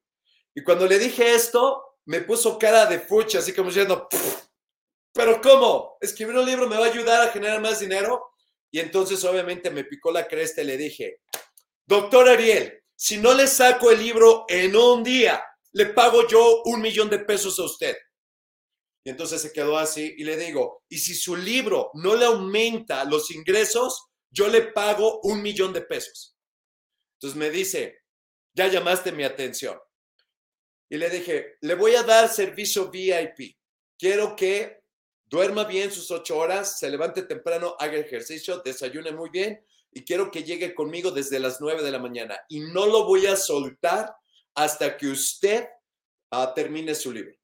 Y 0.53 0.64
cuando 0.64 0.85
le 0.85 0.99
dije 0.99 1.34
esto, 1.34 1.98
me 2.06 2.22
puso 2.22 2.60
cara 2.60 2.85
de 2.85 2.99
fucha, 2.99 3.39
así 3.39 3.53
como 3.53 3.69
diciendo, 3.69 4.07
pero 5.14 5.41
¿cómo? 5.41 5.98
¿Escribir 5.99 6.35
un 6.35 6.45
libro 6.45 6.68
me 6.68 6.77
va 6.77 6.85
a 6.85 6.89
ayudar 6.89 7.27
a 7.27 7.31
generar 7.31 7.60
más 7.61 7.80
dinero? 7.80 8.34
Y 8.72 8.80
entonces 8.80 9.23
obviamente 9.26 9.69
me 9.69 9.84
picó 9.84 10.11
la 10.11 10.27
cresta 10.27 10.61
y 10.61 10.65
le 10.65 10.77
dije, 10.77 11.19
doctor 11.85 12.30
Ariel, 12.30 12.81
si 13.02 13.18
no 13.18 13.34
le 13.34 13.48
saco 13.48 13.90
el 13.90 13.98
libro 13.98 14.45
en 14.48 14.76
un 14.76 15.03
día, 15.03 15.44
le 15.72 15.88
pago 15.88 16.28
yo 16.28 16.61
un 16.65 16.80
millón 16.80 17.10
de 17.10 17.18
pesos 17.18 17.57
a 17.57 17.64
usted. 17.64 17.98
Y 19.03 19.10
entonces 19.10 19.41
se 19.41 19.52
quedó 19.52 19.76
así 19.76 20.14
y 20.19 20.23
le 20.23 20.38
digo, 20.38 20.84
y 20.88 20.99
si 20.99 21.15
su 21.15 21.36
libro 21.36 21.90
no 21.95 22.15
le 22.15 22.26
aumenta 22.26 23.03
los 23.06 23.32
ingresos, 23.32 24.06
yo 24.30 24.49
le 24.49 24.61
pago 24.61 25.19
un 25.23 25.41
millón 25.41 25.73
de 25.73 25.82
pesos. 25.82 26.38
Entonces 27.15 27.40
me 27.40 27.49
dice, 27.49 28.03
ya 28.53 28.68
llamaste 28.68 29.11
mi 29.11 29.23
atención. 29.23 29.80
Y 30.88 30.98
le 30.98 31.10
dije, 31.10 31.56
le 31.61 31.73
voy 31.73 31.95
a 31.95 32.03
dar 32.03 32.30
servicio 32.30 32.91
VIP. 32.91 33.57
Quiero 33.98 34.36
que 34.36 34.84
duerma 35.26 35.64
bien 35.64 35.91
sus 35.91 36.11
ocho 36.11 36.38
horas, 36.38 36.78
se 36.78 36.88
levante 36.88 37.23
temprano, 37.23 37.76
haga 37.80 37.98
ejercicio, 37.98 38.60
desayune 38.60 39.11
muy 39.11 39.32
bien 39.32 39.65
y 39.91 40.03
quiero 40.03 40.31
que 40.31 40.43
llegue 40.43 40.73
conmigo 40.73 41.11
desde 41.11 41.39
las 41.39 41.61
nueve 41.61 41.84
de 41.84 41.91
la 41.91 41.99
mañana. 41.99 42.39
Y 42.49 42.61
no 42.61 42.85
lo 42.85 43.05
voy 43.05 43.26
a 43.27 43.35
soltar 43.35 44.15
hasta 44.55 44.97
que 44.97 45.07
usted 45.07 45.68
uh, 46.31 46.53
termine 46.55 46.95
su 46.95 47.11
libro 47.11 47.41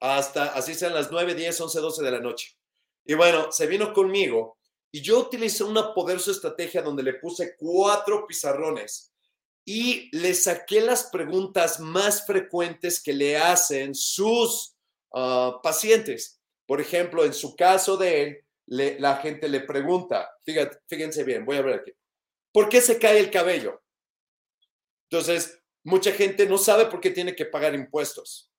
hasta 0.00 0.46
así 0.54 0.74
sean 0.74 0.94
las 0.94 1.10
9, 1.10 1.34
10, 1.34 1.60
11, 1.60 1.80
12 1.80 2.04
de 2.04 2.10
la 2.10 2.20
noche. 2.20 2.56
Y 3.04 3.14
bueno, 3.14 3.50
se 3.50 3.66
vino 3.66 3.92
conmigo 3.92 4.58
y 4.90 5.00
yo 5.00 5.20
utilicé 5.20 5.64
una 5.64 5.92
poderosa 5.94 6.30
estrategia 6.30 6.82
donde 6.82 7.02
le 7.02 7.14
puse 7.14 7.56
cuatro 7.56 8.26
pizarrones 8.26 9.12
y 9.64 10.08
le 10.16 10.34
saqué 10.34 10.80
las 10.80 11.04
preguntas 11.04 11.80
más 11.80 12.26
frecuentes 12.26 13.02
que 13.02 13.12
le 13.12 13.36
hacen 13.36 13.94
sus 13.94 14.74
ah, 15.14 15.60
pacientes. 15.62 16.40
Por 16.66 16.80
ejemplo, 16.80 17.24
en 17.24 17.34
su 17.34 17.56
caso 17.56 17.96
de 17.96 18.22
él, 18.22 18.44
la 18.68 19.16
gente 19.16 19.48
le 19.48 19.60
pregunta, 19.60 20.30
fíjate, 20.44 20.78
fíjense 20.88 21.24
bien, 21.24 21.44
voy 21.44 21.56
a 21.56 21.62
ver 21.62 21.80
aquí, 21.80 21.92
¿por 22.52 22.68
qué 22.68 22.80
se 22.80 22.98
cae 22.98 23.18
el 23.18 23.30
cabello? 23.30 23.82
Entonces, 25.10 25.58
mucha 25.84 26.12
gente 26.12 26.46
no 26.46 26.58
sabe 26.58 26.86
por 26.86 27.00
qué 27.00 27.10
tiene 27.10 27.34
que 27.34 27.46
pagar 27.46 27.74
impuestos. 27.74 28.52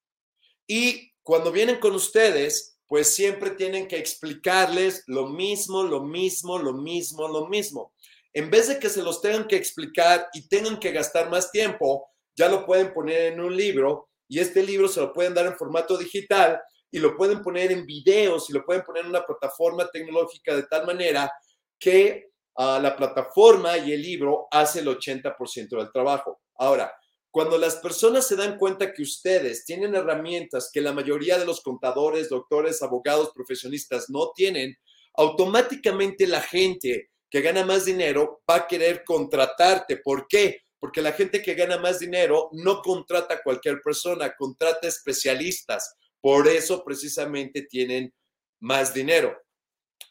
Y 0.68 1.12
cuando 1.22 1.52
vienen 1.52 1.80
con 1.80 1.94
ustedes, 1.94 2.80
pues 2.88 3.14
siempre 3.14 3.52
tienen 3.52 3.88
que 3.88 3.98
explicarles 3.98 5.04
lo 5.06 5.28
mismo, 5.28 5.84
lo 5.84 6.04
mismo, 6.04 6.58
lo 6.58 6.74
mismo, 6.74 7.28
lo 7.28 7.48
mismo. 7.48 7.94
En 8.34 8.50
vez 8.50 8.68
de 8.68 8.80
que 8.80 8.90
se 8.90 9.04
los 9.04 9.22
tengan 9.22 9.48
que 9.48 9.56
explicar 9.56 10.28
y 10.34 10.48
tengan 10.48 10.80
que 10.80 10.92
gastar 10.92 11.30
más 11.30 11.52
tiempo, 11.52 12.10
ya 12.36 12.50
lo 12.50 12.66
pueden 12.66 12.94
poner 12.94 13.34
en 13.34 13.42
un 13.42 13.56
libro 13.56 14.10
y 14.28 14.40
este 14.40 14.64
libro 14.64 14.88
se 14.88 15.02
lo 15.02 15.14
pueden 15.14 15.34
dar 15.34 15.46
en 15.46 15.58
formato 15.58 15.98
digital 15.98 16.60
y 16.92 17.00
lo 17.00 17.16
pueden 17.16 17.42
poner 17.42 17.72
en 17.72 17.86
videos 17.86 18.50
y 18.50 18.54
lo 18.54 18.66
pueden 18.66 18.84
poner 18.84 19.04
en 19.04 19.10
una 19.10 19.26
plataforma 19.26 19.90
tecnológica 19.90 20.56
de 20.56 20.64
tal 20.64 20.86
manera 20.86 21.32
que 21.78 22.32
ah, 22.56 22.80
la 22.82 22.96
plataforma 22.96 23.78
y 23.78 23.94
el 23.94 24.02
libro 24.02 24.48
hace 24.52 24.80
el 24.80 24.88
80% 24.88 25.70
del 25.70 25.92
trabajo. 25.92 26.42
Ahora, 26.56 26.92
cuando 27.32 27.58
las 27.60 27.76
personas 27.76 28.28
se 28.28 28.36
dan 28.36 28.58
cuenta 28.58 28.92
que 28.92 29.04
ustedes 29.04 29.64
tienen 29.64 29.94
herramientas 29.94 30.72
que 30.74 30.82
la 30.82 30.94
mayoría 30.94 31.38
de 31.38 31.46
los 31.46 31.62
contadores, 31.62 32.30
doctores, 32.30 32.82
abogados, 32.82 33.32
profesionistas 33.36 34.10
no 34.10 34.32
tienen, 34.36 34.76
automáticamente 35.14 36.26
la 36.26 36.42
gente 36.42 37.12
que 37.30 37.42
gana 37.42 37.64
más 37.64 37.86
dinero 37.86 38.42
va 38.50 38.56
a 38.56 38.68
querer 38.68 39.04
contratarte. 39.04 39.98
¿Por 39.98 40.28
qué? 40.28 40.62
Porque 40.80 41.04
la 41.04 41.12
gente 41.12 41.42
que 41.42 41.54
gana 41.54 41.78
más 41.78 42.00
dinero 42.00 42.50
no 42.54 42.82
contrata 42.82 43.36
a 43.36 43.44
cualquier 43.44 43.80
persona, 43.82 44.34
contrata 44.36 44.88
especialistas. 44.88 45.96
Por 46.22 46.48
eso 46.48 46.84
precisamente 46.84 47.62
tienen 47.64 48.14
más 48.60 48.94
dinero. 48.94 49.38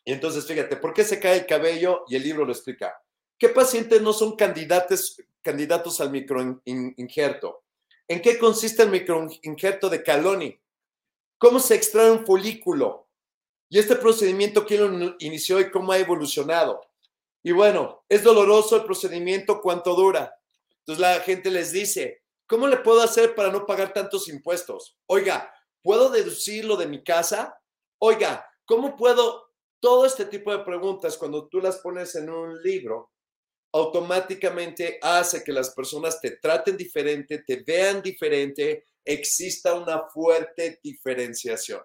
Y 0.04 0.12
entonces, 0.12 0.46
fíjate, 0.46 0.76
¿por 0.76 0.94
qué 0.94 1.04
se 1.04 1.20
cae 1.20 1.38
el 1.38 1.46
cabello? 1.46 2.04
Y 2.08 2.16
el 2.16 2.22
libro 2.22 2.44
lo 2.44 2.52
explica. 2.52 2.94
¿Qué 3.38 3.50
pacientes 3.50 4.00
no 4.02 4.12
son 4.12 4.36
candidatos, 4.36 5.20
candidatos 5.42 6.00
al 6.00 6.10
microinjerto? 6.10 7.62
¿En 8.08 8.22
qué 8.22 8.38
consiste 8.38 8.82
el 8.82 8.90
microinjerto 8.90 9.90
de 9.90 10.02
Caloni? 10.02 10.58
¿Cómo 11.36 11.60
se 11.60 11.74
extrae 11.74 12.10
un 12.10 12.24
folículo? 12.24 13.08
Y 13.68 13.78
este 13.78 13.96
procedimiento, 13.96 14.64
¿quién 14.64 14.98
lo 14.98 15.16
inició 15.18 15.60
y 15.60 15.70
cómo 15.70 15.92
ha 15.92 15.98
evolucionado? 15.98 16.80
Y 17.42 17.52
bueno, 17.52 18.04
es 18.08 18.24
doloroso 18.24 18.76
el 18.76 18.84
procedimiento, 18.84 19.60
¿cuánto 19.60 19.94
dura? 19.94 20.40
Entonces 20.80 21.00
la 21.00 21.20
gente 21.20 21.50
les 21.50 21.70
dice, 21.70 22.22
¿cómo 22.46 22.66
le 22.66 22.78
puedo 22.78 23.02
hacer 23.02 23.34
para 23.34 23.52
no 23.52 23.66
pagar 23.66 23.92
tantos 23.92 24.28
impuestos? 24.28 24.96
Oiga, 25.06 25.52
¿puedo 25.88 26.10
deducirlo 26.10 26.76
de 26.76 26.86
mi 26.86 27.02
casa? 27.02 27.58
Oiga, 27.96 28.46
¿cómo 28.66 28.94
puedo? 28.94 29.48
Todo 29.80 30.04
este 30.04 30.26
tipo 30.26 30.52
de 30.52 30.62
preguntas, 30.62 31.16
cuando 31.16 31.48
tú 31.48 31.62
las 31.62 31.78
pones 31.78 32.14
en 32.14 32.28
un 32.28 32.62
libro, 32.62 33.10
automáticamente 33.72 34.98
hace 35.00 35.42
que 35.42 35.50
las 35.50 35.70
personas 35.70 36.20
te 36.20 36.32
traten 36.32 36.76
diferente, 36.76 37.38
te 37.38 37.64
vean 37.66 38.02
diferente, 38.02 38.84
exista 39.02 39.72
una 39.72 40.06
fuerte 40.08 40.78
diferenciación. 40.82 41.80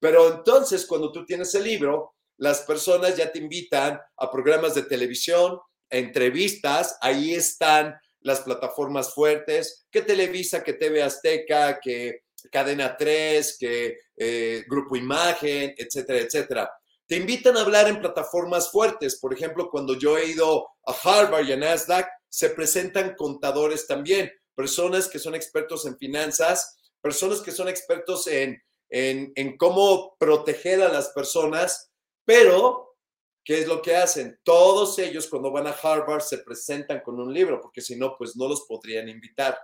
Pero 0.00 0.38
entonces, 0.38 0.84
cuando 0.84 1.12
tú 1.12 1.24
tienes 1.24 1.54
el 1.54 1.62
libro, 1.62 2.16
las 2.38 2.62
personas 2.62 3.16
ya 3.16 3.30
te 3.30 3.38
invitan 3.38 4.00
a 4.16 4.28
programas 4.28 4.74
de 4.74 4.82
televisión, 4.82 5.60
entrevistas, 5.88 6.98
ahí 7.00 7.32
están 7.32 7.94
las 8.18 8.40
plataformas 8.40 9.14
fuertes, 9.14 9.86
que 9.88 10.02
Televisa, 10.02 10.64
que 10.64 10.72
TV 10.72 11.00
Azteca, 11.00 11.78
que 11.78 12.25
Cadena 12.50 12.96
3, 12.96 13.56
que 13.58 13.98
eh, 14.16 14.64
Grupo 14.68 14.96
Imagen, 14.96 15.74
etcétera, 15.76 16.20
etcétera. 16.20 16.70
Te 17.06 17.16
invitan 17.16 17.56
a 17.56 17.60
hablar 17.60 17.88
en 17.88 18.00
plataformas 18.00 18.70
fuertes. 18.70 19.18
Por 19.20 19.32
ejemplo, 19.32 19.70
cuando 19.70 19.96
yo 19.98 20.18
he 20.18 20.26
ido 20.26 20.66
a 20.84 20.92
Harvard 20.92 21.46
y 21.46 21.52
a 21.52 21.56
Nasdaq, 21.56 22.08
se 22.28 22.50
presentan 22.50 23.14
contadores 23.14 23.86
también, 23.86 24.30
personas 24.54 25.08
que 25.08 25.18
son 25.18 25.34
expertos 25.34 25.86
en 25.86 25.96
finanzas, 25.96 26.78
personas 27.00 27.40
que 27.40 27.52
son 27.52 27.68
expertos 27.68 28.26
en, 28.26 28.60
en, 28.90 29.32
en 29.36 29.56
cómo 29.56 30.16
proteger 30.18 30.82
a 30.82 30.92
las 30.92 31.10
personas, 31.10 31.92
pero 32.24 32.96
¿qué 33.44 33.60
es 33.60 33.68
lo 33.68 33.80
que 33.80 33.96
hacen? 33.96 34.38
Todos 34.42 34.98
ellos 34.98 35.28
cuando 35.28 35.52
van 35.52 35.68
a 35.68 35.70
Harvard 35.70 36.22
se 36.22 36.38
presentan 36.38 37.00
con 37.00 37.20
un 37.20 37.32
libro, 37.32 37.60
porque 37.60 37.80
si 37.80 37.96
no, 37.96 38.16
pues 38.18 38.36
no 38.36 38.48
los 38.48 38.62
podrían 38.62 39.08
invitar. 39.08 39.56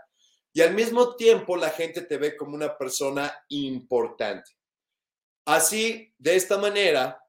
Y 0.53 0.61
al 0.61 0.75
mismo 0.75 1.17
tiempo 1.17 1.57
la 1.57 1.71
gente 1.71 2.03
te 2.03 2.19
ve 2.19 2.37
como 2.37 2.55
una 2.55 2.77
persona 2.77 3.35
importante. 3.49 4.51
Así, 5.45 6.15
de 6.19 6.37
esta 6.37 6.59
manera, 6.59 7.23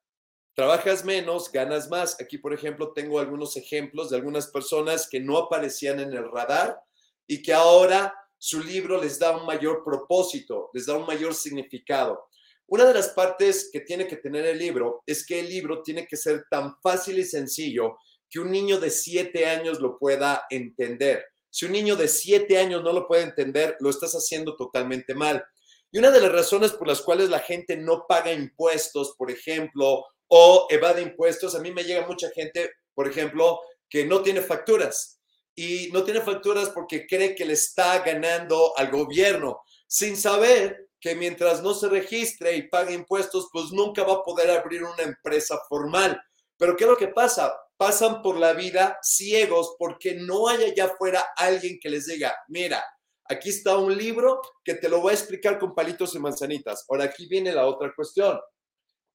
Trabajas 0.56 1.04
menos, 1.04 1.52
ganas 1.52 1.90
más. 1.90 2.16
Aquí, 2.22 2.38
por 2.38 2.54
ejemplo, 2.54 2.94
tengo 2.94 3.20
algunos 3.20 3.58
ejemplos 3.58 4.12
de 4.12 4.18
algunas 4.18 4.48
personas 4.48 5.08
que 5.10 5.20
no 5.20 5.38
aparecían 5.38 6.00
en 6.00 6.14
el 6.14 6.30
radar 6.30 6.80
y 7.26 7.42
que 7.42 7.54
ahora 7.54 8.14
su 8.38 8.62
libro 8.62 9.02
les 9.02 9.18
da 9.18 9.36
un 9.36 9.48
mayor 9.48 9.84
propósito, 9.84 10.70
les 10.74 10.86
da 10.86 10.96
un 10.96 11.08
mayor 11.08 11.34
significado. 11.34 12.28
Una 12.68 12.86
de 12.86 12.94
las 12.94 13.10
partes 13.10 13.70
que 13.74 13.80
tiene 13.80 14.06
que 14.08 14.18
tener 14.18 14.46
el 14.46 14.60
libro 14.60 15.02
es 15.08 15.26
que 15.26 15.40
el 15.40 15.50
libro 15.50 15.82
tiene 15.82 16.06
que 16.06 16.18
ser 16.18 16.46
tan 16.52 16.76
fácil 16.82 17.18
y 17.18 17.26
sencillo 17.26 17.98
que 18.30 18.40
un 18.40 18.52
niño 18.52 18.80
de 18.80 18.92
siete 18.92 19.48
años 19.48 19.80
lo 19.80 19.98
pueda 19.98 20.46
entender. 20.52 21.26
Si 21.54 21.66
un 21.66 21.72
niño 21.72 21.96
de 21.96 22.08
siete 22.08 22.58
años 22.58 22.82
no 22.82 22.92
lo 22.92 23.08
puede 23.08 23.22
entender, 23.22 23.78
lo 23.80 23.92
estás 23.92 24.14
haciendo 24.14 24.56
totalmente 24.56 25.14
mal. 25.14 25.46
Y 25.92 26.00
una 26.00 26.10
de 26.10 26.20
las 26.20 26.32
razones 26.32 26.72
por 26.72 26.88
las 26.88 27.00
cuales 27.02 27.30
la 27.30 27.38
gente 27.38 27.78
no 27.78 28.08
paga 28.08 28.34
impuestos, 28.34 29.14
por 29.16 29.30
ejemplo, 29.30 30.04
o 30.30 30.66
evade 30.72 31.04
impuestos. 31.04 31.54
A 31.54 31.60
mí 31.60 31.72
me 31.72 31.84
llega 31.84 32.08
mucha 32.08 32.32
gente, 32.32 32.72
por 32.96 33.08
ejemplo, 33.08 33.60
que 33.88 34.04
no 34.04 34.24
tiene 34.24 34.42
facturas 34.42 35.22
y 35.54 35.92
no 35.94 36.04
tiene 36.04 36.22
facturas 36.22 36.70
porque 36.70 37.06
cree 37.06 37.36
que 37.36 37.46
le 37.46 37.54
está 37.54 38.00
ganando 38.00 38.76
al 38.76 38.90
gobierno 38.90 39.62
sin 39.86 40.18
saber 40.18 40.88
que 41.00 41.14
mientras 41.14 41.62
no 41.62 41.76
se 41.76 41.88
registre 41.88 42.56
y 42.56 42.68
pague 42.68 42.96
impuestos, 42.96 43.50
pues 43.54 43.66
nunca 43.72 44.04
va 44.04 44.14
a 44.14 44.24
poder 44.24 44.50
abrir 44.50 44.84
una 44.84 45.04
empresa 45.04 45.60
formal. 45.70 46.20
Pero 46.58 46.76
¿qué 46.76 46.86
es 46.86 46.90
lo 46.90 46.98
que 46.98 47.10
pasa? 47.10 47.54
Pasan 47.84 48.22
por 48.22 48.38
la 48.38 48.54
vida 48.54 48.98
ciegos 49.02 49.76
porque 49.78 50.14
no 50.14 50.48
hay 50.48 50.64
allá 50.64 50.86
afuera 50.86 51.22
alguien 51.36 51.82
que 51.82 51.90
les 51.90 52.06
diga, 52.06 52.34
mira, 52.48 52.82
aquí 53.26 53.50
está 53.50 53.76
un 53.76 53.98
libro 53.98 54.40
que 54.64 54.76
te 54.76 54.88
lo 54.88 55.02
voy 55.02 55.12
a 55.12 55.16
explicar 55.16 55.60
con 55.60 55.76
palitos 55.76 56.16
y 56.16 56.20
manzanitas. 56.20 56.86
Ahora 56.88 57.04
aquí 57.04 57.28
viene 57.28 57.52
la 57.52 57.66
otra 57.66 57.92
cuestión. 57.94 58.40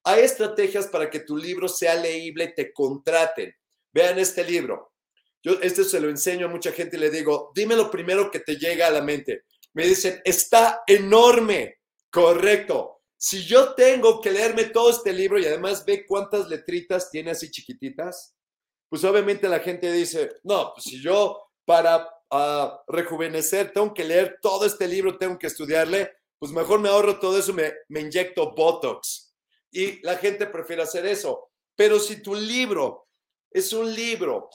Hay 0.03 0.21
estrategias 0.21 0.85
para 0.85 1.09
que 1.09 1.21
tu 1.21 1.35
libro 1.35 1.67
sea 1.67 1.95
leíble 1.95 2.53
te 2.55 2.71
contraten. 2.71 3.51
Vean 3.91 4.19
este 4.19 4.43
libro. 4.43 4.93
Yo 5.41 5.53
este 5.63 5.83
se 5.83 5.99
lo 5.99 6.07
enseño 6.07 6.45
a 6.45 6.49
mucha 6.49 6.71
gente 6.71 6.97
y 6.97 6.99
le 6.99 7.09
digo, 7.09 7.51
dime 7.55 7.75
lo 7.75 7.89
primero 7.89 8.29
que 8.29 8.41
te 8.41 8.55
llega 8.55 8.85
a 8.85 8.91
la 8.91 9.01
mente. 9.01 9.45
Me 9.73 9.87
dicen, 9.87 10.21
está 10.23 10.83
enorme. 10.85 11.79
Correcto. 12.11 13.01
Si 13.17 13.43
yo 13.47 13.73
tengo 13.73 14.21
que 14.21 14.29
leerme 14.29 14.65
todo 14.65 14.91
este 14.91 15.11
libro 15.11 15.39
y 15.39 15.45
además 15.47 15.83
ve 15.83 16.05
cuántas 16.05 16.47
letritas 16.47 17.09
tiene 17.09 17.31
así 17.31 17.49
chiquititas, 17.49 18.35
pues 18.89 19.03
obviamente 19.03 19.47
la 19.47 19.59
gente 19.59 19.91
dice, 19.91 20.31
no, 20.43 20.73
pues 20.73 20.85
si 20.85 21.01
yo 21.01 21.49
para 21.65 22.09
ah, 22.31 22.83
rejuvenecer 22.87 23.71
tengo 23.71 23.93
que 23.93 24.03
leer 24.03 24.39
todo 24.41 24.65
este 24.65 24.87
libro, 24.87 25.17
tengo 25.17 25.37
que 25.37 25.47
estudiarle, 25.47 26.11
pues 26.39 26.51
mejor 26.51 26.79
me 26.79 26.89
ahorro 26.89 27.19
todo 27.19 27.37
eso, 27.37 27.53
me, 27.53 27.71
inyecto 27.89 28.53
Botox 28.55 29.35
y 29.71 30.01
la 30.01 30.17
gente 30.17 30.47
prefiere 30.47 30.81
hacer 30.81 31.05
eso. 31.05 31.51
Pero 31.75 31.99
si 31.99 32.21
tu 32.23 32.33
libro 32.33 33.07
es 33.51 33.71
un 33.73 33.93
libro 33.93 34.49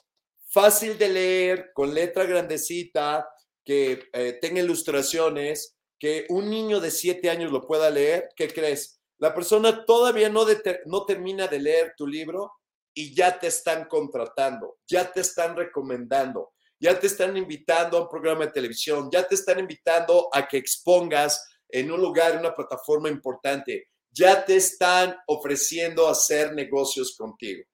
fácil 0.49 0.99
de 0.99 1.09
leer, 1.09 1.71
con 1.73 1.95
letra 1.95 2.25
grandecita, 2.25 3.29
que 3.65 4.09
eh, 4.13 4.39
tenga 4.41 4.61
ilustraciones, 4.61 5.77
que 5.99 6.27
un 6.29 6.51
niño 6.51 6.81
de 6.81 6.91
siete 6.91 7.31
años 7.31 7.53
lo 7.53 7.67
pueda 7.67 7.89
leer, 7.91 8.29
¿qué 8.37 8.49
crees? 8.49 9.01
La 9.19 9.35
persona 9.35 9.85
todavía 9.85 10.29
no, 10.29 10.45
no 10.87 11.05
termina 11.07 11.47
de 11.47 11.61
leer 11.61 11.95
tu 11.97 12.07
libro 12.07 12.53
y 12.95 13.15
ya 13.15 13.39
te 13.39 13.49
están 13.49 13.87
contratando, 13.87 14.79
ya 14.87 15.13
te 15.13 15.21
están 15.21 15.57
recomendando, 15.57 16.55
ya 16.79 16.99
te 16.99 17.09
están 17.09 17.37
invitando 17.37 17.99
a 17.99 18.03
un 18.03 18.09
programa 18.09 18.47
de 18.47 18.53
televisión, 18.53 19.11
ya 19.11 19.27
te 19.27 19.35
están 19.35 19.59
invitando 19.59 20.29
a 20.33 20.47
que 20.47 20.57
expongas 20.57 21.45
en 21.69 21.91
un 21.91 22.01
lugar, 22.01 22.33
en 22.33 22.39
una 22.39 22.55
plataforma 22.55 23.09
importante, 23.09 23.89
ya 24.11 24.45
te 24.45 24.57
están 24.57 25.17
ofreciendo 25.27 26.09
hacer 26.09 26.53
negocios 26.55 27.17
contigo. 27.17 27.65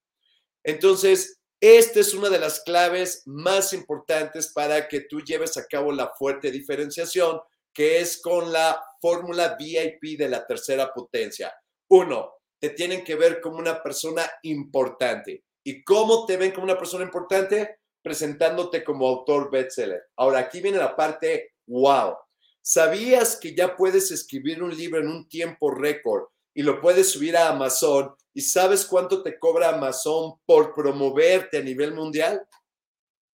Entonces, 0.63 1.39
esta 1.59 1.99
es 1.99 2.15
una 2.15 2.29
de 2.29 2.39
las 2.39 2.61
claves 2.61 3.21
más 3.25 3.73
importantes 3.73 4.51
para 4.51 4.87
que 4.87 5.01
tú 5.01 5.21
lleves 5.21 5.57
a 5.57 5.67
cabo 5.67 5.91
la 5.91 6.11
fuerte 6.17 6.49
diferenciación, 6.49 7.39
que 7.71 7.99
es 7.99 8.19
con 8.19 8.51
la 8.51 8.83
fórmula 8.99 9.55
VIP 9.59 10.17
de 10.17 10.29
la 10.29 10.45
tercera 10.45 10.91
potencia. 10.91 11.53
Uno, 11.89 12.40
te 12.61 12.69
tienen 12.69 13.03
que 13.03 13.15
ver 13.15 13.41
como 13.41 13.57
una 13.57 13.83
persona 13.83 14.23
importante. 14.43 15.43
¿Y 15.63 15.83
cómo 15.83 16.25
te 16.25 16.37
ven 16.37 16.51
como 16.51 16.63
una 16.63 16.77
persona 16.77 17.03
importante? 17.03 17.79
Presentándote 18.01 18.83
como 18.83 19.07
autor 19.07 19.51
bestseller. 19.51 20.03
Ahora, 20.15 20.39
aquí 20.39 20.61
viene 20.61 20.77
la 20.77 20.95
parte 20.95 21.53
wow. 21.67 22.15
¿Sabías 22.61 23.35
que 23.35 23.55
ya 23.55 23.75
puedes 23.75 24.11
escribir 24.11 24.63
un 24.63 24.75
libro 24.75 25.01
en 25.01 25.07
un 25.07 25.27
tiempo 25.27 25.71
récord 25.71 26.27
y 26.53 26.63
lo 26.63 26.79
puedes 26.79 27.11
subir 27.11 27.35
a 27.35 27.49
Amazon 27.49 28.15
¿Y 28.33 28.41
sabes 28.41 28.85
cuánto 28.85 29.21
te 29.21 29.37
cobra 29.37 29.69
Amazon 29.69 30.39
por 30.45 30.73
promoverte 30.73 31.57
a 31.57 31.61
nivel 31.61 31.93
mundial? 31.93 32.41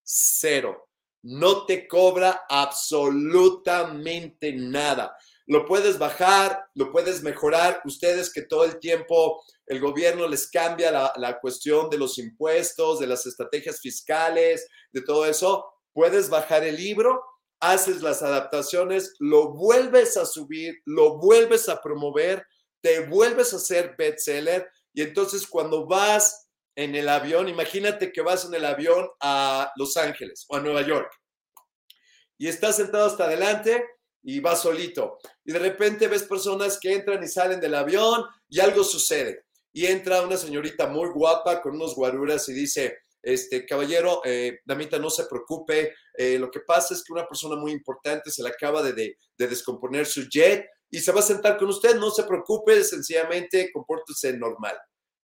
Cero. 0.04 0.90
No 1.22 1.66
te 1.66 1.88
cobra 1.88 2.46
absolutamente 2.50 4.54
nada. 4.54 5.16
Lo 5.48 5.66
puedes 5.66 5.98
bajar, 5.98 6.66
lo 6.76 6.92
puedes 6.92 7.24
mejorar. 7.24 7.82
Ustedes 7.86 8.32
que 8.32 8.44
todo 8.44 8.66
el 8.66 8.80
tiempo 8.80 9.42
el 9.66 9.80
gobierno 9.80 10.28
les 10.28 10.50
cambia 10.50 10.92
la, 10.92 11.14
la 11.16 11.40
cuestión 11.40 11.90
de 11.90 11.98
los 11.98 12.18
impuestos, 12.18 13.00
de 13.00 13.08
las 13.08 13.26
estrategias 13.26 13.80
fiscales, 13.80 14.68
de 14.92 15.02
todo 15.02 15.26
eso, 15.26 15.66
puedes 15.94 16.30
bajar 16.30 16.64
el 16.64 16.76
libro, 16.76 17.24
haces 17.60 18.02
las 18.02 18.22
adaptaciones, 18.22 19.16
lo 19.20 19.54
vuelves 19.54 20.16
a 20.18 20.26
subir, 20.26 20.76
lo 20.86 21.18
vuelves 21.18 21.70
a 21.70 21.82
promover, 21.82 22.46
te 22.82 23.00
vuelves 23.08 23.54
a 23.54 23.58
hacer 23.58 23.96
bestseller 23.98 24.70
y 24.94 25.02
entonces 25.02 25.48
cuando 25.48 25.88
vas 25.88 26.50
en 26.76 26.96
el 26.96 27.10
avión, 27.10 27.50
imagínate 27.50 28.12
que 28.12 28.22
vas 28.22 28.46
en 28.46 28.54
el 28.54 28.66
avión 28.66 29.10
a 29.20 29.72
Los 29.76 29.98
Ángeles 29.98 30.46
o 30.48 30.56
a 30.56 30.62
Nueva 30.62 30.84
York 30.84 31.12
y 32.38 32.48
estás 32.48 32.76
sentado 32.76 33.08
hasta 33.08 33.26
adelante 33.26 33.84
y 34.28 34.42
vas 34.42 34.62
solito. 34.62 35.20
Y 35.46 35.54
de 35.54 35.60
repente 35.60 36.10
ves 36.10 36.24
personas 36.24 36.78
que 36.82 36.94
entran 36.94 37.24
y 37.24 37.30
salen 37.30 37.62
del 37.62 37.74
avión 37.74 38.26
y 38.50 38.60
algo 38.60 38.84
sucede. 38.84 39.46
Y 39.72 39.86
entra 39.86 40.22
una 40.22 40.36
señorita 40.36 40.88
muy 40.88 41.10
guapa 41.12 41.62
con 41.62 41.76
unos 41.76 41.96
guaruras 41.96 42.50
y 42.50 42.54
dice, 42.54 42.98
este 43.24 43.66
caballero, 43.66 44.20
eh, 44.26 44.60
damita, 44.66 45.00
no 45.00 45.10
se 45.10 45.28
preocupe. 45.28 45.94
Eh, 46.14 46.38
lo 46.38 46.52
que 46.52 46.60
pasa 46.60 46.94
es 46.94 47.06
que 47.06 47.14
una 47.14 47.26
persona 47.26 47.56
muy 47.56 47.72
importante 47.72 48.30
se 48.30 48.44
le 48.44 48.50
acaba 48.50 48.84
de, 48.84 48.92
de 49.38 49.48
descomponer 49.48 50.06
su 50.06 50.28
jet 50.28 50.66
y 50.90 51.00
se 51.00 51.14
va 51.14 51.22
a 51.22 51.24
sentar 51.24 51.58
con 51.58 51.70
usted. 51.70 51.96
No 51.96 52.12
se 52.12 52.24
preocupe, 52.24 52.84
sencillamente 52.84 53.72
compórtese 53.72 54.34
normal. 54.34 54.78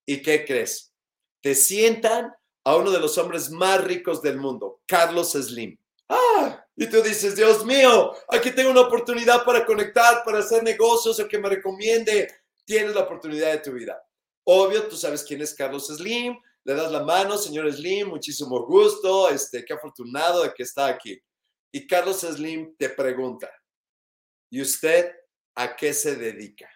¿Y 0.06 0.22
qué 0.22 0.46
crees? 0.46 0.94
Te 1.42 1.56
sientan 1.56 2.32
a 2.64 2.78
uno 2.78 2.90
de 2.90 3.02
los 3.02 3.18
hombres 3.18 3.52
más 3.52 3.84
ricos 3.84 4.22
del 4.22 4.38
mundo, 4.38 4.82
Carlos 4.88 5.34
Slim. 5.34 5.78
¡Ah! 6.10 6.66
Y 6.76 6.88
tú 6.88 7.02
dices, 7.02 7.36
Dios 7.36 7.66
mío, 7.66 8.14
aquí 8.30 8.52
tengo 8.52 8.72
una 8.72 8.82
oportunidad 8.82 9.46
para 9.46 9.66
conectar, 9.66 10.24
para 10.24 10.40
hacer 10.40 10.64
negocios, 10.64 11.20
o 11.20 11.28
que 11.28 11.38
me 11.38 11.50
recomiende. 11.50 12.30
Tienes 12.66 12.96
la 12.96 13.02
oportunidad 13.02 13.52
de 13.52 13.60
tu 13.60 13.72
vida. 13.72 14.02
Obvio, 14.46 14.88
tú 14.88 14.96
sabes 14.96 15.24
quién 15.24 15.42
es 15.42 15.54
Carlos 15.54 15.88
Slim. 15.88 16.38
Le 16.66 16.74
das 16.74 16.92
la 16.92 17.04
mano, 17.04 17.38
señor 17.38 17.72
Slim, 17.72 18.10
muchísimo 18.10 18.66
gusto. 18.66 19.30
Este, 19.30 19.64
qué 19.64 19.74
afortunado 19.74 20.44
de 20.44 20.54
que 20.54 20.64
está 20.64 20.88
aquí. 20.88 21.22
Y 21.72 21.88
Carlos 21.88 22.22
Slim 22.22 22.76
te 22.78 22.90
pregunta, 22.90 23.52
¿y 24.50 24.62
usted 24.62 25.12
a 25.56 25.76
qué 25.76 25.94
se 25.94 26.16
dedica? 26.16 26.70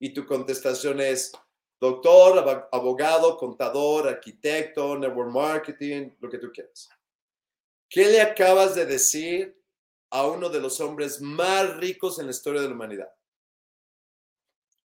Y 0.00 0.14
tu 0.14 0.26
contestación 0.26 1.00
es, 1.00 1.32
doctor, 1.80 2.68
abogado, 2.70 3.36
contador, 3.36 4.08
arquitecto, 4.08 4.96
network 4.96 5.30
marketing, 5.30 6.10
lo 6.20 6.28
que 6.28 6.38
tú 6.38 6.50
quieras. 6.52 6.88
¿Qué 7.88 8.06
le 8.06 8.20
acabas 8.20 8.74
de 8.74 8.86
decir 8.86 9.60
a 10.10 10.26
uno 10.26 10.48
de 10.48 10.60
los 10.60 10.80
hombres 10.80 11.20
más 11.20 11.76
ricos 11.76 12.18
en 12.18 12.26
la 12.26 12.32
historia 12.32 12.60
de 12.60 12.68
la 12.68 12.74
humanidad? 12.74 13.12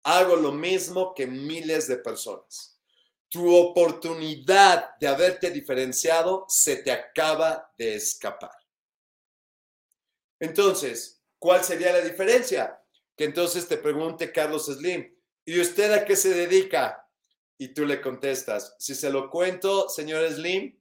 Hago 0.04 0.36
lo 0.36 0.52
mismo 0.52 1.14
que 1.14 1.26
miles 1.26 1.86
de 1.88 1.96
personas. 1.96 2.78
Tu 3.28 3.54
oportunidad 3.54 4.96
de 4.98 5.08
haberte 5.08 5.50
diferenciado 5.50 6.44
se 6.48 6.76
te 6.76 6.90
acaba 6.90 7.72
de 7.78 7.94
escapar. 7.94 8.52
Entonces, 10.38 11.22
¿Cuál 11.42 11.64
sería 11.64 11.92
la 11.92 12.02
diferencia? 12.02 12.80
Que 13.16 13.24
entonces 13.24 13.66
te 13.66 13.76
pregunte 13.76 14.30
Carlos 14.30 14.66
Slim, 14.66 15.12
¿y 15.44 15.60
usted 15.60 15.90
a 15.90 16.04
qué 16.04 16.14
se 16.14 16.32
dedica? 16.32 17.04
Y 17.58 17.74
tú 17.74 17.84
le 17.84 18.00
contestas, 18.00 18.76
si 18.78 18.94
se 18.94 19.10
lo 19.10 19.28
cuento, 19.28 19.88
señor 19.88 20.24
Slim, 20.30 20.80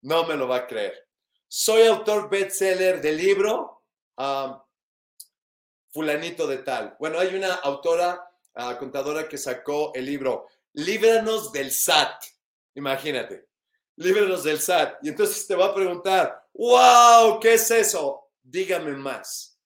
no 0.00 0.24
me 0.26 0.36
lo 0.36 0.48
va 0.48 0.56
a 0.56 0.66
creer. 0.66 1.09
Soy 1.52 1.82
autor 1.82 2.30
bestseller 2.30 3.00
del 3.00 3.16
libro 3.16 3.82
fulanito 5.90 6.46
de 6.46 6.58
tal. 6.58 6.94
Bueno, 7.00 7.18
hay 7.18 7.34
una 7.34 7.54
autora, 7.54 8.24
ah, 8.54 8.78
contadora 8.78 9.28
que 9.28 9.36
sacó 9.36 9.92
el 9.94 10.06
libro 10.06 10.46
Líbranos 10.74 11.50
del 11.50 11.72
SAT. 11.72 12.22
Imagínate, 12.76 13.48
líbranos 13.96 14.44
del 14.44 14.60
SAT. 14.60 14.98
Y 15.02 15.08
entonces 15.08 15.44
te 15.48 15.56
va 15.56 15.66
a 15.66 15.74
preguntar, 15.74 16.40
wow, 16.52 17.40
¿qué 17.40 17.54
es 17.54 17.68
eso? 17.72 18.30
Dígame 18.40 18.92
más. 18.92 19.58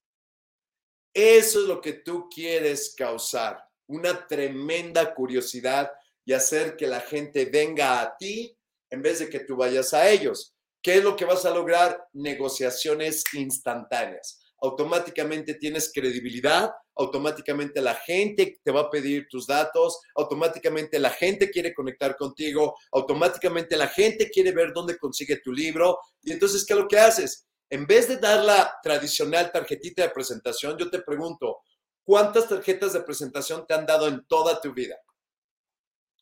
Eso 1.13 1.59
es 1.59 1.67
lo 1.67 1.79
que 1.79 1.93
tú 1.93 2.27
quieres 2.33 2.95
causar, 2.97 3.63
una 3.85 4.25
tremenda 4.25 5.13
curiosidad 5.13 5.91
y 6.25 6.33
hacer 6.33 6.75
que 6.75 6.87
la 6.87 7.01
gente 7.01 7.45
venga 7.45 8.01
a 8.01 8.17
ti 8.17 8.57
en 8.89 9.03
vez 9.03 9.19
de 9.19 9.29
que 9.29 9.41
tú 9.41 9.55
vayas 9.55 9.93
a 9.93 10.09
ellos. 10.09 10.54
¿Qué 10.85 10.97
es 10.97 11.03
lo 11.03 11.15
que 11.15 11.25
vas 11.25 11.43
a 11.45 11.49
lograr? 11.49 11.97
Negociaciones 12.13 13.23
instantáneas. 13.33 14.39
Automáticamente 14.61 15.55
tienes 15.55 15.91
credibilidad, 15.91 16.71
automáticamente 16.93 17.81
la 17.81 17.95
gente 17.95 18.59
te 18.63 18.71
va 18.71 18.81
a 18.81 18.89
pedir 18.91 19.25
tus 19.27 19.47
datos, 19.47 19.99
automáticamente 20.13 20.99
la 20.99 21.09
gente 21.09 21.49
quiere 21.49 21.73
conectar 21.73 22.15
contigo, 22.15 22.75
automáticamente 22.91 23.75
la 23.77 23.87
gente 23.87 24.29
quiere 24.29 24.51
ver 24.51 24.73
dónde 24.73 24.95
consigue 24.99 25.41
tu 25.43 25.51
libro. 25.51 25.97
Y 26.21 26.33
entonces, 26.33 26.63
¿qué 26.63 26.73
es 26.75 26.79
lo 26.79 26.87
que 26.87 26.99
haces? 26.99 27.47
en 27.71 27.87
vez 27.87 28.07
de 28.07 28.17
dar 28.17 28.43
la 28.43 28.77
tradicional 28.83 29.51
tarjetita 29.51 30.03
de 30.03 30.11
presentación, 30.11 30.77
yo 30.77 30.91
te 30.91 31.01
pregunto, 31.01 31.63
¿cuántas 32.03 32.47
tarjetas 32.47 32.93
de 32.93 33.01
presentación 33.01 33.65
te 33.65 33.73
han 33.73 33.87
dado 33.87 34.07
en 34.07 34.23
toda 34.27 34.61
tu 34.61 34.71
vida? 34.71 34.97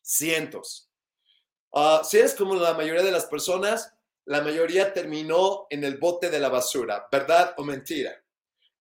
Cientos. 0.02 0.90
Ah, 1.70 2.02
si 2.02 2.18
eres 2.18 2.34
como 2.34 2.54
la 2.54 2.72
mayoría 2.72 3.02
de 3.02 3.10
las 3.10 3.26
personas, 3.26 3.93
la 4.26 4.40
mayoría 4.40 4.92
terminó 4.92 5.66
en 5.70 5.84
el 5.84 5.98
bote 5.98 6.30
de 6.30 6.40
la 6.40 6.48
basura, 6.48 7.06
¿verdad 7.10 7.54
o 7.58 7.64
mentira? 7.64 8.22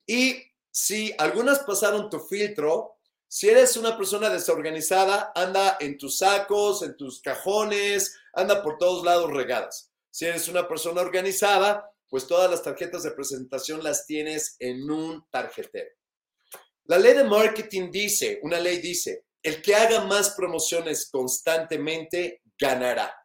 Y 0.06 0.41
si 0.72 1.14
algunas 1.18 1.60
pasaron 1.60 2.10
tu 2.10 2.20
filtro, 2.20 2.98
si 3.28 3.49
eres 3.49 3.78
una 3.78 3.98
persona 3.98 4.30
desorganizada, 4.30 5.32
anda 5.36 5.78
en 5.80 5.98
tus 5.98 6.20
sacos, 6.20 6.84
en 6.84 6.95
tus 6.95 7.22
cajones, 7.22 8.15
anda 8.34 8.61
por 8.61 8.78
todos 8.78 9.03
lados 9.03 9.32
regadas. 9.32 9.91
Si 10.11 10.26
eres 10.26 10.48
una 10.48 10.68
persona 10.68 11.02
organizada, 11.02 11.90
pues 12.07 12.28
todas 12.28 12.49
las 12.49 12.61
tarjetas 12.61 13.03
de 13.03 13.11
presentación 13.11 13.84
las 13.84 14.06
tienes 14.06 14.56
en 14.60 14.90
un 14.90 15.26
tarjetero. 15.32 15.90
La 16.86 16.99
ley 16.99 17.14
de 17.14 17.24
marketing 17.24 17.90
dice, 17.90 18.40
una 18.44 18.60
ley 18.60 18.78
dice, 18.78 19.26
el 19.41 19.61
que 19.61 19.74
haga 19.74 20.06
más 20.06 20.32
promociones 20.32 21.10
constantemente 21.10 22.44
ganará. 22.60 23.15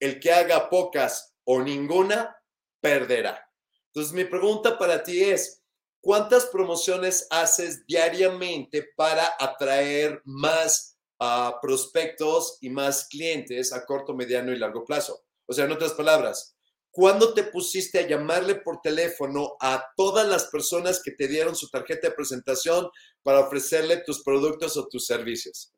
El 0.00 0.18
que 0.18 0.32
haga 0.32 0.70
pocas 0.70 1.31
o 1.44 1.62
ninguna 1.62 2.36
perderá. 2.80 3.48
Entonces 3.86 4.12
mi 4.12 4.24
pregunta 4.24 4.78
para 4.78 5.02
ti 5.02 5.22
es, 5.22 5.62
¿cuántas 6.00 6.46
promociones 6.46 7.26
haces 7.30 7.86
diariamente 7.86 8.88
para 8.96 9.34
atraer 9.38 10.22
más 10.24 10.96
ah, 11.20 11.58
prospectos 11.60 12.58
y 12.60 12.70
más 12.70 13.08
clientes 13.08 13.72
a 13.72 13.84
corto, 13.84 14.14
mediano 14.14 14.52
y 14.52 14.58
largo 14.58 14.84
plazo? 14.84 15.24
O 15.46 15.52
sea, 15.52 15.66
en 15.66 15.72
otras 15.72 15.92
palabras, 15.92 16.56
¿Cuándo 16.94 17.32
te 17.32 17.44
pusiste 17.44 18.00
a 18.00 18.06
llamarle 18.06 18.56
por 18.56 18.82
teléfono 18.82 19.56
a 19.60 19.82
todas 19.96 20.28
las 20.28 20.48
personas 20.48 21.02
que 21.02 21.12
te 21.12 21.26
dieron 21.26 21.56
su 21.56 21.70
tarjeta 21.70 22.08
de 22.08 22.14
presentación 22.14 22.90
para 23.22 23.40
ofrecerle 23.40 24.02
tus 24.04 24.22
productos 24.22 24.76
o 24.76 24.86
tus 24.88 25.06
servicios? 25.06 25.72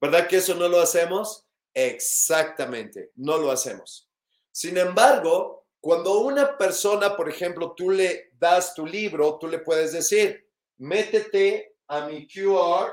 ¿Verdad 0.00 0.26
que 0.26 0.38
eso 0.38 0.56
no 0.56 0.66
lo 0.68 0.80
hacemos? 0.80 1.46
Exactamente, 1.72 3.12
no 3.14 3.38
lo 3.38 3.52
hacemos. 3.52 4.07
Sin 4.52 4.76
embargo, 4.76 5.66
cuando 5.80 6.20
una 6.20 6.56
persona, 6.56 7.16
por 7.16 7.28
ejemplo, 7.28 7.74
tú 7.76 7.90
le 7.90 8.30
das 8.38 8.74
tu 8.74 8.84
libro, 8.86 9.38
tú 9.38 9.46
le 9.48 9.60
puedes 9.60 9.92
decir, 9.92 10.46
métete 10.78 11.76
a 11.86 12.06
mi 12.06 12.26
QR, 12.26 12.92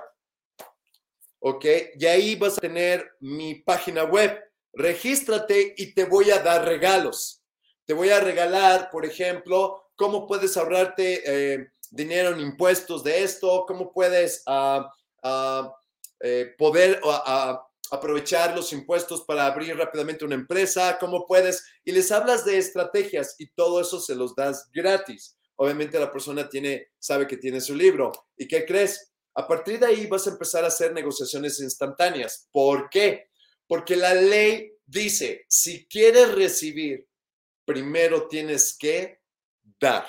¿ok? 1.39 1.65
Y 1.97 2.05
ahí 2.05 2.35
vas 2.35 2.57
a 2.57 2.61
tener 2.61 3.15
mi 3.19 3.55
página 3.55 4.03
web. 4.03 4.39
Regístrate 4.73 5.73
y 5.77 5.93
te 5.93 6.05
voy 6.05 6.31
a 6.31 6.39
dar 6.39 6.65
regalos. 6.65 7.41
Te 7.85 7.93
voy 7.93 8.09
a 8.09 8.19
regalar, 8.19 8.89
por 8.89 9.05
ejemplo, 9.05 9.89
cómo 9.95 10.27
puedes 10.27 10.57
ahorrarte 10.57 11.21
eh, 11.25 11.71
dinero 11.91 12.29
en 12.29 12.39
impuestos 12.39 13.03
de 13.03 13.23
esto, 13.23 13.65
cómo 13.67 13.91
puedes 13.91 14.43
ah, 14.47 14.91
ah, 15.23 15.75
eh, 16.19 16.53
poder 16.57 17.01
uh, 17.03 17.57
aprovechar 17.95 18.55
los 18.55 18.71
impuestos 18.73 19.23
para 19.23 19.45
abrir 19.45 19.75
rápidamente 19.77 20.25
una 20.25 20.35
empresa, 20.35 20.97
cómo 20.99 21.25
puedes, 21.25 21.65
y 21.83 21.91
les 21.91 22.11
hablas 22.11 22.45
de 22.45 22.57
estrategias 22.57 23.35
y 23.39 23.47
todo 23.47 23.81
eso 23.81 23.99
se 23.99 24.15
los 24.15 24.35
das 24.35 24.69
gratis. 24.73 25.37
Obviamente 25.55 25.99
la 25.99 26.11
persona 26.11 26.49
tiene, 26.49 26.89
sabe 26.99 27.27
que 27.27 27.37
tiene 27.37 27.61
su 27.61 27.75
libro. 27.75 28.11
¿Y 28.37 28.47
qué 28.47 28.65
crees? 28.65 29.13
A 29.33 29.47
partir 29.47 29.79
de 29.79 29.87
ahí 29.87 30.07
vas 30.07 30.27
a 30.27 30.31
empezar 30.31 30.63
a 30.63 30.67
hacer 30.67 30.93
negociaciones 30.93 31.59
instantáneas. 31.59 32.47
¿Por 32.51 32.89
qué? 32.89 33.29
Porque 33.67 33.95
la 33.95 34.13
ley 34.13 34.73
dice, 34.85 35.45
si 35.47 35.85
quieres 35.87 36.33
recibir, 36.35 37.07
primero 37.65 38.27
tienes 38.27 38.77
que 38.77 39.21
dar. 39.79 40.07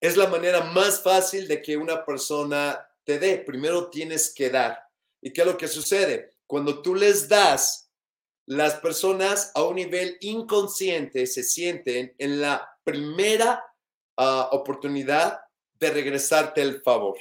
Es 0.00 0.16
la 0.16 0.26
manera 0.28 0.62
más 0.62 1.02
fácil 1.02 1.48
de 1.48 1.60
que 1.60 1.76
una 1.76 2.04
persona 2.04 2.86
te 3.04 3.18
dé. 3.18 3.38
Primero 3.38 3.90
tienes 3.90 4.32
que 4.34 4.50
dar. 4.50 4.78
¿Y 5.20 5.32
qué 5.32 5.40
es 5.40 5.46
lo 5.46 5.56
que 5.56 5.68
sucede? 5.68 6.37
Cuando 6.48 6.80
tú 6.80 6.94
les 6.94 7.28
das, 7.28 7.90
las 8.46 8.76
personas 8.76 9.52
a 9.54 9.62
un 9.64 9.76
nivel 9.76 10.16
inconsciente 10.20 11.26
se 11.26 11.42
sienten 11.42 12.14
en 12.16 12.40
la 12.40 12.66
primera 12.82 13.62
ah, 14.16 14.48
oportunidad 14.52 15.40
de 15.78 15.90
regresarte 15.90 16.62
el 16.62 16.80
favor. 16.80 17.18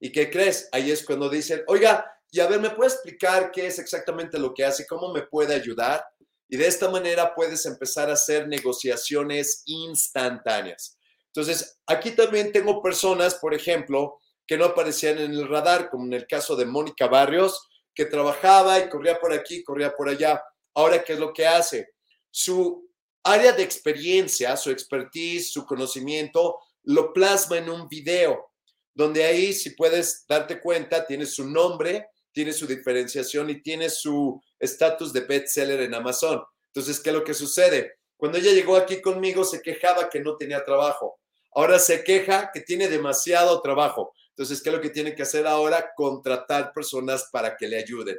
¿Y 0.00 0.10
qué 0.10 0.28
crees? 0.28 0.68
Ahí 0.72 0.90
es 0.90 1.06
cuando 1.06 1.30
dicen, 1.30 1.62
oiga, 1.68 2.04
y 2.32 2.40
a 2.40 2.48
ver, 2.48 2.58
¿me 2.58 2.70
puede 2.70 2.90
explicar 2.90 3.52
qué 3.52 3.68
es 3.68 3.78
exactamente 3.78 4.40
lo 4.40 4.52
que 4.52 4.64
hace? 4.64 4.88
¿Cómo 4.88 5.12
me 5.12 5.22
puede 5.22 5.54
ayudar? 5.54 6.04
Y 6.48 6.56
de 6.56 6.66
esta 6.66 6.90
manera 6.90 7.32
puedes 7.32 7.64
empezar 7.66 8.10
a 8.10 8.14
hacer 8.14 8.48
negociaciones 8.48 9.62
instantáneas. 9.66 10.98
Entonces, 11.26 11.78
aquí 11.86 12.10
también 12.10 12.50
tengo 12.50 12.82
personas, 12.82 13.36
por 13.36 13.54
ejemplo, 13.54 14.18
que 14.48 14.58
no 14.58 14.64
aparecían 14.64 15.18
en 15.18 15.30
el 15.30 15.48
radar, 15.48 15.90
como 15.90 16.06
en 16.06 16.14
el 16.14 16.26
caso 16.26 16.56
de 16.56 16.66
Mónica 16.66 17.06
Barrios, 17.06 17.68
que 17.94 18.06
trabajaba 18.06 18.78
y 18.78 18.88
corría 18.88 19.18
por 19.18 19.32
aquí, 19.32 19.62
corría 19.62 19.94
por 19.94 20.08
allá. 20.08 20.42
Ahora, 20.74 21.02
¿qué 21.04 21.14
es 21.14 21.18
lo 21.18 21.32
que 21.32 21.46
hace? 21.46 21.90
Su 22.30 22.88
área 23.22 23.52
de 23.52 23.62
experiencia, 23.62 24.56
su 24.56 24.70
expertise, 24.70 25.52
su 25.52 25.64
conocimiento, 25.64 26.58
lo 26.82 27.12
plasma 27.12 27.58
en 27.58 27.70
un 27.70 27.88
video, 27.88 28.50
donde 28.92 29.24
ahí, 29.24 29.52
si 29.52 29.70
puedes 29.70 30.24
darte 30.28 30.60
cuenta, 30.60 31.06
tiene 31.06 31.26
su 31.26 31.48
nombre, 31.48 32.08
tiene 32.32 32.52
su 32.52 32.66
diferenciación 32.66 33.48
y 33.50 33.62
tiene 33.62 33.88
su 33.88 34.40
estatus 34.58 35.12
de 35.12 35.20
bestseller 35.20 35.80
en 35.80 35.94
Amazon. 35.94 36.42
Entonces, 36.66 37.00
¿qué 37.00 37.10
es 37.10 37.14
lo 37.14 37.24
que 37.24 37.34
sucede? 37.34 37.94
Cuando 38.16 38.38
ella 38.38 38.52
llegó 38.52 38.76
aquí 38.76 39.00
conmigo, 39.00 39.44
se 39.44 39.62
quejaba 39.62 40.10
que 40.10 40.20
no 40.20 40.36
tenía 40.36 40.64
trabajo. 40.64 41.20
Ahora 41.54 41.78
se 41.78 42.02
queja 42.02 42.50
que 42.52 42.60
tiene 42.60 42.88
demasiado 42.88 43.60
trabajo. 43.60 44.12
Entonces, 44.36 44.60
¿qué 44.60 44.68
es 44.68 44.74
lo 44.74 44.80
que 44.80 44.90
tiene 44.90 45.14
que 45.14 45.22
hacer 45.22 45.46
ahora? 45.46 45.92
Contratar 45.94 46.72
personas 46.72 47.28
para 47.30 47.56
que 47.56 47.68
le 47.68 47.78
ayuden. 47.78 48.18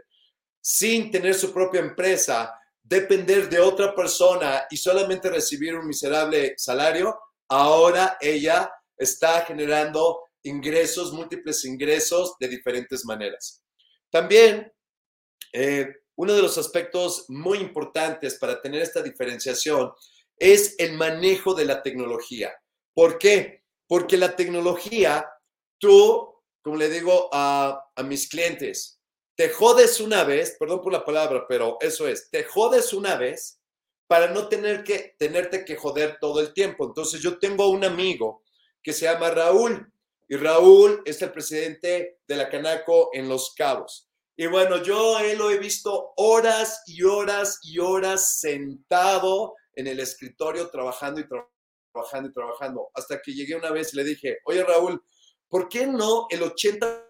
Sin 0.61 1.11
tener 1.11 1.35
su 1.35 1.53
propia 1.53 1.81
empresa, 1.81 2.57
depender 2.81 3.49
de 3.49 3.59
otra 3.59 3.93
persona 3.93 4.65
y 4.69 4.77
solamente 4.77 5.29
recibir 5.29 5.75
un 5.75 5.85
miserable 5.85 6.53
salario, 6.57 7.19
ahora 7.49 8.17
ella 8.21 8.71
está 8.97 9.41
generando 9.41 10.21
ingresos, 10.43 11.11
múltiples 11.11 11.65
ingresos 11.65 12.35
de 12.39 12.47
diferentes 12.47 13.03
maneras. 13.03 13.61
También, 14.09 14.71
eh, 15.51 15.87
uno 16.15 16.33
de 16.33 16.41
los 16.41 16.57
aspectos 16.57 17.25
muy 17.27 17.57
importantes 17.57 18.35
para 18.35 18.61
tener 18.61 18.81
esta 18.81 19.01
diferenciación 19.01 19.91
es 20.37 20.75
el 20.77 20.93
manejo 20.93 21.53
de 21.53 21.65
la 21.65 21.83
tecnología. 21.83 22.53
¿Por 22.93 23.17
qué? 23.17 23.63
Porque 23.87 24.17
la 24.17 24.35
tecnología 24.37 25.27
tú, 25.79 26.33
como 26.61 26.77
le 26.77 26.89
digo 26.89 27.29
a, 27.31 27.91
mis 28.03 28.27
clientes, 28.27 28.99
te 29.35 29.49
jodes 29.49 29.99
una 29.99 30.23
vez, 30.23 30.55
perdón 30.59 30.81
por 30.81 30.93
la 30.93 31.03
palabra, 31.03 31.45
pero 31.47 31.77
eso 31.81 32.07
es, 32.07 32.29
te 32.29 32.43
jodes 32.43 32.93
una 32.93 33.15
vez 33.15 33.59
para 34.07 34.27
no 34.27 34.47
tener 34.47 34.83
que 34.83 35.15
tenerte 35.17 35.65
que 35.65 35.75
joder 35.75 36.17
todo 36.19 36.39
el 36.39 36.53
tiempo. 36.53 36.85
Entonces 36.85 37.21
yo 37.21 37.39
tengo 37.39 37.69
un 37.69 37.83
amigo 37.83 38.43
que 38.81 38.93
se 38.93 39.05
llama 39.05 39.31
Raúl 39.31 39.91
y 40.27 40.37
Raúl 40.37 41.01
es 41.05 41.21
el 41.21 41.31
presidente 41.31 42.19
de 42.27 42.35
la 42.35 42.49
Canaco 42.49 43.09
en 43.13 43.27
Los 43.27 43.53
Cabos. 43.55 44.09
Y 44.37 44.47
bueno, 44.47 44.81
yo 44.83 45.19
él 45.19 45.37
lo 45.37 45.49
he 45.49 45.57
visto 45.57 46.13
horas 46.17 46.83
y 46.87 47.03
horas 47.03 47.59
y 47.63 47.79
horas 47.79 48.39
sentado 48.39 49.55
en 49.73 49.87
el 49.87 49.99
escritorio 49.99 50.69
trabajando 50.69 51.21
y 51.21 51.27
trabajando 51.27 52.29
y 52.29 52.33
trabajando, 52.33 52.89
hasta 52.93 53.21
que 53.21 53.33
llegué 53.33 53.55
una 53.55 53.71
vez 53.71 53.93
y 53.93 53.97
le 53.97 54.03
dije, 54.03 54.39
oye 54.45 54.63
Raúl, 54.63 55.01
¿por 55.49 55.69
qué 55.69 55.87
no 55.87 56.27
el 56.29 56.41
80% 56.41 57.05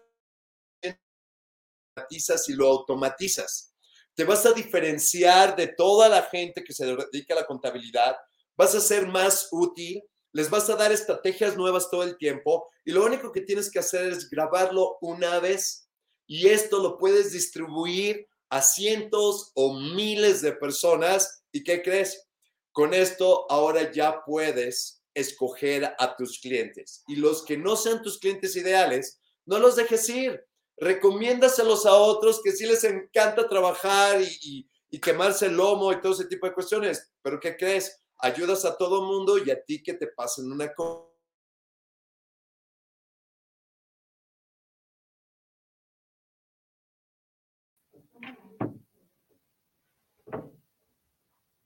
y 2.48 2.52
lo 2.52 2.68
automatizas? 2.68 3.74
Te 4.14 4.24
vas 4.24 4.46
a 4.46 4.52
diferenciar 4.52 5.56
de 5.56 5.68
toda 5.68 6.08
la 6.08 6.22
gente 6.22 6.64
que 6.64 6.72
se 6.72 6.86
dedica 6.86 7.34
a 7.34 7.40
la 7.40 7.46
contabilidad, 7.46 8.16
vas 8.56 8.74
a 8.74 8.80
ser 8.80 9.06
más 9.06 9.48
útil, 9.52 10.02
les 10.32 10.50
vas 10.50 10.68
a 10.68 10.76
dar 10.76 10.92
estrategias 10.92 11.56
nuevas 11.56 11.88
todo 11.90 12.02
el 12.02 12.16
tiempo 12.16 12.68
y 12.84 12.92
lo 12.92 13.04
único 13.04 13.32
que 13.32 13.40
tienes 13.40 13.70
que 13.70 13.78
hacer 13.78 14.12
es 14.12 14.28
grabarlo 14.28 14.98
una 15.00 15.40
vez 15.40 15.88
y 16.26 16.48
esto 16.48 16.78
lo 16.80 16.98
puedes 16.98 17.32
distribuir 17.32 18.26
a 18.50 18.62
cientos 18.62 19.52
o 19.54 19.74
miles 19.74 20.42
de 20.42 20.52
personas 20.52 21.42
y 21.52 21.64
¿qué 21.64 21.82
crees? 21.82 22.28
Con 22.72 22.92
esto 22.94 23.50
ahora 23.50 23.90
ya 23.90 24.22
puedes 24.24 24.95
escoger 25.16 25.94
a 25.98 26.14
tus 26.14 26.38
clientes. 26.38 27.02
Y 27.08 27.16
los 27.16 27.42
que 27.42 27.56
no 27.56 27.74
sean 27.74 28.02
tus 28.02 28.18
clientes 28.18 28.54
ideales, 28.54 29.18
no 29.46 29.58
los 29.58 29.74
dejes 29.74 30.06
ir. 30.10 30.44
Recomiéndaselos 30.76 31.86
a 31.86 31.94
otros 31.94 32.42
que 32.44 32.52
sí 32.52 32.66
les 32.66 32.84
encanta 32.84 33.48
trabajar 33.48 34.20
y, 34.20 34.68
quemarse 35.02 35.44
el 35.46 35.56
lomo 35.56 35.92
y 35.92 36.00
todo 36.00 36.12
ese 36.12 36.24
tipo 36.24 36.46
de 36.46 36.54
cuestiones. 36.54 37.12
Pero 37.22 37.38
¿qué 37.38 37.54
crees? 37.54 38.02
Ayudas 38.18 38.64
a 38.64 38.78
todo 38.78 39.02
mundo 39.02 39.36
y 39.36 39.50
a 39.50 39.62
ti 39.62 39.82
que 39.82 39.92
te 39.92 40.06
pasen 40.06 40.50
una 40.50 40.72
cosa. 40.72 41.04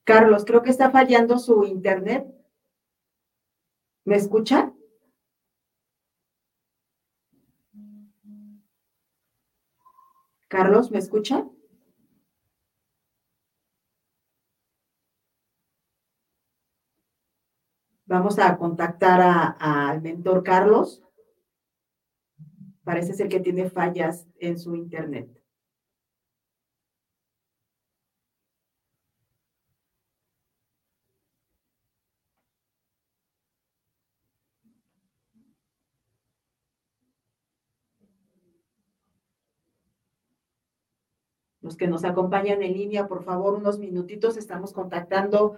Carlos, 0.04 0.44
creo 0.44 0.62
que 0.62 0.70
está 0.70 0.90
fallando 0.90 1.38
su 1.38 1.64
internet. 1.64 2.39
¿Me 4.10 4.16
escucha? 4.16 4.74
Carlos, 10.48 10.90
¿me 10.90 10.98
escucha? 10.98 11.46
Vamos 18.06 18.40
a 18.40 18.58
contactar 18.58 19.54
al 19.60 20.02
mentor 20.02 20.42
Carlos. 20.42 21.04
Parece 22.82 23.14
ser 23.14 23.28
que 23.28 23.38
tiene 23.38 23.70
fallas 23.70 24.26
en 24.40 24.58
su 24.58 24.74
internet. 24.74 25.39
Los 41.70 41.76
que 41.76 41.86
nos 41.86 42.02
acompañan 42.02 42.64
en 42.64 42.72
línea, 42.72 43.06
por 43.06 43.22
favor, 43.22 43.54
unos 43.54 43.78
minutitos, 43.78 44.36
estamos 44.36 44.72
contactando 44.72 45.56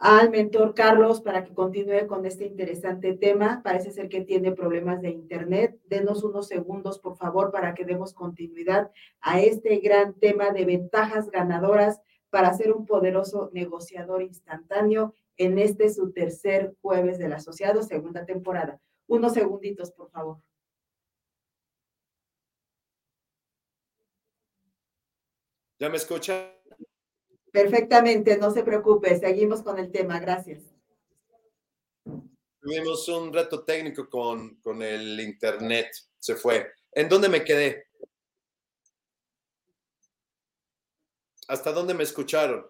al 0.00 0.28
mentor 0.28 0.74
Carlos 0.74 1.20
para 1.20 1.44
que 1.44 1.54
continúe 1.54 2.08
con 2.08 2.26
este 2.26 2.46
interesante 2.46 3.12
tema. 3.12 3.60
Parece 3.62 3.92
ser 3.92 4.08
que 4.08 4.22
tiene 4.22 4.50
problemas 4.50 5.00
de 5.02 5.10
internet. 5.10 5.78
Denos 5.84 6.24
unos 6.24 6.48
segundos, 6.48 6.98
por 6.98 7.16
favor, 7.16 7.52
para 7.52 7.74
que 7.74 7.84
demos 7.84 8.12
continuidad 8.12 8.90
a 9.20 9.40
este 9.40 9.76
gran 9.76 10.14
tema 10.14 10.50
de 10.50 10.64
ventajas 10.64 11.30
ganadoras 11.30 12.00
para 12.28 12.52
ser 12.54 12.72
un 12.72 12.84
poderoso 12.84 13.48
negociador 13.52 14.20
instantáneo 14.22 15.14
en 15.36 15.60
este 15.60 15.90
su 15.90 16.10
tercer 16.10 16.74
jueves 16.82 17.20
del 17.20 17.34
asociado, 17.34 17.84
segunda 17.84 18.26
temporada. 18.26 18.80
Unos 19.06 19.34
segunditos, 19.34 19.92
por 19.92 20.10
favor. 20.10 20.38
¿Ya 25.82 25.88
me 25.88 25.96
escucha? 25.96 26.54
Perfectamente, 27.50 28.36
no 28.38 28.52
se 28.52 28.62
preocupe, 28.62 29.18
seguimos 29.18 29.62
con 29.62 29.80
el 29.80 29.90
tema, 29.90 30.20
gracias. 30.20 30.62
tuvimos 32.60 33.08
un 33.08 33.32
reto 33.32 33.64
técnico 33.64 34.08
con, 34.08 34.60
con 34.60 34.80
el 34.80 35.18
internet. 35.18 35.90
Se 36.18 36.36
fue. 36.36 36.72
¿En 36.92 37.08
dónde 37.08 37.28
me 37.28 37.42
quedé? 37.42 37.88
¿Hasta 41.48 41.72
dónde 41.72 41.94
me 41.94 42.04
escucharon? 42.04 42.64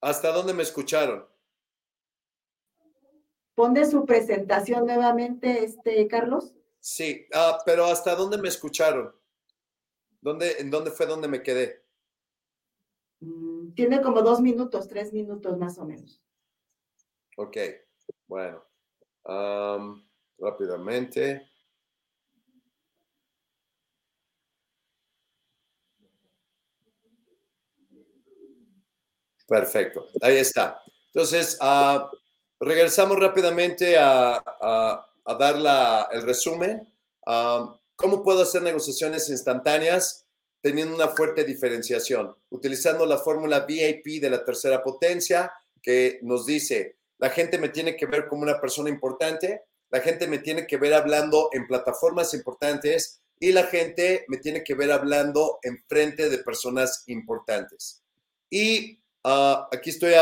¿Hasta 0.00 0.32
dónde 0.32 0.54
me 0.54 0.62
escucharon? 0.62 1.28
Pone 3.54 3.84
su 3.84 4.06
presentación 4.06 4.86
nuevamente, 4.86 5.62
este, 5.62 6.08
Carlos. 6.08 6.54
Sí, 6.80 7.26
ah, 7.34 7.58
pero 7.64 7.84
¿hasta 7.84 8.14
dónde 8.16 8.38
me 8.38 8.48
escucharon? 8.48 9.14
¿Dónde, 10.20 10.56
¿En 10.58 10.70
dónde 10.70 10.90
fue 10.90 11.06
donde 11.06 11.28
me 11.28 11.42
quedé? 11.42 11.84
Mm, 13.20 13.74
tiene 13.74 14.00
como 14.00 14.22
dos 14.22 14.40
minutos, 14.40 14.88
tres 14.88 15.12
minutos 15.12 15.58
más 15.58 15.78
o 15.78 15.84
menos. 15.84 16.22
Ok, 17.36 17.56
bueno. 18.26 18.64
rápidamente. 20.38 21.46
Perfecto, 29.46 30.06
ahí 30.22 30.36
está. 30.36 30.80
Entonces, 31.12 31.58
uh, 31.60 32.06
regresamos 32.60 33.18
rápidamente 33.18 33.98
a, 33.98 34.36
a, 34.36 35.09
dar 35.34 36.08
el 36.12 36.22
resumen. 36.22 36.86
¿Cómo 37.96 38.22
puedo 38.22 38.42
hacer 38.42 38.62
negociaciones 38.62 39.28
instantáneas 39.28 40.26
teniendo 40.60 40.94
una 40.94 41.08
fuerte 41.08 41.44
diferenciación? 41.44 42.34
Utilizando 42.50 43.06
la 43.06 43.18
fórmula 43.18 43.60
VIP 43.60 44.20
de 44.20 44.30
la 44.30 44.44
tercera 44.44 44.82
potencia 44.82 45.52
que 45.82 46.18
nos 46.22 46.46
dice, 46.46 46.96
la 47.18 47.30
gente 47.30 47.58
me 47.58 47.68
tiene 47.68 47.96
que 47.96 48.06
ver 48.06 48.26
como 48.26 48.42
una 48.42 48.60
persona 48.60 48.90
importante, 48.90 49.64
la 49.90 50.00
gente 50.00 50.26
me 50.26 50.38
tiene 50.38 50.66
que 50.66 50.76
ver 50.76 50.94
hablando 50.94 51.50
en 51.52 51.66
plataformas 51.66 52.34
importantes 52.34 53.20
y 53.38 53.52
la 53.52 53.64
gente 53.64 54.24
me 54.28 54.38
tiene 54.38 54.62
que 54.62 54.74
ver 54.74 54.92
hablando 54.92 55.58
en 55.62 55.82
frente 55.88 56.28
de 56.28 56.38
personas 56.38 57.04
importantes. 57.06 58.02
Y 58.50 59.00
Ah, 59.22 59.68
aquí 59.70 59.90
estoy 59.90 60.14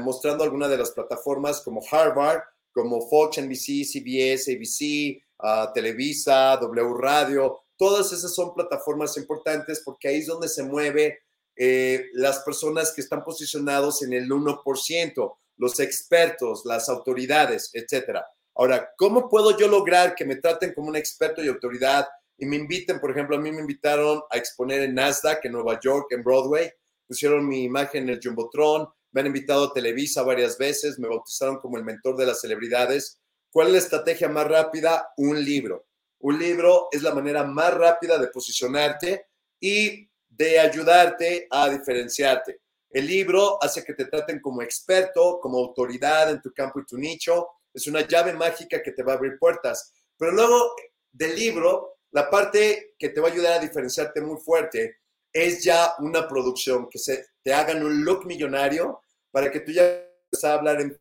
mostrando 0.00 0.44
algunas 0.44 0.68
de 0.68 0.76
las 0.76 0.90
plataformas 0.90 1.62
como 1.62 1.82
Harvard, 1.90 2.42
como 2.74 3.08
Fox, 3.08 3.38
NBC, 3.38 3.84
CBS, 3.84 4.52
ABC, 4.52 5.22
uh, 5.38 5.72
Televisa, 5.72 6.56
W 6.58 6.94
Radio. 6.98 7.60
Todas 7.76 8.12
esas 8.12 8.34
son 8.34 8.52
plataformas 8.52 9.16
importantes 9.16 9.82
porque 9.84 10.08
ahí 10.08 10.18
es 10.18 10.26
donde 10.26 10.48
se 10.48 10.64
mueve 10.64 11.20
eh, 11.56 12.06
las 12.14 12.40
personas 12.40 12.92
que 12.92 13.00
están 13.00 13.22
posicionados 13.22 14.02
en 14.02 14.12
el 14.12 14.28
1%, 14.28 15.36
los 15.56 15.80
expertos, 15.80 16.62
las 16.64 16.88
autoridades, 16.88 17.70
etcétera. 17.72 18.26
Ahora, 18.56 18.90
¿cómo 18.96 19.28
puedo 19.28 19.56
yo 19.56 19.68
lograr 19.68 20.14
que 20.14 20.24
me 20.24 20.36
traten 20.36 20.74
como 20.74 20.88
un 20.88 20.96
experto 20.96 21.42
y 21.42 21.48
autoridad 21.48 22.08
y 22.36 22.46
me 22.46 22.56
inviten, 22.56 23.00
por 23.00 23.12
ejemplo, 23.12 23.36
a 23.36 23.40
mí 23.40 23.52
me 23.52 23.60
invitaron 23.60 24.20
a 24.30 24.36
exponer 24.36 24.82
en 24.82 24.94
Nasdaq, 24.94 25.44
en 25.44 25.52
Nueva 25.52 25.78
York, 25.80 26.08
en 26.10 26.24
Broadway, 26.24 26.72
pusieron 27.06 27.46
mi 27.46 27.62
imagen 27.62 28.04
en 28.04 28.10
el 28.10 28.20
Jumbotron, 28.22 28.88
me 29.14 29.20
han 29.20 29.28
invitado 29.28 29.66
a 29.66 29.72
Televisa 29.72 30.24
varias 30.24 30.58
veces, 30.58 30.98
me 30.98 31.08
bautizaron 31.08 31.58
como 31.58 31.78
el 31.78 31.84
mentor 31.84 32.16
de 32.16 32.26
las 32.26 32.40
celebridades. 32.40 33.20
¿Cuál 33.52 33.68
es 33.68 33.72
la 33.72 33.78
estrategia 33.78 34.28
más 34.28 34.48
rápida? 34.48 35.12
Un 35.16 35.42
libro. 35.42 35.86
Un 36.18 36.36
libro 36.36 36.88
es 36.90 37.00
la 37.00 37.14
manera 37.14 37.44
más 37.44 37.72
rápida 37.74 38.18
de 38.18 38.26
posicionarte 38.26 39.26
y 39.60 40.10
de 40.28 40.58
ayudarte 40.58 41.46
a 41.48 41.70
diferenciarte. 41.70 42.60
El 42.90 43.06
libro 43.06 43.62
hace 43.62 43.84
que 43.84 43.94
te 43.94 44.06
traten 44.06 44.40
como 44.40 44.62
experto, 44.62 45.38
como 45.40 45.58
autoridad 45.58 46.30
en 46.32 46.40
tu 46.40 46.52
campo 46.52 46.80
y 46.80 46.84
tu 46.84 46.98
nicho. 46.98 47.46
Es 47.72 47.86
una 47.86 48.00
llave 48.00 48.32
mágica 48.32 48.82
que 48.82 48.90
te 48.90 49.04
va 49.04 49.12
a 49.12 49.16
abrir 49.16 49.38
puertas. 49.38 49.92
Pero 50.16 50.32
luego 50.32 50.74
del 51.12 51.36
libro, 51.36 51.98
la 52.10 52.28
parte 52.28 52.94
que 52.98 53.10
te 53.10 53.20
va 53.20 53.28
a 53.28 53.32
ayudar 53.32 53.52
a 53.52 53.62
diferenciarte 53.62 54.20
muy 54.20 54.40
fuerte 54.40 54.96
es 55.32 55.62
ya 55.62 55.94
una 56.00 56.26
producción, 56.26 56.88
que 56.88 56.98
se 56.98 57.26
te 57.44 57.54
hagan 57.54 57.84
un 57.84 58.04
look 58.04 58.26
millonario 58.26 59.02
para 59.34 59.50
que 59.50 59.58
tú 59.58 59.72
ya 59.72 60.08
a 60.44 60.52
hablar 60.52 60.80
en 60.80 60.96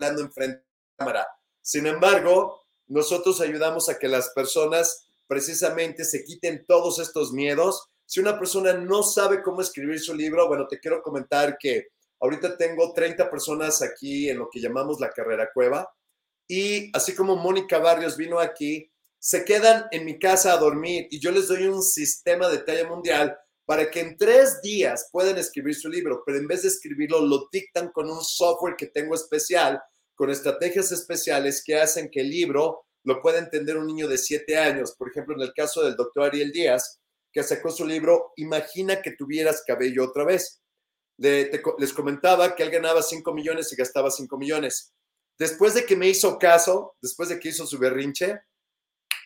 hablando 0.00 0.22
en 0.22 0.32
frente 0.32 0.56
de 0.56 0.64
la 0.64 0.96
cámara. 0.96 1.28
Sin 1.60 1.86
embargo, 1.86 2.62
nosotros 2.86 3.42
ayudamos 3.42 3.90
a 3.90 3.98
que 3.98 4.08
las 4.08 4.30
personas 4.30 5.10
precisamente 5.26 6.06
se 6.06 6.24
quiten 6.24 6.64
todos 6.66 7.00
estos 7.00 7.32
miedos. 7.32 7.86
Si 8.06 8.18
una 8.18 8.38
persona 8.38 8.72
no 8.72 9.02
sabe 9.02 9.42
cómo 9.42 9.60
escribir 9.60 10.00
su 10.00 10.14
libro, 10.14 10.48
bueno, 10.48 10.66
te 10.68 10.80
quiero 10.80 11.02
comentar 11.02 11.58
que 11.58 11.88
ahorita 12.20 12.56
tengo 12.56 12.94
30 12.94 13.30
personas 13.30 13.82
aquí 13.82 14.30
en 14.30 14.38
lo 14.38 14.48
que 14.50 14.60
llamamos 14.60 15.00
la 15.00 15.10
carrera 15.10 15.50
cueva. 15.52 15.86
Y 16.48 16.90
así 16.96 17.14
como 17.14 17.36
Mónica 17.36 17.78
Barrios 17.78 18.16
vino 18.16 18.38
aquí, 18.38 18.90
se 19.18 19.44
quedan 19.44 19.86
en 19.90 20.06
mi 20.06 20.18
casa 20.18 20.54
a 20.54 20.58
dormir 20.58 21.08
y 21.10 21.20
yo 21.20 21.30
les 21.30 21.48
doy 21.48 21.66
un 21.66 21.82
sistema 21.82 22.48
de 22.48 22.58
talla 22.58 22.88
mundial 22.88 23.38
para 23.66 23.90
que 23.90 24.00
en 24.00 24.16
tres 24.16 24.60
días 24.62 25.08
puedan 25.10 25.38
escribir 25.38 25.74
su 25.74 25.88
libro, 25.88 26.22
pero 26.24 26.38
en 26.38 26.46
vez 26.46 26.62
de 26.62 26.68
escribirlo, 26.68 27.20
lo 27.20 27.48
dictan 27.50 27.90
con 27.92 28.10
un 28.10 28.22
software 28.22 28.76
que 28.76 28.86
tengo 28.86 29.14
especial, 29.14 29.80
con 30.14 30.30
estrategias 30.30 30.92
especiales 30.92 31.62
que 31.64 31.76
hacen 31.76 32.10
que 32.10 32.20
el 32.20 32.30
libro 32.30 32.84
lo 33.04 33.20
pueda 33.20 33.38
entender 33.38 33.76
un 33.76 33.86
niño 33.86 34.08
de 34.08 34.18
siete 34.18 34.56
años. 34.56 34.94
Por 34.96 35.10
ejemplo, 35.10 35.34
en 35.34 35.42
el 35.42 35.52
caso 35.52 35.82
del 35.82 35.96
doctor 35.96 36.24
Ariel 36.24 36.52
Díaz, 36.52 37.00
que 37.32 37.42
sacó 37.42 37.70
su 37.70 37.86
libro, 37.86 38.32
Imagina 38.36 39.02
que 39.02 39.12
tuvieras 39.12 39.64
cabello 39.66 40.04
otra 40.04 40.24
vez. 40.24 40.62
les 41.18 41.92
comentaba 41.92 42.54
que 42.54 42.62
él 42.62 42.70
ganaba 42.70 43.02
5 43.02 43.32
millones 43.32 43.72
y 43.72 43.76
gastaba 43.76 44.10
5 44.10 44.36
millones. 44.38 44.92
Después 45.38 45.74
de 45.74 45.84
que 45.84 45.96
me 45.96 46.08
hizo 46.08 46.38
caso, 46.38 46.96
después 47.02 47.28
de 47.28 47.40
que 47.40 47.48
hizo 47.48 47.66
su 47.66 47.78
berrinche, 47.78 48.40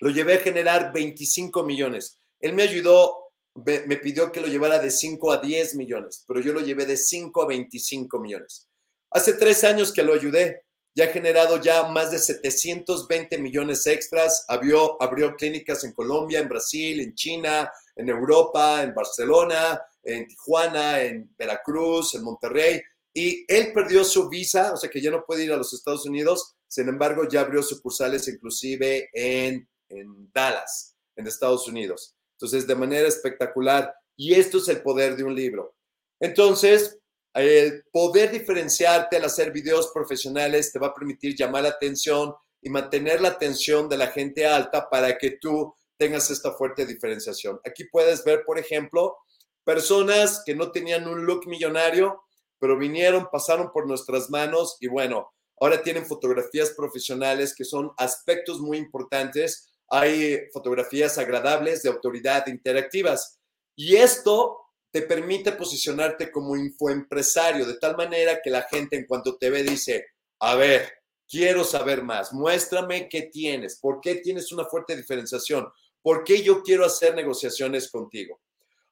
lo 0.01 0.11
llevé 0.11 0.35
a 0.35 0.41
generar 0.41 0.93
25 0.93 1.63
millones. 1.65 2.19
Él 2.41 2.55
me 2.55 2.63
ayudó, 2.63 3.28
me 3.65 3.97
pidió 3.97 4.31
que 4.33 4.41
lo 4.41 4.47
llevara 4.47 4.79
de 4.79 4.91
5 4.91 5.33
a 5.33 5.39
10 5.39 5.75
millones, 5.77 6.25
pero 6.27 6.41
yo 6.41 6.53
lo 6.53 6.61
llevé 6.61 6.87
de 6.87 6.97
5 6.97 7.43
a 7.43 7.47
25 7.47 8.21
millones. 8.21 8.69
Hace 9.11 9.35
tres 9.35 9.65
años 9.65 9.93
que 9.93 10.03
lo 10.03 10.15
ayudé, 10.15 10.65
ya 10.95 11.05
ha 11.05 11.09
generado 11.09 11.61
ya 11.61 11.89
más 11.89 12.11
de 12.11 12.19
720 12.19 13.39
millones 13.39 13.87
extras, 13.87 14.45
abrió, 14.49 14.99
clínicas 15.37 15.85
en 15.85 15.93
Colombia, 15.93 16.41
en 16.41 16.49
Brasil, 16.49 17.01
en 17.01 17.15
China, 17.15 17.71
en 17.95 18.09
Europa, 18.09 18.83
en 18.83 18.95
Barcelona, 18.95 19.81
en 20.03 20.27
Tijuana, 20.27 21.03
en 21.03 21.35
Veracruz, 21.39 22.15
en 22.15 22.25
Monterrey, 22.25 22.81
y 23.15 23.45
él 23.49 23.73
perdió 23.73 24.05
su 24.05 24.29
visa, 24.29 24.73
o 24.73 24.77
sea 24.77 24.91
que 24.91 25.01
ya 25.01 25.11
no 25.11 25.25
puede 25.25 25.45
ir 25.45 25.53
a 25.53 25.57
los 25.57 25.73
Estados 25.73 26.07
Unidos, 26.07 26.55
sin 26.67 26.89
embargo 26.89 27.29
ya 27.29 27.41
abrió 27.41 27.63
sucursales 27.63 28.29
inclusive 28.29 29.09
en 29.13 29.69
en 29.89 30.31
Dallas, 30.33 30.97
en 31.17 31.27
Estados 31.27 31.67
Unidos. 31.69 32.15
Entonces, 32.39 32.69
de 32.69 32.77
manera 32.77 33.09
espectacular. 33.09 33.93
Y 34.17 34.35
esto 34.35 34.59
es 34.59 34.69
el 34.69 34.81
poder 34.81 35.17
de 35.17 35.25
un 35.25 35.35
libro. 35.35 35.75
Entonces, 36.21 36.99
el 37.35 37.85
poder 37.93 38.31
diferenciarte 38.31 39.17
al 39.17 39.25
hacer 39.25 39.53
videos 39.53 39.91
profesionales 39.93 40.73
te 40.73 40.79
va 40.79 40.89
a 40.89 40.95
permitir 40.95 41.35
llamar 41.37 41.65
la 41.65 41.71
atención 41.71 42.35
y 42.63 42.71
mantener 42.71 43.21
la 43.21 43.31
atención 43.31 43.89
de 43.89 43.97
la 43.97 44.09
gente 44.09 44.47
alta 44.47 44.89
para 44.89 45.19
que 45.19 45.33
tú 45.33 45.75
tengas 45.97 46.31
esta 46.31 46.53
fuerte 46.53 46.87
diferenciación. 46.87 47.61
Aquí 47.65 47.85
puedes 47.85 48.25
ver, 48.25 48.45
por 48.45 48.59
ejemplo, 48.59 49.17
personas 49.65 50.43
que 50.47 50.55
no 50.55 50.71
tenían 50.71 51.09
un 51.09 51.27
look 51.27 51.47
millonario, 51.49 52.23
pero 52.61 52.79
vinieron, 52.79 53.29
pasaron 53.31 53.71
por 53.73 53.87
nuestras 53.87 54.31
manos 54.31 54.77
y 54.81 54.87
bueno, 54.87 55.33
ahora 55.61 55.83
tienen 55.83 56.07
fotografías 56.07 56.71
profesionales 56.71 57.55
que 57.55 57.65
son 57.65 57.91
aspectos 57.99 58.61
muy 58.61 58.79
importantes 58.79 59.69
hay 59.89 60.49
fotografías 60.53 61.19
agradables 61.19 61.83
de 61.83 61.89
autoridad 61.89 62.47
interactivas. 62.47 63.39
Y 63.75 63.97
esto 63.97 64.61
te 64.91 65.03
permite 65.03 65.53
posicionarte 65.53 66.31
como 66.31 66.57
infoempresario, 66.57 67.67
de 67.67 67.79
tal 67.79 67.97
manera 67.97 68.41
que 68.43 68.51
la 68.51 68.63
gente 68.63 68.97
en 68.97 69.07
cuanto 69.07 69.37
te 69.37 69.51
ve 69.51 69.63
dice, 69.63 70.07
a 70.41 70.55
ver, 70.55 70.93
quiero 71.29 71.65
saber 71.65 72.03
más, 72.03 72.33
muéstrame 72.33 73.09
qué 73.09 73.23
tienes, 73.23 73.79
por 73.79 74.01
qué 74.01 74.17
tienes 74.17 74.51
una 74.51 74.65
fuerte 74.65 74.97
diferenciación, 74.97 75.69
por 76.03 76.25
qué 76.25 76.43
yo 76.43 76.63
quiero 76.63 76.87
hacer 76.87 77.15
negociaciones 77.15 77.91
contigo. 77.91 78.41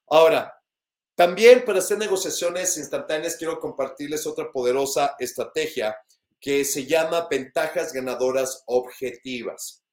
Ahora, 0.09 0.52
también 1.14 1.64
para 1.64 1.78
hacer 1.78 1.97
negociaciones 1.97 2.77
instantáneas 2.77 3.36
quiero 3.36 3.59
compartirles 3.59 4.27
otra 4.27 4.52
poderosa 4.52 5.16
estrategia 5.18 5.97
que 6.39 6.64
se 6.64 6.85
llama 6.85 7.27
ventajas 7.31 7.93
ganadoras 7.93 8.62
objetivas. 8.66 9.85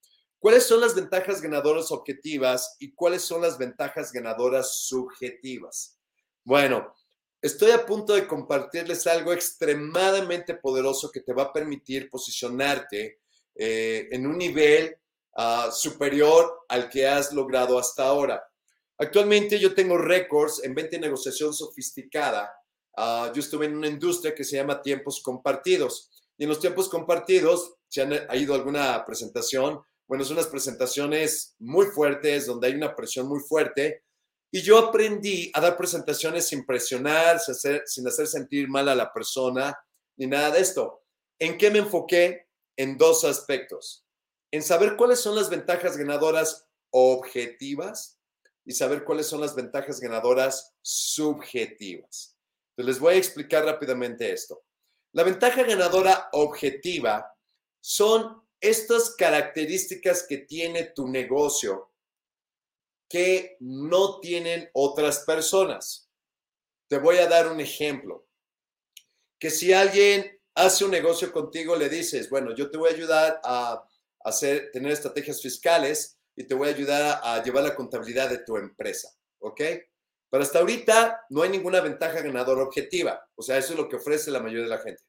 ¿Cuáles 0.44 0.66
son 0.66 0.82
las 0.82 0.94
ventajas 0.94 1.42
ganadoras 1.42 1.90
objetivas 1.94 2.76
y 2.78 2.92
cuáles 2.92 3.22
son 3.22 3.44
las 3.44 3.58
ventajas 3.58 4.12
ganadoras 4.12 4.76
subjetivas? 4.76 5.98
Bueno, 6.44 6.94
estoy 7.42 7.72
a 7.72 7.86
punto 7.86 8.14
de 8.14 8.28
compartirles 8.28 9.08
algo 9.08 9.32
extremadamente 9.32 10.56
poderoso 10.56 11.10
que 11.14 11.22
te 11.22 11.32
va 11.32 11.44
a 11.44 11.54
permitir 11.54 12.10
posicionarte 12.10 13.22
eh, 13.56 14.10
en 14.12 14.28
un 14.28 14.38
nivel 14.38 14.98
ah, 15.38 15.72
superior 15.72 16.66
al 16.68 16.90
que 16.90 17.08
has 17.08 17.32
logrado 17.32 17.80
hasta 17.80 18.06
ahora. 18.06 18.44
Actualmente 18.98 19.58
yo 19.58 19.74
tengo 19.74 19.98
récords 19.98 20.62
en 20.62 20.76
venta 20.76 20.98
y 20.98 21.00
negociación 21.00 21.54
sofisticada. 21.54 22.54
Ah, 22.98 23.32
yo 23.34 23.40
estuve 23.40 23.68
en 23.68 23.78
una 23.78 23.88
industria 23.88 24.36
que 24.36 24.44
se 24.44 24.58
llama 24.58 24.82
tiempos 24.82 25.22
compartidos. 25.22 26.12
Y 26.38 26.44
en 26.44 26.50
los 26.50 26.60
tiempos 26.60 26.90
compartidos, 26.90 27.76
si 27.88 28.02
han 28.02 28.12
ido 28.34 28.54
a 28.54 28.58
alguna 28.58 29.06
presentación, 29.06 29.82
bueno, 30.08 30.24
son 30.24 30.38
unas 30.38 30.48
presentaciones 30.48 31.56
muy 31.60 31.88
fuertes, 31.88 32.46
donde 32.46 32.68
hay 32.68 32.76
una 32.76 32.96
presión 32.96 33.28
muy 33.28 33.40
fuerte. 33.40 34.04
Y 34.52 34.62
yo 34.62 34.78
aprendí 34.78 35.52
a 35.54 35.62
dar 35.62 35.78
presentaciones 35.78 36.48
sin 36.48 36.66
presionar, 36.66 37.40
sin 37.40 37.54
hacer, 37.54 37.84
sin 37.86 38.08
hacer 38.08 38.28
sentir 38.28 38.70
mal 38.70 38.88
a 38.90 38.96
la 38.96 39.12
persona, 39.12 39.76
ni 40.18 40.28
nada 40.28 40.52
de 40.52 40.60
esto. 40.60 41.04
¿En 41.40 41.58
qué 41.58 41.72
me 41.72 41.80
enfoqué? 41.80 42.48
En 42.78 42.98
dos 42.98 43.24
aspectos. 43.24 44.06
En 44.52 44.62
saber 44.62 44.96
cuáles 44.96 45.20
son 45.20 45.36
las 45.36 45.50
ventajas 45.50 45.98
ganadoras 45.98 46.68
objetivas 46.92 48.20
y 48.66 48.74
saber 48.74 49.04
cuáles 49.04 49.28
son 49.28 49.42
las 49.42 49.56
ventajas 49.56 50.00
ganadoras 50.00 50.76
subjetivas. 50.82 52.38
Entonces 52.70 52.96
les 52.96 53.00
voy 53.00 53.16
a 53.16 53.18
explicar 53.18 53.66
rápidamente 53.66 54.32
esto. 54.32 54.64
La 55.14 55.24
ventaja 55.24 55.64
ganadora 55.64 56.30
objetiva 56.34 57.36
son 57.82 58.43
estas 58.64 59.16
características 59.16 60.26
que 60.26 60.38
tiene 60.38 60.86
tu 60.86 61.10
negocio 61.10 61.92
que 63.10 63.58
no 63.60 64.22
tienen 64.22 64.70
otras 64.74 65.20
personas. 65.20 66.10
Te 66.88 66.98
voy 66.98 67.18
a 67.18 67.28
dar 67.28 67.52
un 67.52 67.60
ejemplo. 67.60 68.26
Que 69.38 69.52
si 69.52 69.74
alguien 69.74 70.40
hace 70.56 70.86
un 70.86 70.92
negocio 70.92 71.32
contigo, 71.34 71.76
le 71.76 71.90
dices, 71.90 72.30
bueno, 72.30 72.56
yo 72.56 72.72
te 72.72 72.78
voy 72.78 72.90
a 72.90 72.96
ayudar 72.96 73.42
a 73.44 73.86
hacer, 74.22 74.72
tener 74.72 74.94
estrategias 74.94 75.42
fiscales 75.42 76.18
y 76.34 76.46
te 76.46 76.56
voy 76.56 76.70
a 76.70 76.74
ayudar 76.74 77.20
a, 77.22 77.44
llevar 77.44 77.66
la 77.66 77.76
contabilidad 77.76 78.30
de 78.30 78.40
tu 78.40 78.56
empresa, 78.56 79.14
¿ok? 79.40 79.62
Pero 80.30 80.42
hasta 80.42 80.60
ahorita 80.60 81.26
no 81.30 81.42
hay 81.42 81.50
ninguna 81.50 81.82
ventaja 81.82 82.22
ganadora 82.22 82.64
objetiva. 82.64 83.30
O 83.36 83.44
sea, 83.44 83.58
eso 83.58 83.74
es 83.74 83.78
lo 83.78 83.90
que 83.90 83.98
ofrece 83.98 84.32
la 84.32 84.40
mayoría 84.40 84.64
de 84.64 84.70
la 84.70 84.82
gente. 84.82 85.04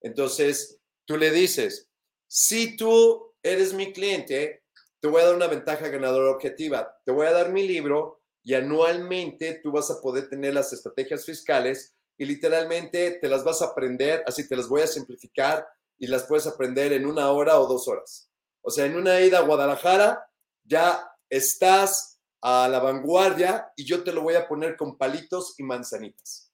Entonces, 0.00 0.78
tú 1.04 1.16
le 1.16 1.32
dices, 1.32 1.89
si 2.32 2.76
tú 2.76 3.34
eres 3.42 3.74
mi 3.74 3.92
cliente, 3.92 4.62
te 5.00 5.08
voy 5.08 5.20
a 5.20 5.24
dar 5.24 5.34
una 5.34 5.48
ventaja 5.48 5.88
ganadora 5.88 6.30
objetiva. 6.30 6.96
Te 7.04 7.10
voy 7.10 7.26
a 7.26 7.32
dar 7.32 7.50
mi 7.50 7.66
libro 7.66 8.22
y 8.44 8.54
anualmente 8.54 9.58
tú 9.60 9.72
vas 9.72 9.90
a 9.90 10.00
poder 10.00 10.28
tener 10.28 10.54
las 10.54 10.72
estrategias 10.72 11.24
fiscales 11.24 11.96
y 12.16 12.26
literalmente 12.26 13.18
te 13.20 13.28
las 13.28 13.42
vas 13.42 13.62
a 13.62 13.66
aprender, 13.66 14.22
así 14.28 14.46
te 14.46 14.54
las 14.54 14.68
voy 14.68 14.82
a 14.82 14.86
simplificar 14.86 15.66
y 15.98 16.06
las 16.06 16.22
puedes 16.22 16.46
aprender 16.46 16.92
en 16.92 17.04
una 17.04 17.32
hora 17.32 17.58
o 17.58 17.66
dos 17.66 17.88
horas. 17.88 18.30
O 18.62 18.70
sea, 18.70 18.86
en 18.86 18.94
una 18.94 19.20
ida 19.20 19.38
a 19.38 19.42
Guadalajara 19.42 20.24
ya 20.62 21.10
estás 21.28 22.20
a 22.42 22.68
la 22.68 22.78
vanguardia 22.78 23.72
y 23.74 23.84
yo 23.84 24.04
te 24.04 24.12
lo 24.12 24.22
voy 24.22 24.36
a 24.36 24.46
poner 24.46 24.76
con 24.76 24.96
palitos 24.96 25.58
y 25.58 25.64
manzanitas. 25.64 26.52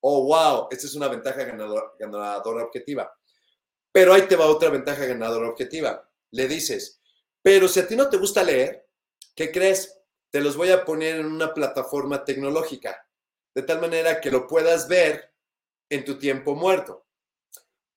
Oh, 0.00 0.26
wow, 0.26 0.68
esta 0.70 0.86
es 0.86 0.94
una 0.94 1.08
ventaja 1.08 1.44
ganadora, 1.44 1.92
ganadora 1.98 2.64
objetiva. 2.64 3.10
Pero 3.94 4.12
ahí 4.12 4.22
te 4.22 4.36
va 4.36 4.46
otra 4.46 4.70
ventaja 4.70 5.06
ganadora 5.06 5.48
objetiva. 5.48 6.10
Le 6.32 6.48
dices, 6.48 7.00
pero 7.40 7.68
si 7.68 7.78
a 7.78 7.86
ti 7.86 7.94
no 7.94 8.08
te 8.08 8.16
gusta 8.16 8.42
leer, 8.42 8.88
¿qué 9.36 9.52
crees? 9.52 10.00
Te 10.30 10.40
los 10.40 10.56
voy 10.56 10.70
a 10.70 10.84
poner 10.84 11.16
en 11.16 11.26
una 11.26 11.54
plataforma 11.54 12.24
tecnológica, 12.24 13.08
de 13.54 13.62
tal 13.62 13.80
manera 13.80 14.20
que 14.20 14.32
lo 14.32 14.48
puedas 14.48 14.88
ver 14.88 15.32
en 15.88 16.04
tu 16.04 16.18
tiempo 16.18 16.56
muerto. 16.56 17.06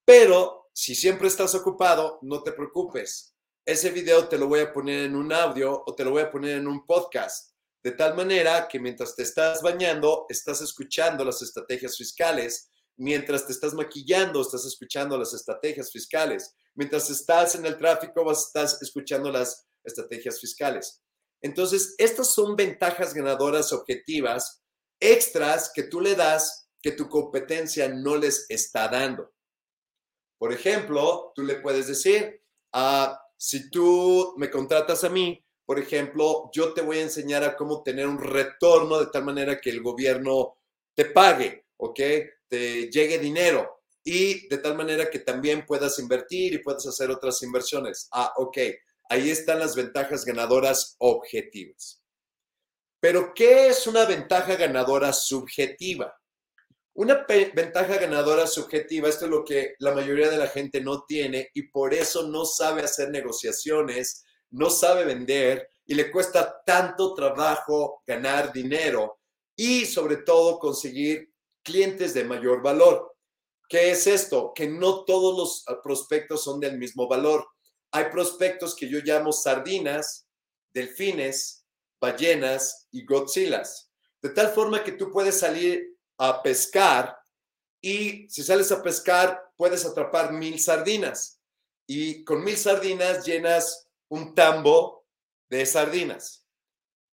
Pero 0.06 0.70
si 0.74 0.94
siempre 0.94 1.28
estás 1.28 1.56
ocupado, 1.56 2.20
no 2.22 2.44
te 2.44 2.52
preocupes 2.52 3.38
ese 3.68 3.90
video 3.90 4.30
te 4.30 4.38
lo 4.38 4.48
voy 4.48 4.62
a 4.62 4.72
poner 4.72 5.04
en 5.04 5.16
un 5.18 5.34
audio 5.34 5.84
o 5.86 5.94
te 5.94 6.06
lo 6.06 6.12
voy 6.12 6.22
a 6.22 6.32
poner 6.32 6.58
en 6.58 6.68
un 6.68 6.86
podcast, 6.86 7.52
de 7.84 7.92
tal 7.92 8.16
manera 8.16 8.66
que 8.66 8.80
mientras 8.80 9.14
te 9.14 9.24
estás 9.24 9.62
bañando, 9.62 10.26
estás 10.30 10.62
escuchando 10.62 11.26
las 11.26 11.42
estrategias 11.42 11.98
fiscales, 11.98 12.72
mientras 12.98 13.46
te 13.46 13.54
estás 13.54 13.74
maquillando, 13.74 14.42
estás 14.42 14.66
escuchando 14.66 15.18
las 15.18 15.34
estrategias 15.34 15.92
fiscales, 15.92 16.56
mientras 16.76 17.10
estás 17.10 17.56
en 17.56 17.66
el 17.66 17.78
tráfico, 17.78 18.30
estás 18.32 18.82
escuchando 18.82 19.32
las 19.32 19.68
estrategias 19.84 20.40
fiscales. 20.40 21.02
Entonces, 21.42 21.96
estas 21.98 22.34
son 22.34 22.56
ventajas 22.56 23.14
ganadoras 23.14 23.72
objetivas, 23.72 24.64
extras 25.00 25.72
que 25.74 25.84
tú 25.84 26.02
le 26.02 26.16
das 26.16 26.70
que 26.82 26.92
tu 26.92 27.08
competencia 27.08 27.88
no 27.88 28.18
les 28.18 28.46
está 28.50 28.88
dando. 28.88 29.32
Por 30.40 30.54
ejemplo, 30.54 31.32
tú 31.36 31.44
le 31.44 31.56
puedes 31.56 31.88
decir, 31.88 32.42
ah, 32.74 33.20
si 33.38 33.70
tú 33.70 34.34
me 34.38 34.50
contratas 34.50 35.04
a 35.04 35.10
mí, 35.10 35.44
por 35.66 35.80
ejemplo, 35.80 36.50
yo 36.54 36.74
te 36.74 36.82
voy 36.82 37.00
a 37.00 37.04
enseñar 37.04 37.44
a 37.44 37.56
cómo 37.56 37.84
tener 37.84 38.08
un 38.08 38.20
retorno 38.20 39.00
de 39.00 39.08
tal 39.08 39.26
manera 39.26 39.60
que 39.60 39.70
el 39.70 39.82
gobierno 39.82 40.58
te 40.96 41.06
pague, 41.06 41.66
¿ok? 41.78 42.00
Te 42.48 42.90
llegue 42.90 43.20
dinero 43.20 43.82
y 44.04 44.48
de 44.48 44.58
tal 44.60 44.76
manera 44.76 45.10
que 45.10 45.20
también 45.20 45.66
puedas 45.66 46.00
invertir 46.00 46.54
y 46.54 46.60
puedas 46.60 46.86
hacer 46.88 47.12
otras 47.12 47.42
inversiones. 47.44 48.08
Ah, 48.12 48.34
ok. 48.38 48.58
Ahí 49.10 49.30
están 49.30 49.60
las 49.60 49.76
ventajas 49.76 50.26
ganadoras 50.26 50.96
objetivas. 51.00 52.02
Pero, 53.00 53.34
¿qué 53.34 53.68
es 53.68 53.86
una 53.86 54.06
ventaja 54.06 54.56
ganadora 54.56 55.14
subjetiva? 55.14 56.18
Una 56.94 57.26
ventaja 57.28 57.98
ganadora 57.98 58.48
subjetiva, 58.48 59.08
esto 59.08 59.26
es 59.26 59.32
lo 59.32 59.46
que 59.46 59.76
la 59.80 59.94
mayoría 59.94 60.30
de 60.30 60.38
la 60.38 60.48
gente 60.48 60.82
no 60.82 61.04
tiene 61.04 61.52
y 61.54 61.64
por 61.68 61.94
eso 61.94 62.28
no 62.28 62.44
sabe 62.44 62.82
hacer 62.82 63.12
negociaciones, 63.12 64.26
no 64.50 64.72
sabe 64.72 65.06
vender 65.06 65.70
y 65.86 65.94
le 65.94 66.10
cuesta 66.10 66.64
tanto 66.66 67.14
trabajo 67.14 68.02
ganar 68.08 68.52
dinero 68.52 69.20
y 69.56 69.86
sobre 69.86 70.18
todo 70.18 70.58
conseguir 70.58 71.32
clientes 71.68 72.14
de 72.14 72.24
mayor 72.24 72.62
valor. 72.62 73.14
¿Qué 73.68 73.92
es 73.92 74.08
esto? 74.08 74.54
Que 74.56 74.68
no 74.68 75.04
todos 75.04 75.38
los 75.38 75.64
ah, 75.68 75.82
prospectos 75.84 76.46
son 76.46 76.62
del 76.62 76.78
mismo 76.78 77.10
valor. 77.10 77.46
Hay 77.92 78.06
prospectos 78.06 78.74
que 78.74 78.88
yo 78.88 79.00
llamo 79.00 79.34
sardinas, 79.34 80.26
delfines, 80.74 81.66
ballenas 82.00 82.88
y 82.92 83.06
godzillas. 83.06 83.92
De 84.22 84.30
tal 84.30 84.54
forma 84.54 84.82
que 84.82 84.94
tú 84.94 85.12
puedes 85.12 85.38
salir 85.38 85.98
a 86.18 86.42
pescar 86.42 87.18
y 87.82 88.30
si 88.30 88.44
sales 88.44 88.72
a 88.72 88.82
pescar 88.82 89.44
puedes 89.58 89.86
atrapar 89.86 90.32
mil 90.32 90.60
sardinas 90.60 91.42
y 91.86 92.24
con 92.24 92.44
mil 92.44 92.58
sardinas 92.58 93.26
llenas 93.26 93.90
un 94.10 94.34
tambo 94.34 95.06
de 95.50 95.66
sardinas. 95.66 96.46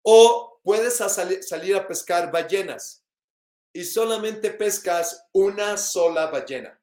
O 0.03 0.60
puedes 0.61 0.95
salir 0.98 1.76
a 1.76 1.88
pescar 1.88 2.32
ballenas 2.32 3.01
y 3.73 3.84
solamente 3.84 4.52
pescas 4.52 5.27
una 5.31 5.77
sola 5.77 6.27
ballena, 6.27 6.80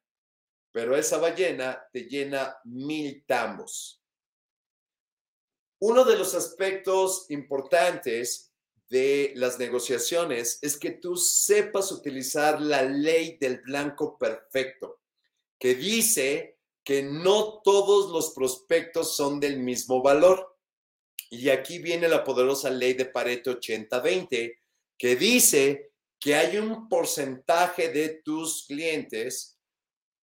pero 0.71 0.95
esa 0.95 1.17
ballena 1.17 1.87
te 1.91 2.01
llena 2.01 2.57
mil 2.65 3.23
tambos. 3.25 4.01
Uno 5.79 6.03
de 6.03 6.17
los 6.17 6.35
aspectos 6.35 7.25
importantes 7.29 8.51
de 8.89 9.33
las 9.35 9.59
negociaciones 9.59 10.59
es 10.61 10.77
que 10.77 10.91
tú 10.91 11.15
sepas 11.15 11.91
utilizar 11.91 12.59
la 12.59 12.81
ley 12.81 13.37
del 13.39 13.61
blanco 13.61 14.17
perfecto, 14.17 15.01
que 15.57 15.75
dice 15.75 16.57
que 16.83 17.03
no 17.03 17.61
todos 17.63 18.11
los 18.11 18.31
prospectos 18.33 19.15
son 19.15 19.39
del 19.39 19.59
mismo 19.59 20.01
valor. 20.01 20.57
Y 21.29 21.49
aquí 21.49 21.77
viene 21.77 22.07
la 22.07 22.23
poderosa 22.23 22.71
ley 22.71 22.93
de 22.93 23.05
Pareto 23.05 23.59
80-20, 23.59 24.57
que 24.97 25.15
dice 25.15 25.88
que 26.19 26.35
hay 26.35 26.57
un 26.57 26.89
porcentaje 26.89 27.89
de 27.89 28.21
tus 28.23 28.65
clientes 28.67 29.57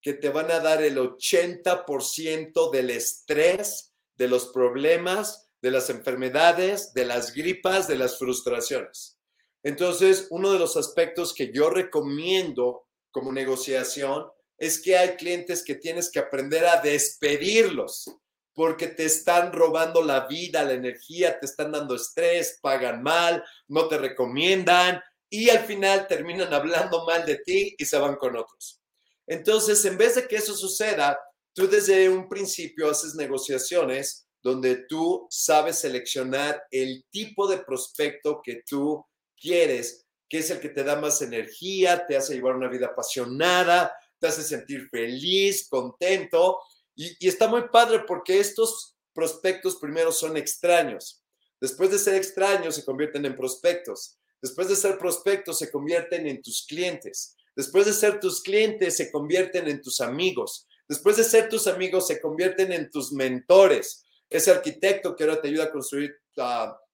que 0.03 0.13
te 0.13 0.29
van 0.29 0.51
a 0.51 0.61
dar 0.61 0.83
el 0.83 0.99
80% 0.99 2.71
del 2.71 2.91
estrés, 2.91 3.93
de 4.15 4.29
los 4.29 4.49
problemas, 4.49 5.51
de 5.61 5.71
las 5.71 5.91
enfermedades, 5.91 6.93
de 6.93 7.07
las 7.07 7.35
gripas, 7.35 7.89
de 7.89 7.97
las 7.97 8.19
frustraciones. 8.19 9.19
Entonces, 9.63 10.29
uno 10.31 10.53
de 10.53 10.59
los 10.59 10.77
aspectos 10.77 11.35
que 11.35 11.51
yo 11.53 11.71
recomiendo 11.71 12.87
como 13.11 13.33
negociación 13.33 14.27
es 14.59 14.81
que 14.81 14.97
hay 14.97 15.17
clientes 15.17 15.65
que 15.65 15.75
tienes 15.75 16.11
que 16.11 16.21
aprender 16.21 16.67
a 16.67 16.81
despedirlos 16.81 18.09
porque 18.55 18.87
te 18.87 19.05
están 19.05 19.53
robando 19.53 20.03
la 20.03 20.27
vida, 20.27 20.65
la 20.65 20.73
energía, 20.73 21.39
te 21.39 21.47
están 21.47 21.73
dando 21.73 21.95
estrés, 21.95 22.59
pagan 22.63 23.03
mal, 23.03 23.45
no 23.69 23.89
te 23.89 23.99
recomiendan 23.99 25.03
y 25.29 25.51
al 25.51 25.65
final 25.65 26.07
terminan 26.07 26.53
hablando 26.53 27.05
mal 27.05 27.27
de 27.27 27.37
ti 27.39 27.75
y 27.79 27.85
se 27.85 27.99
van 27.99 28.17
con 28.17 28.37
otros. 28.37 28.81
Entonces, 29.27 29.85
en 29.85 29.99
vez 29.99 30.15
de 30.15 30.29
que 30.29 30.37
eso 30.37 30.55
suceda, 30.55 31.19
tú 31.53 31.69
desde 31.69 32.09
un 32.09 32.29
principio 32.29 32.91
haces 32.91 33.15
negociaciones 33.15 34.27
donde 34.43 34.85
tú 34.89 35.27
sabes 35.29 35.81
seleccionar 35.81 36.63
el 36.71 37.05
tipo 37.11 37.49
de 37.49 37.59
prospecto 37.59 38.41
que 38.45 38.63
tú 38.65 39.05
quieres, 39.37 40.07
que 40.29 40.39
es 40.39 40.51
el 40.51 40.61
que 40.61 40.69
te 40.69 40.85
da 40.85 41.01
más 41.01 41.21
energía, 41.23 42.07
te 42.07 42.17
hace 42.17 42.35
llevar 42.35 42.55
una 42.55 42.69
vida 42.69 42.87
apasionada, 42.87 43.93
te 44.21 44.29
hace 44.29 44.43
sentir 44.43 44.89
feliz, 44.89 45.69
contento. 45.69 46.59
Y, 46.95 47.27
está 47.27 47.49
muy 47.49 47.69
padre 47.69 48.05
porque 48.07 48.39
estos 48.39 48.97
prospectos 49.13 49.77
primero 49.77 50.13
son 50.13 50.37
extraños. 50.37 51.23
Después 51.61 51.91
de 51.91 51.99
ser 51.99 52.15
extraños, 52.15 52.77
se 52.77 52.85
convierten 52.85 53.25
en 53.25 53.37
prospectos. 53.37 54.19
Después 54.43 54.69
de 54.69 54.77
ser 54.77 54.99
prospectos, 54.99 55.59
se 55.59 55.71
convierten 55.71 56.27
en 56.27 56.43
tus 56.43 56.67
clientes. 56.67 57.37
Después 57.55 57.87
de 57.87 57.93
ser 57.93 58.21
tus 58.21 58.43
clientes, 58.43 58.97
se 58.97 59.11
convierten 59.11 59.67
en 59.69 59.81
tus 59.81 60.01
amigos. 60.01 60.67
Después 60.89 61.17
de 61.17 61.25
ser 61.25 61.49
tus 61.49 61.67
amigos, 61.67 62.07
se 62.07 62.21
convierten 62.21 62.73
en 62.73 62.91
tus 62.91 63.13
mentores. 63.13 64.05
Ese 64.29 64.51
arquitecto 64.51 65.17
que 65.17 65.25
ahora 65.25 65.41
te 65.41 65.49
ayuda 65.49 65.65
a 65.65 65.73
construir 65.73 66.15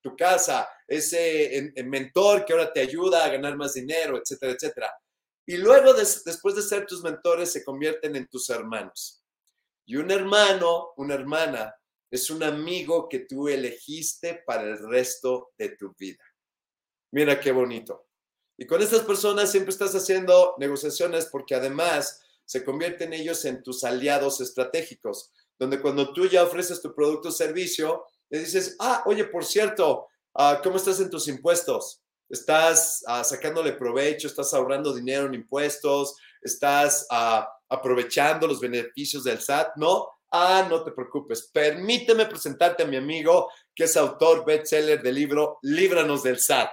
tu 0.00 0.16
casa, 0.16 0.68
ese 0.86 1.72
mentor 1.84 2.44
que 2.44 2.52
ahora 2.52 2.72
te 2.72 2.80
ayuda 2.80 3.24
a 3.24 3.28
ganar 3.28 3.56
más 3.56 3.74
dinero, 3.74 4.18
etcétera, 4.18 4.52
etcétera. 4.52 4.92
Y 5.44 5.56
luego, 5.56 5.92
después 5.94 6.54
de 6.54 6.62
ser 6.62 6.86
tus 6.86 7.02
mentores, 7.02 7.50
se 7.50 7.64
convierten 7.64 8.14
en 8.14 8.28
tus 8.28 8.48
hermanos. 8.50 9.22
Y 9.84 9.96
un 9.96 10.10
hermano, 10.10 10.92
una 10.96 11.14
hermana, 11.14 11.74
es 12.08 12.30
un 12.30 12.42
amigo 12.42 13.08
que 13.08 13.20
tú 13.20 13.48
elegiste 13.48 14.42
para 14.46 14.62
el 14.62 14.78
resto 14.88 15.50
de 15.58 15.70
tu 15.70 15.92
vida. 15.98 16.22
Mira 17.12 17.38
qué 17.38 17.52
bonito. 17.52 18.06
Y 18.56 18.66
con 18.66 18.82
estas 18.82 19.00
personas 19.00 19.50
siempre 19.50 19.70
estás 19.70 19.94
haciendo 19.94 20.54
negociaciones 20.58 21.26
porque 21.26 21.54
además 21.54 22.22
se 22.44 22.64
convierten 22.64 23.12
ellos 23.12 23.44
en 23.44 23.62
tus 23.62 23.84
aliados 23.84 24.40
estratégicos, 24.40 25.30
donde 25.58 25.80
cuando 25.80 26.12
tú 26.12 26.26
ya 26.26 26.42
ofreces 26.42 26.80
tu 26.80 26.94
producto 26.94 27.28
o 27.28 27.32
servicio, 27.32 28.04
le 28.30 28.40
dices, 28.40 28.76
ah, 28.80 29.02
oye, 29.06 29.24
por 29.24 29.44
cierto, 29.44 30.06
ah, 30.34 30.60
¿cómo 30.62 30.76
estás 30.76 31.00
en 31.00 31.10
tus 31.10 31.28
impuestos? 31.28 32.02
¿Estás 32.28 33.04
ah, 33.06 33.22
sacándole 33.24 33.72
provecho? 33.72 34.26
¿Estás 34.26 34.54
ahorrando 34.54 34.94
dinero 34.94 35.26
en 35.26 35.34
impuestos? 35.34 36.16
¿Estás 36.40 37.06
ah, 37.10 37.46
aprovechando 37.68 38.46
los 38.46 38.58
beneficios 38.58 39.24
del 39.24 39.40
SAT? 39.40 39.76
No. 39.76 40.08
Ah, 40.30 40.66
no 40.68 40.82
te 40.82 40.92
preocupes. 40.92 41.50
Permíteme 41.52 42.24
presentarte 42.24 42.84
a 42.84 42.86
mi 42.86 42.96
amigo, 42.96 43.50
que 43.74 43.84
es 43.84 43.98
autor 43.98 44.46
bestseller 44.46 45.02
del 45.02 45.14
libro 45.14 45.58
Líbranos 45.60 46.22
del 46.22 46.40
SAT. 46.40 46.70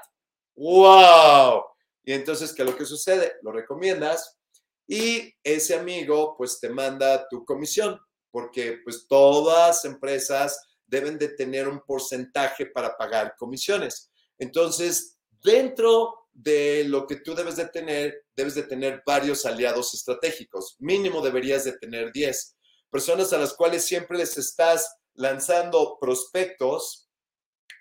¡Wow! 0.59 1.63
Y 2.03 2.11
entonces, 2.11 2.51
¿qué 2.51 2.63
es 2.63 2.69
lo 2.69 2.75
que 2.75 2.85
sucede? 2.85 3.37
Lo 3.43 3.53
recomiendas 3.53 4.37
y 4.85 5.33
ese 5.41 5.75
amigo 5.75 6.35
pues 6.35 6.59
te 6.59 6.67
manda 6.67 7.29
tu 7.29 7.45
comisión, 7.45 7.97
porque 8.29 8.79
pues 8.83 9.07
todas 9.07 9.85
empresas 9.85 10.59
deben 10.85 11.17
de 11.17 11.29
tener 11.29 11.69
un 11.69 11.79
porcentaje 11.79 12.65
para 12.65 12.97
pagar 12.97 13.35
comisiones. 13.37 14.11
Entonces, 14.37 15.17
dentro 15.41 16.27
de 16.33 16.83
lo 16.83 17.07
que 17.07 17.17
tú 17.17 17.33
debes 17.35 17.55
de 17.55 17.67
tener, 17.67 18.25
debes 18.35 18.55
de 18.55 18.63
tener 18.63 19.01
varios 19.05 19.45
aliados 19.45 19.93
estratégicos. 19.93 20.75
Mínimo 20.79 21.21
deberías 21.21 21.63
de 21.63 21.77
tener 21.77 22.11
10. 22.11 22.57
Personas 22.89 23.31
a 23.31 23.37
las 23.37 23.53
cuales 23.53 23.85
siempre 23.85 24.17
les 24.17 24.37
estás 24.37 24.93
lanzando 25.13 25.97
prospectos, 26.01 27.09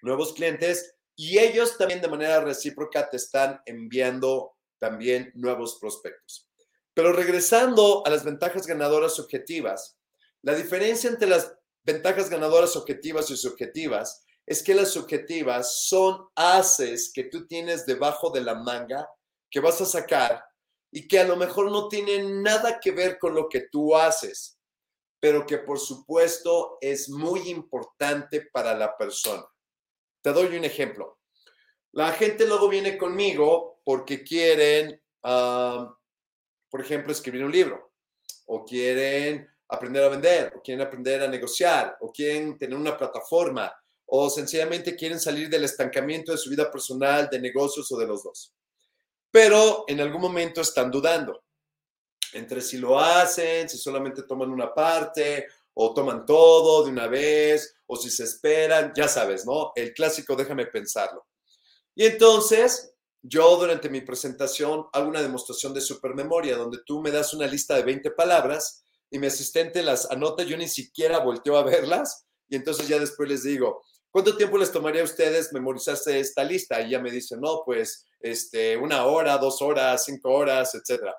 nuevos 0.01 0.33
clientes 0.33 0.95
y 1.21 1.41
ellos 1.41 1.77
también 1.77 2.01
de 2.01 2.07
manera 2.07 2.41
recíproca 2.41 3.11
te 3.11 3.17
están 3.17 3.61
enviando 3.67 4.55
también 4.79 5.33
nuevos 5.35 5.77
prospectos. 5.81 6.49
Pero 6.95 7.13
regresando 7.13 8.07
a 8.07 8.11
las 8.11 8.25
ventajas 8.25 8.69
ganadoras 8.69 9.19
objetivas, 9.19 9.99
la 10.43 10.55
diferencia 10.55 11.11
entre 11.11 11.29
las 11.29 11.53
ventajas 11.83 12.31
ganadoras 12.31 12.77
objetivas 12.77 13.29
y 13.33 13.37
subjetivas 13.37 14.25
es 14.47 14.63
que 14.63 14.77
las 14.77 14.93
subjetivas 14.93 15.89
son 15.89 16.29
haces 16.37 17.11
que 17.13 17.25
tú 17.25 17.49
tienes 17.49 17.85
debajo 17.85 18.31
de 18.31 18.43
la 18.43 18.55
manga 18.55 19.11
que 19.51 19.59
vas 19.59 19.81
a 19.81 19.87
sacar 19.87 20.45
y 20.93 21.09
que 21.09 21.19
a 21.19 21.27
lo 21.27 21.37
mejor 21.37 21.73
no 21.73 21.89
tienen 21.89 22.45
nada 22.45 22.79
que 22.79 22.93
ver 22.93 23.19
con 23.19 23.35
lo 23.35 23.49
que 23.49 23.63
tú 23.73 23.97
haces, 23.97 24.57
pero 25.19 25.45
que 25.45 25.59
por 25.59 25.81
supuesto 25.81 26.79
es 26.81 27.09
muy 27.09 27.51
importante 27.51 28.49
para 28.53 28.73
la 28.73 28.97
persona. 28.97 29.45
Te 30.23 30.33
doy 30.33 30.57
un 30.57 30.65
ejemplo. 30.65 31.19
La 31.93 32.13
gente 32.13 32.47
luego 32.47 32.69
viene 32.69 32.99
conmigo 32.99 33.81
porque 33.85 34.23
quieren, 34.23 35.01
por 35.21 36.81
ejemplo, 36.81 37.13
escribir 37.13 37.45
un 37.45 37.53
libro, 37.53 37.93
o 38.47 38.65
quieren 38.65 39.49
aprender 39.69 40.05
a 40.05 40.09
vender, 40.09 40.53
o 40.57 40.63
quieren 40.63 40.87
aprender 40.87 41.23
a 41.23 41.29
negociar, 41.29 41.97
o 42.01 42.13
quieren 42.13 42.59
tener 42.59 42.77
una 42.77 42.97
plataforma, 42.97 43.73
o 44.07 44.31
sencillamente 44.31 44.97
quieren 44.97 45.21
salir 45.21 45.49
del 45.49 45.65
estancamiento 45.65 46.33
de 46.33 46.39
su 46.39 46.51
vida 46.51 46.71
personal, 46.71 47.29
de 47.31 47.41
negocios 47.41 47.91
o 47.93 47.99
de 47.99 48.07
los 48.07 48.23
dos. 48.23 48.55
Pero 49.31 49.85
en 49.87 50.01
algún 50.01 50.23
momento 50.23 50.61
están 50.61 50.91
dudando 50.91 51.43
entre 52.33 52.61
si 52.61 52.79
lo 52.79 52.99
hacen, 52.99 53.69
si 53.69 53.79
solamente 53.79 54.23
toman 54.23 54.51
una 54.51 54.75
parte, 54.75 55.47
o 55.81 55.95
toman 55.95 56.27
todo 56.27 56.85
de 56.85 56.91
una 56.91 57.07
vez, 57.07 57.77
o 57.87 57.97
si 57.97 58.11
se 58.11 58.25
esperan, 58.25 58.93
ya 58.97 59.07
sabes, 59.07 59.47
¿no? 59.47 59.71
El 59.77 59.95
clásico, 59.95 60.35
déjame 60.35 60.67
pensarlo. 60.67 61.29
Y 61.95 62.05
entonces, 62.05 62.97
yo 63.23 63.57
durante 63.57 63.89
mi 63.89 64.01
presentación 64.01 64.87
hago 64.93 65.09
una 65.09 65.23
demostración 65.23 65.73
de 65.73 65.81
supermemoria, 65.81 66.57
donde 66.57 66.79
tú 66.85 67.01
me 67.01 67.13
das 67.13 67.33
una 67.33 67.47
lista 67.47 67.77
de 67.77 67.85
20 67.85 68.11
palabras 68.11 68.83
y 69.09 69.21
mi 69.21 69.29
asistente 69.29 69.85
las 69.85 70.11
anota, 70.11 70.43
yo 70.43 70.57
ni 70.57 70.67
siquiera 70.67 71.21
volteo 71.21 71.57
a 71.57 71.63
verlas, 71.63 72.27
y 72.49 72.57
entonces 72.57 72.89
ya 72.89 72.99
después 72.99 73.29
les 73.29 73.45
digo, 73.45 73.85
¿cuánto 74.11 74.37
tiempo 74.37 74.59
les 74.59 74.73
tomaría 74.73 75.03
a 75.03 75.05
ustedes 75.05 75.53
memorizarse 75.53 76.19
esta 76.19 76.43
lista? 76.43 76.81
Y 76.81 76.91
ya 76.91 76.99
me 76.99 77.13
dicen, 77.13 77.41
no, 77.41 77.63
pues, 77.65 78.05
este, 78.19 78.77
una 78.77 79.07
hora, 79.07 79.39
dos 79.39 79.63
horas, 79.63 80.05
cinco 80.05 80.31
horas, 80.31 80.75
etcétera. 80.75 81.15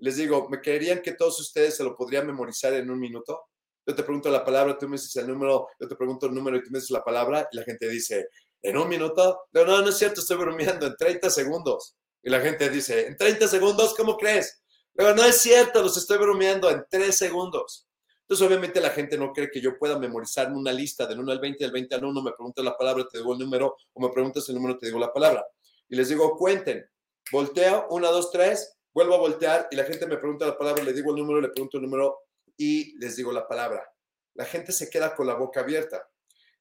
Les 0.00 0.16
digo, 0.16 0.50
¿me 0.50 0.60
creerían 0.60 1.00
que 1.00 1.12
todos 1.12 1.40
ustedes 1.40 1.78
se 1.78 1.84
lo 1.84 1.96
podrían 1.96 2.26
memorizar 2.26 2.74
en 2.74 2.90
un 2.90 3.00
minuto? 3.00 3.40
Yo 3.86 3.94
te 3.94 4.02
pregunto 4.02 4.30
la 4.30 4.44
palabra, 4.44 4.78
tú 4.78 4.88
me 4.88 4.96
dices 4.96 5.14
el 5.16 5.26
número, 5.26 5.68
yo 5.78 5.88
te 5.88 5.96
pregunto 5.96 6.26
el 6.26 6.34
número 6.34 6.56
y 6.56 6.62
tú 6.62 6.70
me 6.70 6.78
dices 6.78 6.90
la 6.90 7.02
palabra, 7.02 7.48
y 7.50 7.56
la 7.56 7.62
gente 7.64 7.88
dice, 7.88 8.28
¿en 8.62 8.76
un 8.76 8.88
minuto? 8.88 9.44
No, 9.52 9.64
no, 9.64 9.82
no 9.82 9.88
es 9.88 9.98
cierto, 9.98 10.20
estoy 10.20 10.36
bromeando, 10.36 10.86
en 10.86 10.96
30 10.96 11.30
segundos. 11.30 11.96
Y 12.22 12.30
la 12.30 12.40
gente 12.40 12.70
dice, 12.70 13.06
¿en 13.06 13.16
30 13.16 13.48
segundos? 13.48 13.94
¿Cómo 13.94 14.16
crees? 14.16 14.62
Pero 14.94 15.14
no 15.14 15.24
es 15.24 15.38
cierto, 15.38 15.82
los 15.82 15.96
estoy 15.96 16.18
bromeando 16.18 16.70
en 16.70 16.84
3 16.88 17.16
segundos. 17.16 17.88
Entonces, 18.20 18.46
obviamente, 18.46 18.80
la 18.80 18.90
gente 18.90 19.18
no 19.18 19.32
cree 19.32 19.50
que 19.50 19.60
yo 19.60 19.76
pueda 19.78 19.98
memorizar 19.98 20.50
una 20.52 20.72
lista 20.72 21.06
del 21.06 21.18
1 21.18 21.32
al 21.32 21.40
20, 21.40 21.64
del 21.64 21.72
20 21.72 21.94
al 21.96 22.04
1, 22.04 22.22
me 22.22 22.32
preguntas 22.32 22.64
la 22.64 22.76
palabra, 22.76 23.06
te 23.10 23.18
digo 23.18 23.32
el 23.32 23.40
número, 23.40 23.76
o 23.92 24.00
me 24.00 24.10
preguntas 24.10 24.48
el 24.48 24.54
número, 24.54 24.78
te 24.78 24.86
digo 24.86 24.98
la 24.98 25.12
palabra. 25.12 25.44
Y 25.88 25.96
les 25.96 26.08
digo, 26.08 26.36
cuenten. 26.36 26.86
Volteo, 27.30 27.86
1, 27.90 28.12
2, 28.12 28.30
3, 28.30 28.78
vuelvo 28.94 29.14
a 29.14 29.18
voltear 29.18 29.68
y 29.70 29.76
la 29.76 29.84
gente 29.84 30.06
me 30.06 30.16
pregunta 30.16 30.46
la 30.46 30.56
palabra, 30.56 30.82
le 30.82 30.92
digo 30.92 31.10
el 31.10 31.16
número, 31.16 31.40
le 31.40 31.48
pregunto 31.48 31.78
el 31.78 31.84
número 31.84 32.18
y 32.56 32.98
les 32.98 33.16
digo 33.16 33.32
la 33.32 33.46
palabra. 33.46 33.92
La 34.34 34.44
gente 34.44 34.72
se 34.72 34.88
queda 34.88 35.14
con 35.14 35.26
la 35.26 35.34
boca 35.34 35.60
abierta. 35.60 36.08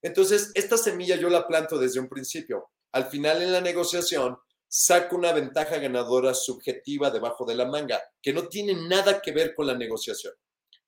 Entonces, 0.01 0.51
esta 0.55 0.77
semilla 0.77 1.15
yo 1.15 1.29
la 1.29 1.47
planto 1.47 1.77
desde 1.77 1.99
un 1.99 2.07
principio. 2.07 2.71
Al 2.91 3.05
final 3.05 3.41
en 3.41 3.51
la 3.51 3.61
negociación, 3.61 4.37
saco 4.67 5.15
una 5.15 5.31
ventaja 5.31 5.77
ganadora 5.77 6.33
subjetiva 6.33 7.11
debajo 7.11 7.45
de 7.45 7.55
la 7.55 7.65
manga, 7.65 8.01
que 8.21 8.33
no 8.33 8.47
tiene 8.47 8.73
nada 8.87 9.21
que 9.21 9.31
ver 9.31 9.53
con 9.53 9.67
la 9.67 9.77
negociación. 9.77 10.33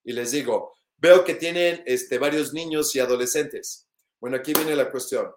Y 0.04 0.14
les 0.14 0.32
digo, 0.32 0.74
veo 0.98 1.24
que 1.24 1.36
tienen 1.36 1.84
este, 1.86 2.18
varios 2.18 2.54
niños 2.54 2.96
y 2.96 3.00
adolescentes. 3.00 3.88
Bueno, 4.20 4.38
aquí 4.38 4.54
viene 4.54 4.76
la 4.76 4.90
cuestión. 4.90 5.32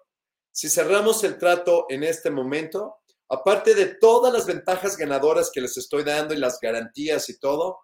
Si 0.51 0.69
cerramos 0.69 1.23
el 1.23 1.37
trato 1.37 1.85
en 1.89 2.03
este 2.03 2.31
momento, 2.31 2.95
aparte 3.29 3.75
de 3.75 3.95
todas 3.95 4.33
las 4.33 4.45
ventajas 4.45 4.97
ganadoras 4.97 5.51
que 5.53 5.61
les 5.61 5.77
estoy 5.77 6.03
dando 6.03 6.33
y 6.33 6.37
las 6.37 6.59
garantías 6.59 7.29
y 7.29 7.37
todo, 7.37 7.79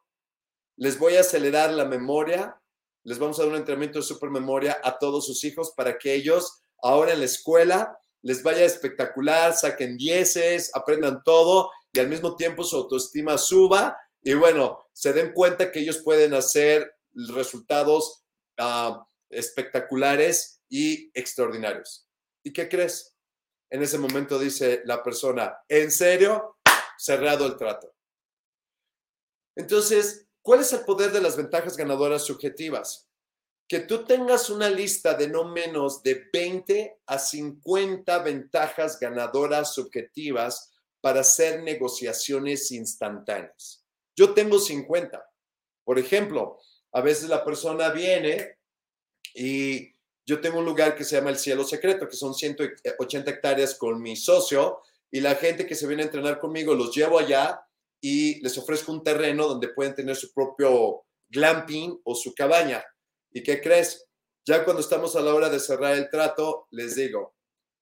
les 0.76 0.98
voy 0.98 1.16
a 1.16 1.22
acelerar 1.22 1.72
la 1.72 1.86
memoria, 1.86 2.60
les 3.04 3.20
vamos 3.20 3.40
a 3.40 3.44
dar 3.44 3.52
un 3.52 3.58
entrenamiento 3.58 4.00
de 4.00 4.06
supermemoria 4.06 4.80
a 4.84 4.98
todos 4.98 5.26
sus 5.26 5.44
hijos 5.44 5.74
para 5.76 5.98
que 5.98 6.14
ellos 6.14 6.64
ahora 6.82 7.14
en 7.14 7.20
la 7.20 7.26
escuela 7.26 7.98
les 8.22 8.42
vaya 8.42 8.64
espectacular, 8.64 9.54
saquen 9.54 9.98
dieces, 9.98 10.72
aprendan 10.74 11.22
todo 11.24 11.70
y 11.92 12.00
al 12.00 12.08
mismo 12.08 12.36
tiempo 12.36 12.64
su 12.64 12.78
autoestima 12.78 13.38
suba 13.38 13.98
y 14.22 14.34
bueno, 14.34 14.80
se 14.94 15.12
den 15.12 15.34
cuenta 15.34 15.72
que 15.72 15.82
ellos 15.82 16.02
pueden 16.04 16.34
hacer 16.34 16.96
resultados 17.14 18.24
ah, 18.58 19.06
espectaculares 19.30 20.62
y 20.70 21.12
extraordinarios. 21.14 22.08
¿Y 22.44 22.54
qué 22.54 22.70
crees? 22.70 23.16
En 23.70 23.84
ese 23.84 23.98
momento 23.98 24.40
dice 24.40 24.82
la 24.86 25.04
persona, 25.04 25.58
¿en 25.68 25.92
serio? 25.92 26.58
Cerrado 26.98 27.46
el 27.46 27.58
trato. 27.58 27.94
Entonces, 29.56 30.28
¿Cuál 30.44 30.60
es 30.60 30.74
el 30.74 30.82
poder 30.82 31.14
de 31.14 31.22
las 31.22 31.38
ventajas 31.38 31.78
ganadoras 31.78 32.26
subjetivas? 32.26 33.10
Que 33.66 33.80
tú 33.80 34.04
tengas 34.04 34.50
una 34.50 34.70
lista 34.70 35.14
de 35.14 35.30
no 35.30 35.46
menos 35.46 36.04
de 36.04 36.30
20 36.34 37.00
a 37.08 37.18
50 37.18 38.20
ventajas 38.20 39.00
ganadoras 39.00 39.74
subjetivas 39.74 40.74
para 41.00 41.22
hacer 41.22 41.64
negociaciones 41.64 42.72
instantáneas. 42.72 43.86
Yo 44.18 44.34
tengo 44.34 44.60
50. 44.60 45.26
Por 45.86 45.98
ejemplo, 45.98 46.60
a 46.92 47.00
veces 47.00 47.30
la 47.30 47.46
persona 47.46 47.90
viene 47.90 48.58
y 49.34 49.96
yo 50.26 50.42
tengo 50.42 50.60
un 50.60 50.66
lugar 50.66 50.96
que 50.96 51.06
se 51.06 51.16
llama 51.16 51.30
el 51.30 51.38
cielo 51.38 51.64
secreto, 51.64 52.08
que 52.08 52.18
son 52.18 52.34
180 52.34 53.32
hectáreas 53.32 53.76
con 53.76 54.02
mi 54.02 54.18
socio, 54.18 54.82
y 55.10 55.22
la 55.22 55.36
gente 55.36 55.66
que 55.66 55.76
se 55.76 55.88
viene 55.88 56.04
a 56.04 56.06
entrenar 56.08 56.40
conmigo 56.40 56.74
los 56.74 56.94
llevo 56.94 57.18
allá 57.18 57.66
y 58.04 58.42
les 58.42 58.58
ofrezco 58.58 58.92
un 58.92 59.02
terreno 59.02 59.48
donde 59.48 59.70
pueden 59.70 59.96
tener 59.96 60.18
su 60.18 60.34
propio 60.34 61.06
glamping 61.30 62.02
o 62.04 62.14
su 62.14 62.36
cabaña. 62.36 62.84
¿Y 63.32 63.42
qué 63.42 63.62
crees? 63.62 64.06
Ya 64.46 64.66
cuando 64.66 64.82
estamos 64.82 65.16
a 65.16 65.22
la 65.22 65.34
hora 65.34 65.50
de 65.50 65.58
cerrar 65.58 65.96
el 65.96 66.10
trato, 66.10 66.68
les 66.72 66.96
digo, 66.96 67.34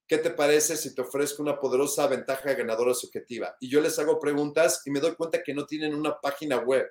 ¿qué 0.08 0.20
te 0.20 0.30
parece 0.30 0.78
si 0.78 0.94
te 0.94 1.02
ofrezco 1.02 1.42
una 1.42 1.60
poderosa 1.60 2.06
ventaja 2.06 2.54
ganadora 2.54 2.94
subjetiva? 2.94 3.58
Y 3.60 3.68
yo 3.68 3.82
les 3.82 3.98
hago 3.98 4.20
preguntas 4.20 4.84
y 4.86 4.92
me 4.92 5.00
doy 5.00 5.16
cuenta 5.16 5.42
que 5.42 5.56
no 5.56 5.66
tienen 5.66 5.96
una 5.96 6.22
página 6.22 6.60
web. 6.60 6.88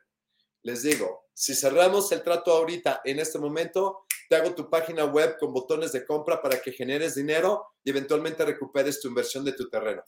Les 0.63 0.83
digo, 0.83 1.27
si 1.33 1.55
cerramos 1.55 2.11
el 2.11 2.25
trato 2.25 2.51
ahorita, 2.51 3.01
en 3.05 3.21
este 3.21 3.39
momento, 3.39 4.07
te 4.29 4.35
hago 4.35 4.57
tu 4.57 4.69
página 4.69 5.05
web 5.05 5.37
con 5.39 5.53
botones 5.53 5.93
de 5.93 6.05
compra 6.05 6.43
para 6.43 6.61
que 6.61 6.73
generes 6.73 7.15
dinero 7.15 7.65
y 7.85 7.91
eventualmente 7.91 8.45
recuperes 8.45 9.01
tu 9.01 9.07
inversión 9.07 9.45
de 9.45 9.53
tu 9.53 9.69
terreno. 9.71 10.03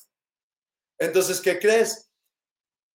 Entonces, 0.99 1.41
¿qué 1.41 1.61
crees? 1.61 2.12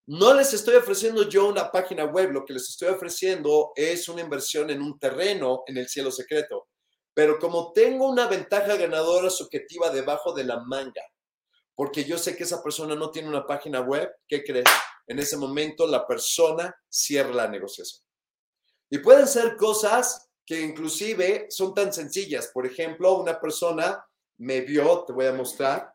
No 0.07 0.33
les 0.33 0.53
estoy 0.53 0.75
ofreciendo 0.75 1.27
yo 1.27 1.49
una 1.49 1.69
página 1.69 2.05
web, 2.05 2.31
lo 2.31 2.45
que 2.45 2.53
les 2.53 2.69
estoy 2.69 2.87
ofreciendo 2.87 3.73
es 3.75 4.07
una 4.07 4.21
inversión 4.21 4.69
en 4.69 4.81
un 4.81 4.97
terreno 4.97 5.63
en 5.67 5.75
el 5.75 5.89
cielo 5.89 6.11
secreto. 6.11 6.69
Pero 7.13 7.37
como 7.37 7.73
tengo 7.73 8.07
una 8.07 8.27
ventaja 8.27 8.77
ganadora 8.77 9.29
subjetiva 9.29 9.89
debajo 9.89 10.31
de 10.31 10.45
la 10.45 10.61
manga, 10.61 11.01
porque 11.75 12.05
yo 12.05 12.17
sé 12.17 12.37
que 12.37 12.43
esa 12.43 12.63
persona 12.63 12.95
no 12.95 13.11
tiene 13.11 13.27
una 13.27 13.45
página 13.45 13.81
web, 13.81 14.09
¿qué 14.29 14.45
crees? 14.45 14.69
En 15.07 15.19
ese 15.19 15.35
momento 15.35 15.85
la 15.85 16.07
persona 16.07 16.73
cierra 16.87 17.33
la 17.33 17.47
negociación. 17.49 18.01
Y 18.89 18.99
pueden 18.99 19.27
ser 19.27 19.57
cosas 19.57 20.29
que 20.45 20.61
inclusive 20.61 21.47
son 21.49 21.73
tan 21.73 21.91
sencillas. 21.91 22.49
Por 22.53 22.65
ejemplo, 22.65 23.19
una 23.19 23.41
persona 23.41 24.01
me 24.37 24.61
vio, 24.61 25.03
te 25.05 25.11
voy 25.11 25.25
a 25.25 25.33
mostrar, 25.33 25.93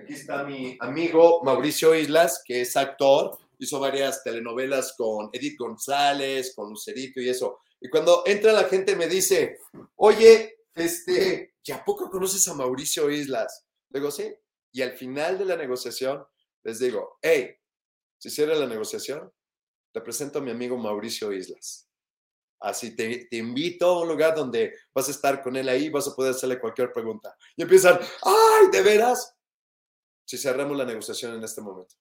Aquí 0.00 0.14
está 0.14 0.44
mi 0.44 0.76
amigo 0.80 1.42
Mauricio 1.42 1.92
Islas, 1.92 2.42
que 2.44 2.60
es 2.60 2.76
actor, 2.76 3.36
hizo 3.58 3.80
varias 3.80 4.22
telenovelas 4.22 4.94
con 4.96 5.28
Edith 5.32 5.58
González, 5.58 6.52
con 6.54 6.70
Lucerito 6.70 7.20
y 7.20 7.28
eso. 7.28 7.58
Y 7.80 7.88
cuando 7.88 8.22
entra 8.24 8.52
la 8.52 8.64
gente 8.64 8.94
me 8.94 9.08
dice, 9.08 9.58
oye, 9.96 10.60
este, 10.74 11.54
¿ya 11.64 11.84
poco 11.84 12.08
conoces 12.10 12.46
a 12.46 12.54
Mauricio 12.54 13.10
Islas? 13.10 13.66
Digo, 13.88 14.12
sí. 14.12 14.32
Y 14.72 14.82
al 14.82 14.92
final 14.92 15.36
de 15.36 15.46
la 15.46 15.56
negociación 15.56 16.24
les 16.62 16.78
digo, 16.78 17.18
hey, 17.20 17.56
si 18.18 18.30
cierra 18.30 18.54
la 18.54 18.66
negociación, 18.66 19.32
te 19.92 20.00
presento 20.00 20.38
a 20.38 20.42
mi 20.42 20.52
amigo 20.52 20.76
Mauricio 20.76 21.32
Islas. 21.32 21.88
Así 22.60 22.94
te, 22.94 23.26
te, 23.26 23.36
invito 23.36 23.86
a 23.86 24.02
un 24.02 24.08
lugar 24.08 24.34
donde 24.34 24.74
vas 24.94 25.08
a 25.08 25.12
estar 25.12 25.42
con 25.42 25.56
él 25.56 25.68
ahí, 25.68 25.90
vas 25.90 26.06
a 26.06 26.14
poder 26.14 26.32
hacerle 26.32 26.60
cualquier 26.60 26.92
pregunta. 26.92 27.36
Y 27.56 27.62
empiezan, 27.62 27.98
¡ay, 28.22 28.70
de 28.70 28.82
veras! 28.82 29.37
Si 30.28 30.36
cerramos 30.36 30.76
la 30.76 30.84
negociación 30.84 31.34
en 31.34 31.42
este 31.42 31.62
momento. 31.62 31.94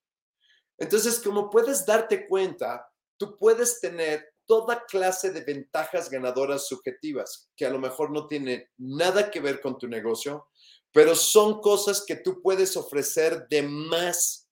Entonces, 0.77 1.21
como 1.21 1.49
puedes 1.49 1.85
darte 1.85 2.27
cuenta, 2.27 2.91
tú 3.15 3.37
puedes 3.37 3.79
tener 3.79 4.33
toda 4.45 4.83
clase 4.85 5.31
de 5.31 5.45
ventajas 5.45 6.09
ganadoras 6.09 6.67
subjetivas 6.67 7.49
que 7.55 7.65
a 7.65 7.69
lo 7.69 7.79
mejor 7.79 8.11
no 8.11 8.27
tienen 8.27 8.69
nada 8.77 9.31
que 9.31 9.39
ver 9.39 9.61
con 9.61 9.77
tu 9.77 9.87
negocio, 9.87 10.49
pero 10.91 11.15
son 11.15 11.61
cosas 11.61 12.03
que 12.05 12.17
tú 12.17 12.41
puedes 12.41 12.75
ofrecer 12.75 13.47
de 13.47 13.61
más 13.61 14.49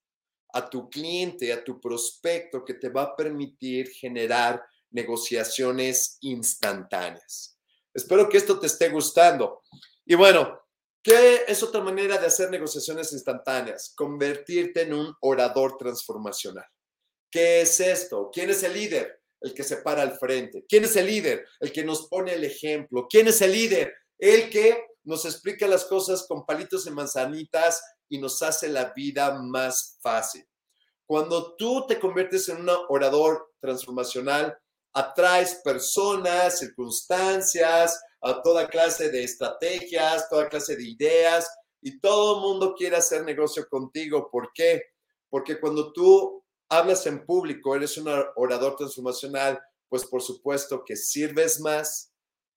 a 0.53 0.69
tu 0.69 0.89
cliente, 0.89 1.51
a 1.51 1.61
tu 1.61 1.81
prospecto, 1.81 2.63
que 2.63 2.75
te 2.75 2.87
va 2.87 3.01
a 3.01 3.15
permitir 3.15 3.89
generar 3.89 4.65
negociaciones 4.89 6.17
instantáneas. 6.21 7.59
Espero 7.93 8.29
que 8.29 8.37
esto 8.37 8.57
te 8.57 8.67
esté 8.67 8.87
gustando. 8.87 9.63
Y 10.05 10.15
bueno, 10.15 10.64
¿Qué 11.05 11.43
es 11.47 11.61
otra 11.61 11.81
manera 11.81 12.17
de 12.17 12.25
hacer 12.25 12.49
negociaciones 12.49 13.13
instantáneas? 13.13 13.93
Convertirte 13.95 14.81
en 14.81 14.93
un 14.95 15.13
orador 15.21 15.77
transformacional. 15.77 16.65
¿Qué 17.29 17.61
es 17.61 17.79
esto? 17.79 18.31
¿Quién 18.33 18.49
es 18.49 18.63
el 18.63 18.73
líder? 18.73 19.21
El 19.39 19.53
que 19.53 19.63
se 19.63 19.77
para 19.77 20.01
al 20.01 20.17
frente. 20.17 20.65
¿Quién 20.67 20.85
es 20.85 20.95
el 20.95 21.05
líder? 21.05 21.45
El 21.59 21.71
que 21.71 21.83
nos 21.83 22.07
pone 22.07 22.33
el 22.33 22.43
ejemplo. 22.43 23.05
¿Quién 23.07 23.27
es 23.27 23.39
el 23.43 23.51
líder? 23.51 23.93
El 24.17 24.49
que 24.49 24.83
nos 25.03 25.25
explica 25.25 25.67
las 25.67 25.85
cosas 25.85 26.25
con 26.27 26.43
palitos 26.43 26.87
y 26.87 26.89
manzanitas 26.89 27.83
y 28.09 28.17
nos 28.17 28.41
hace 28.41 28.67
la 28.67 28.91
vida 28.95 29.39
más 29.39 29.99
fácil. 30.01 30.43
Cuando 31.05 31.55
tú 31.55 31.85
te 31.85 31.99
conviertes 31.99 32.49
en 32.49 32.61
un 32.61 32.71
orador 32.89 33.53
transformacional, 33.59 34.57
atraes 34.95 35.55
personas, 35.63 36.59
circunstancias, 36.59 38.01
a 38.21 38.41
toda 38.41 38.67
clase 38.67 39.11
de 39.11 39.23
estrategias, 39.23 40.27
toda 40.29 40.49
clase 40.49 40.75
de 40.75 40.87
ideas 40.87 41.47
y 41.81 41.99
todo 41.99 42.37
el 42.37 42.41
mundo 42.41 42.73
quiere 42.75 42.95
hacer 42.95 43.23
negocio 43.23 43.67
contigo. 43.69 44.29
¿Por 44.31 44.51
qué? 44.53 44.81
Porque 45.29 45.59
cuando 45.59 45.91
tú 45.91 46.43
hablas 46.69 47.05
en 47.05 47.25
público, 47.25 47.75
eres 47.75 47.97
un 47.97 48.07
orador 48.35 48.77
transformacional, 48.77 49.61
pues 49.89 50.05
por 50.05 50.21
supuesto 50.21 50.83
que 50.83 50.95
sirves 50.95 51.59
más, 51.59 52.13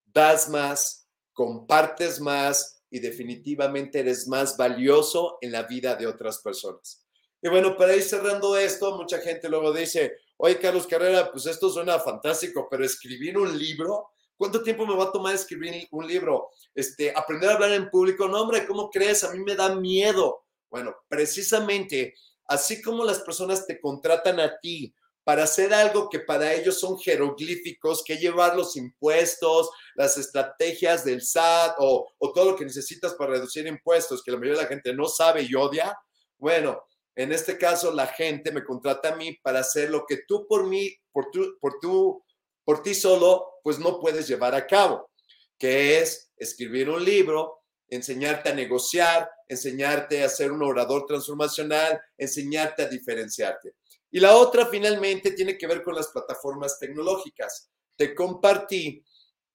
das 0.06 0.48
más, 0.48 1.08
compartes 1.32 2.20
más 2.20 2.82
y 2.88 3.00
definitivamente 3.00 3.98
eres 3.98 4.28
más 4.28 4.56
valioso 4.56 5.38
en 5.40 5.52
la 5.52 5.64
vida 5.64 5.96
de 5.96 6.06
otras 6.06 6.38
personas. 6.38 7.04
Y 7.42 7.48
bueno, 7.48 7.76
para 7.76 7.94
ir 7.94 8.02
cerrando 8.02 8.56
esto, 8.56 8.96
mucha 8.96 9.18
gente 9.18 9.48
luego 9.48 9.72
dice, 9.72 10.16
oye 10.38 10.58
Carlos 10.58 10.86
Carrera, 10.86 11.30
pues 11.30 11.46
esto 11.46 11.70
suena 11.70 12.00
fantástico, 12.00 12.66
pero 12.70 12.84
escribir 12.84 13.38
un 13.38 13.56
libro, 13.56 14.10
¿Cuánto 14.38 14.62
tiempo 14.62 14.86
me 14.86 14.94
va 14.94 15.04
a 15.04 15.12
tomar 15.12 15.34
escribir 15.34 15.88
un 15.90 16.06
libro? 16.06 16.50
Este, 16.72 17.12
aprender 17.14 17.50
a 17.50 17.54
hablar 17.54 17.72
en 17.72 17.90
público. 17.90 18.28
No, 18.28 18.40
hombre, 18.40 18.64
¿cómo 18.68 18.88
crees? 18.88 19.24
A 19.24 19.32
mí 19.32 19.40
me 19.40 19.56
da 19.56 19.74
miedo. 19.74 20.44
Bueno, 20.70 20.94
precisamente, 21.08 22.14
así 22.44 22.80
como 22.80 23.04
las 23.04 23.18
personas 23.18 23.66
te 23.66 23.80
contratan 23.80 24.38
a 24.38 24.56
ti 24.60 24.94
para 25.24 25.42
hacer 25.42 25.74
algo 25.74 26.08
que 26.08 26.20
para 26.20 26.54
ellos 26.54 26.78
son 26.78 26.98
jeroglíficos, 27.00 28.04
que 28.04 28.16
llevar 28.16 28.56
los 28.56 28.76
impuestos, 28.76 29.70
las 29.96 30.16
estrategias 30.16 31.04
del 31.04 31.20
SAT 31.20 31.74
o, 31.78 32.08
o 32.16 32.32
todo 32.32 32.52
lo 32.52 32.56
que 32.56 32.64
necesitas 32.64 33.14
para 33.14 33.32
reducir 33.32 33.66
impuestos, 33.66 34.22
que 34.22 34.30
la 34.30 34.38
mayoría 34.38 34.58
de 34.58 34.62
la 34.62 34.68
gente 34.68 34.94
no 34.94 35.06
sabe 35.06 35.42
y 35.42 35.54
odia. 35.56 35.98
Bueno, 36.38 36.80
en 37.18 37.32
este 37.32 37.58
caso 37.58 37.92
la 37.92 38.06
gente 38.06 38.52
me 38.52 38.64
contrata 38.64 39.12
a 39.12 39.16
mí 39.16 39.36
para 39.42 39.60
hacer 39.60 39.90
lo 39.90 40.06
que 40.06 40.20
tú 40.26 40.46
por 40.48 40.66
mí, 40.66 40.94
por 41.12 41.30
tu, 41.30 41.58
por 41.60 41.78
tu 41.80 42.22
por 42.68 42.82
ti 42.82 42.94
solo, 42.94 43.60
pues 43.62 43.78
no 43.78 43.98
puedes 43.98 44.28
llevar 44.28 44.54
a 44.54 44.66
cabo, 44.66 45.10
que 45.58 46.00
es 46.00 46.30
escribir 46.36 46.90
un 46.90 47.02
libro, 47.02 47.62
enseñarte 47.88 48.50
a 48.50 48.54
negociar, 48.54 49.30
enseñarte 49.48 50.22
a 50.22 50.28
ser 50.28 50.52
un 50.52 50.62
orador 50.62 51.06
transformacional, 51.06 51.98
enseñarte 52.18 52.82
a 52.82 52.88
diferenciarte. 52.88 53.76
Y 54.10 54.20
la 54.20 54.36
otra 54.36 54.66
finalmente 54.66 55.30
tiene 55.30 55.56
que 55.56 55.66
ver 55.66 55.82
con 55.82 55.94
las 55.94 56.08
plataformas 56.08 56.78
tecnológicas. 56.78 57.70
Te 57.96 58.14
compartí 58.14 59.02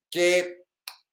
que 0.10 0.64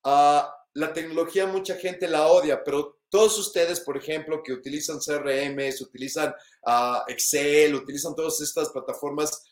ah, 0.05 0.57
la 0.73 0.95
tecnología 0.95 1.45
mucha 1.45 1.75
gente 1.75 2.09
la 2.09 2.29
odia, 2.29 2.65
pero 2.65 3.00
todos 3.11 3.39
ustedes, 3.39 3.81
por 3.81 3.97
ejemplo, 3.97 4.43
que 4.43 4.53
utilizan 4.53 4.99
CRM, 4.99 5.59
utilizan 5.81 6.33
ah, 6.65 7.05
Excel, 7.09 7.75
utilizan 7.75 8.15
todas 8.15 8.41
estas 8.41 8.71
plataformas 8.71 9.43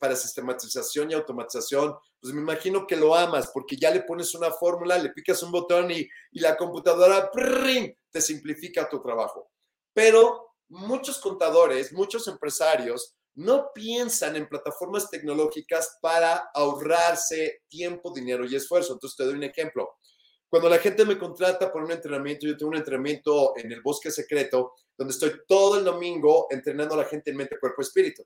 para 0.00 0.16
sistematización 0.16 1.10
y 1.10 1.14
automatización, 1.14 1.94
pues 2.20 2.32
me 2.32 2.40
imagino 2.40 2.86
que 2.86 2.96
lo 2.96 3.14
amas 3.14 3.50
porque 3.52 3.76
ya 3.76 3.90
le 3.90 4.00
pones 4.00 4.34
una 4.34 4.50
fórmula, 4.50 4.98
le 4.98 5.10
picas 5.10 5.42
un 5.42 5.52
botón 5.52 5.90
y, 5.90 6.08
la 6.32 6.56
computadora 6.56 7.30
te 8.10 8.20
simplifica 8.20 8.88
tu 8.88 9.00
trabajo. 9.00 9.50
Pero 9.92 10.54
muchos 10.68 11.18
contadores, 11.18 11.92
muchos 11.92 12.28
empresarios 12.28 13.16
no 13.34 13.70
piensan 13.74 14.36
en 14.36 14.48
plataformas 14.48 15.10
tecnológicas 15.10 15.98
para 16.00 16.50
ahorrarse 16.54 17.62
tiempo, 17.68 18.12
dinero 18.12 18.46
y 18.46 18.54
esfuerzo. 18.54 18.94
Entonces 18.94 19.16
te 19.16 19.24
doy 19.24 19.34
un 19.34 19.44
ejemplo. 19.44 19.96
Cuando 20.48 20.68
la 20.68 20.78
gente 20.78 21.04
me 21.04 21.18
contrata 21.18 21.72
por 21.72 21.82
un 21.82 21.90
entrenamiento, 21.90 22.46
yo 22.46 22.56
tengo 22.56 22.70
un 22.70 22.76
entrenamiento 22.76 23.54
en 23.56 23.72
el 23.72 23.82
bosque 23.82 24.10
secreto, 24.10 24.74
donde 24.96 25.12
estoy 25.12 25.32
todo 25.46 25.78
el 25.78 25.84
domingo 25.84 26.46
entrenando 26.50 26.94
a 26.94 26.98
la 26.98 27.04
gente 27.04 27.30
en 27.30 27.36
mente, 27.36 27.58
cuerpo, 27.58 27.82
espíritu. 27.82 28.24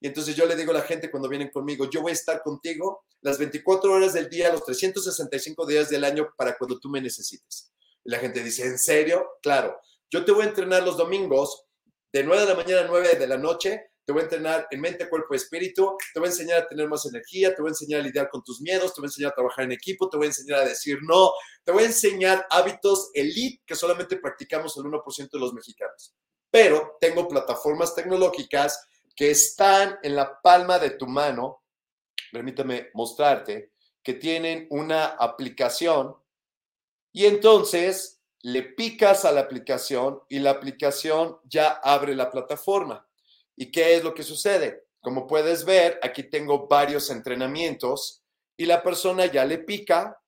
Y 0.00 0.06
entonces 0.06 0.36
yo 0.36 0.46
le 0.46 0.56
digo 0.56 0.70
a 0.72 0.74
la 0.74 0.82
gente 0.82 1.10
cuando 1.10 1.28
vienen 1.28 1.50
conmigo, 1.50 1.88
yo 1.90 2.02
voy 2.02 2.10
a 2.10 2.14
estar 2.14 2.42
contigo 2.42 3.04
las 3.22 3.38
24 3.38 3.92
horas 3.92 4.12
del 4.12 4.28
día, 4.28 4.52
los 4.52 4.64
365 4.64 5.66
días 5.66 5.88
del 5.88 6.04
año 6.04 6.28
para 6.36 6.56
cuando 6.56 6.78
tú 6.78 6.88
me 6.88 7.00
necesites. 7.00 7.72
Y 8.04 8.10
la 8.10 8.18
gente 8.18 8.42
dice, 8.42 8.64
¿en 8.64 8.78
serio? 8.78 9.26
Claro, 9.42 9.80
yo 10.10 10.24
te 10.24 10.32
voy 10.32 10.44
a 10.44 10.48
entrenar 10.48 10.82
los 10.82 10.96
domingos 10.96 11.64
de 12.12 12.22
9 12.22 12.42
de 12.42 12.48
la 12.48 12.54
mañana 12.54 12.80
a 12.82 12.86
9 12.86 13.16
de 13.16 13.26
la 13.26 13.38
noche. 13.38 13.90
Te 14.06 14.12
voy 14.12 14.20
a 14.20 14.24
entrenar 14.24 14.68
en 14.70 14.80
mente, 14.80 15.08
cuerpo 15.08 15.34
y 15.34 15.36
espíritu. 15.36 15.96
Te 16.14 16.20
voy 16.20 16.28
a 16.28 16.30
enseñar 16.30 16.60
a 16.60 16.68
tener 16.68 16.88
más 16.88 17.04
energía. 17.06 17.52
Te 17.52 17.60
voy 17.60 17.70
a 17.70 17.72
enseñar 17.72 18.00
a 18.00 18.04
lidiar 18.04 18.30
con 18.30 18.42
tus 18.44 18.60
miedos. 18.60 18.94
Te 18.94 19.00
voy 19.00 19.06
a 19.06 19.08
enseñar 19.08 19.32
a 19.32 19.34
trabajar 19.34 19.64
en 19.64 19.72
equipo. 19.72 20.08
Te 20.08 20.16
voy 20.16 20.26
a 20.26 20.28
enseñar 20.28 20.60
a 20.60 20.64
decir 20.64 20.98
no. 21.02 21.32
Te 21.64 21.72
voy 21.72 21.82
a 21.82 21.86
enseñar 21.86 22.46
hábitos 22.48 23.10
elite 23.14 23.64
que 23.66 23.74
solamente 23.74 24.16
practicamos 24.18 24.76
el 24.76 24.84
1% 24.84 25.30
de 25.30 25.38
los 25.40 25.52
mexicanos. 25.52 26.14
Pero 26.48 26.96
tengo 27.00 27.26
plataformas 27.26 27.96
tecnológicas 27.96 28.86
que 29.16 29.30
están 29.32 29.98
en 30.02 30.14
la 30.14 30.40
palma 30.40 30.78
de 30.78 30.90
tu 30.90 31.06
mano, 31.06 31.64
permítame 32.30 32.90
mostrarte, 32.94 33.72
que 34.02 34.14
tienen 34.14 34.66
una 34.70 35.06
aplicación 35.06 36.14
y 37.12 37.24
entonces 37.24 38.20
le 38.42 38.62
picas 38.62 39.24
a 39.24 39.32
la 39.32 39.40
aplicación 39.40 40.20
y 40.28 40.38
la 40.38 40.50
aplicación 40.50 41.38
ya 41.44 41.70
abre 41.70 42.14
la 42.14 42.30
plataforma. 42.30 43.05
¿Y 43.56 43.70
qué 43.70 43.96
es 43.96 44.04
lo 44.04 44.14
que 44.14 44.22
sucede? 44.22 44.84
Como 45.00 45.26
puedes 45.26 45.64
ver, 45.64 45.98
aquí 46.02 46.24
tengo 46.24 46.66
varios 46.68 47.10
entrenamientos 47.10 48.22
y 48.56 48.66
la 48.66 48.82
persona 48.82 49.26
ya 49.26 49.44
le 49.44 49.58
pica 49.58 50.18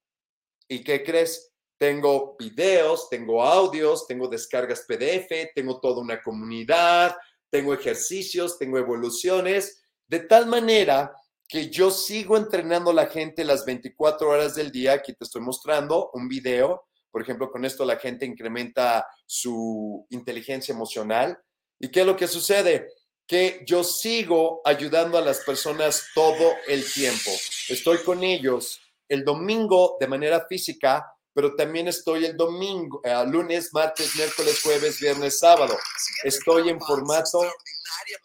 y 0.69 0.83
¿qué 0.83 1.03
crees? 1.03 1.49
tengo 1.79 2.37
videos, 2.37 3.09
tengo 3.09 3.43
audios, 3.43 4.07
tengo 4.07 4.29
descargas 4.29 4.85
PDF, 4.87 5.53
tengo 5.55 5.81
toda 5.81 6.03
una 6.03 6.21
comunidad, 6.21 7.17
tengo 7.51 7.73
ejercicios, 7.73 8.59
tengo 8.59 8.79
evoluciones, 8.79 9.81
de 10.07 10.21
tal 10.21 10.47
manera 10.47 11.13
que 11.47 11.71
yo 11.71 11.91
sigo 11.91 12.37
entrenando 12.37 12.91
a 12.91 12.95
la 12.95 13.07
gente 13.07 13.45
las 13.45 13.65
24 13.65 14.29
horas 14.29 14.55
del 14.55 14.71
día. 14.71 14.93
Aquí 14.93 15.15
te 15.15 15.25
estoy 15.25 15.41
mostrando 15.41 16.11
un 16.13 16.29
video. 16.29 16.85
Por 17.11 17.23
ejemplo, 17.23 17.51
con 17.51 17.65
esto 17.65 17.87
la 17.87 17.97
gente 17.97 18.27
incrementa 18.27 19.07
su 19.25 20.05
inteligencia 20.11 20.75
emocional. 20.75 21.39
¿Y 21.79 21.91
qué 21.91 22.01
es 22.01 22.07
lo 22.07 22.17
que 22.17 22.27
sucede? 22.27 22.89
Que 23.29 23.63
yo 23.67 23.85
sigo 23.85 24.63
ayudando 24.65 25.19
a 25.19 25.21
las 25.21 25.41
personas 25.41 26.07
todo 26.15 26.57
el 26.67 26.91
tiempo. 26.91 27.31
Estoy 27.69 28.03
con 28.03 28.25
ellos 28.25 28.81
el 29.07 29.25
domingo 29.25 29.97
de 30.01 30.07
manera 30.07 30.47
física, 30.49 31.05
pero 31.35 31.55
también 31.55 31.87
estoy 31.89 32.25
el 32.25 32.37
domingo, 32.37 33.01
eh, 33.05 33.15
lunes, 33.27 33.69
martes, 33.73 34.17
miércoles, 34.17 34.61
jueves, 34.63 34.99
viernes, 34.99 35.39
sábado. 35.39 35.79
Estoy 36.25 36.71
en 36.71 36.81
formato 36.81 37.41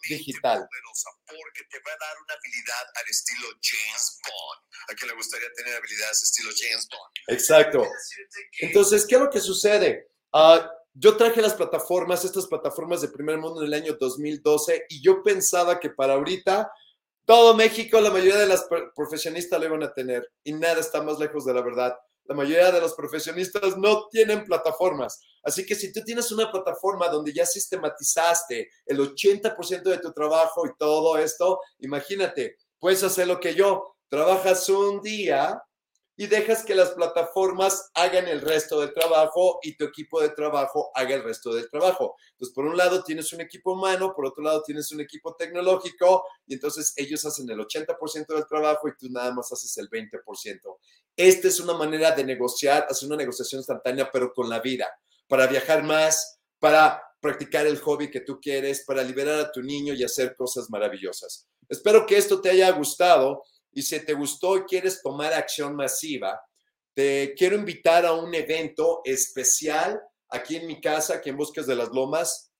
digital. 0.08 0.66
Porque 1.26 1.64
te 1.70 1.78
va 1.78 1.92
a 1.92 2.06
dar 2.06 2.16
una 2.22 2.34
habilidad 2.34 2.86
al 2.94 3.08
estilo 3.08 3.48
James 3.62 4.20
Bond. 4.24 4.64
¿A 4.90 4.94
quién 4.94 5.08
le 5.10 5.16
gustaría 5.16 5.48
tener 5.54 5.76
habilidades 5.76 6.22
estilo 6.22 6.50
James 6.56 6.88
Bond? 6.90 7.38
Exacto. 7.38 7.86
Entonces, 8.60 9.06
¿qué 9.06 9.14
es 9.14 9.20
lo 9.20 9.30
que 9.30 9.40
sucede? 9.40 10.08
Uh, 10.32 10.60
yo 10.94 11.16
traje 11.16 11.42
las 11.42 11.54
plataformas, 11.54 12.24
estas 12.24 12.46
plataformas 12.46 13.00
de 13.00 13.08
primer 13.08 13.38
mundo 13.38 13.60
en 13.60 13.66
el 13.66 13.74
año 13.74 13.96
2012 13.98 14.86
y 14.88 15.02
yo 15.02 15.22
pensaba 15.22 15.80
que 15.80 15.90
para 15.90 16.14
ahorita 16.14 16.70
todo 17.24 17.54
México, 17.54 18.00
la 18.00 18.10
mayoría 18.10 18.36
de 18.36 18.46
las 18.46 18.66
profesionistas 18.94 19.58
lo 19.58 19.66
iban 19.66 19.82
a 19.82 19.92
tener 19.92 20.30
y 20.44 20.52
nada 20.52 20.78
está 20.78 21.02
más 21.02 21.18
lejos 21.18 21.44
de 21.44 21.54
la 21.54 21.62
verdad. 21.62 21.96
La 22.26 22.34
mayoría 22.34 22.70
de 22.70 22.80
los 22.80 22.94
profesionistas 22.94 23.76
no 23.76 24.08
tienen 24.08 24.44
plataformas. 24.44 25.20
Así 25.42 25.66
que 25.66 25.74
si 25.74 25.92
tú 25.92 26.00
tienes 26.02 26.30
una 26.30 26.50
plataforma 26.50 27.08
donde 27.08 27.32
ya 27.32 27.44
sistematizaste 27.44 28.70
el 28.86 28.98
80% 28.98 29.82
de 29.82 29.98
tu 29.98 30.12
trabajo 30.12 30.66
y 30.66 30.70
todo 30.78 31.18
esto, 31.18 31.60
imagínate, 31.80 32.56
puedes 32.78 33.02
hacer 33.02 33.26
lo 33.26 33.40
que 33.40 33.54
yo. 33.54 33.96
Trabajas 34.08 34.68
un 34.68 35.00
día 35.00 35.60
y 36.16 36.26
dejas 36.26 36.64
que 36.64 36.74
las 36.74 36.90
plataformas 36.90 37.90
hagan 37.94 38.28
el 38.28 38.40
resto 38.40 38.80
del 38.80 38.92
trabajo 38.92 39.58
y 39.62 39.76
tu 39.76 39.84
equipo 39.84 40.20
de 40.20 40.28
trabajo 40.30 40.90
haga 40.94 41.14
el 41.16 41.24
resto 41.24 41.52
del 41.52 41.68
trabajo. 41.68 42.16
Entonces, 42.32 42.54
por 42.54 42.66
un 42.66 42.76
lado 42.76 43.02
tienes 43.02 43.32
un 43.32 43.40
equipo 43.40 43.72
humano, 43.72 44.14
por 44.14 44.26
otro 44.26 44.42
lado 44.42 44.62
tienes 44.62 44.92
un 44.92 45.00
equipo 45.00 45.34
tecnológico 45.34 46.24
y 46.46 46.54
entonces 46.54 46.92
ellos 46.96 47.24
hacen 47.24 47.50
el 47.50 47.58
80% 47.58 48.26
del 48.26 48.46
trabajo 48.46 48.88
y 48.88 48.96
tú 48.96 49.08
nada 49.10 49.32
más 49.32 49.50
haces 49.52 49.76
el 49.78 49.90
20%. 49.90 50.78
Esta 51.16 51.48
es 51.48 51.60
una 51.60 51.74
manera 51.74 52.12
de 52.12 52.24
negociar, 52.24 52.86
hacer 52.88 53.08
una 53.08 53.16
negociación 53.16 53.60
instantánea, 53.60 54.10
pero 54.12 54.32
con 54.32 54.48
la 54.48 54.60
vida, 54.60 54.88
para 55.26 55.46
viajar 55.46 55.82
más, 55.82 56.38
para 56.58 57.02
practicar 57.20 57.66
el 57.66 57.78
hobby 57.78 58.10
que 58.10 58.20
tú 58.20 58.40
quieres, 58.40 58.84
para 58.86 59.02
liberar 59.02 59.38
a 59.40 59.50
tu 59.50 59.62
niño 59.62 59.94
y 59.94 60.04
hacer 60.04 60.36
cosas 60.36 60.70
maravillosas. 60.70 61.48
Espero 61.68 62.04
que 62.06 62.16
esto 62.18 62.40
te 62.40 62.50
haya 62.50 62.70
gustado 62.70 63.42
y 63.74 63.82
si 63.82 63.98
te 64.00 64.14
gustó 64.14 64.56
y 64.56 64.62
quieres 64.62 65.02
tomar 65.02 65.32
acción 65.32 65.74
masiva, 65.74 66.40
te 66.94 67.34
quiero 67.36 67.56
invitar 67.56 68.06
a 68.06 68.12
un 68.12 68.34
evento 68.34 69.00
especial 69.04 70.00
aquí 70.30 70.56
en 70.56 70.66
mi 70.66 70.80
casa, 70.80 71.14
aquí 71.14 71.30
en 71.30 71.36
Bosques 71.36 71.66
de 71.66 71.74
las 71.74 71.90
Lomas, 71.90 72.52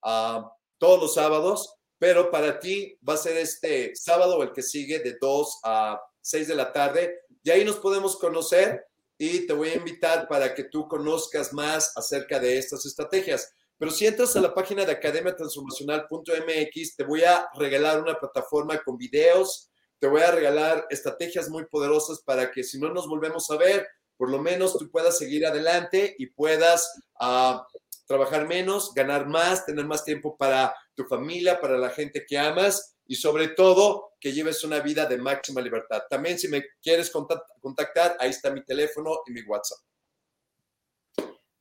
todos 0.78 1.00
los 1.00 1.14
sábados, 1.14 1.76
pero 1.98 2.30
para 2.30 2.58
ti 2.58 2.98
va 3.08 3.14
a 3.14 3.18
ser 3.18 3.36
este 3.36 3.94
sábado 3.94 4.42
el 4.42 4.52
que 4.52 4.62
sigue 4.62 4.98
de 4.98 5.16
2 5.20 5.60
a 5.64 6.00
6 6.20 6.48
de 6.48 6.54
la 6.54 6.72
tarde 6.72 7.20
y 7.42 7.50
ahí 7.50 7.64
nos 7.64 7.76
podemos 7.76 8.16
conocer 8.16 8.84
y 9.16 9.46
te 9.46 9.52
voy 9.52 9.70
a 9.70 9.76
invitar 9.76 10.26
para 10.28 10.54
que 10.54 10.64
tú 10.64 10.88
conozcas 10.88 11.52
más 11.52 11.96
acerca 11.96 12.40
de 12.40 12.58
estas 12.58 12.84
estrategias. 12.84 13.52
Pero 13.78 13.90
si 13.90 14.06
entras 14.06 14.36
a 14.36 14.40
la 14.40 14.54
página 14.54 14.84
de 14.84 14.92
academiatransformacional.mx, 14.92 16.96
te 16.96 17.04
voy 17.04 17.22
a 17.22 17.48
regalar 17.54 18.00
una 18.00 18.18
plataforma 18.18 18.82
con 18.82 18.96
videos, 18.96 19.70
te 20.04 20.10
voy 20.10 20.20
a 20.20 20.32
regalar 20.32 20.86
estrategias 20.90 21.48
muy 21.48 21.64
poderosas 21.64 22.20
para 22.20 22.50
que 22.52 22.62
si 22.62 22.78
no 22.78 22.92
nos 22.92 23.08
volvemos 23.08 23.50
a 23.50 23.56
ver, 23.56 23.88
por 24.18 24.30
lo 24.30 24.38
menos 24.38 24.76
tú 24.76 24.90
puedas 24.90 25.16
seguir 25.16 25.46
adelante 25.46 26.14
y 26.18 26.26
puedas 26.26 26.92
uh, 27.22 27.60
trabajar 28.06 28.46
menos, 28.46 28.92
ganar 28.92 29.26
más, 29.26 29.64
tener 29.64 29.86
más 29.86 30.04
tiempo 30.04 30.36
para 30.36 30.74
tu 30.94 31.04
familia, 31.04 31.58
para 31.58 31.78
la 31.78 31.88
gente 31.88 32.26
que 32.28 32.36
amas 32.36 32.96
y 33.06 33.14
sobre 33.14 33.48
todo 33.48 34.10
que 34.20 34.34
lleves 34.34 34.62
una 34.62 34.80
vida 34.80 35.06
de 35.06 35.16
máxima 35.16 35.62
libertad. 35.62 36.02
También 36.10 36.38
si 36.38 36.48
me 36.48 36.62
quieres 36.82 37.10
contactar, 37.10 38.14
ahí 38.20 38.28
está 38.28 38.50
mi 38.50 38.62
teléfono 38.62 39.20
y 39.26 39.32
mi 39.32 39.40
WhatsApp. 39.40 39.78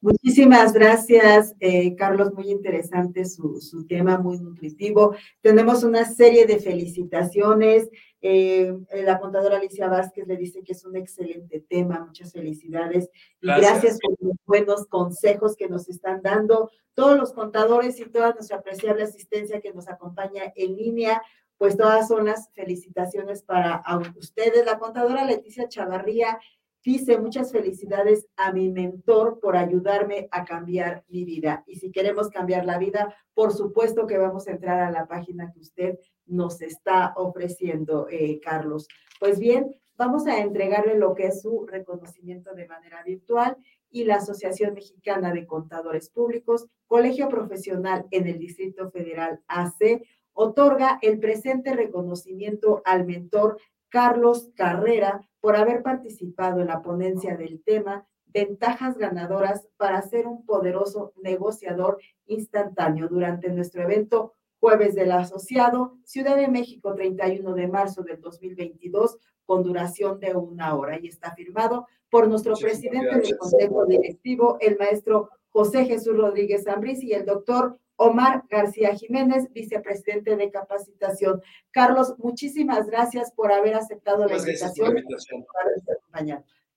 Muchísimas 0.04 0.74
gracias, 0.74 1.56
eh, 1.62 1.96
Carlos. 1.96 2.34
Muy 2.34 2.52
interesante 2.52 3.24
su, 3.24 3.62
su, 3.62 3.88
tema, 3.88 4.18
muy 4.18 4.38
nutritivo. 4.38 5.16
Tenemos 5.40 5.86
una 5.86 6.04
serie 6.04 6.46
de 6.46 6.60
felicitaciones. 6.60 7.88
Eh, 8.26 8.74
la 9.04 9.20
contadora 9.20 9.58
Alicia 9.58 9.90
Vázquez 9.90 10.26
le 10.26 10.38
dice 10.38 10.64
que 10.64 10.72
es 10.72 10.86
un 10.86 10.96
excelente 10.96 11.60
tema. 11.60 12.06
Muchas 12.06 12.32
felicidades. 12.32 13.10
Y 13.42 13.48
gracias. 13.48 14.00
por 14.00 14.16
los 14.20 14.38
buenos 14.46 14.88
consejos 14.88 15.58
que 15.58 15.68
nos 15.68 15.90
están 15.90 16.22
dando 16.22 16.72
todos 16.94 17.18
los 17.18 17.34
contadores 17.34 18.00
y 18.00 18.06
toda 18.06 18.32
nuestra 18.32 18.58
apreciable 18.58 19.04
asistencia 19.04 19.60
que 19.60 19.74
nos 19.74 19.90
acompaña 19.90 20.54
en 20.56 20.78
línea. 20.78 21.22
Pues 21.58 21.76
todas 21.76 22.08
son 22.08 22.26
las 22.26 22.50
felicitaciones 22.54 23.44
para 23.44 23.84
ustedes. 24.16 24.66
La 24.66 24.80
contadora 24.80 25.26
Leticia 25.26 25.68
Chavarría 25.68 26.40
Dice, 26.84 27.18
muchas 27.18 27.54
felicidades 27.54 28.28
a 28.36 28.52
mi 28.52 28.70
mentor 28.70 29.40
por 29.40 29.56
ayudarme 29.56 30.28
a 30.32 30.44
cambiar 30.44 31.06
mi 31.08 31.24
vida. 31.24 31.64
Y 31.66 31.78
si 31.78 31.92
queremos 31.92 32.28
cambiar 32.28 32.66
la 32.66 32.78
vida, 32.78 33.16
por 33.34 33.54
supuesto 33.54 34.06
que 34.06 34.18
vamos 34.18 34.48
a 34.48 34.52
entrar 34.52 34.82
a 34.82 34.92
la 34.92 35.08
página 35.08 35.50
que 35.54 35.60
usted 35.62 35.98
nos 36.26 36.62
está 36.62 37.14
ofreciendo, 37.16 38.08
eh, 38.10 38.40
Carlos. 38.42 38.88
Pues 39.20 39.40
bien, 39.40 39.76
vamos 39.96 40.28
a 40.28 40.40
entregarle 40.40 40.98
lo 40.98 41.14
que 41.14 41.28
es 41.28 41.42
su 41.42 41.66
reconocimiento 41.66 42.54
de 42.54 42.68
manera 42.68 43.04
virtual 43.04 43.58
y 43.90 44.06
la 44.06 44.16
Asociación 44.16 44.74
Mexicana 44.74 45.32
de 45.32 45.46
Contadores 45.46 46.10
Públicos, 46.10 46.68
Colegio 46.88 47.30
Profesional 47.30 48.06
en 48.12 48.28
el 48.28 48.40
Distrito 48.40 48.90
Federal 48.90 49.42
AC, 49.48 50.04
otorga 50.34 50.98
el 51.02 51.20
presente 51.20 51.74
reconocimiento 51.74 52.82
al 52.86 53.06
mentor 53.06 53.60
Carlos 53.90 54.50
Carrera 54.56 55.22
por 55.40 55.56
haber 55.56 55.84
participado 55.84 56.62
en 56.62 56.68
la 56.68 56.82
ponencia 56.82 57.38
del 57.38 57.62
tema 57.64 58.08
Ventajas 58.34 58.98
ganadoras 58.98 59.68
para 59.78 60.02
ser 60.02 60.26
un 60.26 60.44
poderoso 60.44 61.14
negociador 61.22 62.00
instantáneo 62.26 63.08
durante 63.08 63.50
nuestro 63.50 63.84
evento 63.84 64.34
Jueves 64.64 64.96
del 64.96 65.12
Asociado, 65.12 65.98
Ciudad 66.06 66.38
de 66.38 66.48
México, 66.48 66.96
31 66.96 67.54
de 67.54 67.68
marzo 67.68 68.02
del 68.02 68.22
2022, 68.22 69.18
con 69.46 69.62
duración 69.62 70.22
de 70.22 70.34
una 70.36 70.74
hora. 70.78 70.98
Y 71.02 71.10
está 71.10 71.36
firmado 71.36 71.86
por 72.10 72.30
nuestro 72.30 72.56
presidente 72.56 73.14
del 73.14 73.38
Consejo 73.38 73.86
Directivo, 73.86 74.56
el 74.62 74.78
maestro 74.78 75.30
José 75.50 75.84
Jesús 75.84 76.16
Rodríguez 76.16 76.66
Ambris 76.66 77.04
y 77.04 77.12
el 77.12 77.26
doctor 77.26 77.78
Omar 77.98 78.46
García 78.50 78.96
Jiménez, 78.96 79.52
vicepresidente 79.52 80.38
de 80.38 80.50
capacitación. 80.50 81.42
Carlos, 81.70 82.16
muchísimas 82.18 82.88
gracias 82.88 83.34
por 83.34 83.52
haber 83.52 83.76
aceptado 83.76 84.26
la 84.26 84.38
invitación. 84.38 84.96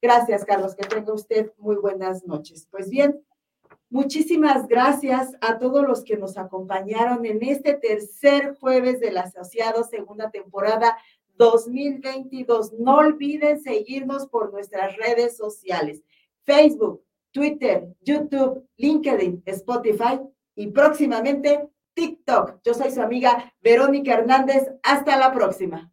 Gracias, 0.03 0.45
Carlos, 0.45 0.75
que 0.75 0.89
tenga 0.89 1.13
usted 1.13 1.53
muy 1.57 1.77
buenas 1.77 2.27
noches. 2.27 2.67
Pues 2.69 2.91
bien, 2.91 3.25
muchísimas 3.91 4.67
gracias 4.67 5.33
a 5.41 5.59
todos 5.59 5.87
los 5.87 6.05
que 6.05 6.17
nos 6.17 6.37
acompañaron 6.39 7.25
en 7.27 7.43
este 7.43 7.75
tercer 7.75 8.57
jueves 8.59 9.01
del 9.01 9.19
asociado, 9.19 9.85
segunda 9.85 10.31
temporada 10.31 10.97
2022. 11.37 12.75
No 12.75 12.97
olviden 12.97 13.61
seguirnos 13.61 14.27
por 14.27 14.53
nuestras 14.53 14.97
redes 14.97 15.37
sociales, 15.37 16.03
Facebook, 16.45 17.03
Twitter, 17.31 17.89
YouTube, 18.01 18.67
LinkedIn, 18.77 19.43
Spotify 19.47 20.21
y 20.55 20.69
próximamente 20.69 21.69
TikTok. 21.95 22.61
Yo 22.65 22.75
soy 22.75 22.91
su 22.91 23.03
amiga 23.03 23.53
Verónica 23.61 24.15
Hernández. 24.15 24.71
Hasta 24.83 25.17
la 25.17 25.33
próxima. 25.33 25.91